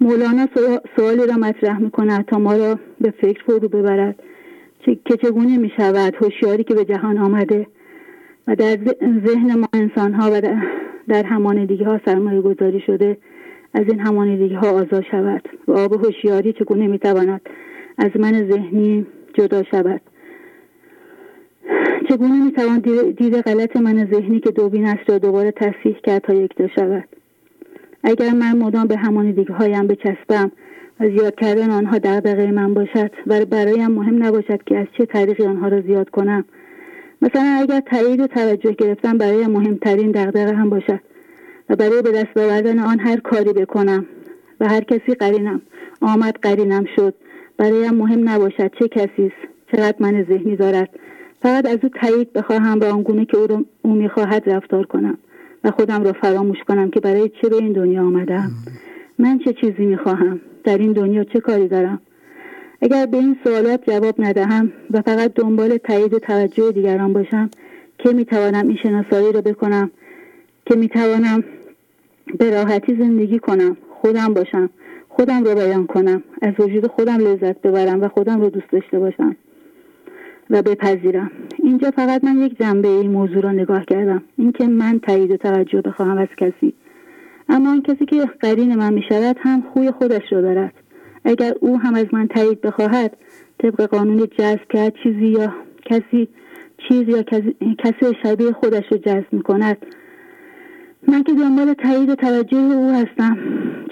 [0.00, 0.48] مولانا
[0.96, 4.16] سوالی را مطرح می‌کند تا ما را به فکر فرو ببرد.
[5.04, 7.66] که چگونه می شود هوشیاری که به جهان آمده
[8.46, 8.78] و در
[9.26, 10.40] ذهن ما انسان ها و
[11.08, 13.16] در همانیدگی ها سرمایه گذاری شده
[13.74, 17.40] از این همانیدگی ها آزاد شود و آب هوشیاری چگونه می تواند
[17.98, 20.00] از من ذهنی جدا شود؟
[22.08, 22.78] چگونه می توان
[23.18, 27.08] دید غلط من ذهنی که دوبین است را دوباره تصحیح کرد تا یکتا شود؟
[28.04, 30.52] اگر من مدام به همانیدگی هایم بچسبم
[31.00, 35.46] و زیاد کردن آنها دغدغه من باشد و برایم مهم نباشد که از چه طریقی
[35.46, 36.44] آنها را زیاد کنم.
[37.22, 41.00] مثلا اگر تایید و توجه گرفتن برای مهمترین دغدغه هم باشد
[41.68, 44.06] و برای به دست آوردن آن هر کاری بکنم
[44.60, 45.62] و هر کسی قرینم
[46.00, 47.14] آمد قرینم شد
[47.56, 50.88] برایم مهم نباشد چه کسی است چقدر من ذهنی دارد.
[51.42, 55.18] فقط از او تایید بخواهم به آنگونه که او, او می‌خواهد رفتار کنم.
[55.64, 58.50] و خودم را فراموش کنم که برای چه به این دنیا آمدم.
[59.18, 62.00] من چه چیزی می‌خواهم؟ در این دنیا چه کاری دارم؟
[62.82, 67.50] اگر به این سوالات جواب ندهم و فقط دنبال تایید توجه دیگران باشم
[67.98, 69.90] که می‌توانم این شناسایی را بکنم؟
[70.66, 71.44] که می‌توانم
[72.38, 74.70] به راحتی زندگی کنم؟ خودم باشم.
[75.08, 76.22] خودم را بیان کنم.
[76.42, 79.36] از وجود خودم لذت ببرم و خودم رو دوست داشته باشم.
[80.50, 81.30] و بپذیرم.
[81.58, 84.22] اینجا فقط من یک جنبه این موضوع را نگاه کردم.
[84.38, 86.74] اینکه من تایید و توجه بخواهم از کسی.
[87.48, 90.72] اما آن کسی که قرین من می شود هم خوی خودش را دارد.
[91.24, 93.16] اگر او هم از من تایید بخواهد
[93.58, 95.52] طبق قانون جذب کرد چیزی یا
[95.84, 96.28] کسی
[96.88, 97.22] چیز یا
[97.78, 99.76] کسی شبیه خودش رو جذب می کند
[101.08, 103.38] من که دنبال تایید و توجه او هستم.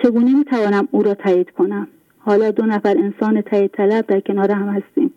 [0.03, 4.51] چگونه می توانم او را تایید کنم؟ حالا دو نفر انسان تایید طلب در کنار
[4.51, 5.13] هم هستیم.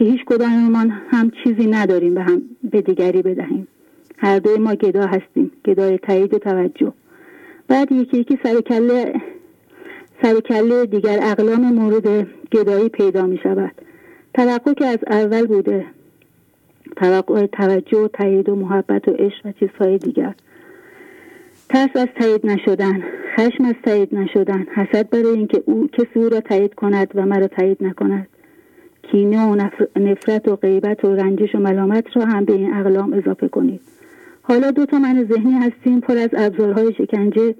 [0.00, 3.68] که هیچ کداممان هم چیزی نداریم به هم به دیگری بدهیم.
[4.18, 6.92] هر دوی ما گدا هستیم گدای تایید و توجه.
[7.68, 9.14] بعد یکی یکی سرکله
[10.22, 13.72] سرکله دیگر اقلام مورد گدایی پیدا می شود.
[14.34, 15.86] توقع که از اول بوده.
[16.96, 20.34] توقع توجه و تایید و محبت و عشق و چیزهای دیگر.
[21.68, 23.02] ترس از تایید نشدن
[23.36, 27.46] خشم از تایید نشدن حسد برای اینکه او کسی او را تایید کند و مرا
[27.46, 28.26] تایید نکند.
[29.02, 33.48] کینه و نفرت و غیبت و رنجش و ملامت را هم به این اقلام اضافه
[33.48, 33.80] کنید.
[34.42, 37.54] حالا دو تا من ذهنی هستیم پر از ابزارهای شکنجه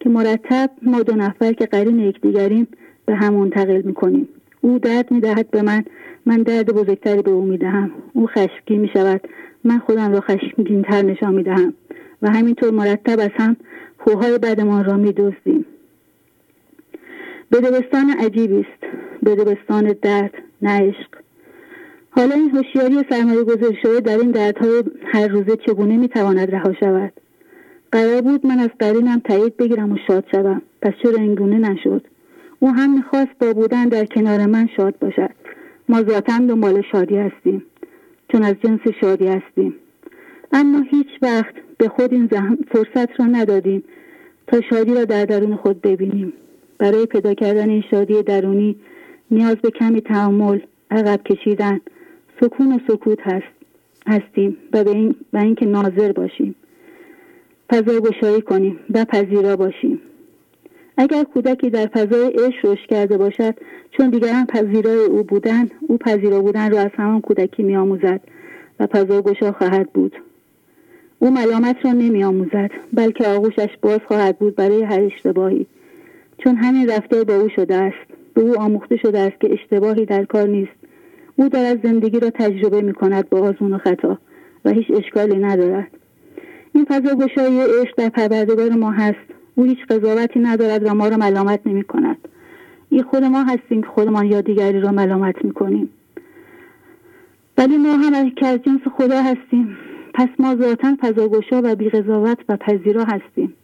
[0.00, 2.68] که مرتب ما دو نفر که قرین یکدیگریم
[3.06, 4.28] به هم منتقل می‌کنیم.
[4.60, 5.84] او درد می‌دهد به من
[6.26, 7.90] من درد بزرگتری به او می‌دهم.
[8.12, 9.20] او خشمگین می‌شود
[9.64, 11.74] من خودم را خشمگینتر نشان می‌دهم
[12.22, 13.56] و همینطور مرتب از هم
[13.98, 15.66] خوهای بدمان را میدزدیم.
[17.52, 18.94] بدبستان عجیبی است.
[19.26, 20.32] بدبستان درد.
[20.62, 21.08] نه عشق.
[22.10, 27.12] حالا این هوشیاری سرمایه گذاری شده در این دردهای هر روزه چگونه می‌تواند رها شود؟
[27.92, 30.62] قرار بود من از قرینم تایید بگیرم و شاد شوم.
[30.82, 32.06] پس چرا اینگونه نشد؟
[32.60, 35.30] او هم می‌خواست با بودن در کنار من شاد باشد.
[35.88, 37.62] ما ذاتا دنبال شادی هستیم.
[38.32, 39.74] چون از جنس شادی هستیم.
[40.52, 42.28] اما هیچ وقت به خود این
[42.72, 43.84] فرصت را ندادیم
[44.46, 46.32] تا شادی را در درون خود ببینیم.
[46.78, 48.76] برای پیدا کردن این شادی درونی
[49.32, 51.80] نیاز به کمی تعامل عقب کشیدن
[52.40, 53.46] سکون و سکوت هست
[54.06, 56.54] هستیم و به این و اینکه ناظر باشیم.
[57.70, 60.00] فضای گشایی کنیم و پذیرا باشیم.
[60.96, 63.54] اگر کودکی در فضای عشق رشد کرده باشد
[63.90, 68.20] چون دیگران پذیرای او بودن او پذیرا بودن را از همان کودکی میآموزد
[68.80, 70.16] و فضا گشا خواهد بود.
[71.18, 75.66] او ملامت را نمی آموزد بلکه آغوشش باز خواهد بود برای هر اشتباهی.
[76.38, 78.11] چون همین رفتار با او شده است.
[78.34, 80.72] به او آموخته شده است که اشتباهی در کار نیست.
[81.36, 84.18] او دارد زندگی را تجربه می کند با آزمون و خطا
[84.64, 85.90] و هیچ اشکالی ندارد.
[86.74, 89.32] این فضا گشایی عشق در پروردگار ما هست.
[89.54, 92.28] او هیچ قضاوتی ندارد و ما را ملامت نمی کند.
[92.90, 95.90] این خود ما هستیم که خودمان یا دیگری را ملامت می کنیم.
[97.58, 99.76] ولی ما هم که از جنس خدا هستیم.
[100.14, 103.54] پس ما ذاتا فضاگشا و بیقضاوت و پذیرا هستیم.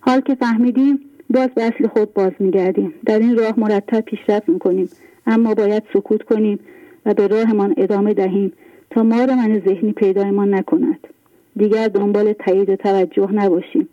[0.00, 1.00] حال که فهمیدیم
[1.30, 4.88] باز به اصل خود باز میگردیم در این راه مرتب پیشرفت می‌کنیم.
[5.26, 6.58] اما باید سکوت کنیم
[7.06, 8.52] و به راهمان ادامه دهیم
[8.90, 11.06] تا ما را من ذهنی پیدایمان نکند.
[11.56, 13.88] دیگر دنبال تایید و توجه نباشیم.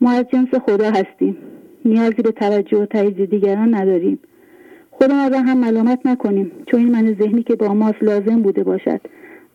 [0.00, 1.36] ما از جنس خدا هستیم.
[1.84, 4.18] نیازی به توجه و تایید دیگران نداریم.
[4.90, 6.52] خودمان را هم ملامت نکنیم.
[6.70, 9.00] چون این من ذهنی که با ماست لازم بوده باشد.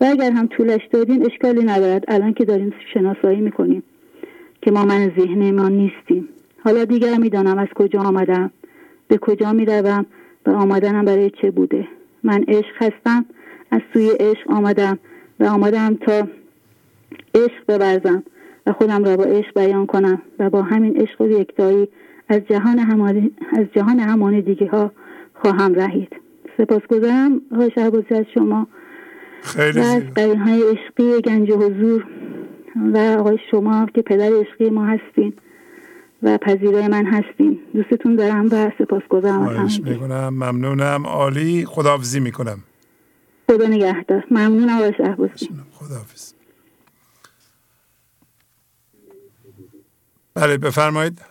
[0.01, 2.03] و اگر هم طولش دادیم اشکالی ندارد.
[2.07, 3.83] الان که داریم شناسایی می‌کنیم
[4.61, 6.27] که ما من ذهن ما نیستیم.
[6.63, 8.51] حالا دیگر می‌دانم از کجا آمدم.
[9.07, 10.05] به کجا می‌روم
[10.45, 11.87] و آمدنم برای چه بوده.
[12.23, 13.25] من عشق هستم
[13.71, 14.99] از سوی عشق آمدم
[15.39, 16.27] و آمدم تا
[17.35, 18.23] عشق ببرزم
[18.65, 21.87] و خودم را با عشق بیان کنم و با همین عشق و یکتایی
[22.29, 24.91] از جهان همانی از جهان همان دیگه ها
[25.33, 26.15] خواهم رهید.
[26.57, 28.67] سپاسگزارم آقای شهبازی از شما.
[29.41, 30.03] خیلی و از
[30.37, 32.05] های عشقی گنج حضور
[32.93, 35.33] و آقای شما که پدر عشقی ما هستین.
[36.23, 37.59] و پذیرای من هستین.
[37.73, 40.29] دوستتون دارم و سپاسگزارم می‌کنم.
[40.29, 41.07] ممنونم.
[41.07, 41.65] عالی.
[41.65, 42.63] خداحافظی می‌کنم.
[43.51, 44.23] خدا نگهدار.
[44.31, 45.49] ممنون آقای شهبازی.
[45.73, 46.33] خداحافظ.
[50.33, 51.21] بله بفرمایید.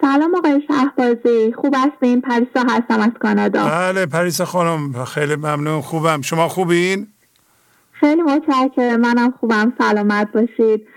[0.00, 1.52] سلام آقای شهبازی.
[1.52, 3.64] خوب هستین؟ پریسا هستم از کانادا.
[3.64, 5.04] بله پریسا خانم.
[5.04, 5.80] خیلی ممنون.
[5.80, 6.20] خوبم.
[6.20, 7.06] شما خوبین؟
[7.92, 9.00] خیلی متشکرم.
[9.00, 9.72] منم خوبم.
[9.78, 10.88] سلامت باشید.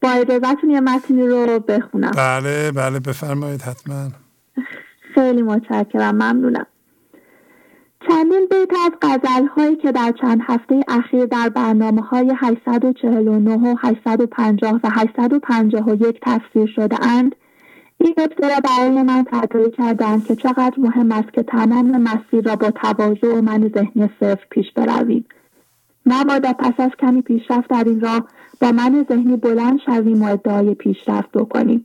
[0.00, 2.10] با اجازتون یه متنی رو بخونم.
[2.10, 4.10] بله بله بفرمایید حتما.
[5.14, 6.66] خیلی متشکرم ممنونم.
[8.08, 13.74] چندین بیت از قذل هایی که در چند هفته اخیر در برنامه های 849 و
[13.78, 17.36] 850 و 851 تفسیر شده اند
[17.98, 22.56] این نکته را برای من تدایی کردند که چقدر مهم است که تمام مسیر را
[22.56, 25.24] با تواضع و من ذهنی صفر پیش برویم.
[26.06, 28.28] مبادا پس از کمی پیشرفت در این راه
[28.60, 31.84] با من ذهنی بلند شویم و ادعای پیشرفت بکنیم.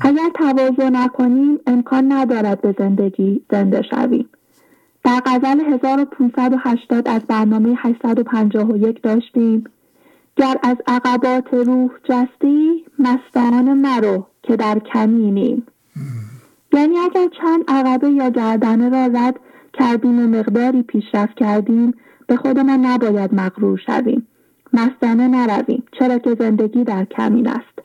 [0.00, 4.28] اگر تواضع نکنیم امکان ندارد به زندگی زنده شویم.
[5.04, 9.64] در غزل 1580 از برنامه 851 داشتیم.
[10.36, 15.66] گر از عقبات روح جستی مستان مرو که در کمینیم.
[16.72, 19.40] یعنی اگر چند عقبه یا گردنه را رد
[19.72, 21.94] کردیم و مقداری پیشرفت کردیم
[22.26, 24.26] به خودمان نباید مغرور شویم.
[24.74, 25.82] مستانه نرویم.
[25.98, 27.78] چرا که زندگی در کمین است.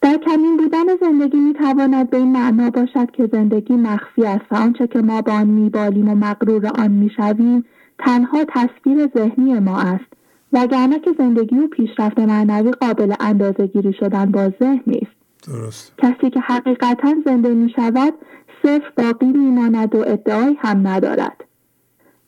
[0.00, 4.54] در کمین بودن زندگی می تواند به این معنا باشد که زندگی مخفی است و
[4.54, 7.64] آنچه که ما با آن میبالیم و مغرور آن می‌شویم
[7.98, 10.12] تنها تصویر ذهنی ما است.
[10.52, 15.18] وگرنه که زندگی و پیشرفت معنوی قابل اندازه گیری شدن با ذهن نیست.
[15.48, 15.92] درست.
[15.98, 18.14] کسی که حقیقتا زنده می شود
[18.62, 21.44] صرف باقی میماند و ادعایی هم ندارد.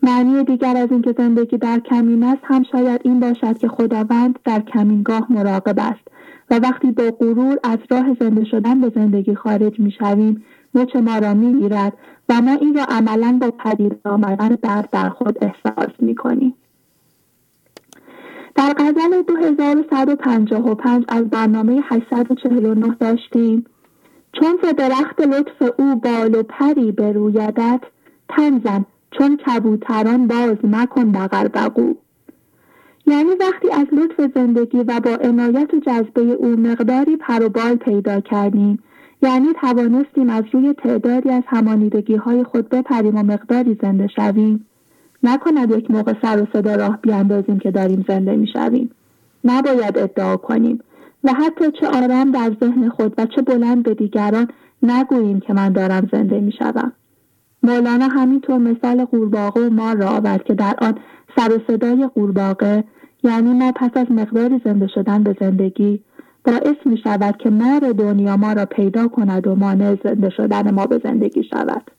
[0.02, 4.60] معنی دیگر از اینکه زندگی در کمین است هم شاید این باشد که خداوند در
[4.60, 6.08] کمینگاه مراقب است
[6.50, 11.34] و وقتی با غرور از راه زنده شدن به زندگی خارج می‌شویم مچ ما را
[11.34, 11.92] می‌گیرد
[12.28, 16.54] و ما این را عملا با پدید آمدن درد در خود احساس می‌کنیم.
[18.54, 23.64] در غزل 2155 از برنامه 849 داشتیم
[24.32, 27.80] چون ز درخت لطف او بال و پری برویدت
[28.28, 31.94] تنزن چون کبوتران باز مکن بغر بقو
[33.06, 37.74] یعنی وقتی از لطف زندگی و با عنایت و جذبه او مقداری پر و بال
[37.74, 38.78] پیدا کردیم
[39.22, 44.66] یعنی توانستیم از روی تعدادی از همانیدگی های خود بپریم و مقداری زنده شویم.
[45.22, 48.90] نکند یک موقع سر و صدا راه بیاندازیم که داریم زنده می‌شویم.
[49.44, 50.80] نباید ادعا کنیم
[51.24, 54.48] و حتی چه آرام در ذهن خود و چه بلند به دیگران
[54.82, 56.92] نگوییم که من دارم زنده می‌شوم.
[57.62, 60.98] مولانا همینطور مثال قورباغه و مار را آورد که در آن
[61.36, 62.84] سر و صدای قورباغه
[63.22, 66.00] یعنی ما پس از مقداری زنده شدن به زندگی
[66.44, 70.86] باعث می شود که مار دنیا ما را پیدا کند و مانع زنده شدن ما
[70.86, 71.90] به زندگی شود.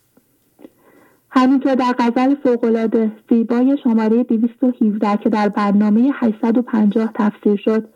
[1.30, 7.88] همینطور در غزل فوقالعاده زیبای شماره 217 که در برنامه 850 تفسیر شد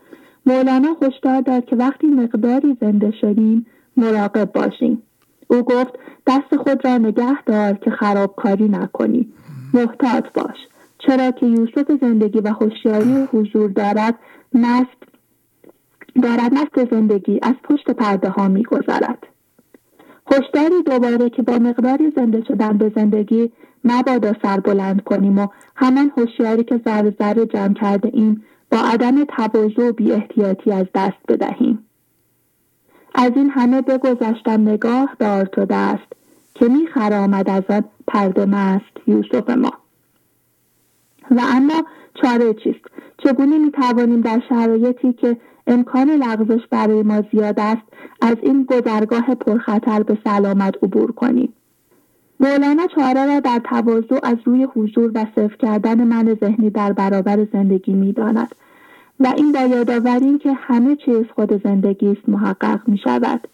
[0.46, 3.66] مولانا هشدار داد که وقتی مقداری زنده شدیم
[3.98, 5.02] مراقب باشیم.
[5.48, 5.94] او گفت
[6.28, 9.34] دست خود را نگه دار که خرابکاری نکنی
[9.74, 10.58] محتاط باش
[10.98, 14.16] چرا که یوسف زندگی و هوشیاری حضور دارد
[14.54, 15.06] مست
[16.24, 19.28] دارد مست زندگی از پشت پرده ها می گذارد.
[20.32, 23.52] هشداری دوباره که با مقداری زنده شدن به زندگی
[23.84, 29.24] مبادا سر بلند کنیم و همان هوشیاری که ذره ذره جمع کرده ایم با عدم
[29.24, 31.85] تواضع و بی احتیاطی از دست بدهیم.
[33.18, 36.14] از این همه بگذشتم نگاه دار تو دست
[36.56, 39.74] که می خرامد از آن پرده مست یوسف ما.
[41.32, 41.84] و اما
[42.22, 42.86] چاره چیست؟
[43.18, 45.38] چگونه می توانیم در شرایطی که
[45.68, 47.82] امکان لغزش برای ما زیاد است
[48.22, 51.54] از این گذرگاه پرخطر به سلامت عبور کنیم
[52.40, 57.48] مولانا چاره را در تواضع از روی حضور و صرف کردن من ذهنی در برابر
[57.54, 58.56] زندگی می‌داند
[59.20, 63.48] و این با یادآوری که همه چیز خود زندگی است محقق می شود.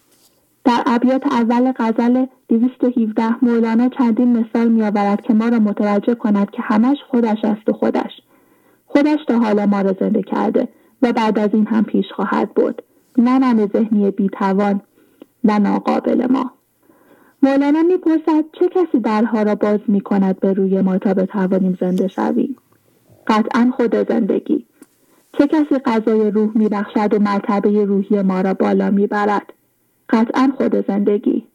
[0.64, 6.50] در ابیات اول غزل 217 مولانا چندین مثال می آورد که ما را متوجه کند
[6.50, 8.10] که همش خودش است و خودش.
[8.86, 10.68] خودش تا حالا ما را زنده کرده
[11.02, 12.82] و بعد از این هم پیش خواهد بود
[13.18, 14.80] نه من ذهنی بیتوان
[15.44, 16.50] و ناقابل ما
[17.42, 22.08] مولانا می‌پرسد چه کسی درها را باز می کند به روی ما تا بتوانیم زنده
[22.08, 22.56] شویم
[23.26, 24.66] قطعا خود زندگی
[25.38, 29.52] چه کسی غذای روح میبخشد و مرتبه روحی ما را بالا می‌برد؟
[30.08, 31.46] قطعا خود زندگی.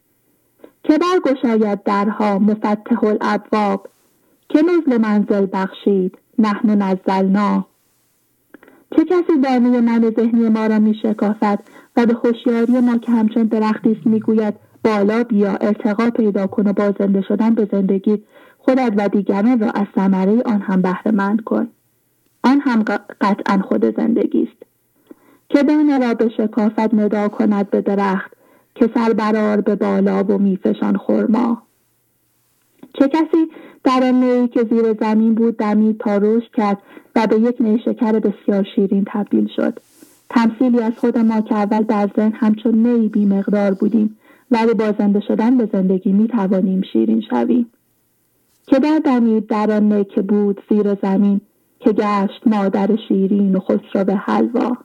[0.83, 3.87] که برگشاید درها مفتح الابواب؟
[4.49, 7.65] که نزل منزل بخشید نحن نزلنا.
[8.95, 11.59] چه کسی دانه من ذهنی ما را می شکافد
[11.97, 16.73] و به هوشیاری ما که همچون درختی است می‌گوید بالا بیا ارتقا پیدا کن و
[16.73, 18.23] با زنده شدن به زندگی
[18.57, 21.67] خودت و دیگران را از ثمره آن هم بهره مند کن.
[22.43, 22.83] آن هم
[23.21, 24.63] قطعا خود زندگی است.
[25.49, 28.31] که دانه را به شکافت ندا کند به درخت
[28.75, 31.61] که سر برار به بالا و میفشان خورما
[32.93, 33.47] چه کسی
[33.83, 36.77] در آن که زیر زمین بود دمید تا رشد کرد
[37.15, 39.79] و به یک نیشکر بسیار شیرین تبدیل شد.
[40.29, 44.17] تمثیلی از خود ما که اول در ذهن همچون نی بی مقدار بودیم
[44.51, 47.71] ولی با زنده شدن به زندگی می توانیم شیرین شویم.
[48.67, 51.41] که در دمید در آن که بود زیر زمین
[51.87, 54.77] که گشت مادر شیرین و خسرو به حلوا.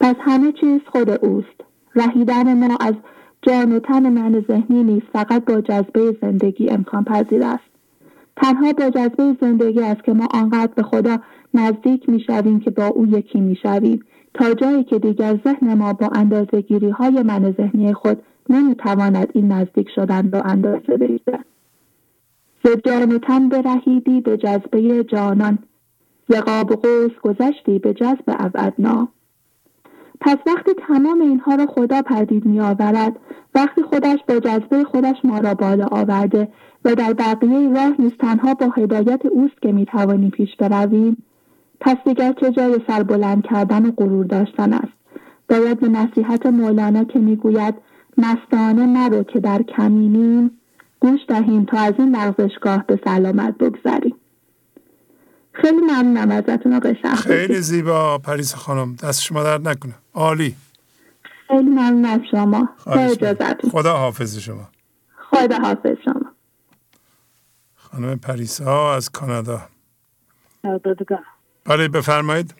[0.00, 1.60] پس همه چیز خود اوست.
[1.94, 2.94] رهیدن ما از
[3.42, 7.64] جان و تن من ذهنی نیست فقط با جذبه زندگی امکان پذیر است.
[8.36, 11.18] تنها با جذبه زندگی است که ما آنقدر به خدا
[11.54, 14.04] نزدیک می‌شویم که با او یکی می‌شویم.
[14.34, 19.52] تا جایی که دیگر ذهن ما با اندازه گیری های من ذهنی خود نمی‌تواند این
[19.52, 21.44] نزدیک شدن را اندازه بگیرد.
[22.64, 25.58] ز جان و تن برهیدی به جذبه جانان.
[26.28, 29.08] ز قاب قوس گذشتی به جذب ابعدنا.
[30.20, 33.16] پس وقتی تمام اینها را خدا پدید می آورد
[33.54, 36.48] وقتی خودش با جذبه خودش ما را بالا آورده
[36.84, 41.16] و در بقیه راه نیز تنها با هدایت اوست که می توانیم پیش برویم
[41.80, 44.92] پس دیگر چه جای سر بلند کردن و غرور داشتن است.
[45.48, 47.74] باید به نصیحت مولانا که می‌گوید
[48.18, 50.50] مستانه نرو که در کمینیم
[51.00, 54.14] گوش دهیم تا از این لغزشگاه به سلامت بگذریم.
[55.52, 58.96] خیلی ممنونم ازتون آقای خیلی زیبا پریس خانم.
[58.96, 59.94] دست شما در نکنه.
[60.14, 60.56] عالی.
[61.48, 62.68] خیلی ممنون از شما.
[63.72, 64.68] خدا حافظ شما.
[65.30, 66.32] خدا حافظ شما.
[67.76, 69.62] خانم پریسا از کانادا.
[71.64, 72.54] بله بفرمایید.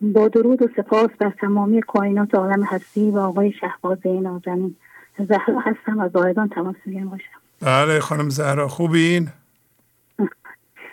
[0.00, 4.76] با درود و سپاس بر تمامی کائنات عالم هستی و آقای شهبازه نازنین.
[5.18, 7.24] زهرا هستم از زاهدان تماس میگم باشم
[7.60, 9.28] بله خانم زهرا خوبین؟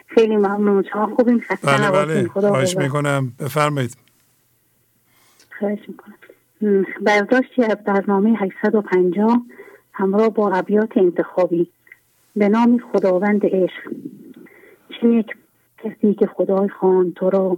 [0.10, 0.84] خیلی ممنون.
[0.94, 1.44] شما خوبین.
[1.64, 2.28] بله بله.
[2.28, 3.34] خواهش می‌کنم.
[3.40, 3.98] بفرمایید.
[5.60, 6.16] خواهش می‌کنم.
[7.02, 9.42] برداشتی از برنامه 850
[9.94, 11.70] همراه با ابیات انتخابی
[12.36, 13.92] به نام خداوند عشق.
[14.90, 15.36] چه یک
[15.84, 17.58] کسی که خدای خان تو را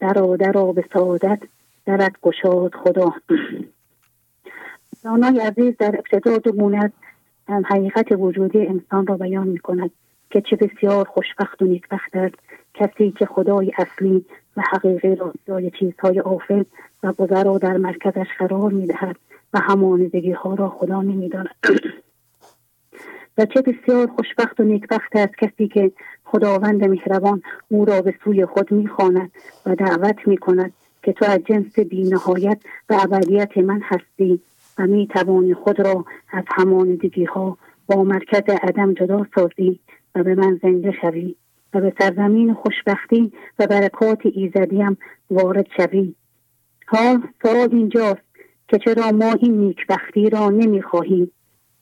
[0.00, 1.38] درا درا به سعادت
[1.86, 3.12] درت گشاد خدا.
[5.04, 6.80] دانای عزیز در ابتدا دو
[7.48, 9.90] حقیقت وجودی انسان را بیان می کند
[10.34, 12.34] که چه بسیار خوشبخت و نیکبخت است.
[12.74, 14.24] کسی که خدای اصلی
[14.56, 16.64] و حقیقی را جای چیزهای آفل
[17.02, 19.16] و گذر در مرکزش قرار می‌دهد
[19.52, 21.54] و همانندگی ها را خدا نمی‌داند.
[23.38, 25.92] و چه بسیار خوشبخت و نیکبخت است کسی که
[26.24, 29.32] خداوند مهربان او را به سوی خود می‌خواند
[29.66, 30.72] و دعوت می‌کند
[31.02, 32.58] که تو از جنس بینهایت
[32.90, 34.40] و ابدیت من هستی
[34.78, 39.80] و می توانی خود را از همانندگی ها با مرکز عدم جدا سازی.
[40.14, 41.34] و به من زنده شوی
[41.74, 44.98] و به سرزمین خوشبختی و برکات ایزدیم
[45.30, 46.14] وارد شوی.
[46.86, 48.22] حال سوال اینجاست
[48.68, 51.30] که چرا ما این نیکبختی را نمی‌خواهیم.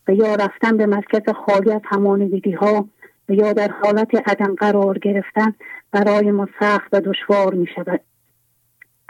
[0.08, 2.88] و یا رفتن به مرکز خالی از همانندگی ها
[3.28, 5.54] و یا در حالت عدم قرار گرفتن
[5.90, 8.00] برای ما سخت و دشوار می شود.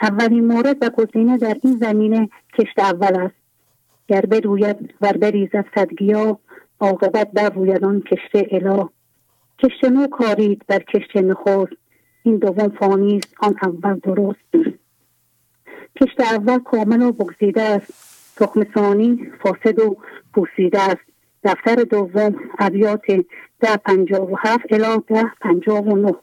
[0.02, 2.28] اولین مورد و گزینه در این زمینه
[2.58, 3.34] کشت اول است.
[4.08, 6.38] گر بروید ور بریزد صدگیا
[6.80, 8.88] عاقبت بر روید آن کشته اله.
[9.58, 11.72] کشت نو کارید بر کشت نخست.
[12.22, 14.50] این دوم فانی آن اول درست.
[16.00, 17.92] کشت اول کامل و بگزیده است.
[18.36, 19.96] تخم ثانی فاسد و
[20.34, 21.02] پوسیده است.
[21.44, 23.06] دفتر دوم ابیات
[23.60, 26.14] ده پنجاه و هفت الا ده پنجاه و نه.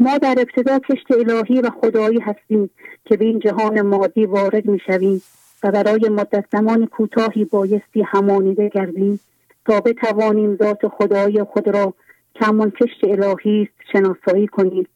[0.00, 2.70] ما در ابتدا کشت الهی و خدایی هستیم
[3.04, 5.22] که به این جهان مادی وارد می شویم
[5.62, 9.20] و برای مدت زمان کوتاهی بایستی همانیده گردیم.
[9.66, 11.94] تا بتوانیم ذات خدایی خود را
[12.34, 14.86] که همان کشت الهی شناسایی کنیم.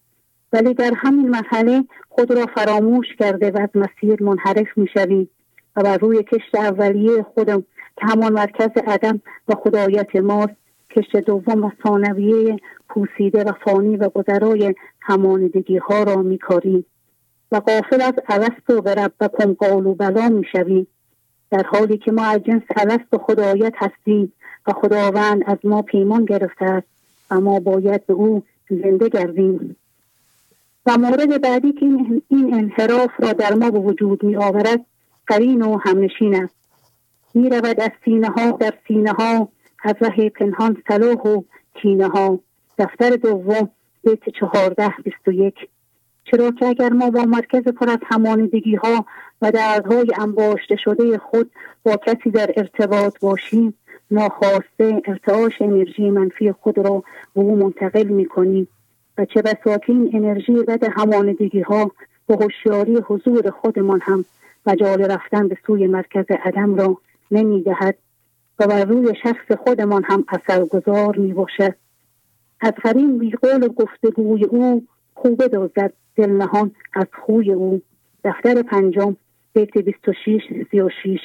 [0.52, 5.30] ولی در همین مرحله خود را فراموش کرده و از مسیر منحرف می‌شویم
[5.76, 7.60] و بر روی کشت اولیه خودم
[7.96, 10.56] که همان مرکز عدم و خدایت ماست
[10.90, 12.56] کشت دوم و ثانویه
[12.88, 16.86] پوسیده و فانی و گذرای همانیدگی ها را میکاریم
[17.52, 19.28] و قافل از الست و رب و
[19.58, 20.86] قالو بلا می‌شویم
[21.50, 24.32] در حالی که ما از جنس الست و خدایت هستیم
[24.66, 26.86] و خداوند از ما پیمان گرفته است
[27.30, 29.76] و ما باید به او زنده گردیم.
[30.86, 31.86] و مورد بعدی که
[32.28, 34.80] این انحراف را در ما به وجود می آورد
[35.26, 36.54] قرین و همنشین است.
[37.34, 39.48] می رود از سینه ها در سینه ها
[39.82, 39.94] از
[40.34, 41.42] پنهان صلاح و
[41.74, 42.38] کینه ها.
[42.78, 43.70] دفتر دوم
[44.04, 45.54] بیت چهارده بیست و یک.
[46.24, 49.06] چرا که اگر ما با مرکز پر از همانیدگی ها
[49.42, 51.50] و دردهای انباشته شده خود
[51.82, 53.74] با کسی در ارتباط باشیم
[54.10, 57.02] ناخواسته ارتعاش انرژی منفی خود را
[57.34, 58.68] به او منتقل می کنیم
[59.18, 61.90] و چه بسا این انرژی بد همانیدگی ها
[62.26, 64.24] به هوشیاری حضور خودمان هم
[64.66, 66.98] مجال رفتن به سوی مرکز عدم را
[67.30, 67.96] نمی دهد
[68.58, 71.74] و بر روی شخص خودمان هم اثرگذار می باشد
[72.60, 77.82] از قرین بی قول گفتگوی او خوبه دازد دل نهان از خوی او.
[78.24, 79.16] دفتر پنجم
[79.52, 81.20] بیت 26 36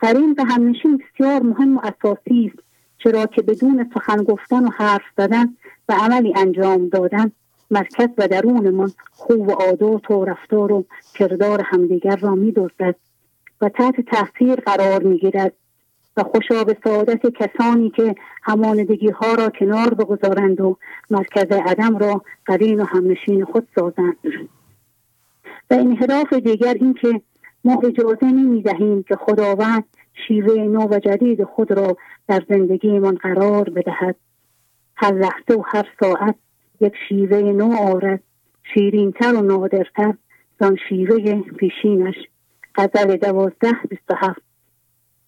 [0.00, 2.64] قرین و همنشین بسیار مهم و اساسی است
[2.98, 5.56] چرا که بدون سخن گفتن و حرف زدن
[5.88, 7.32] و عملی انجام دادن
[7.70, 12.96] مرکز و درونمان خوب و عادات و رفتار و کردار همدیگر را میدزدد
[13.60, 15.52] و تحت تاثیر قرار می‌گیرد
[16.16, 20.76] و خوشا به سعادت کسانی که هماندگی ها را کنار بگذارند و
[21.10, 24.16] مرکز عدم را قرین و همنشین خود سازند.
[25.70, 27.22] و انحراف دیگر اینکه
[27.64, 29.84] ما اجازه نمی دهیم که خداوند
[30.26, 31.96] شیوه نو و جدید خود را
[32.28, 34.16] در زندگیمان قرار بدهد.
[34.96, 36.34] هر لحظه و هر ساعت
[36.80, 38.22] یک شیوه نو آرد.
[38.74, 40.14] شیرینتر و نادرتر
[40.60, 42.14] زان شیوه پیشینش.
[42.74, 44.42] غزل دوازده بیست هفت.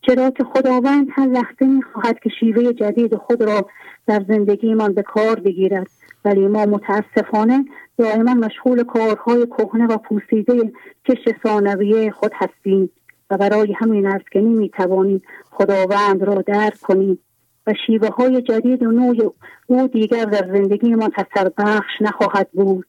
[0.02, 3.68] چرا که خداوند هر لحظه می‌خواهد که شیوه جدید خود را
[4.06, 5.90] در زندگیمان به کار بگیرد
[6.24, 7.64] ولی ما متاسفانه
[7.98, 10.72] دائما مشغول کارهای کهنه و پوسیده
[11.04, 12.90] کش ثانویه خود هستیم
[13.30, 17.18] و برای همین است که نمی‌توانیم خداوند را درک کنیم
[17.66, 19.34] و شیوه های جدید و نوع
[19.66, 22.86] او دیگر در زندگیمان اثر بخش نخواهد بود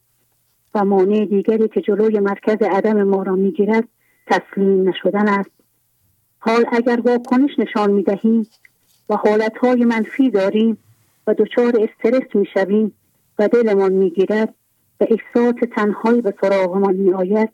[0.75, 3.87] و مانع دیگری که جلوی مرکز عدم ما را می‌گیرد
[4.27, 5.51] تسلیم نشدن است.
[6.39, 8.47] حال اگر واکنش نشان می دهیم
[9.09, 10.77] و حالتهای منفی داریم
[11.27, 12.93] و دچار استرس می شویم
[13.39, 14.53] و دلمان می گیرد
[15.03, 17.49] و احساس تنهایی به سراغمان می آید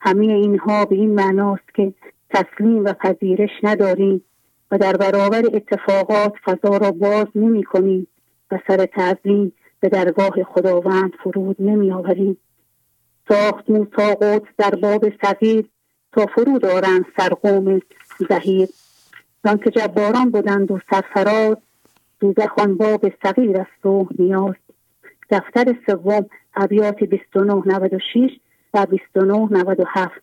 [0.00, 1.94] همه اینها به این معناست که
[2.30, 4.24] تسلیم و پذیرش نداریم
[4.70, 8.06] و در برابر اتفاقات فضا را باز نمی کنیم
[8.50, 12.36] و سر تعظیم به درگاه خداوند فرود نمی آوریم
[13.28, 14.14] ساخت موسا
[14.58, 15.68] در باب صغیر
[16.12, 17.80] تا فرود دارند سرقوم
[18.28, 18.68] زهیر.
[19.44, 21.56] زان که جباران بودند و سرفراز
[22.20, 24.54] دوزخ آن باب صغیر است و نیاز.
[25.30, 26.26] دفتر سوم
[26.58, 28.30] ابیات 2996
[28.74, 30.22] و 2997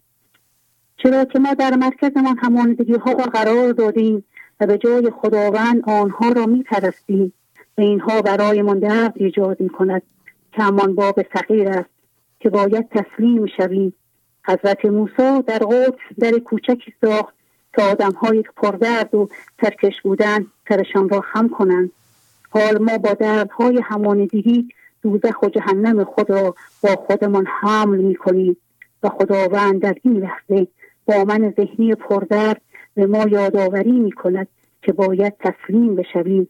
[0.98, 4.24] چرا که ما در مرکزمان همانندگی ها را قرار دادیم
[4.60, 7.34] و به جای خداوند آنها را می پرستیم
[7.78, 10.02] و اینها برایمان درد ایجاد می کند
[10.52, 11.90] که همان باب صغیر است
[12.40, 13.94] که باید تسلیم شویم.
[14.48, 17.34] حضرت موسی در قدس در کوچکی ساخت
[17.76, 21.92] که آدمهایی که پردرد و ترکش بودن سرشان را خم کنند.
[22.50, 24.68] حال ما با دردهای همانگی
[25.06, 28.58] دوزخ و جهنم خود را با خودمان حمل می کنیم
[29.04, 30.68] و خداوند در این لحظه
[31.06, 32.62] با من ذهنی پردرد
[32.96, 34.48] به ما یادآوری می کند
[34.82, 36.48] که باید تسلیم بشویم.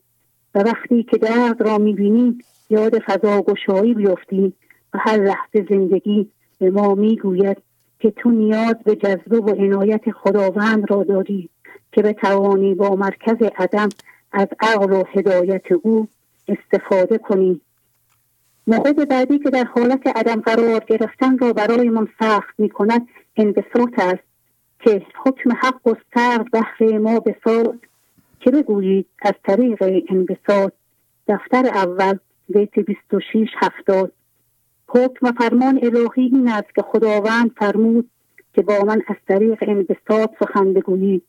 [0.55, 2.37] و وقتی که درد را می بینیم
[2.69, 4.53] یاد فضا گشایی بیفتیم
[4.93, 7.57] و هر لحظه زندگی به ما می گوید
[7.99, 11.49] که تو نیاز به جذبه و عنایت خداوند را داری
[11.91, 13.89] که بتوانی با مرکز عدم
[14.31, 16.07] از عقل و هدایت او
[16.47, 17.61] استفاده کنی.
[18.67, 24.23] موقع بعدی که در حالت عدم قرار گرفتن را برایمان سخت می کند انبساط است
[24.79, 27.75] که حکم حق گسترد بحر ما بساط.
[28.39, 30.73] که بگویید از طریق انبساط
[31.27, 32.17] دفتر اول
[32.49, 34.11] بیت 26 هفتاد.
[34.87, 38.09] حکم و فرمان الهی این است که خداوند فرمود
[38.53, 41.23] که با من از طریق انبساط سخن بگویید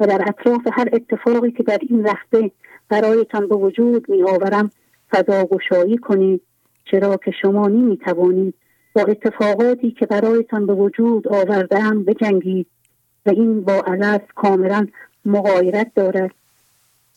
[0.00, 2.50] و در اطراف هر اتفاقی که در این لحظه
[2.88, 4.70] برایتان به وجود می آورم
[5.10, 6.40] فضا گشایی کنید.
[6.84, 8.54] چرا که شما نمی توانید
[8.94, 12.66] با اتفاقاتی که برایتان به وجود آوردم بجنگید
[13.26, 14.86] و این با علف کاملا
[15.24, 16.30] مغایرت دارد.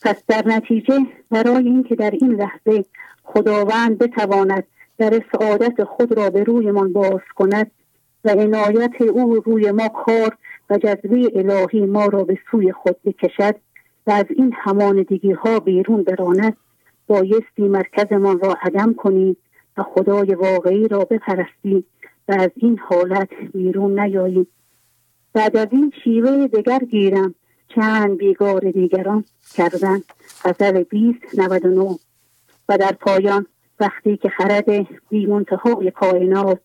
[0.01, 0.99] پس در نتیجه
[1.31, 2.85] برای اینکه در این لحظه
[3.23, 4.63] خداوند بتواند
[4.97, 7.71] در سعادت خود را به رویمان باز کند
[8.25, 10.37] و عنایت او روی ما کار
[10.69, 13.55] و جذبه الهی ما را به سوی خود بکشد
[14.07, 16.57] و از این همانگی ها بیرون براند
[17.07, 19.37] بایستی مرکزمان را عدم کنیم
[19.77, 21.85] و خدای واقعی را بپرستیم
[22.27, 24.47] و از این حالت بیرون نیاییم.
[25.33, 27.35] بعد از این شیوه دگر گیرم.
[27.75, 29.25] چند بیگار دیگران
[29.55, 29.99] کردن
[30.45, 31.95] غزل 2099
[32.69, 33.45] و در پایان
[33.79, 34.65] وقتی که خرد
[35.09, 36.59] بیمنتهای کائنات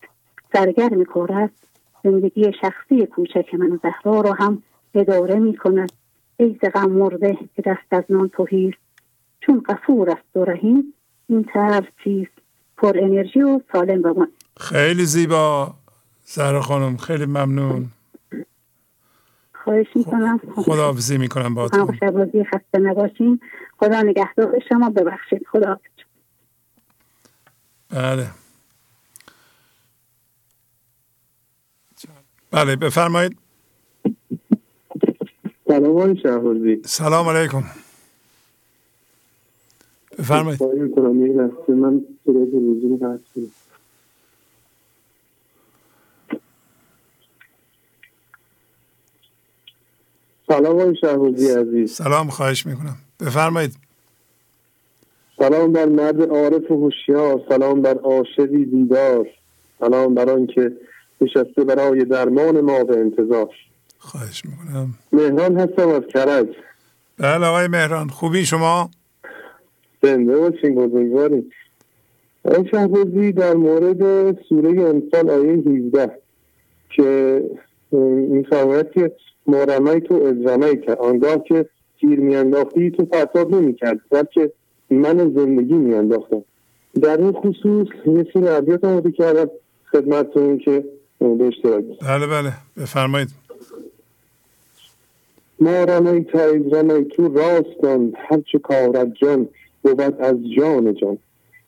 [0.53, 1.53] سرگرم کار است
[2.03, 5.91] زندگی شخصی کوچک من و زهرا را هم اداره می کند
[6.37, 8.77] ای غم مرده که دست از نان توهیست
[9.39, 10.93] چون قفور است و رحیم
[11.29, 12.32] این طرز چیست؟
[12.83, 14.27] پر انرژی و سالم بمان
[14.59, 15.73] خیلی زیبا
[16.25, 16.97] زهرا خانم.
[16.97, 17.91] خیلی ممنون.
[19.63, 20.39] خواهش می‌کنم.
[20.55, 21.85] خداحافظی می‌کنم با تو
[22.53, 23.39] خسته نباشین.
[23.79, 24.89] خدا نگهدار شما.
[24.89, 25.45] ببخشید.
[25.51, 25.79] خدا
[27.89, 28.27] بله.
[32.51, 33.37] بله بفرمایید.
[36.85, 37.63] سلام علیکم.
[40.19, 40.63] بفرمایید.
[41.69, 42.01] من
[50.47, 51.91] سلام آقای شهبازی عزیز.
[51.91, 52.95] سلام خواهش می‌کنم.
[53.19, 53.75] بفرمایید.
[55.37, 57.41] سلام بر مرد عارف و هوشیار.
[57.49, 59.27] سلام بر عاشقی دیدار.
[59.79, 60.71] سلام بر آن که
[61.21, 63.49] نشسته برای درمان ما به انتظار.
[63.99, 64.93] خواهش می‌کنم.
[65.11, 66.47] مهران هستم از کرج.
[67.17, 68.89] بله آقای مهران خوبی شما؟
[70.03, 71.51] زنده باشین بزرگواریم
[72.45, 76.11] آقای شهبازی در مورد سوره انسان آیه 17
[76.89, 77.41] که
[78.29, 79.11] میفرماید که
[79.47, 84.51] مارمای تو ازرمای کرد آنگاه که تیر میانداختی تو فساد نمی‌کرد بلکه
[84.89, 86.43] من زندگی میانداختم.
[87.01, 89.49] در این خصوص یه سری عبیات آماده کردم
[89.91, 90.83] خدمتتون که
[91.19, 92.53] به اشتراک بله بله.
[92.77, 93.29] بفرمایید.
[95.59, 99.47] ما رمای تا رمای تو راستان هرچه کارت جان
[99.83, 101.17] بود از جان جان.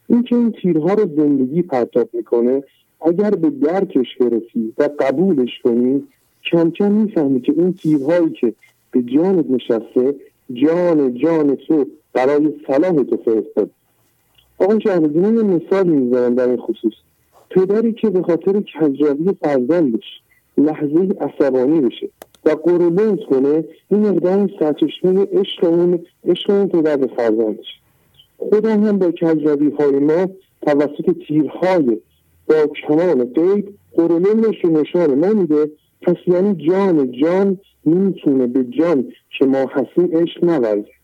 [0.08, 2.64] این که این تیرها رو زندگی پرتاب می‌کنه
[3.02, 6.04] اگر به درکش برسی و قبولش کنی
[6.52, 8.54] کم کم می‌فهمی که این تیرهایی که
[8.92, 10.16] به جانت نشسته
[10.54, 13.70] جان جان تو برای صلاح تو فرستاد.
[14.58, 16.94] آقا شهرزی من یه مثال می‌زنم در این خصوص.
[17.50, 20.22] پدری که به خاطر کجروی فرزندش
[20.58, 22.10] لحظه عصبانی بشه
[22.46, 27.80] و قرولنز کنه این اقدام سرچشمه عشق اون عشق اون پدر به فرزندش
[28.38, 30.28] خدا هم با کجروی های ما
[30.62, 31.98] توسط تیرهای
[32.48, 35.70] با کمان قید قرولنزش رو نشان ما میده.
[36.02, 40.96] پس یعنی جان جان نمی‌تونه به جان که ما هستیم عشق نورزه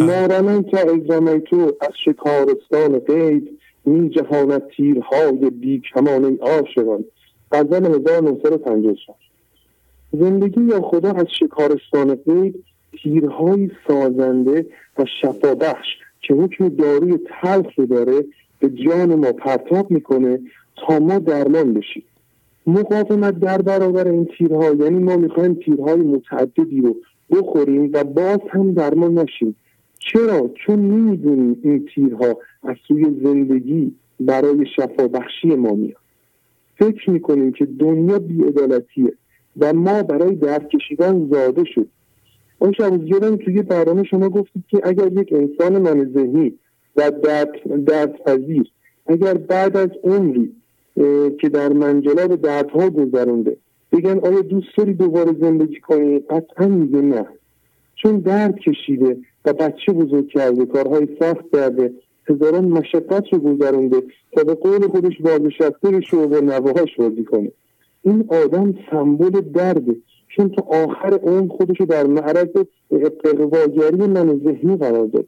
[0.00, 0.88] نارمن که از
[1.44, 7.04] تو از شکارستان قید می جهانت تیرهای بی کمان عاشقان.
[7.52, 9.16] غزل 1954
[10.12, 14.66] زندگی یا خدا از شکارستان قید تیرهای سازنده
[14.98, 15.86] و شفابخش
[16.20, 18.24] که حکم داروی تلخ رو داره
[18.60, 20.40] به جان ما پرتاب می‌کنه
[20.76, 22.04] تا ما درمان بشیم.
[22.66, 26.96] مقاومت در برابر این تیرها یعنی ما می‌خوایم تیرهای متعددی رو
[27.30, 29.56] بخوریم و باز هم درمان نشیم.
[29.98, 35.96] چرا؟ چون نمی‌دونیم این تیرها از سوی زندگی برای شفابخشی ما میاد
[36.78, 39.12] فکر می‌کنیم که دنیا بیعدالتیه
[39.60, 41.88] و ما برای درد کشیدن زاده شد
[42.62, 46.58] اون شب یادم توی برنامه شما گفتید که اگر یک انسان من ذهنی
[46.96, 48.70] و درد, درد پذیر
[49.06, 50.52] اگر بعد از عمری
[51.40, 53.56] که در منجلاب دردها گذرونده
[53.92, 57.26] بگن آیا دوست داری دوباره زندگی کنی؟ قطعا میگه نه.
[57.94, 61.92] چون درد کشیده و بچه بزرگ کرده کارهای سخت کرده
[62.28, 67.52] هزاران مشقت رو گذرونده تا به قول خودش بازنشسته بشه و با نواهاش بازی کنه.
[68.02, 69.96] این آدم سمبل درده.
[70.36, 72.48] چون تا آخر اون خودش رو در معرض
[73.24, 75.26] اقواگری من ذهنی قرار داد.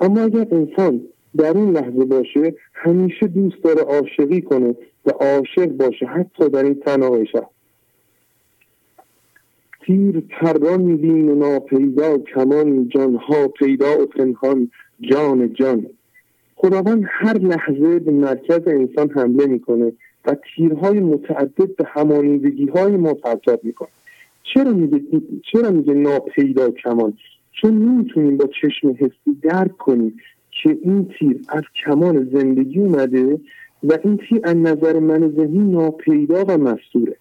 [0.00, 1.00] اما اگر انسان
[1.36, 4.74] در این لحظه باشه همیشه دوست داره عاشقی کنه
[5.06, 7.46] و عاشق باشه حتی در این تنهای شهر.
[9.86, 10.20] تیر
[11.00, 15.86] بین و ناپیدا کمان جانها پیدا و پنهان جان جان.
[16.56, 19.92] خداوند هر لحظه به مرکز انسان حمله می‌کنه
[20.24, 23.88] و تیرهای متعدد به همانیدگی های ما پرتاب می‌کنه.
[24.54, 25.00] چرا میگه
[25.52, 27.14] چرا میگه ناپیدا کمان؟
[27.52, 30.16] چون نمی‌تونیم با چشم حسی درک کنیم
[30.50, 33.40] که این تیر از کمان زندگی اومده
[33.84, 37.16] و این تیر از نظر من ذهنی ناپیدا و مستوره.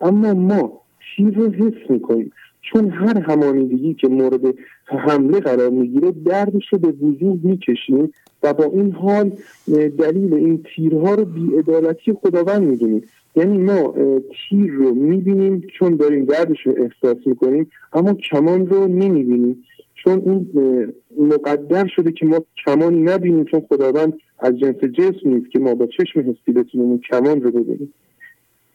[0.00, 0.80] اما ما
[1.16, 2.32] تیر رو حس می‌کنیم.
[2.62, 4.54] چون هر همانیدگی که مورد
[4.86, 9.32] حمله قرار می‌گیره دردش رو به وضوح می‌کشیم و با این حال
[9.98, 13.02] دلیل این تیرها رو بیعدالتی خداوند می‌دونیم
[13.36, 13.94] یعنی ما
[14.48, 19.64] تیر رو می‌بینیم چون داریم دردش رو احساس می‌کنیم اما کمان رو نمی‌بینیم.
[19.94, 20.46] چون این
[21.18, 25.86] مقدر شده که ما کمانی نبینیم چون خداوند از جنس جسم نیست که ما با
[25.86, 27.94] چشم حسی بتونیم اون کمان رو ببینیم.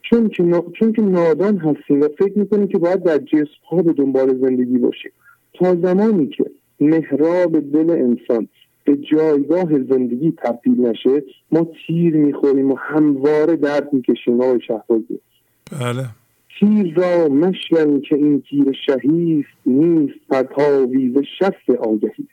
[0.02, 3.92] چون که, چون که نادان هستیم و فکر می‌کنیم که باید در جسم ها به
[3.92, 5.12] دنبال زندگی باشیم.
[5.54, 6.44] تا زمانی که
[6.80, 8.48] محراب دل انسان
[8.86, 15.20] به جایگاه زندگی تبدیل نشه ما تیر می‌خوریم و همواره درد می‌کشیم آقای شهبازی.
[15.80, 16.04] بله.
[16.58, 22.28] تیر را مشون که این تیر شهیست نیست پرتاویز شست آگهی.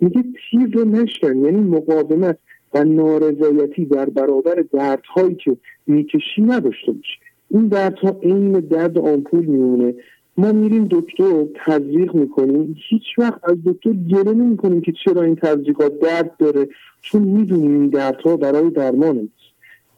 [0.00, 2.38] میگه تیر رو نشکن یعنی مقاومت
[2.74, 5.56] و نارضایتی در برابر دردهایی که
[5.86, 7.18] می‌کشی نداشته باشه.
[7.48, 9.94] این دردها عین درد آمپول میمونه.
[10.36, 12.76] ما میریم دکتر تزریق می‌کنیم.
[12.88, 16.68] هیچ وقت از دکتر گله نمی‌کنیم که چرا این تزریقات درد داره
[17.00, 19.28] چون می‌دونیم این دردها برای درمان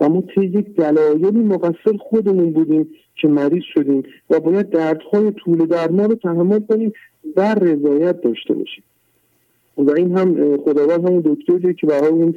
[0.01, 5.67] و ما طی یک دلایلی مقصر خودمون بودیم که مریض شدیم و باید دردهای طول
[5.67, 6.93] درمان رو تحمل کنیم
[7.37, 8.85] و رضایت داشته باشیم.
[9.77, 12.35] و این هم خداوند همون دکتریه که برای اون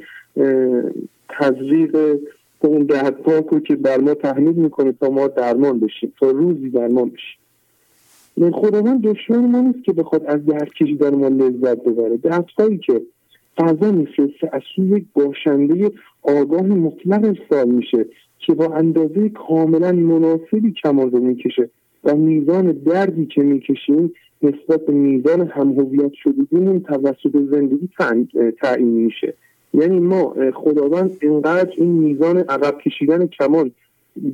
[1.28, 2.18] تزریق
[2.60, 7.08] اون دردناک رو که بر ما تحمیل می‌کنه تا ما درمان بشیم تا روزی درمان
[7.08, 7.37] بشیم.
[8.52, 12.16] خداوند دشمن ما نیست که بخواد از درد کشیدن ما لذت ببره.
[12.16, 13.02] دردهایی که
[13.56, 15.90] فضا میفرسته از سوی باشنده
[16.22, 18.06] آگاه مطلق ارسال میشه
[18.38, 21.70] که با اندازه کاملا مناسبی کمان رو می‌کشه
[22.04, 27.88] و میزان دردی که می‌کشیم نسبت به میزان همهویت شدگیمون توسط زندگی
[28.62, 29.34] تعیین میشه.
[29.74, 33.70] یعنی ما خداوند اینقدر این میزان عقب کشیدن کمان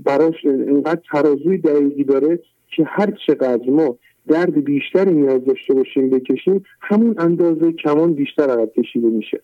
[0.04, 2.38] براش اینقدر ترازوی دقیقی داره
[2.76, 3.96] که هر چقدر ما
[4.28, 9.40] درد بیشتری نیاز داشته باشیم بکشیم همون اندازه کمان بیشتر عقب کشیده میشه.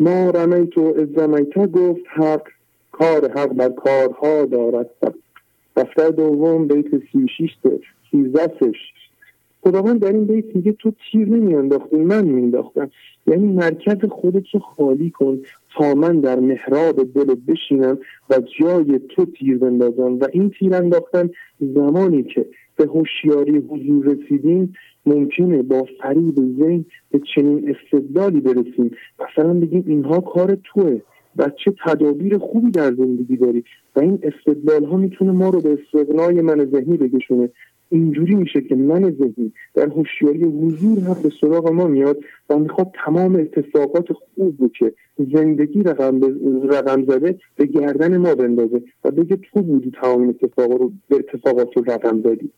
[0.00, 2.48] ما رمیت و ازمیت گفت حق
[2.92, 4.90] کار حق بر کارها دارد.
[5.76, 7.50] دفتر دوم بیت سی شیش
[8.10, 8.72] سیزده
[9.62, 12.90] خداوند در این بیت میگه تو تیر نمیانداختی من میانداختم
[13.26, 15.38] یعنی مرکز خودت رو خالی کن.
[15.78, 17.98] تا من در محراب دلت بشینم
[18.30, 21.30] و جای تو تیر بندازم و این تیر انداختن
[21.60, 22.46] زمانی که
[22.76, 24.72] به هوشیاری حضور رسیدیم
[25.06, 28.90] ممکنه با فریب ذهن به چنین استدلالی برسیم.
[29.20, 31.00] مثلا بگیم اینها کار توه
[31.36, 33.64] و چه تدابیر خوبی در زندگی داری
[33.96, 37.50] و این استدلال ها می‌تونه ما رو به استقنای من ذهنی بکشونه.
[37.90, 42.18] اینجوری میشه که من ذهنی در هوشیاری حضور هم به سراغ ما میاد
[42.50, 44.92] و می‌خواد تمام اتفاقات خوب رو که
[45.32, 46.20] زندگی رقم,
[46.68, 51.76] رقم زده به گردن ما بندازه و بگه تو بودی تمام اتفاقات رو به اتفاقات
[51.76, 52.50] رو رقم دادی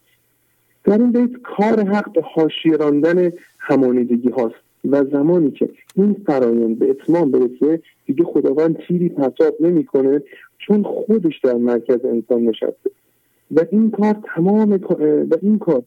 [0.85, 6.79] در این بیت کار حق به حاشیه راندن همانیدگی هاست و زمانی که این فرایند
[6.79, 10.23] به اتمام برسه دیگه خداوند تیری پرتاب نمی‌کنه
[10.59, 12.91] چون خودش در مرکز انسان نشسته.
[13.51, 14.73] و این کار تمام
[15.31, 15.83] و این کار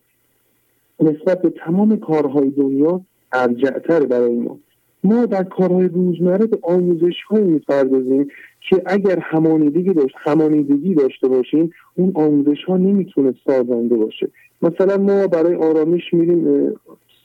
[1.00, 3.02] نسبت به تمام کارهای دنیا
[3.34, 4.60] ارجعتر برای ما.
[5.04, 8.28] ما در کارهای روزمره به آموزش های می‌پردازیم
[8.70, 14.30] که اگر همانیدگی داشت همانیدگی داشته باشیم اون آموزش ها نمی‌تونه سازنده باشه.
[14.62, 16.74] مثلا ما برای آرامش میریم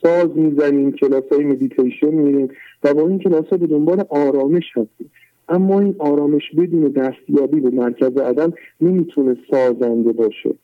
[0.01, 2.49] ساز می‌زنیم کلاس های مدیتیشن میریم
[2.83, 5.11] و با این کلاس به دنبال آرامش هستیم.
[5.49, 10.55] اما این آرامش بدون دستیابی به مرکز عدم نمی‌تونه سازنده باشه.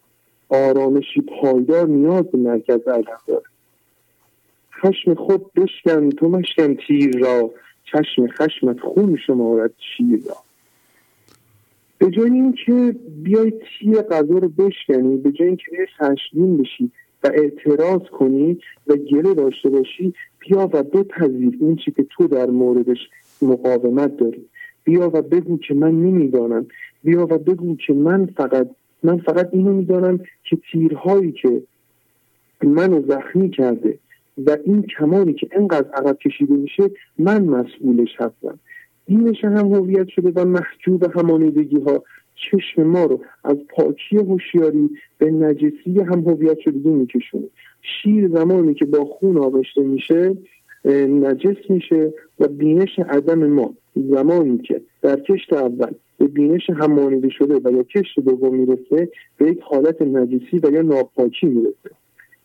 [0.50, 3.44] آرامشی پایدار نیاز به مرکز عدم داره.
[4.82, 7.52] خشم خود بشکن تو مشکن تیر را.
[7.92, 10.36] چشم خشمت خون شمارد شیر را.
[11.98, 16.92] به جای اینکه بیای تیر غذا رو بشکنی به جای اینکه بیای خشمگین بشی
[17.24, 22.50] و اعتراض کنی و گله داشته باشی بیا و بپذیر اون چی که تو در
[22.50, 22.98] موردش
[23.42, 24.46] مقاومت داری.
[24.84, 26.66] بیا و بگو که من نمی‌دانم.
[27.04, 28.70] بیا و بگو که من فقط
[29.04, 31.64] من فقط اینو می‌دانم که تیرهایی که
[32.64, 34.00] منو زخمی کرده
[34.38, 38.60] و این کمانی که انقدر عقب کشیده میشه من مسئولش هستم.
[39.06, 42.04] دینش هم هویت شده و محجوب همانیدگی ها
[42.36, 47.48] چشم ما رو از پاکی هوشیاری به نجسی هم هویت شدگی میکشونه.
[47.82, 50.38] شیر زمانی که با خون آغشته میشه
[51.10, 53.74] نجس میشه و بینش عدم ما.
[53.96, 59.52] زمانی که در کشت اول به بینش همانیده شده و یا کشت دوم می‌رسه به
[59.52, 61.90] یک حالت نجسی و یا ناپاکی می‌رسه.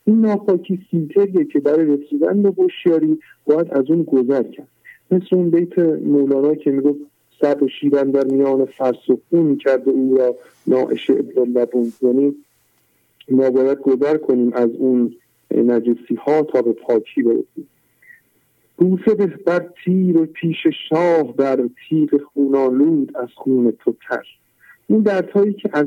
[0.04, 4.68] این ناپاکی فیلتریه که برای رسیدن به هوشیاری باید از اون گذر کرد.
[5.10, 7.00] مثل اون بیت مولانا که می‌گفت
[7.40, 10.36] سب و شیرن در میان فرس و خون کرده او را
[10.66, 12.34] ناعش لبون یعنی
[13.30, 15.14] ما باید گذر کنیم از اون
[15.54, 17.68] نجسی ها تا به پاکی برسیم.
[18.78, 19.14] بوسه
[19.46, 24.24] بر تیر و پیش شاه در تیر خونالود از خون تو تر.
[24.86, 25.86] این دردهایی که از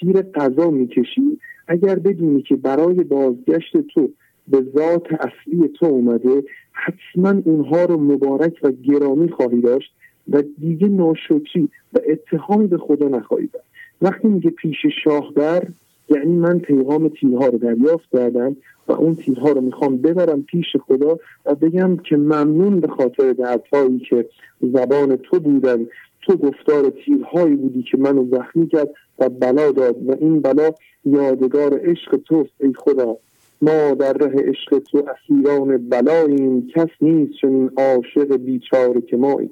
[0.00, 1.38] تیر قضا می‌کشی
[1.68, 4.08] اگر بدونی که برای بازگشت تو
[4.48, 9.92] به ذات اصلی تو اومده حتما اونها رو مبارک و گرامی خواهی داشت
[10.28, 13.66] و دیگه ناشکری و اتهامی به خدا نخواهی داشت
[14.02, 15.68] وقتی میگه پیش شاه بر
[16.08, 18.56] یعنی من پیغام تیرها رو دریافت کردم
[18.88, 23.98] و اون تیرها رو می‌خوام ببرم پیش خدا و بگم که ممنون به خاطر دردهایی
[23.98, 24.28] که
[24.60, 25.86] زبان تو بودن.
[26.22, 30.70] تو گفتار تیرهایی بودی که منو زخمی کرد و بلا داد و این بلا
[31.04, 33.16] یادگار عشق توست ای خدا.
[33.62, 36.68] ما در ره عشق تو اسیران بلاییم.
[36.74, 39.50] کس نیست چون عاشق بیچاره که ماییم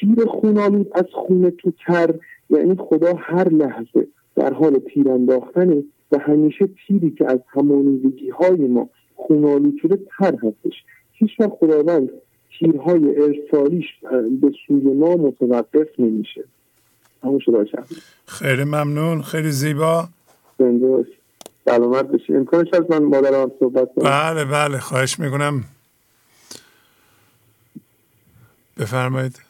[0.00, 2.14] تیر خونالود از خون تو تر
[2.50, 8.66] یعنی خدا هر لحظه در حال تیر انداختنه و همیشه تیری که از همانیدگی های
[8.66, 10.74] ما خونالود شده تر هستش.
[11.12, 12.10] هیچ وقت خداوند
[12.58, 13.84] تیرهای ارسالیش
[14.40, 16.44] به سوی ما متوقف نمیشه.
[17.22, 17.40] همون
[18.26, 19.22] خیلی ممنون.
[19.22, 20.08] خیلی زیبا.
[20.58, 21.06] زنده
[21.64, 24.10] سلامت بشی امکانش از من مادرم صحبت کنم.
[24.10, 24.78] بله بله.
[24.78, 25.64] خواهش می‌کنم.
[28.78, 29.42] بفرمایید.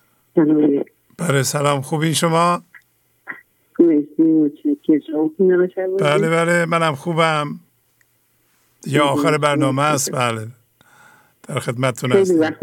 [1.19, 1.81] بله سلام.
[1.81, 2.63] خوبین شما؟
[6.01, 7.61] بله بله منم خوبم.
[8.87, 10.47] یا آخر برنامه است؟ بله.
[11.49, 12.55] در خدمتتون هستم.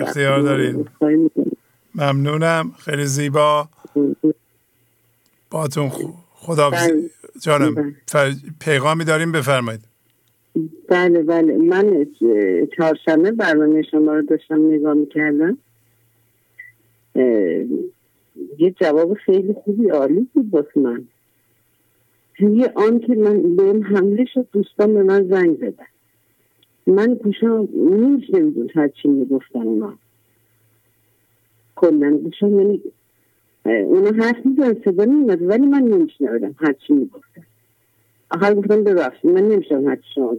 [0.00, 0.88] اختیار دارین.
[1.94, 2.72] ممنونم.
[2.78, 3.68] خیلی زیبا.
[5.50, 5.90] باتون
[6.34, 7.10] خدا بله.
[7.40, 7.74] جانم
[8.14, 8.34] بله.
[8.60, 9.80] پیغامی داریم بفرمایید.
[10.88, 11.56] بله بله.
[11.56, 12.06] من
[12.76, 15.58] چهارشنبه برنامه شما رو داشتم نگاه می‌کردم.
[18.58, 21.04] یه جواب خیلی خوبی عالی بود باز من.
[22.40, 25.86] یه آن که من به این حمله شد دوستان به من زنگ زدن.
[26.86, 29.98] من گوشم نمیشنوید هر چی می‌گفتن اونا.
[31.76, 32.82] کلا گوشم یعنی
[33.64, 37.46] اونا حرف میزن صدا نمیاد ولی من نمیشنویدم هر چی می‌گفتن.
[38.30, 40.36] آخر گفتم ببخشید من نمیشنم هر چی شما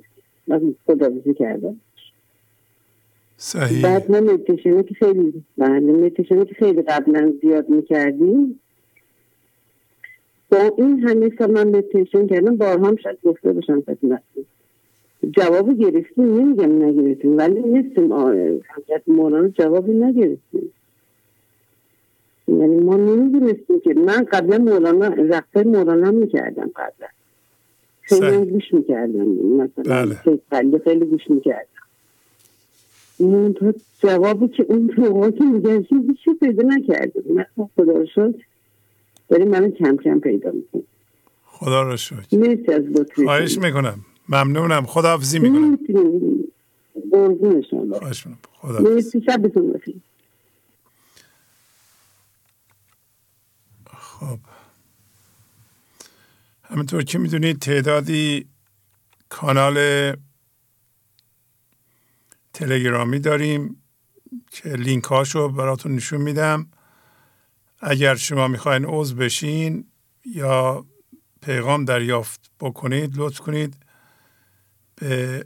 [0.88, 1.82] خدا کردم.
[3.38, 3.84] صحیح.
[3.84, 8.60] بعد ما مدیتیشنی که خیلی بله مدیتیشنی که خیلی قبلا زیاد می‌کردیم.
[10.52, 14.46] با این همه سال من مدیتیشن کردم بارها هم شاید گفته باشم خدمتتون
[15.32, 18.14] جواب گرفتیم نمیگم نگرفتیم ولی نیستیم.
[18.14, 20.72] حضرت مولانا جوابی نگرفتیم.
[22.48, 27.08] یعنی ما نمی‌دونستیم که من قبلا مولانا رقصه مولانا می‌کردم قبلا.
[28.02, 30.06] خیلی گوش می‌کردم مثلا
[30.52, 30.80] بله.
[30.80, 31.68] خیلی گوش می‌کردم.
[33.18, 37.24] تو جوابی که اون موقع که میگشتیم هیچی پیدا نکردیم.
[37.28, 38.36] مثلا خدا رو شد
[39.30, 40.88] داریم من کم کم پیدا می‌کنیم.
[41.46, 44.06] خدا رو شد مرسی از لطفی خواهش می‌کنم.
[44.30, 44.86] ممنونم.
[44.86, 45.80] خدا حافظی می‌کنم
[47.12, 48.00] قربون شما.
[48.00, 48.42] خواهش می‌کنم.
[48.54, 49.22] خدا مرسی.
[49.22, 49.96] شبتون بخیر.
[53.98, 54.40] خب.
[56.64, 58.46] همینطور که می‌دونید تعدادی
[59.30, 59.78] کانال
[62.56, 63.84] تلگرامی داریم
[64.52, 66.68] که لینک هاشو براتون نشون میدم.
[67.80, 69.88] اگر شما می‌خواین عضو بشین
[70.26, 70.86] یا
[71.42, 73.78] پیغام دریافت بکنید لطف کنید
[74.96, 75.46] به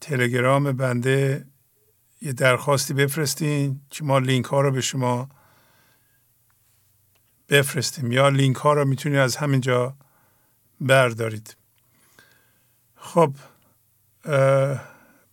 [0.00, 1.46] تلگرام بنده
[2.22, 5.28] یه درخواستی بفرستین که ما لینک ها رو به شما
[7.48, 9.96] بفرستیم یا لینک ها رو می‌تونید از همینجا
[10.80, 11.56] بردارید.
[12.96, 13.32] خب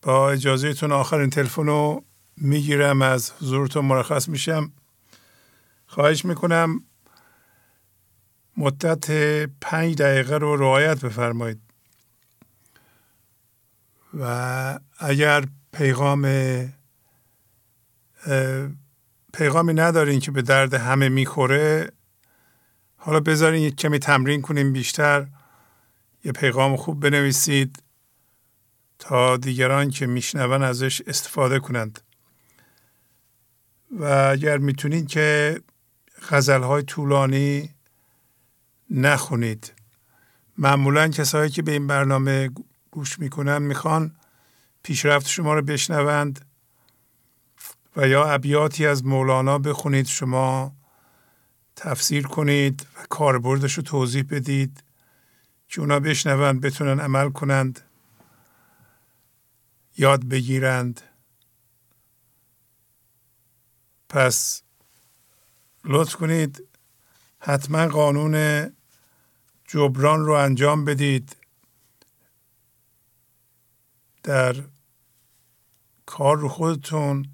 [0.04, 2.04] با اجازهتون آخرین تلفن رو
[2.38, 4.72] می‌گیرم از حضورتون مرخص میشم.
[5.88, 6.84] خواهش می‌کنم
[8.58, 9.12] مدت
[9.62, 11.62] پنج دقیقه رو رعایت بفرمایید.
[14.20, 16.28] و اگر پیغام
[19.34, 21.92] پیغامی ندارین که به درد همه می‌خوره
[22.98, 25.28] حالا بذارین یک کمی تمرین کنیم بیشتر.
[26.24, 27.84] یه پیغام خوب بنویسید.
[29.06, 32.00] تا دیگران که میشنون ازش استفاده کنند.
[33.92, 35.60] و اگر می‌تونید که
[36.30, 37.70] غزلهای طولانی
[38.90, 39.74] نخونید.
[40.58, 42.50] معمولا کسایی که به این برنامه
[42.92, 44.16] گوش می‌کنن می‌خوان
[44.84, 46.46] پیشرفت شما رو بشنوند
[47.96, 50.06] و یا ابیاتی از مولانا بخونید.
[50.06, 50.76] شما
[51.76, 54.84] تفسیر کنید و کاربردش رو توضیح بدید
[55.68, 57.82] که اونا بشنوند بتونن عمل کنند.
[59.98, 61.02] یاد بگیرند.
[64.10, 64.62] پس
[65.84, 66.64] لطف کنید
[67.40, 68.66] حتما قانون
[69.68, 71.36] جبران رو انجام بدید.
[74.24, 74.56] در
[76.06, 77.26] کار رو خودتون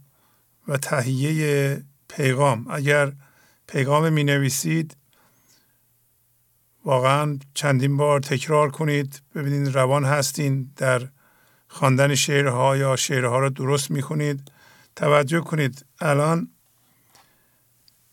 [0.67, 2.67] و تهیه پیغام.
[2.69, 3.13] اگر
[3.67, 4.97] پیغام می نویسید
[6.85, 11.09] واقعا چندین بار تکرار کنید ببینید روان هستین در
[11.72, 14.51] خواندن شعرها یا شعرها رو درست می کنید
[14.95, 15.85] توجه کنید.
[16.01, 16.49] الان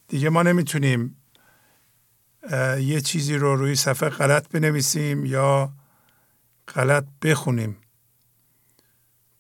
[0.08, 1.16] دیگه ما نمی‌تونیم
[2.78, 5.72] یه چیزی رو روی صفحه غلط بنویسیم یا
[6.74, 7.76] غلط بخونیم.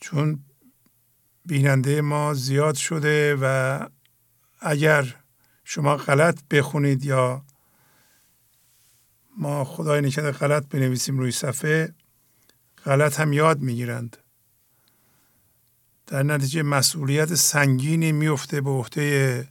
[0.00, 0.44] چون
[1.44, 3.86] بیننده ما زیاد شده و
[4.60, 5.14] اگر
[5.64, 7.44] شما غلط بخونید یا
[9.38, 11.94] ما خدای نکرده غلط بنویسیم روی صفحه
[12.86, 14.16] غلط هم یاد می‌گیرند.
[16.06, 19.48] در نتیجه مسئولیت سنگینی میفته به عهده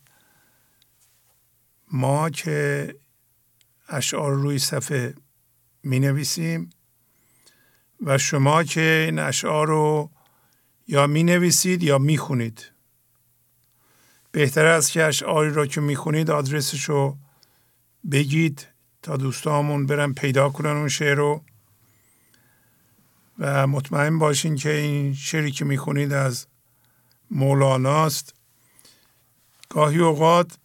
[1.91, 2.95] ما که
[3.89, 5.13] اشعار روی صفحه
[5.83, 6.69] می نویسیم
[8.05, 10.09] و شما که این اشعار رو
[10.87, 12.71] یا می نویسید یا می خونید
[14.31, 17.17] بهتر است که اشعاری را که می خونید آدرسش رو
[18.11, 18.67] بگید
[19.01, 21.43] تا دوستامون برن پیدا کنن اون شعر رو.
[23.39, 26.47] و مطمئن باشین که این شعری که می‌خونید از
[27.31, 28.35] مولاناست
[29.69, 30.57] گاهی اوقات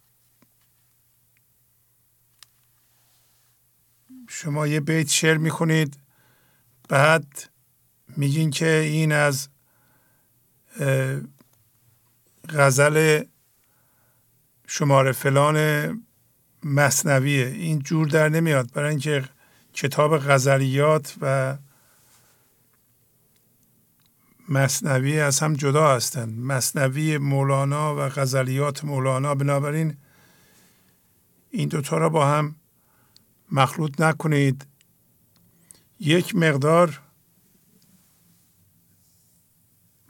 [4.29, 5.97] شما یه بیت شعر می‌خونید
[6.89, 7.49] بعد
[8.17, 9.49] میگین که این از
[12.49, 13.23] غزل
[14.67, 15.57] شماره فلان
[16.63, 18.71] مصنویه این جور در نمیاد.
[18.71, 19.29] برای اینکه
[19.73, 21.57] کتاب غزلیات و
[24.51, 26.39] مصنوی از هم جدا هستند.
[26.39, 29.35] مصنوی مولانا و غزلیات مولانا.
[29.35, 29.97] بنابراین
[31.49, 32.55] این دوتا را با هم
[33.51, 34.65] مخلوط نکنید.
[35.99, 37.01] یک مقدار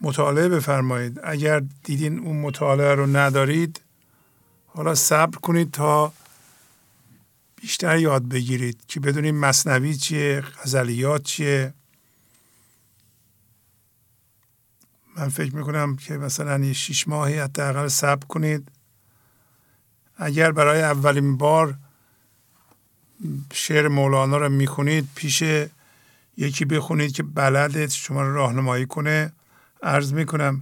[0.01, 1.19] مطالعه بفرمایید.
[1.23, 3.81] اگر دیدین اون مطالعه رو ندارید
[4.65, 6.13] حالا صبر کنید تا
[7.55, 11.73] بیشتر یاد بگیرید که بدونید مصنوی چیه غزلیات چیه.
[15.21, 18.71] من فکر می‌کنم که مثلا یه شیش ماهی حداقل صبر کنید.
[20.17, 21.77] اگر برای اولین بار
[23.53, 25.43] شعر مولانا رو می‌خونید پیش
[26.37, 29.33] یکی بخونید که بلدت شما رو راهنمایی کنه
[29.83, 30.61] عرض می‌کنم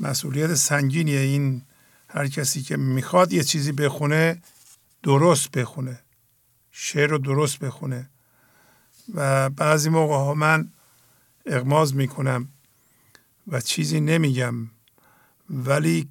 [0.00, 1.62] مسئولیت سنگینیه این
[2.08, 4.42] هر کسی که می‌خواد یه چیزی بخونه
[5.02, 5.98] درست بخونه.
[6.72, 8.10] شعر رو درست بخونه.
[9.14, 10.68] و بعضی موقع ها من
[11.46, 12.48] اغماز می‌کنم.
[13.48, 14.70] و چیزی نمیگم
[15.50, 16.08] ولی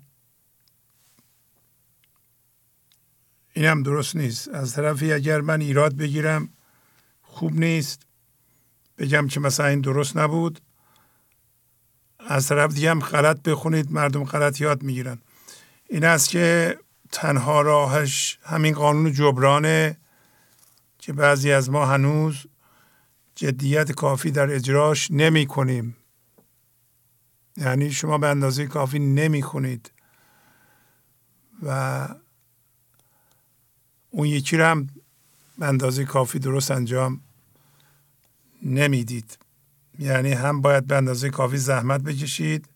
[3.54, 4.48] اینم درست نیست.
[4.48, 6.50] از طرفی اگر من ایراد بگیرم
[7.22, 8.06] خوب نیست.
[8.98, 10.62] بگم که مثلا این درست نبود.
[12.20, 15.18] از طرف دیگه هم غلط بخونید مردم غلط یاد می‌گیرن.
[15.90, 16.78] این است که
[17.12, 19.98] تنها راهش همین قانون جبرانه
[21.00, 22.46] که بعضی از ما هنوز
[23.36, 25.98] جدیت کافی در اجراش نمی کنیم
[27.58, 29.92] یعنی شما به اندازه کافی نمی خونید
[31.64, 32.08] و
[34.10, 34.90] اون یکی رو هم
[35.58, 37.22] به اندازه کافی درست انجام
[38.64, 39.38] نمی‌دید.
[40.00, 42.70] یعنی هم باید به اندازه کافی زحمت بکشید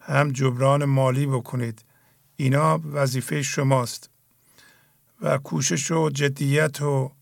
[0.00, 1.84] هم جبران مالی بکنید.
[2.36, 4.10] اینا وظیفه شماست.
[5.22, 7.12] و کوشش و جدیت و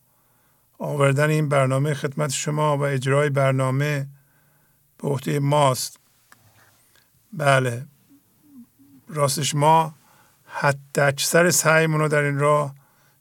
[0.79, 4.09] آوردن این برنامه خدمت شما و اجرای برنامه
[4.99, 6.01] به عهده ماست.
[7.33, 7.87] بله.
[9.09, 9.95] راستش ما
[10.45, 12.75] حتی اکثر سعیمون رو در این راه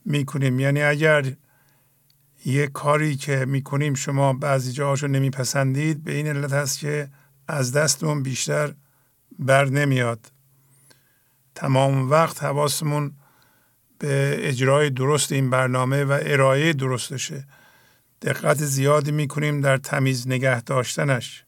[0.06, 0.60] می‌کنیم.
[0.60, 1.34] یعنی اگر
[2.46, 7.10] یه کاری که می‌کنیم شما بعضی جاهاشو نمیپسندید به این علت هست که
[7.48, 8.74] از دستمون بیشتر
[9.40, 10.32] بر نمیاد.
[11.56, 13.12] تمام وقت حواسمون
[14.00, 17.48] به اجرای درست این برنامه و ارائه درستشه.
[18.22, 21.44] دقت زیادی می‌کنیم در تمیز نگه داشتنش.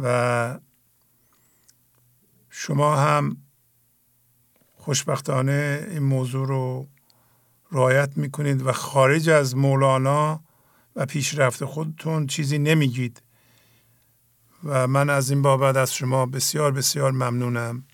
[0.00, 0.58] و
[2.62, 3.36] شما هم
[4.76, 6.88] خوشبختانه این موضوع رو
[7.72, 10.40] رعایت می‌کنید و خارج از مولانا
[10.96, 13.22] و پیشرفت خودتون چیزی نمیگید.
[14.64, 17.84] و من از این بابت از شما بسیار بسیار ممنونم.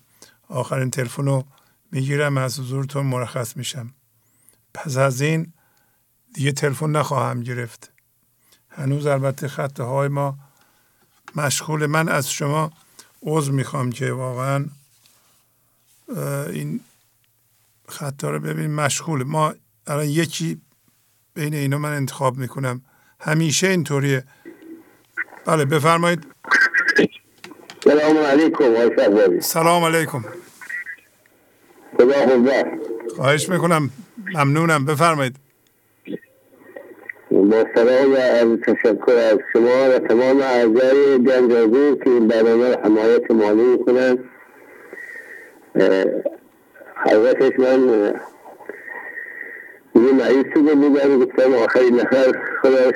[0.47, 1.45] آخرین تلفن رو
[1.91, 3.93] می‌گیرم از حضورتون مرخص میشم.
[4.73, 5.53] پس از این
[6.33, 7.91] دیگه تلفن نخواهم گرفت.
[8.69, 10.39] هنوز البته خطه های ما
[11.35, 11.85] مشغول.
[11.85, 12.71] من از شما
[13.21, 14.65] عضو می‌خوام که واقعا
[16.49, 16.79] این
[17.89, 19.53] خطا رو ببین مشغول ما
[19.87, 20.61] الان یکی
[21.33, 22.81] بین اینا من انتخاب می‌کنم.
[23.19, 24.23] همیشه اینطوریه.
[25.45, 26.27] بله بفرمایید.
[27.83, 30.25] سلام علیکم سلام علیکم.
[31.97, 32.63] خدا
[33.15, 33.89] خواهش می‌کنم.
[34.17, 34.85] ممنونم.
[34.85, 35.35] بفرمایید.
[37.37, 43.31] با سلام و از تشکر از شما و تمام اعضای گنجازور که این برنامه حمایت
[43.31, 44.17] مالی می‌کنن.
[47.05, 48.13] حضرتش من
[49.95, 52.91] یه معیز شده بودم گفتم آخرین نفر خدا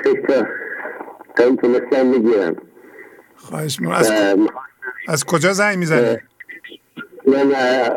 [1.36, 2.56] تا این تونستم می‌گیرم
[3.36, 3.96] خواهش می‌کنم.
[3.96, 4.12] از,
[5.08, 6.16] از کجا زنگ می‌زنی؟
[7.26, 7.54] من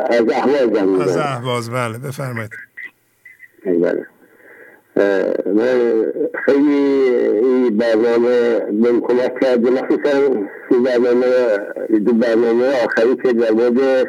[0.09, 2.51] از احواز زنگ از احواز بله بفرمایید.
[3.65, 3.73] بله.
[3.73, 4.05] من
[6.45, 6.79] خیلی
[7.41, 10.17] این برنامه بهم کمک کرده مخصوصا
[10.71, 11.25] این برنامه
[12.05, 14.07] دو برنامه آخری که در مورد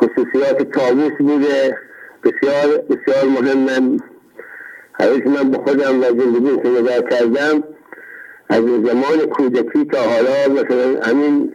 [0.00, 1.78] خصوصیات تابوس بوده
[2.24, 3.98] بسیار بسیار مهم
[4.94, 7.64] همیشه من به خودم و زندگی که نگاه کردم
[8.48, 11.54] از زمان کودکی تا حالا مثلا همین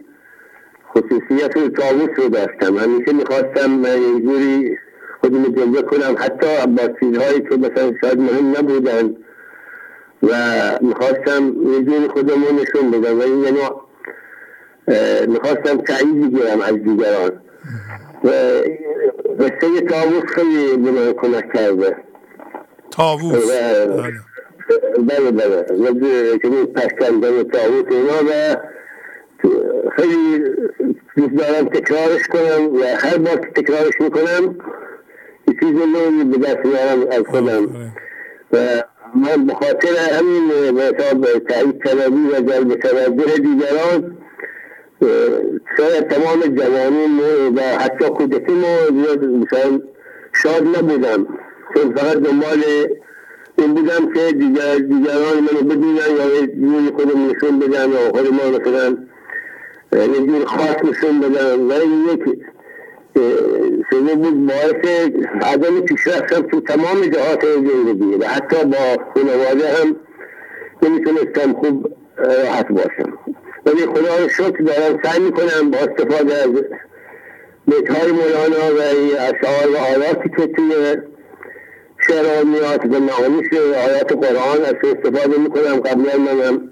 [0.90, 2.76] خصوصیت تابوس رو داشتم.
[2.76, 4.78] همیشه می‌خواستم من یه جوری
[5.20, 6.14] خودم جلوه کنم.
[6.18, 9.16] حتی با چیزهایی که مثلا شاید مهم نبودن
[10.22, 10.32] و
[10.80, 13.18] می‌خواستم یه جوری خودم رو نشون بدم.
[13.18, 13.58] و این یعنی
[15.26, 17.32] می‌خواستم تایید بگیرم از دیگران.
[18.24, 18.28] و
[19.40, 21.96] قصه تاووس خیلی به من کمک کرده.
[22.90, 23.50] تاووس
[25.08, 25.30] بله.
[25.30, 26.38] بله بله.
[26.38, 28.56] که پشکندن تاووس اینا و
[29.96, 30.44] خیلی
[31.16, 34.56] دوست دارم تکرارش کنم و هر بار که تکرارش می‌کنم
[35.60, 37.92] چیز نوعی به دست میارم از خودم.
[38.52, 38.82] و
[39.14, 39.88] من به خاطر
[40.18, 44.16] همین به حساب تایید طلبی و جلب توجه دیگران
[45.76, 47.20] شاید تمام جوانیم
[47.56, 49.80] و حتی کودکی مثلا
[50.32, 51.26] شاد نبودم.
[51.74, 52.64] چون فقط دنبال
[53.58, 58.58] این بودم که دیگر دیگران منو بدونن یا یه خودم نشون بدن یا خود ما
[58.58, 58.96] مثلا
[59.92, 61.60] یه جور خاص نشون بدن.
[61.60, 62.04] و این
[63.16, 65.10] یک شده بود باعث
[65.42, 69.96] عدم پیشرفتم تو تمام جهات زندگی و حتی با خانواده هم
[70.82, 73.18] نمی‌تونستم خوب راحت باشم.
[73.66, 76.50] ولی خدا رو شکر دارم سعی می‌کنم با استفاده از
[77.66, 78.80] بیت های مولانا و
[79.18, 80.96] اشعار و آیاتی که توی
[82.06, 83.52] شعر میاد و معانیش
[83.86, 85.80] آیات قرآن از استفاده می‌کنم.
[85.80, 86.70] قبلا منم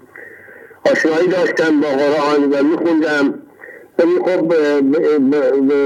[0.91, 3.41] آشنایی داشتم با قرآن و میخوندم.
[3.99, 4.53] ولی خب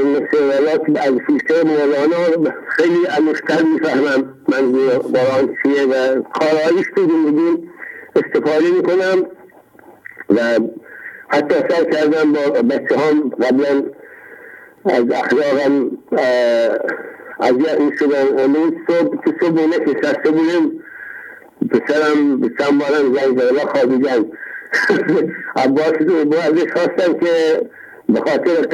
[0.07, 7.69] مثلات از فیلتر مولانا خیلی عمیقتر می‌فهمم من قرآن چیه و کارهایش تو زندگی
[8.15, 9.25] استفاده می‌کنم
[10.29, 10.59] و
[11.27, 13.83] حتی سر کردم با بچه هم قبلا
[14.85, 15.91] از اخلاقم
[17.39, 20.83] اذیت می شدن امروز صبح تو صبحونه که شسته بودیم.
[21.71, 24.25] پسرم چند بارم زنگ زده و خوابیدن
[25.55, 25.93] عباس
[26.25, 27.61] با ازش خواستم که
[28.09, 28.67] به خاطر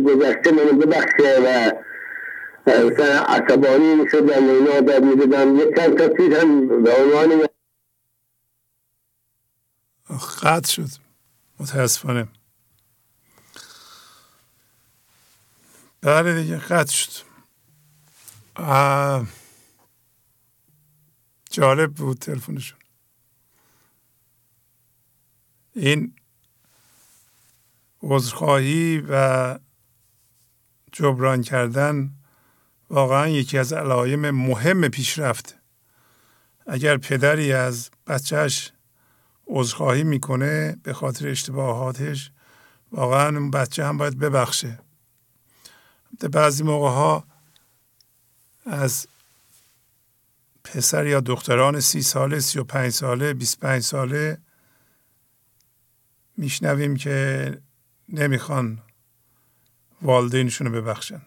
[0.00, 1.72] گذشته منو ببخشه و
[2.66, 6.92] مثلا عصبانی می شدم و اینا داد می دادم یک چند تا چیز هم به
[6.96, 7.46] عنوان
[10.42, 10.88] قطع شد.
[11.60, 12.28] متاسفانه.
[16.00, 17.26] بله دیگه قطع شد.
[21.50, 22.78] جالب بود تلفنشون.
[25.74, 26.14] این
[28.08, 29.58] عذرخواهی و
[30.92, 32.12] جبران کردن
[32.90, 35.56] واقعا یکی از علایم مهم پیشرفت.
[36.66, 38.72] اگر پدری از بچهش
[39.46, 42.30] عذرخواهی می‌کنه به خاطر اشتباهاتش
[42.92, 44.78] واقعا اون بچه هم باید ببخشه.
[46.32, 47.24] بعضی موقع ها
[48.66, 49.06] از
[50.64, 54.38] پسر یا دختران سی ساله سی و پنج ساله بیست پنج ساله
[56.36, 57.60] میشنویم که
[58.08, 58.82] نمی‌خوان
[60.02, 61.22] والدینشون رو ببخشن.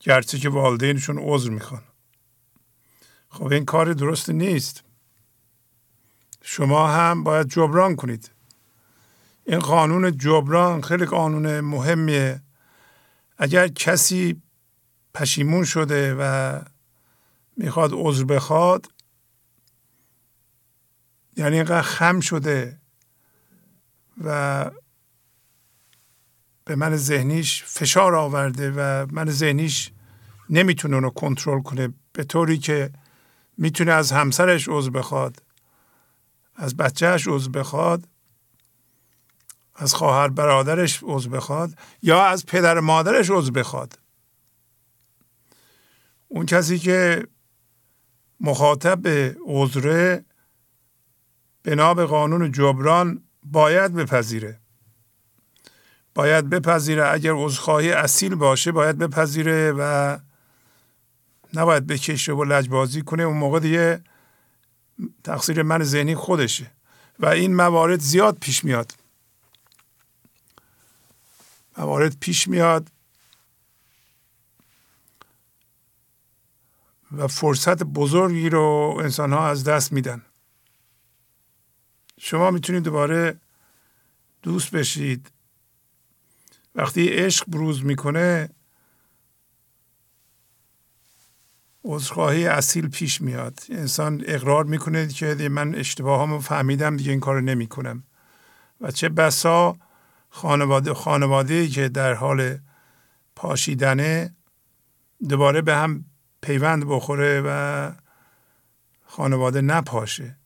[0.00, 1.82] گرچه که والدینشون عذر می‌خوان.
[3.28, 4.84] خب این کار درست نیست.
[6.42, 8.30] شما هم باید جبران کنید.
[9.44, 12.42] این قانون جبران خیلی قانون مهمیه.
[13.38, 14.42] اگر کسی
[15.14, 16.60] پشیمون شده و
[17.56, 18.90] می‌خواد عذر بخواد
[21.36, 22.80] یعنی اینقدر خم شده
[24.24, 24.70] و
[26.66, 29.90] به من ذهنیش فشار آورده و من ذهنیش
[30.50, 31.94] نمی‌تونه اونو کنترل کنه.
[32.12, 32.90] به طوری که
[33.58, 35.42] می‌تونه از همسرش عضو بخواد
[36.56, 38.08] از بچهش عضو بخواد
[39.74, 43.98] از خواهر برادرش عضو بخواد یا از پدر مادرش عضو بخواد.
[46.28, 47.26] اون کسی که
[48.40, 49.08] مخاطب
[49.46, 50.24] عذره
[51.64, 54.60] بنا به قانون جبران باید بپذیره.
[56.16, 57.12] باید بپذیره.
[57.12, 60.18] اگر عذرخواهی اصیل باشه باید بپذیره و
[61.54, 63.22] نباید بکشه و لجبازی کنه.
[63.22, 64.00] اون موقع دیگه
[65.24, 66.72] تقصیر من ذهنی خودشه
[67.18, 68.94] و این موارد زیاد پیش میاد.
[71.78, 72.90] موارد پیش میاد
[77.12, 80.22] و فرصت بزرگی رو انسان ها از دست میدن.
[82.20, 83.40] شما می‌تونید دوباره
[84.42, 85.35] دوست بشید.
[86.76, 88.48] وقتی عشق بروز می‌کنه
[91.84, 93.60] عذرخواهی اصیل پیش میاد.
[93.68, 98.02] انسان اقرار می‌کنه که من اشتباهامو فهمیدم دیگه این کارو نمی‌کنم.
[98.80, 99.76] و چه بسا
[100.28, 102.58] خانواده خانواده که در حال
[103.36, 104.34] پاشیدنه
[105.28, 106.04] دوباره به هم
[106.40, 107.90] پیوند بخوره و
[109.04, 110.36] خانواده نپاشه.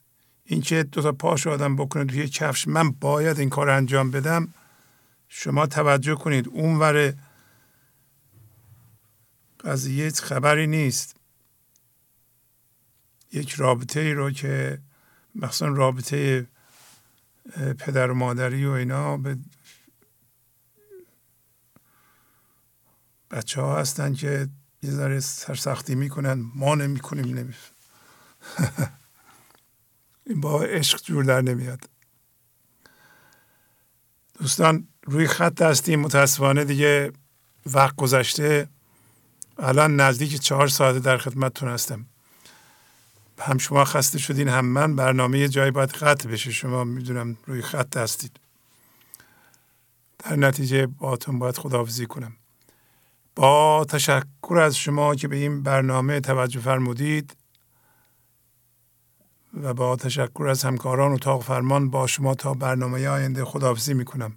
[0.44, 4.49] اینکه دو تا پاش آدم بکنه توی کفش من باید این کار انجام بدم
[5.33, 6.49] شما توجه کنید.
[6.49, 7.15] اونور
[9.65, 11.17] قضیه خبری نیست.
[13.33, 14.78] یک رابطه ای رو که
[15.34, 16.47] مثلا رابطه
[17.78, 19.39] پدر و مادری و اینا به
[23.31, 24.49] بچه ها هستن که
[24.83, 26.50] یه ذره سرسختی می‌کنن.
[26.55, 27.55] ما نمی‌کنیم نمی
[30.26, 31.91] این با عشق جور در نمیاد.
[34.39, 37.12] دوستان روی خط هستیم متاسفانه دیگه
[37.67, 38.69] وقت گذشته.
[39.59, 42.07] الان نزدیک چهار ساعته در خدمتتون هستم.
[43.39, 44.97] هم شما خسته شدین هم من.
[44.97, 46.53] برنامه یه جایی باید قطع بشه.
[46.53, 48.41] شما می‌دونم روی خط هستید.
[50.19, 52.37] در نتیجه باتون باید خداحافظی کنم.
[53.37, 57.37] با تشکر از شما که به این برنامه توجه فرمودید
[59.62, 64.37] و با تشکر از همکاران اتاق فرمان با شما تا برنامه آینده خداحافظی می‌کنم.